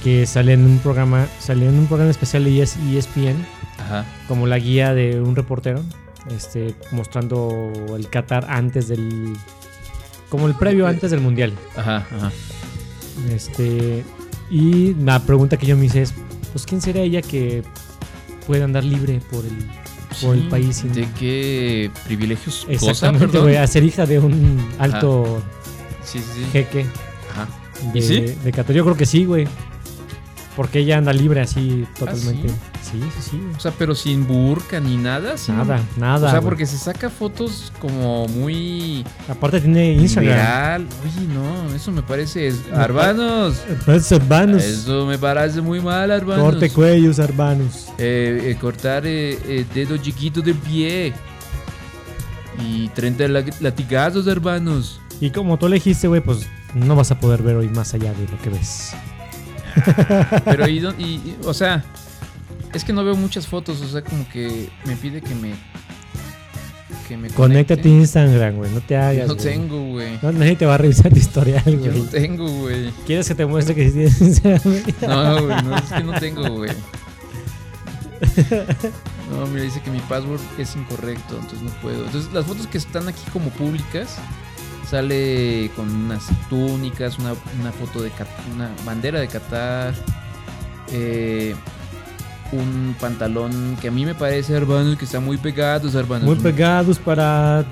que 0.05 0.27
sale 0.27 0.53
en 0.55 0.65
un 0.65 0.79
programa, 0.79 1.27
salió 1.41 1.69
en 1.69 1.79
un 1.79 1.87
programa 1.87 2.11
especial 2.11 2.45
de 2.45 2.51
E 2.59 2.63
ES 2.63 2.77
ESPN 2.77 3.37
Ajá. 3.83 4.05
como 4.29 4.47
la 4.47 4.59
guía 4.59 4.95
de 4.95 5.21
un 5.21 5.35
reportero, 5.37 5.83
este 6.35 6.75
mostrando 6.93 7.73
el 7.97 8.09
Qatar 8.09 8.47
antes 8.49 8.89
del 8.89 9.35
como 10.29 10.47
el 10.49 10.55
previo 10.55 10.87
antes 10.87 11.11
del 11.11 11.21
mundial. 11.21 11.53
Ajá. 11.77 12.07
Ajá. 12.17 12.33
Este 13.31 14.05
y 14.51 14.95
la 14.95 15.21
pregunta 15.21 15.57
que 15.57 15.67
yo 15.67 15.77
me 15.77 15.87
hice 15.87 16.03
es, 16.03 16.15
pues 16.53 16.67
quién 16.67 16.81
sería 16.81 17.03
ella 17.03 17.23
que 17.23 17.63
puede 18.47 18.63
andar 18.63 18.85
libre 18.85 19.21
por 19.31 19.45
el 19.45 19.67
por 20.21 20.35
el 20.37 20.49
país 20.49 20.77
sin 20.77 20.93
¿De 20.93 21.09
qué 21.19 21.91
privilegios 22.05 22.67
Exactamente, 22.69 23.39
güey, 23.39 23.57
a 23.57 23.67
ser 23.67 23.83
hija 23.85 24.05
de 24.05 24.19
un 24.19 24.63
alto 24.79 25.43
Sí, 26.05 26.19
sí, 26.19 26.25
sí. 26.35 26.45
jeque 26.53 26.87
Ajá. 27.31 27.49
de, 27.93 27.99
¿Y 27.99 28.03
sí? 28.03 28.21
de 28.45 28.53
Qatar. 28.53 28.75
Yo 28.77 28.85
creo 28.85 28.97
que 28.97 29.07
sí, 29.07 29.25
güey. 29.25 29.47
Porque 30.57 30.81
ella 30.81 30.99
anda 30.99 31.13
libre 31.15 31.41
así 31.41 31.87
totalmente. 31.99 32.49
¿sí? 32.49 32.55
Sí, 32.93 33.01
sí, 33.17 33.31
sí. 33.31 33.43
O 33.57 33.61
sea, 33.61 33.73
pero 33.77 33.95
sin 33.95 34.27
burka 34.27 34.79
ni 34.79 34.97
nada. 34.97 35.37
sin- 35.37 35.57
Nada, 35.57 35.81
nada. 35.97 36.27
O 36.29 36.31
sea, 36.31 36.39
güey. 36.39 36.45
porque 36.51 36.67
se 36.67 36.79
saca 36.79 37.11
fotos 37.11 37.73
como 37.81 38.29
muy 38.29 39.05
Aparte 39.29 39.61
tiene 39.61 39.93
Instagram. 39.95 40.35
viral. 40.37 40.87
Oye, 41.03 41.27
no, 41.35 41.75
eso 41.75 41.91
me 41.91 42.03
parece. 42.03 42.47
es-. 42.49 42.61
Pues, 43.85 44.13
hermanos. 44.13 44.63
Eso 44.63 45.07
me 45.07 45.19
parece 45.19 45.61
muy 45.61 45.81
mal, 45.81 46.11
hermanos. 46.11 46.45
Corte 46.45 46.71
cuellos, 46.71 47.19
hermanos. 47.19 47.89
Eh, 47.99 48.51
eh, 48.53 48.57
cortar 48.61 49.07
eh, 49.07 49.39
eh, 49.47 49.67
dedo 49.75 49.97
chiquito 49.97 50.41
del 50.41 50.55
pie. 50.55 51.13
Y 52.65 52.89
30 52.89 53.27
la- 53.29 53.45
latigazos, 53.61 54.27
hermanos. 54.27 55.01
Y 55.21 55.31
como 55.31 55.57
tú 55.59 55.67
elegiste, 55.67 56.07
güey, 56.09 56.21
pues 56.21 56.47
no 56.75 56.95
vas 56.97 57.11
a 57.11 57.19
poder 57.19 57.43
ver 57.43 57.57
hoy 57.57 57.69
más 57.69 57.95
allá 57.95 58.13
de 58.13 58.27
lo 58.31 58.39
que 58.43 58.51
ves. 58.51 58.93
Pero, 60.45 60.69
y- 60.69 60.79
y- 60.99 61.37
o 61.45 61.55
sea, 61.55 61.83
es 62.73 62.85
que 62.85 62.93
no 62.93 63.05
veo 63.05 63.15
muchas 63.17 63.47
fotos. 63.47 63.81
O 63.81 63.89
sea, 63.89 64.03
como 64.03 64.29
que 64.29 64.69
me 64.85 64.97
pide 64.97 65.21
que 65.21 65.35
me. 65.35 65.55
Que 67.09 67.17
me 67.17 67.29
Conéctate 67.31 67.81
a 67.81 67.83
conecte. 67.83 67.89
Instagram, 68.01 68.57
güey. 68.57 68.71
No 68.71 68.81
te 68.81 68.97
hagas. 68.97 69.27
No 69.29 69.35
güey. 69.35 69.45
tengo, 69.47 69.85
güey. 69.91 70.19
No, 70.23 70.33
nadie 70.33 70.57
te 70.57 70.67
va 70.67 70.75
a 70.75 70.79
revisar 70.79 71.11
tu 71.13 71.19
historial, 71.19 71.65
Yo 71.65 71.79
güey. 71.79 71.99
no 71.99 72.05
tengo, 72.05 72.49
güey. 72.49 72.91
¿Quieres 73.07 73.29
que 73.29 73.35
te 73.35 73.45
muestre 73.47 73.75
que 73.75 73.87
sí 73.87 73.93
tienes 73.93 74.21
Instagram? 74.21 74.61
No, 75.03 75.43
güey, 75.47 75.63
no, 75.65 75.77
es 75.77 75.83
que 75.93 76.05
no 76.05 76.13
tengo, 76.21 76.49
güey. 76.57 76.71
No, 79.31 79.47
mira, 79.47 79.63
dice 79.65 79.81
que 79.81 79.91
mi 79.91 80.01
password 80.01 80.41
es 80.59 80.77
incorrecto, 80.77 81.35
entonces 81.37 81.63
no 81.63 81.71
puedo. 81.81 82.05
Entonces, 82.05 82.33
las 82.33 82.45
fotos 82.47 82.67
que 82.67 82.79
están 82.79 83.09
aquí 83.09 83.23
como 83.33 83.49
públicas, 83.51 84.17
sale 84.89 85.71
con 85.75 85.91
unas 85.93 86.25
túnicas, 86.51 87.19
una, 87.19 87.35
una 87.61 87.73
foto 87.73 88.03
de 88.03 88.11
una 88.55 88.71
bandera 88.85 89.21
de 89.21 89.29
Qatar. 89.29 89.95
eh, 90.93 91.55
un 92.53 92.95
pantalón 93.01 93.77
que 93.81 93.89
a 93.89 93.91
mí 93.91 94.05
me 94.05 94.15
parece, 94.15 94.53
hermanos, 94.55 94.97
que 94.97 95.05
está 95.05 95.21
muy 95.21 95.39
pegado, 95.39 95.89
hermanos. 95.99 96.25
Muy 96.25 96.37
pegados 96.37 96.99
para, 96.99 97.65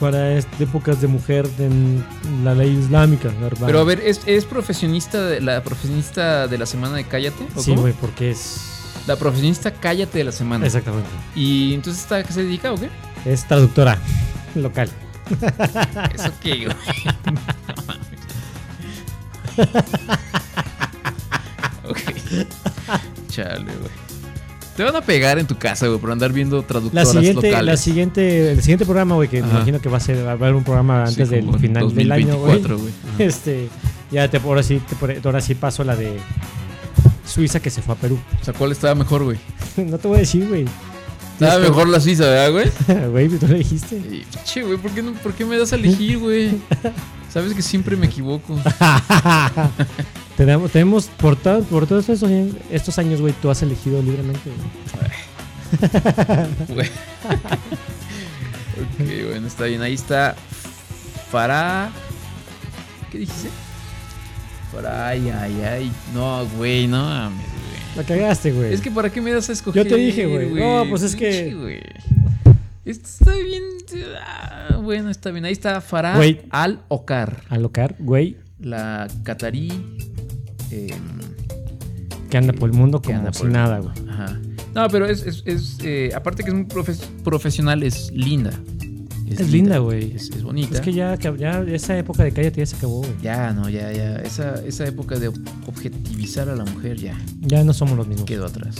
para 0.00 0.38
épocas 0.38 1.00
de 1.00 1.08
mujer 1.08 1.48
en 1.58 2.04
la 2.44 2.54
ley 2.54 2.70
islámica, 2.70 3.28
hermano. 3.28 3.66
Pero 3.66 3.80
a 3.80 3.84
ver, 3.84 4.00
¿es, 4.00 4.22
es 4.26 4.44
profesionista 4.44 5.22
de, 5.22 5.40
la 5.40 5.62
profesionista 5.62 6.46
de 6.46 6.58
la 6.58 6.66
semana 6.66 6.96
de 6.96 7.04
Cállate? 7.04 7.46
¿o 7.54 7.62
Sí, 7.62 7.74
güey, 7.74 7.92
porque 7.92 8.30
es. 8.30 8.70
La 9.06 9.16
profesionista 9.16 9.72
Cállate 9.72 10.18
de 10.18 10.24
la 10.24 10.32
semana. 10.32 10.64
Exactamente. 10.64 11.10
¿Y 11.34 11.74
entonces 11.74 12.02
esta 12.02 12.16
a 12.16 12.22
qué 12.22 12.32
se 12.32 12.42
dedica 12.42 12.72
o 12.72 12.76
qué? 12.76 12.88
Es 13.24 13.46
traductora 13.46 13.98
local. 14.54 14.88
¿Eso 16.14 16.32
qué, 16.40 16.66
güey? 16.66 16.76
ok. 21.88 21.98
Chale, 23.28 23.64
güey. 23.64 24.03
Te 24.76 24.82
van 24.82 24.96
a 24.96 25.00
pegar 25.02 25.38
en 25.38 25.46
tu 25.46 25.56
casa, 25.56 25.86
güey, 25.86 26.00
por 26.00 26.10
andar 26.10 26.32
viendo 26.32 26.56
La 26.60 26.66
traductoras 26.66 27.08
siguiente, 27.10 27.46
locales. 27.48 27.64
la 27.66 27.76
siguiente, 27.76 28.50
el 28.52 28.60
siguiente 28.60 28.84
programa, 28.84 29.14
güey, 29.14 29.28
que 29.28 29.40
me 29.40 29.48
imagino 29.48 29.80
que 29.80 29.88
va 29.88 29.98
a 29.98 30.00
ser, 30.00 30.26
va 30.26 30.30
a 30.30 30.32
haber 30.32 30.54
un 30.54 30.64
programa 30.64 31.06
Sí, 31.06 31.12
antes 31.12 31.30
del 31.30 31.58
final 31.60 31.94
del 31.94 32.10
año, 32.12 32.36
güey. 32.38 32.60
2024, 32.60 32.78
güey. 32.78 32.92
Ajá. 33.14 33.14
Este, 33.24 33.68
ya 34.10 34.28
te, 34.28 34.38
ahora 34.38 34.62
sí, 34.64 34.80
te- 34.80 35.20
ahora 35.24 35.40
sí 35.40 35.54
paso 35.54 35.84
la 35.84 35.94
de 35.94 36.16
Suiza 37.24 37.60
que 37.60 37.70
se 37.70 37.82
fue 37.82 37.94
a 37.94 37.98
Perú. 37.98 38.18
O 38.40 38.44
sea, 38.44 38.52
¿cuál 38.54 38.72
estaba 38.72 38.94
mejor, 38.96 39.22
güey? 39.24 39.38
no 39.76 39.96
te 39.98 40.08
voy 40.08 40.16
a 40.16 40.20
decir, 40.20 40.48
güey. 40.48 40.64
Estaba 41.34 41.60
que- 41.62 41.68
mejor 41.68 41.88
la 41.88 42.00
Suiza, 42.00 42.24
¿verdad, 42.24 42.50
güey? 42.52 43.10
Güey, 43.10 43.28
tú 43.28 43.46
lo 43.46 43.54
dijiste. 43.54 43.96
Y, 43.96 44.24
Che, 44.44 44.62
güey, 44.64 44.76
¿por 44.78 44.90
qué, 44.90 45.02
no, 45.02 45.12
¿por 45.14 45.32
qué 45.34 45.44
me 45.44 45.56
das 45.56 45.72
a 45.72 45.76
elegir, 45.76 46.18
güey? 46.18 46.50
Sabes 47.32 47.54
que 47.54 47.62
siempre 47.62 47.96
me 47.96 48.06
equivoco. 48.06 48.58
Tenemos, 50.36 50.70
tenemos 50.70 51.06
por, 51.06 51.36
todo- 51.36 51.62
por 51.64 51.86
todos 51.86 52.08
estos, 52.08 52.28
años- 52.30 52.54
estos 52.70 52.98
años, 52.98 53.20
güey, 53.20 53.34
tú 53.40 53.50
has 53.50 53.62
elegido 53.62 54.02
libremente. 54.02 54.50
güey. 56.68 56.88
Ok, 58.76 59.26
bueno, 59.28 59.46
está 59.46 59.64
bien. 59.64 59.82
Ahí 59.82 59.94
está 59.94 60.34
Farah. 61.30 61.90
¿Qué 63.10 63.18
dijiste? 63.18 63.48
Farah, 64.72 65.08
ay, 65.08 65.30
ay, 65.30 65.60
ay. 65.62 65.92
No, 66.12 66.46
güey, 66.56 66.86
no 66.86 67.02
mames, 67.02 67.38
güey. 67.46 67.96
La 67.96 68.02
cagaste, 68.04 68.50
güey. 68.52 68.72
Es 68.74 68.80
que 68.80 68.90
¿para 68.90 69.10
qué 69.10 69.20
me 69.20 69.32
das 69.32 69.48
a 69.48 69.52
escoger? 69.52 69.84
Yo 69.84 69.88
te 69.88 69.96
dije, 69.96 70.26
güey. 70.26 70.50
No, 70.52 70.84
pues 70.90 71.02
es 71.02 71.14
que- 71.14 71.30
Pinche, 71.30 71.54
güey. 71.54 71.80
Esto 72.84 73.08
está 73.08 73.32
bien. 73.36 73.62
ah, 74.20 74.76
bueno, 74.82 75.10
está 75.10 75.30
bien. 75.30 75.44
Ahí 75.44 75.52
está 75.52 75.80
Farah 75.80 76.16
Güey. 76.16 76.42
Al-Okar. 76.50 77.42
Alocar, 77.48 77.96
güey, 77.98 78.36
La 78.60 79.08
catarí. 79.22 79.72
Eh, 80.70 80.92
que 82.30 82.36
anda 82.38 82.52
por 82.52 82.70
el 82.70 82.76
mundo 82.76 83.00
como 83.02 83.18
anda 83.18 83.32
si 83.32 83.44
nada, 83.44 83.78
güey. 83.80 83.92
Ajá. 84.08 84.38
No, 84.74 84.88
pero 84.88 85.06
es, 85.06 85.24
es, 85.24 85.42
es, 85.46 85.78
eh, 85.84 86.10
aparte 86.14 86.42
que 86.42 86.48
es 86.50 86.54
muy 86.54 86.64
profe- 86.64 86.98
profesional, 87.22 87.82
es 87.82 88.10
linda. 88.12 88.50
Es 89.30 89.50
linda, 89.50 89.78
güey. 89.78 90.12
Es, 90.14 90.30
es 90.30 90.42
bonita. 90.42 90.74
Es 90.76 90.80
que 90.80 90.92
ya, 90.92 91.16
ya 91.16 91.60
esa 91.62 91.96
época 91.96 92.24
de 92.24 92.32
cállate 92.32 92.58
ya 92.60 92.66
se 92.66 92.76
acabó, 92.76 92.98
güey. 92.98 93.12
Ya, 93.22 93.52
no, 93.52 93.68
ya, 93.68 93.90
ya. 93.92 94.16
Esa, 94.16 94.54
esa 94.66 94.86
época 94.86 95.18
de 95.18 95.28
objetivizar 95.66 96.48
a 96.48 96.54
la 96.56 96.64
mujer 96.64 96.96
ya 96.98 97.18
Ya 97.40 97.64
no 97.64 97.72
somos 97.72 97.96
los 97.96 98.06
mismos. 98.06 98.26
quedó 98.26 98.46
atrás. 98.46 98.76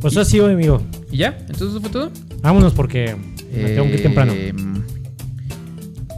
Pues 0.00 0.16
así, 0.16 0.38
amigo. 0.40 0.80
¿Y 1.10 1.18
ya? 1.18 1.36
¿Entonces 1.40 1.70
eso 1.70 1.80
fue 1.80 1.90
todo? 1.90 2.10
Vámonos 2.40 2.72
porque 2.72 3.16
me 3.52 3.64
tengo 3.70 3.84
que 3.86 3.94
ir 3.94 4.02
temprano. 4.02 4.32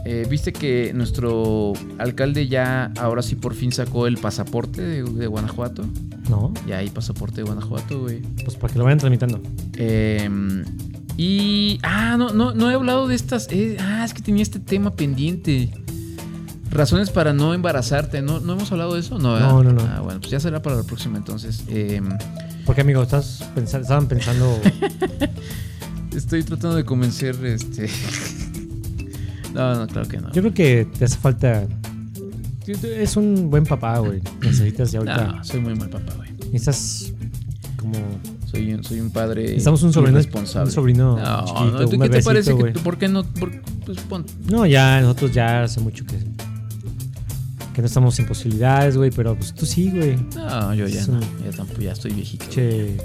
Eh, 0.05 0.25
Viste 0.29 0.51
que 0.51 0.91
nuestro 0.95 1.73
alcalde 1.99 2.47
ya, 2.47 2.91
ahora 2.97 3.21
sí 3.21 3.35
por 3.35 3.53
fin 3.53 3.71
sacó 3.71 4.07
el 4.07 4.17
pasaporte 4.17 4.81
de, 4.81 5.03
de 5.03 5.27
Guanajuato. 5.27 5.83
No, 6.29 6.53
Ya 6.67 6.77
hay 6.77 6.89
pasaporte 6.89 7.37
de 7.37 7.43
Guanajuato, 7.43 8.01
güey. 8.01 8.21
pues 8.43 8.55
para 8.57 8.71
que 8.73 8.79
lo 8.79 8.85
vayan 8.85 8.99
tramitando. 8.99 9.41
Eh, 9.77 10.29
y. 11.17 11.79
Ah, 11.83 12.15
no, 12.17 12.29
no, 12.29 12.53
no 12.53 12.71
he 12.71 12.73
hablado 12.73 13.07
de 13.07 13.15
estas. 13.15 13.47
eh, 13.51 13.77
ah, 13.79 14.03
es 14.05 14.13
que 14.13 14.21
tenía 14.21 14.41
este 14.43 14.59
tema 14.59 14.91
pendiente. 14.91 15.69
Razones 16.71 17.09
para 17.11 17.33
no 17.33 17.53
embarazarte. 17.53 18.21
¿No, 18.21 18.39
¿no 18.39 18.53
hemos 18.53 18.71
hablado 18.71 18.93
de 18.93 19.01
eso? 19.01 19.19
No, 19.19 19.33
¿verdad? 19.33 19.49
No, 19.49 19.63
no, 19.63 19.73
no. 19.73 19.81
Ah, 19.81 19.99
bueno, 20.01 20.19
pues 20.21 20.31
ya 20.31 20.39
será 20.39 20.61
para 20.61 20.77
la 20.77 20.83
próxima 20.83 21.17
entonces. 21.17 21.63
Eh, 21.67 22.01
Porque, 22.65 22.81
amigo, 22.81 23.03
estás 23.03 23.43
pensa- 23.53 23.79
estaban 23.79 24.07
pensando. 24.07 24.57
estoy 26.15 26.43
tratando 26.43 26.75
de 26.77 26.85
convencer 26.85 27.35
este. 27.45 27.89
No, 29.53 29.75
no, 29.75 29.87
claro 29.87 30.07
que 30.07 30.17
no. 30.17 30.31
Yo 30.31 30.41
creo 30.41 30.53
que 30.53 30.87
te 30.97 31.05
hace 31.05 31.17
falta. 31.17 31.63
Es 32.83 33.17
un 33.17 33.49
buen 33.49 33.63
papá, 33.65 33.99
güey. 33.99 34.21
Necesitas 34.41 34.91
ya 34.91 34.99
ahorita. 34.99 35.25
No, 35.27 35.43
soy 35.43 35.59
muy 35.61 35.75
mal 35.75 35.89
papá, 35.89 36.13
güey. 36.15 36.29
Necesitas 36.51 37.13
como. 37.77 37.93
Soy 38.49 38.73
un, 38.73 38.83
soy 38.83 38.99
un 38.99 39.09
padre. 39.11 39.43
Necesitamos 39.43 39.81
un 39.83 39.93
sobrino. 39.93 40.17
responsable. 40.17 40.67
Un 40.69 40.71
sobrino. 40.73 41.17
No, 41.17 41.45
chiquito, 41.45 41.63
no, 41.71 41.89
¿tú 41.89 41.95
un 41.95 42.01
¿qué 42.01 42.09
te 42.09 42.21
parece? 42.21 42.55
Que, 42.57 42.65
¿Por 42.79 42.97
qué 42.97 43.07
no? 43.07 43.23
por- 43.23 43.61
pues 43.85 43.99
pon- 44.01 44.25
No, 44.49 44.65
ya, 44.65 44.99
nosotros 45.01 45.31
ya 45.31 45.63
hace 45.63 45.79
mucho 45.79 46.05
que. 46.05 46.17
Que 47.73 47.81
no 47.81 47.87
estamos 47.87 48.13
sin 48.15 48.25
posibilidades, 48.27 48.97
güey. 48.97 49.09
Pero 49.11 49.35
pues 49.35 49.53
tú 49.53 49.65
sí, 49.65 49.89
güey. 49.89 50.17
No, 50.35 50.73
yo 50.73 50.85
ya 50.87 50.99
Es 50.99 51.07
no. 51.07 51.15
un- 51.19 51.21
Ya 51.49 51.55
tampoco, 51.55 51.81
ya 51.81 51.93
estoy 51.93 52.11
viejito. 52.11 52.45
Che. 52.49 52.97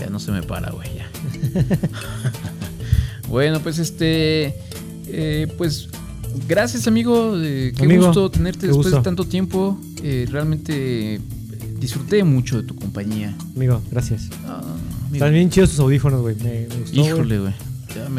Ya 0.00 0.08
no 0.08 0.18
se 0.18 0.32
me 0.32 0.42
para, 0.42 0.70
güey, 0.70 0.88
ya. 0.96 1.06
bueno, 3.28 3.60
pues 3.60 3.78
este. 3.78 4.54
Eh, 5.10 5.46
pues. 5.56 5.88
Gracias, 6.46 6.86
amigo. 6.86 7.34
eh, 7.38 7.72
qué 7.76 7.84
Amigo, 7.84 8.06
gusto 8.06 8.30
tenerte 8.30 8.60
qué 8.60 8.66
después 8.68 8.86
gusto. 8.86 8.98
de 8.98 9.02
tanto 9.02 9.24
tiempo. 9.24 9.78
Eh, 10.02 10.26
realmente 10.30 11.14
eh, 11.14 11.20
disfruté 11.80 12.22
mucho 12.22 12.58
de 12.60 12.68
tu 12.68 12.74
compañía. 12.76 13.34
Amigo, 13.56 13.80
gracias. 13.90 14.28
Ah, 14.44 14.60
amigo. 15.06 15.14
Están 15.14 15.32
bien 15.32 15.50
chidos 15.50 15.70
tus 15.70 15.80
audífonos, 15.80 16.20
güey. 16.20 16.36
Me, 16.36 16.66
me 16.68 16.76
gustó. 16.80 17.00
Híjole, 17.00 17.38
güey. 17.40 17.52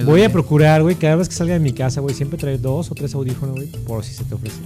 Voy 0.06 0.24
a 0.24 0.32
procurar, 0.32 0.82
güey, 0.82 0.96
cada 0.96 1.16
vez 1.18 1.30
que 1.30 1.36
salga 1.36 1.54
de 1.54 1.60
mi 1.60 1.72
casa, 1.72 2.02
güey, 2.02 2.14
siempre 2.14 2.38
traer 2.38 2.60
dos 2.60 2.92
o 2.92 2.96
tres 2.96 3.14
audífonos, 3.14 3.56
güey, 3.56 3.68
por 3.86 4.04
si 4.04 4.14
se 4.14 4.24
te 4.26 4.34
ofrece. 4.34 4.58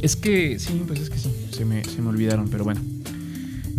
Es 0.00 0.16
que, 0.16 0.58
sí, 0.58 0.82
pues 0.86 1.00
es 1.00 1.10
que 1.10 1.18
sí. 1.18 1.28
Se 1.50 1.64
me, 1.64 1.84
se 1.84 2.00
me 2.00 2.08
olvidaron, 2.08 2.48
pero 2.48 2.64
bueno. 2.64 2.80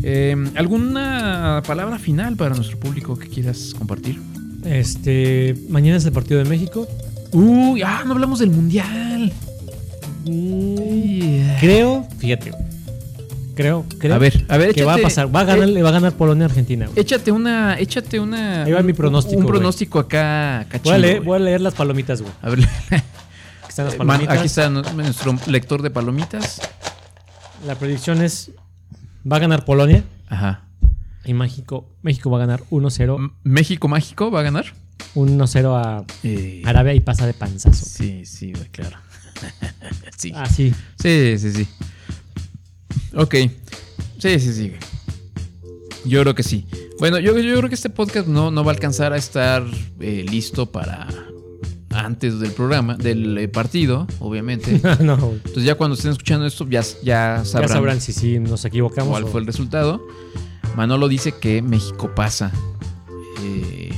Eh, 0.03 0.35
¿Alguna 0.55 1.63
palabra 1.65 1.97
final 1.97 2.35
para 2.35 2.53
nuestro 2.53 2.77
público 2.80 3.18
que 3.18 3.27
quieras 3.27 3.73
compartir? 3.76 4.19
Este, 4.66 5.56
mañana 5.70 5.98
es 5.98 6.06
el 6.06 6.12
partido 6.12 6.42
de 6.44 6.50
México. 6.50 6.88
Uy, 7.32 7.82
ah, 7.84 8.04
no 8.06 8.14
hablamos 8.14 8.40
del 8.40 8.52
mundial. 8.52 9.32
Yeah. 10.24 11.58
Creo, 11.60 12.08
fíjate, 12.20 12.52
creo, 13.56 13.86
creo 13.98 14.14
A 14.16 14.18
ver, 14.20 14.46
a 14.50 14.58
ver, 14.58 14.74
que 14.76 14.84
va 14.84 14.94
a 14.96 14.98
pasar, 15.00 15.34
va 15.36 15.40
a 15.42 15.44
ganar, 15.46 15.68
eh, 15.68 15.72
le 15.72 15.82
va 15.82 15.90
a 15.90 15.94
ganar 15.94 16.14
Polonia 16.14 16.46
a 16.46 16.50
Argentina, 16.50 16.86
güey. 16.86 17.00
Échate 17.00 17.32
una, 17.32 17.80
échate 17.80 18.20
una. 18.20 18.64
Ahí 18.64 18.72
va 18.72 18.82
un- 18.82 18.86
mi 18.86 18.94
pronóstico, 18.94 19.38
Un 19.40 19.44
güey. 19.46 19.54
pronóstico 19.58 19.98
acá, 20.00 20.60
Voy 20.66 20.72
cachino. 20.72 20.96
a, 20.96 20.98
leer, 21.00 21.22
voy 21.22 21.36
a 21.38 21.40
leer 21.40 21.62
las 21.62 21.74
palomitas, 21.74 22.22
güey. 22.22 22.34
A 22.42 22.50
ver, 22.52 22.60
Aquí 22.60 22.70
están 23.70 23.86
las 23.86 23.98
man- 23.98 24.08
palomitas. 24.08 24.38
aquí 24.38 24.46
está 24.46 24.70
nu- 24.70 24.84
nuestro 24.96 25.36
lector 25.48 25.82
de 25.82 25.90
palomitas. 25.90 26.62
La 27.66 27.76
predicción 27.76 28.22
es 28.22 28.52
va 29.30 29.38
a 29.38 29.40
ganar 29.40 29.66
Polonia 29.66 30.04
Ajá. 30.30 30.62
Y 31.26 31.34
México, 31.34 31.89
México 32.02 32.30
va 32.30 32.38
a 32.38 32.41
ganar 32.41 32.64
1-0, 32.69 33.15
M- 33.18 33.30
México 33.43 33.88
mágico 33.88 34.31
va 34.31 34.39
a 34.41 34.43
ganar. 34.43 34.65
1-0 35.15 35.76
a 35.76 36.06
Eh, 36.23 36.61
Arabia 36.65 36.93
y 36.93 36.99
pasa 36.99 37.26
de 37.26 37.34
panzazo. 37.34 37.85
sí, 37.85 38.26
sí, 38.26 38.53
claro. 38.72 38.98
sí. 40.18 40.31
Ah, 40.35 40.45
sí. 40.48 40.73
Sí, 41.02 41.38
sí, 41.38 41.52
sí. 41.52 41.68
Ok. 43.15 43.35
Sí, 44.19 44.39
sí, 44.39 44.53
sí. 44.53 44.73
Yo 46.06 46.22
creo 46.22 46.35
que 46.35 46.43
sí. 46.43 46.65
Bueno, 46.99 47.19
yo, 47.19 47.38
yo 47.39 47.57
creo 47.57 47.69
que 47.69 47.76
este 47.76 47.89
podcast 47.89 48.27
no, 48.27 48.52
no 48.52 48.64
va 48.64 48.72
a 48.72 48.76
alcanzar 48.76 49.14
a 49.14 49.18
estar 49.18 49.64
eh, 49.99 50.26
listo 50.30 50.72
para 50.72 51.07
antes 51.89 52.39
del 52.39 52.52
programa, 52.52 52.95
del 52.95 53.38
eh, 53.38 53.48
partido, 53.48 54.07
obviamente. 54.19 54.80
no. 55.03 55.15
Entonces 55.34 55.64
ya 55.64 55.76
cuando 55.76 55.95
estén 55.95 56.11
escuchando 56.11 56.45
esto 56.45 56.68
ya, 56.69 56.81
ya 57.03 57.43
sabrán, 57.43 57.68
Ya 57.69 57.73
sabrán 57.73 58.02
si 58.02 58.14
sí 58.14 58.39
nos 58.39 58.64
equivocamos. 58.65 59.10
cuál 59.11 59.23
o- 59.26 59.27
fue 59.27 59.41
el 59.41 59.48
resultado. 59.48 60.02
Manolo 60.76 61.07
dice 61.07 61.34
que 61.34 61.61
México 61.61 62.11
pasa. 62.15 62.52
Eh, 63.43 63.91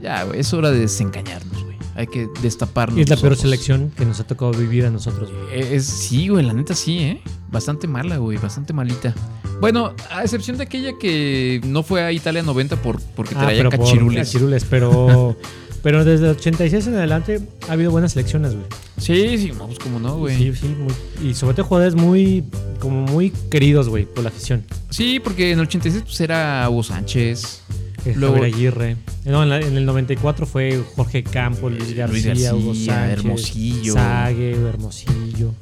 ya, 0.00 0.24
güey, 0.24 0.40
es 0.40 0.52
hora 0.52 0.70
de 0.70 0.80
desengañarnos, 0.80 1.64
güey. 1.64 1.76
Hay 1.96 2.06
que 2.08 2.28
destaparnos. 2.42 2.98
Y 2.98 3.02
es 3.02 3.08
la 3.10 3.16
peor 3.16 3.32
ojos. 3.32 3.42
selección 3.42 3.90
que 3.96 4.04
nos 4.04 4.18
ha 4.20 4.26
tocado 4.26 4.52
vivir 4.52 4.84
a 4.86 4.90
nosotros, 4.90 5.30
güey. 5.32 5.60
Eh, 5.60 5.76
Es, 5.76 5.86
sí, 5.86 6.28
güey, 6.28 6.44
la 6.44 6.52
neta 6.52 6.74
sí, 6.74 6.98
¿eh? 6.98 7.22
Bastante 7.50 7.86
mala, 7.86 8.16
güey, 8.16 8.36
bastante 8.38 8.72
malita. 8.72 9.14
Bueno, 9.60 9.94
a 10.10 10.22
excepción 10.22 10.56
de 10.56 10.64
aquella 10.64 10.98
que 10.98 11.60
no 11.64 11.82
fue 11.84 12.02
a 12.02 12.10
Italia 12.12 12.42
90 12.42 12.76
por, 12.82 13.00
porque 13.14 13.34
Ah, 13.36 13.42
traía 13.44 13.58
pero 13.60 13.70
por 13.70 13.80
cachirules. 13.80 14.26
cachirules, 14.26 14.64
pero, 14.68 15.36
pero 15.84 16.04
desde 16.04 16.24
el 16.30 16.36
86 16.36 16.88
en 16.88 16.94
adelante 16.96 17.40
ha 17.68 17.72
habido 17.72 17.92
buenas 17.92 18.12
selecciones, 18.12 18.54
güey. 18.54 18.66
Sí, 18.98 19.38
sí, 19.38 19.52
pues 19.56 19.78
como 19.78 20.00
no, 20.00 20.16
güey. 20.16 20.36
Sí, 20.36 20.52
sí, 20.54 20.66
muy- 20.66 21.28
y 21.30 21.34
sobre 21.34 21.54
todo 21.54 21.66
jugadores 21.66 21.94
muy, 21.94 22.42
como 22.80 23.02
muy 23.02 23.30
queridos, 23.50 23.88
güey, 23.88 24.04
por 24.06 24.24
la 24.24 24.30
afición. 24.30 24.64
Sí, 24.90 25.20
porque 25.22 25.52
en 25.52 25.60
el 25.60 25.66
86 25.66 26.02
pues 26.04 26.20
era 26.20 26.66
Hugo 26.68 26.82
Sánchez, 26.82 27.60
Eh, 28.06 28.12
Luego- 28.16 28.34
Javier 28.34 28.54
Aguirre. 28.54 28.96
No, 29.24 29.42
en, 29.44 29.48
la- 29.48 29.60
en 29.60 29.76
el 29.78 29.86
94 29.86 30.44
fue 30.44 30.82
Jorge 30.94 31.22
Campos, 31.24 31.72
Luis 31.72 31.94
García, 31.94 32.06
Luis 32.06 32.26
García, 32.26 32.54
Hugo 32.54 32.74
Sánchez, 32.74 33.18
Hermosillo. 33.18 33.92
Sague, 33.94 34.50
Hermosillo. 34.52 35.54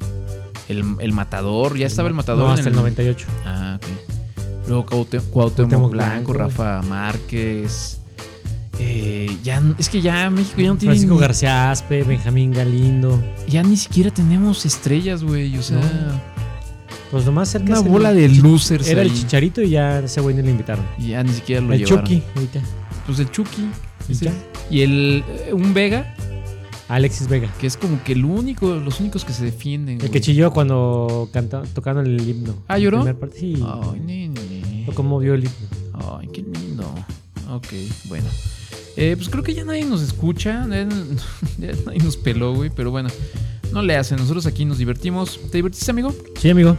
el, 0.67 0.83
el 0.99 1.11
Matador, 1.13 1.77
ya 1.77 1.85
estaba 1.87 2.07
el 2.09 2.13
Matador. 2.15 2.43
No, 2.45 2.51
en 2.53 2.57
hasta 2.57 2.69
el 2.69 2.75
98. 2.75 3.27
Ah, 3.45 3.79
ok. 3.81 4.67
Luego 4.67 4.85
Cuauhtémoc 4.85 5.89
Blanco, 5.89 5.89
Blanco, 5.89 6.33
Rafa 6.33 6.81
Márquez. 6.81 7.99
Eh, 8.79 9.37
ya, 9.43 9.61
es 9.77 9.87
que 9.89 10.01
ya 10.01 10.29
México 10.29 10.59
ya 10.59 10.67
no 10.69 10.75
tiene. 10.77 10.93
Francisco 10.93 11.13
ni- 11.15 11.21
García 11.21 11.71
Aspe, 11.71 12.03
Benjamín 12.03 12.51
Galindo. 12.51 13.21
Ya 13.47 13.61
ni 13.63 13.77
siquiera 13.77 14.09
tenemos 14.11 14.65
estrellas, 14.65 15.23
güey. 15.23 15.55
O 15.57 15.61
sea, 15.63 15.79
Pues 17.11 17.25
lo 17.25 17.31
más 17.31 17.49
cerca 17.49 17.67
una 17.67 17.79
es 17.79 17.85
el 17.85 17.91
bola 17.91 18.13
de 18.13 18.27
losers. 18.29 18.87
Era 18.87 19.03
el 19.03 19.13
chicharito 19.13 19.61
y 19.61 19.69
ya 19.69 19.99
ese 19.99 20.19
güey 20.21 20.35
no 20.35 20.41
le 20.41 20.49
invitaron. 20.51 20.83
Y 20.97 21.09
ya 21.09 21.23
ni 21.23 21.31
siquiera 21.33 21.61
lo 21.61 21.71
el 21.73 21.79
llevaron. 21.85 22.03
Chucky, 22.03 22.23
ahorita. 22.35 22.61
Pues 23.05 23.19
el 23.19 23.29
Chucky. 23.31 23.69
¿Y 24.71 24.81
el. 24.81 25.23
eh, 25.27 25.53
un 25.53 25.73
Vega, 25.73 26.15
Alexis 26.89 27.27
Vega. 27.27 27.53
que 27.59 27.67
es 27.67 27.77
como 27.77 28.03
que 28.03 28.13
el 28.13 28.25
único, 28.25 28.73
los 28.75 28.99
únicos 28.99 29.23
que 29.23 29.33
se 29.33 29.45
defienden. 29.45 30.01
El 30.01 30.09
que 30.09 30.19
chilló 30.19 30.51
cuando 30.51 31.29
canta, 31.31 31.61
tocaron 31.73 32.05
el 32.07 32.27
himno. 32.27 32.55
Ah, 32.67 32.79
¿lloró? 32.79 33.05
Sí. 33.37 33.63
Ay, 33.63 33.99
nene. 33.99 34.83
Lo 34.87 34.93
conmovió 34.95 35.35
el 35.35 35.41
himno. 35.43 36.17
Ay, 36.19 36.27
qué 36.33 36.41
lindo. 36.41 36.83
Ok, 37.51 37.67
bueno. 38.05 38.25
Eh, 38.95 39.15
pues 39.17 39.29
creo 39.29 39.43
que 39.43 39.53
ya 39.53 39.65
nadie 39.65 39.85
nos 39.85 40.01
escucha. 40.01 40.65
Ya, 40.69 40.87
ya 41.57 41.73
nadie 41.85 41.99
nos 42.03 42.17
peló, 42.17 42.53
güey. 42.53 42.69
Pero 42.69 42.91
bueno, 42.91 43.09
no 43.71 43.81
le 43.81 43.95
hacen. 43.95 44.17
Nosotros 44.17 44.45
aquí 44.45 44.65
nos 44.65 44.77
divertimos. 44.77 45.39
¿Te 45.51 45.57
divertiste, 45.57 45.91
amigo? 45.91 46.13
Sí, 46.39 46.49
amigo. 46.49 46.77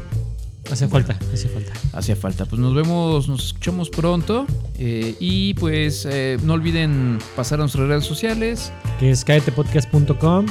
Hace 0.70 0.88
falta, 0.88 1.18
hace 1.32 1.46
falta. 1.48 1.72
Hacía 1.92 2.16
falta. 2.16 2.46
Pues 2.46 2.58
nos 2.58 2.74
vemos, 2.74 3.28
nos 3.28 3.46
escuchamos 3.48 3.90
pronto. 3.90 4.46
Eh, 4.78 5.14
y 5.20 5.52
pues 5.54 6.06
eh, 6.10 6.38
no 6.42 6.54
olviden 6.54 7.18
pasar 7.36 7.58
a 7.58 7.62
nuestras 7.64 7.86
redes 7.86 8.04
sociales. 8.06 8.72
Que 8.98 9.10
es 9.10 9.24
cállate.podcast.com 9.24 10.46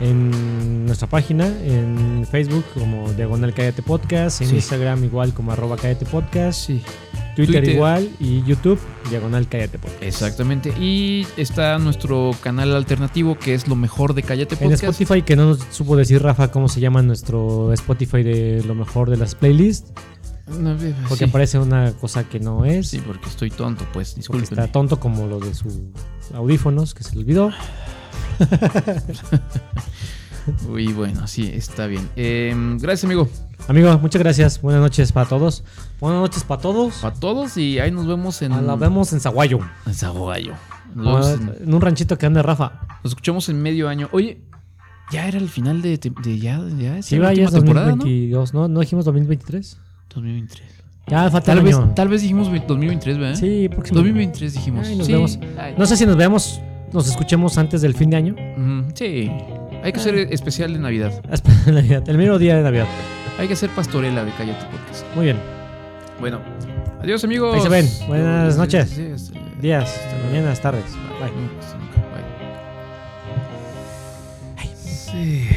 en 0.00 0.86
nuestra 0.86 1.08
página, 1.08 1.46
en 1.62 2.26
Facebook 2.30 2.64
como 2.74 3.12
Diagonal 3.12 3.52
Cállate 3.52 3.82
Podcast, 3.82 4.40
en 4.40 4.48
Sí. 4.48 4.54
Instagram 4.56 5.04
igual 5.04 5.34
como 5.34 5.52
arroba 5.52 5.76
Cállate 5.76 6.06
Podcast, 6.06 6.66
Sí. 6.66 6.80
Twitter, 7.46 7.62
Twitter. 7.62 7.74
igual 7.76 8.10
y 8.20 8.42
YouTube 8.44 8.78
Diagonal 9.10 9.48
Cállate 9.48 9.78
Podcast. 9.78 10.02
Exactamente. 10.02 10.70
Y 10.80 11.26
está 11.36 11.78
nuestro 11.78 12.30
canal 12.42 12.74
alternativo 12.74 13.38
que 13.38 13.54
es 13.54 13.68
lo 13.68 13.76
mejor 13.76 14.14
de 14.14 14.22
Cállate 14.22 14.54
En 14.56 14.60
Podcast. 14.70 14.84
Spotify, 14.84 15.22
que 15.22 15.36
no 15.36 15.46
nos 15.46 15.60
supo 15.70 15.96
decir 15.96 16.22
Rafa 16.22 16.50
cómo 16.50 16.68
se 16.68 16.80
llama 16.80 17.02
nuestro 17.02 17.72
Spotify 17.72 18.22
de 18.22 18.62
lo 18.66 18.74
mejor 18.74 19.10
de 19.10 19.16
las 19.16 19.34
playlists, 19.34 19.92
No, 20.58 20.72
eh, 20.72 20.94
porque 21.08 21.24
sí. 21.24 21.30
aparece 21.30 21.58
una 21.58 21.92
cosa 21.92 22.24
que 22.28 22.40
no 22.40 22.64
es. 22.64 22.88
Sí, 22.88 23.00
porque 23.06 23.28
estoy 23.28 23.50
tonto, 23.50 23.84
pues. 23.92 24.16
Disculpen. 24.16 24.44
está 24.44 24.66
tonto 24.72 24.98
como 24.98 25.26
lo 25.26 25.38
de 25.38 25.54
sus 25.54 25.74
audífonos 26.34 26.94
que 26.94 27.04
se 27.04 27.14
le 27.14 27.20
olvidó. 27.22 27.50
Uy, 30.68 30.92
bueno, 30.92 31.26
sí, 31.26 31.50
está 31.54 31.86
bien. 31.86 32.08
Em, 32.16 32.78
gracias, 32.78 33.04
amigo. 33.04 33.28
Amigo, 33.68 33.98
muchas 33.98 34.20
gracias. 34.22 34.60
Buenas 34.62 34.80
noches 34.82 35.12
para 35.12 35.28
todos. 35.28 35.64
Buenas 36.00 36.20
noches 36.20 36.44
para 36.44 36.60
todos. 36.60 36.94
Para 36.96 37.14
todos 37.14 37.56
y 37.56 37.78
ahí 37.78 37.90
nos 37.90 38.06
vemos 38.06 38.40
en. 38.42 38.52
Ah, 38.52 38.60
Nos 38.60 38.78
vemos 38.78 39.12
en 39.12 39.20
Zaguayo. 39.20 39.58
En 39.86 39.94
Zaguayo. 39.94 40.54
Nos, 40.94 41.26
Ah, 41.26 41.32
en- 41.34 41.68
En 41.68 41.74
un 41.74 41.80
ranchito 41.80 42.16
que 42.18 42.26
anda 42.26 42.42
Rafa. 42.42 42.72
nos 43.04 43.12
escuchamos 43.12 43.48
en 43.48 43.60
medio 43.62 43.88
año. 43.88 44.08
Oye, 44.12 44.40
ya 45.12 45.26
era 45.28 45.38
el 45.38 45.48
final 45.48 45.82
de, 45.82 45.98
te- 45.98 46.10
de 46.22 46.38
ya, 46.38 46.60
ya 46.78 47.02
Sí, 47.02 47.18
ya 47.18 47.30
es 47.32 47.50
temporada, 47.52 47.90
2022, 47.90 48.54
¿no? 48.54 48.68
¿no? 48.68 48.80
dijimos 48.80 49.04
2023? 49.04 49.76
¿no? 49.76 50.14
2023. 50.14 50.68
Ya 51.06 51.22
falta 51.30 51.46
Tal 51.46 51.58
el 51.58 51.64
vez, 51.64 51.76
año. 51.76 51.92
tal 51.94 52.08
vez 52.08 52.22
dijimos 52.22 52.50
ve- 52.50 52.62
2023, 52.66 53.18
¿verdad? 53.18 53.34
Sí, 53.34 53.68
próximo. 53.68 53.96
2023 53.98 54.52
dijimos. 54.54 54.86
Ay, 54.86 54.96
nos 54.96 55.06
Sí. 55.06 55.12
vemos. 55.12 55.38
Ay. 55.58 55.74
No 55.76 55.86
sé 55.86 55.96
si 55.96 56.06
nos 56.06 56.16
vemos, 56.16 56.60
nos 56.92 57.08
escuchemos 57.08 57.58
antes 57.58 57.82
del 57.82 57.94
fin 57.94 58.10
de 58.10 58.16
año. 58.16 58.36
Sí. 58.94 59.30
Hay 59.82 59.92
que 59.92 60.00
hacer 60.00 60.14
especial 60.30 60.72
de 60.72 60.78
Navidad. 60.78 61.12
Navidad, 61.66 62.02
el 62.08 62.18
mero 62.18 62.38
día 62.38 62.56
de 62.56 62.62
Navidad. 62.62 62.86
Hay 63.38 63.46
que 63.46 63.54
hacer 63.54 63.70
pastorela 63.70 64.24
de 64.24 64.32
Cállate 64.32 64.66
Podcast. 64.66 65.06
Muy 65.14 65.24
bien. 65.24 65.38
Bueno, 66.20 66.40
adiós, 67.00 67.24
amigos. 67.24 67.54
Ahí 67.54 67.62
se 67.62 67.68
ven. 67.68 67.88
Buenas 68.06 68.56
noches. 68.56 68.90
sí, 68.90 69.12
sí, 69.16 69.26
sí. 69.32 69.40
Días, 69.60 70.00
mañanas, 70.26 70.60
tardes. 70.60 70.84
Bye. 71.18 71.30
Bye. 74.56 74.76
Sí. 74.76 75.48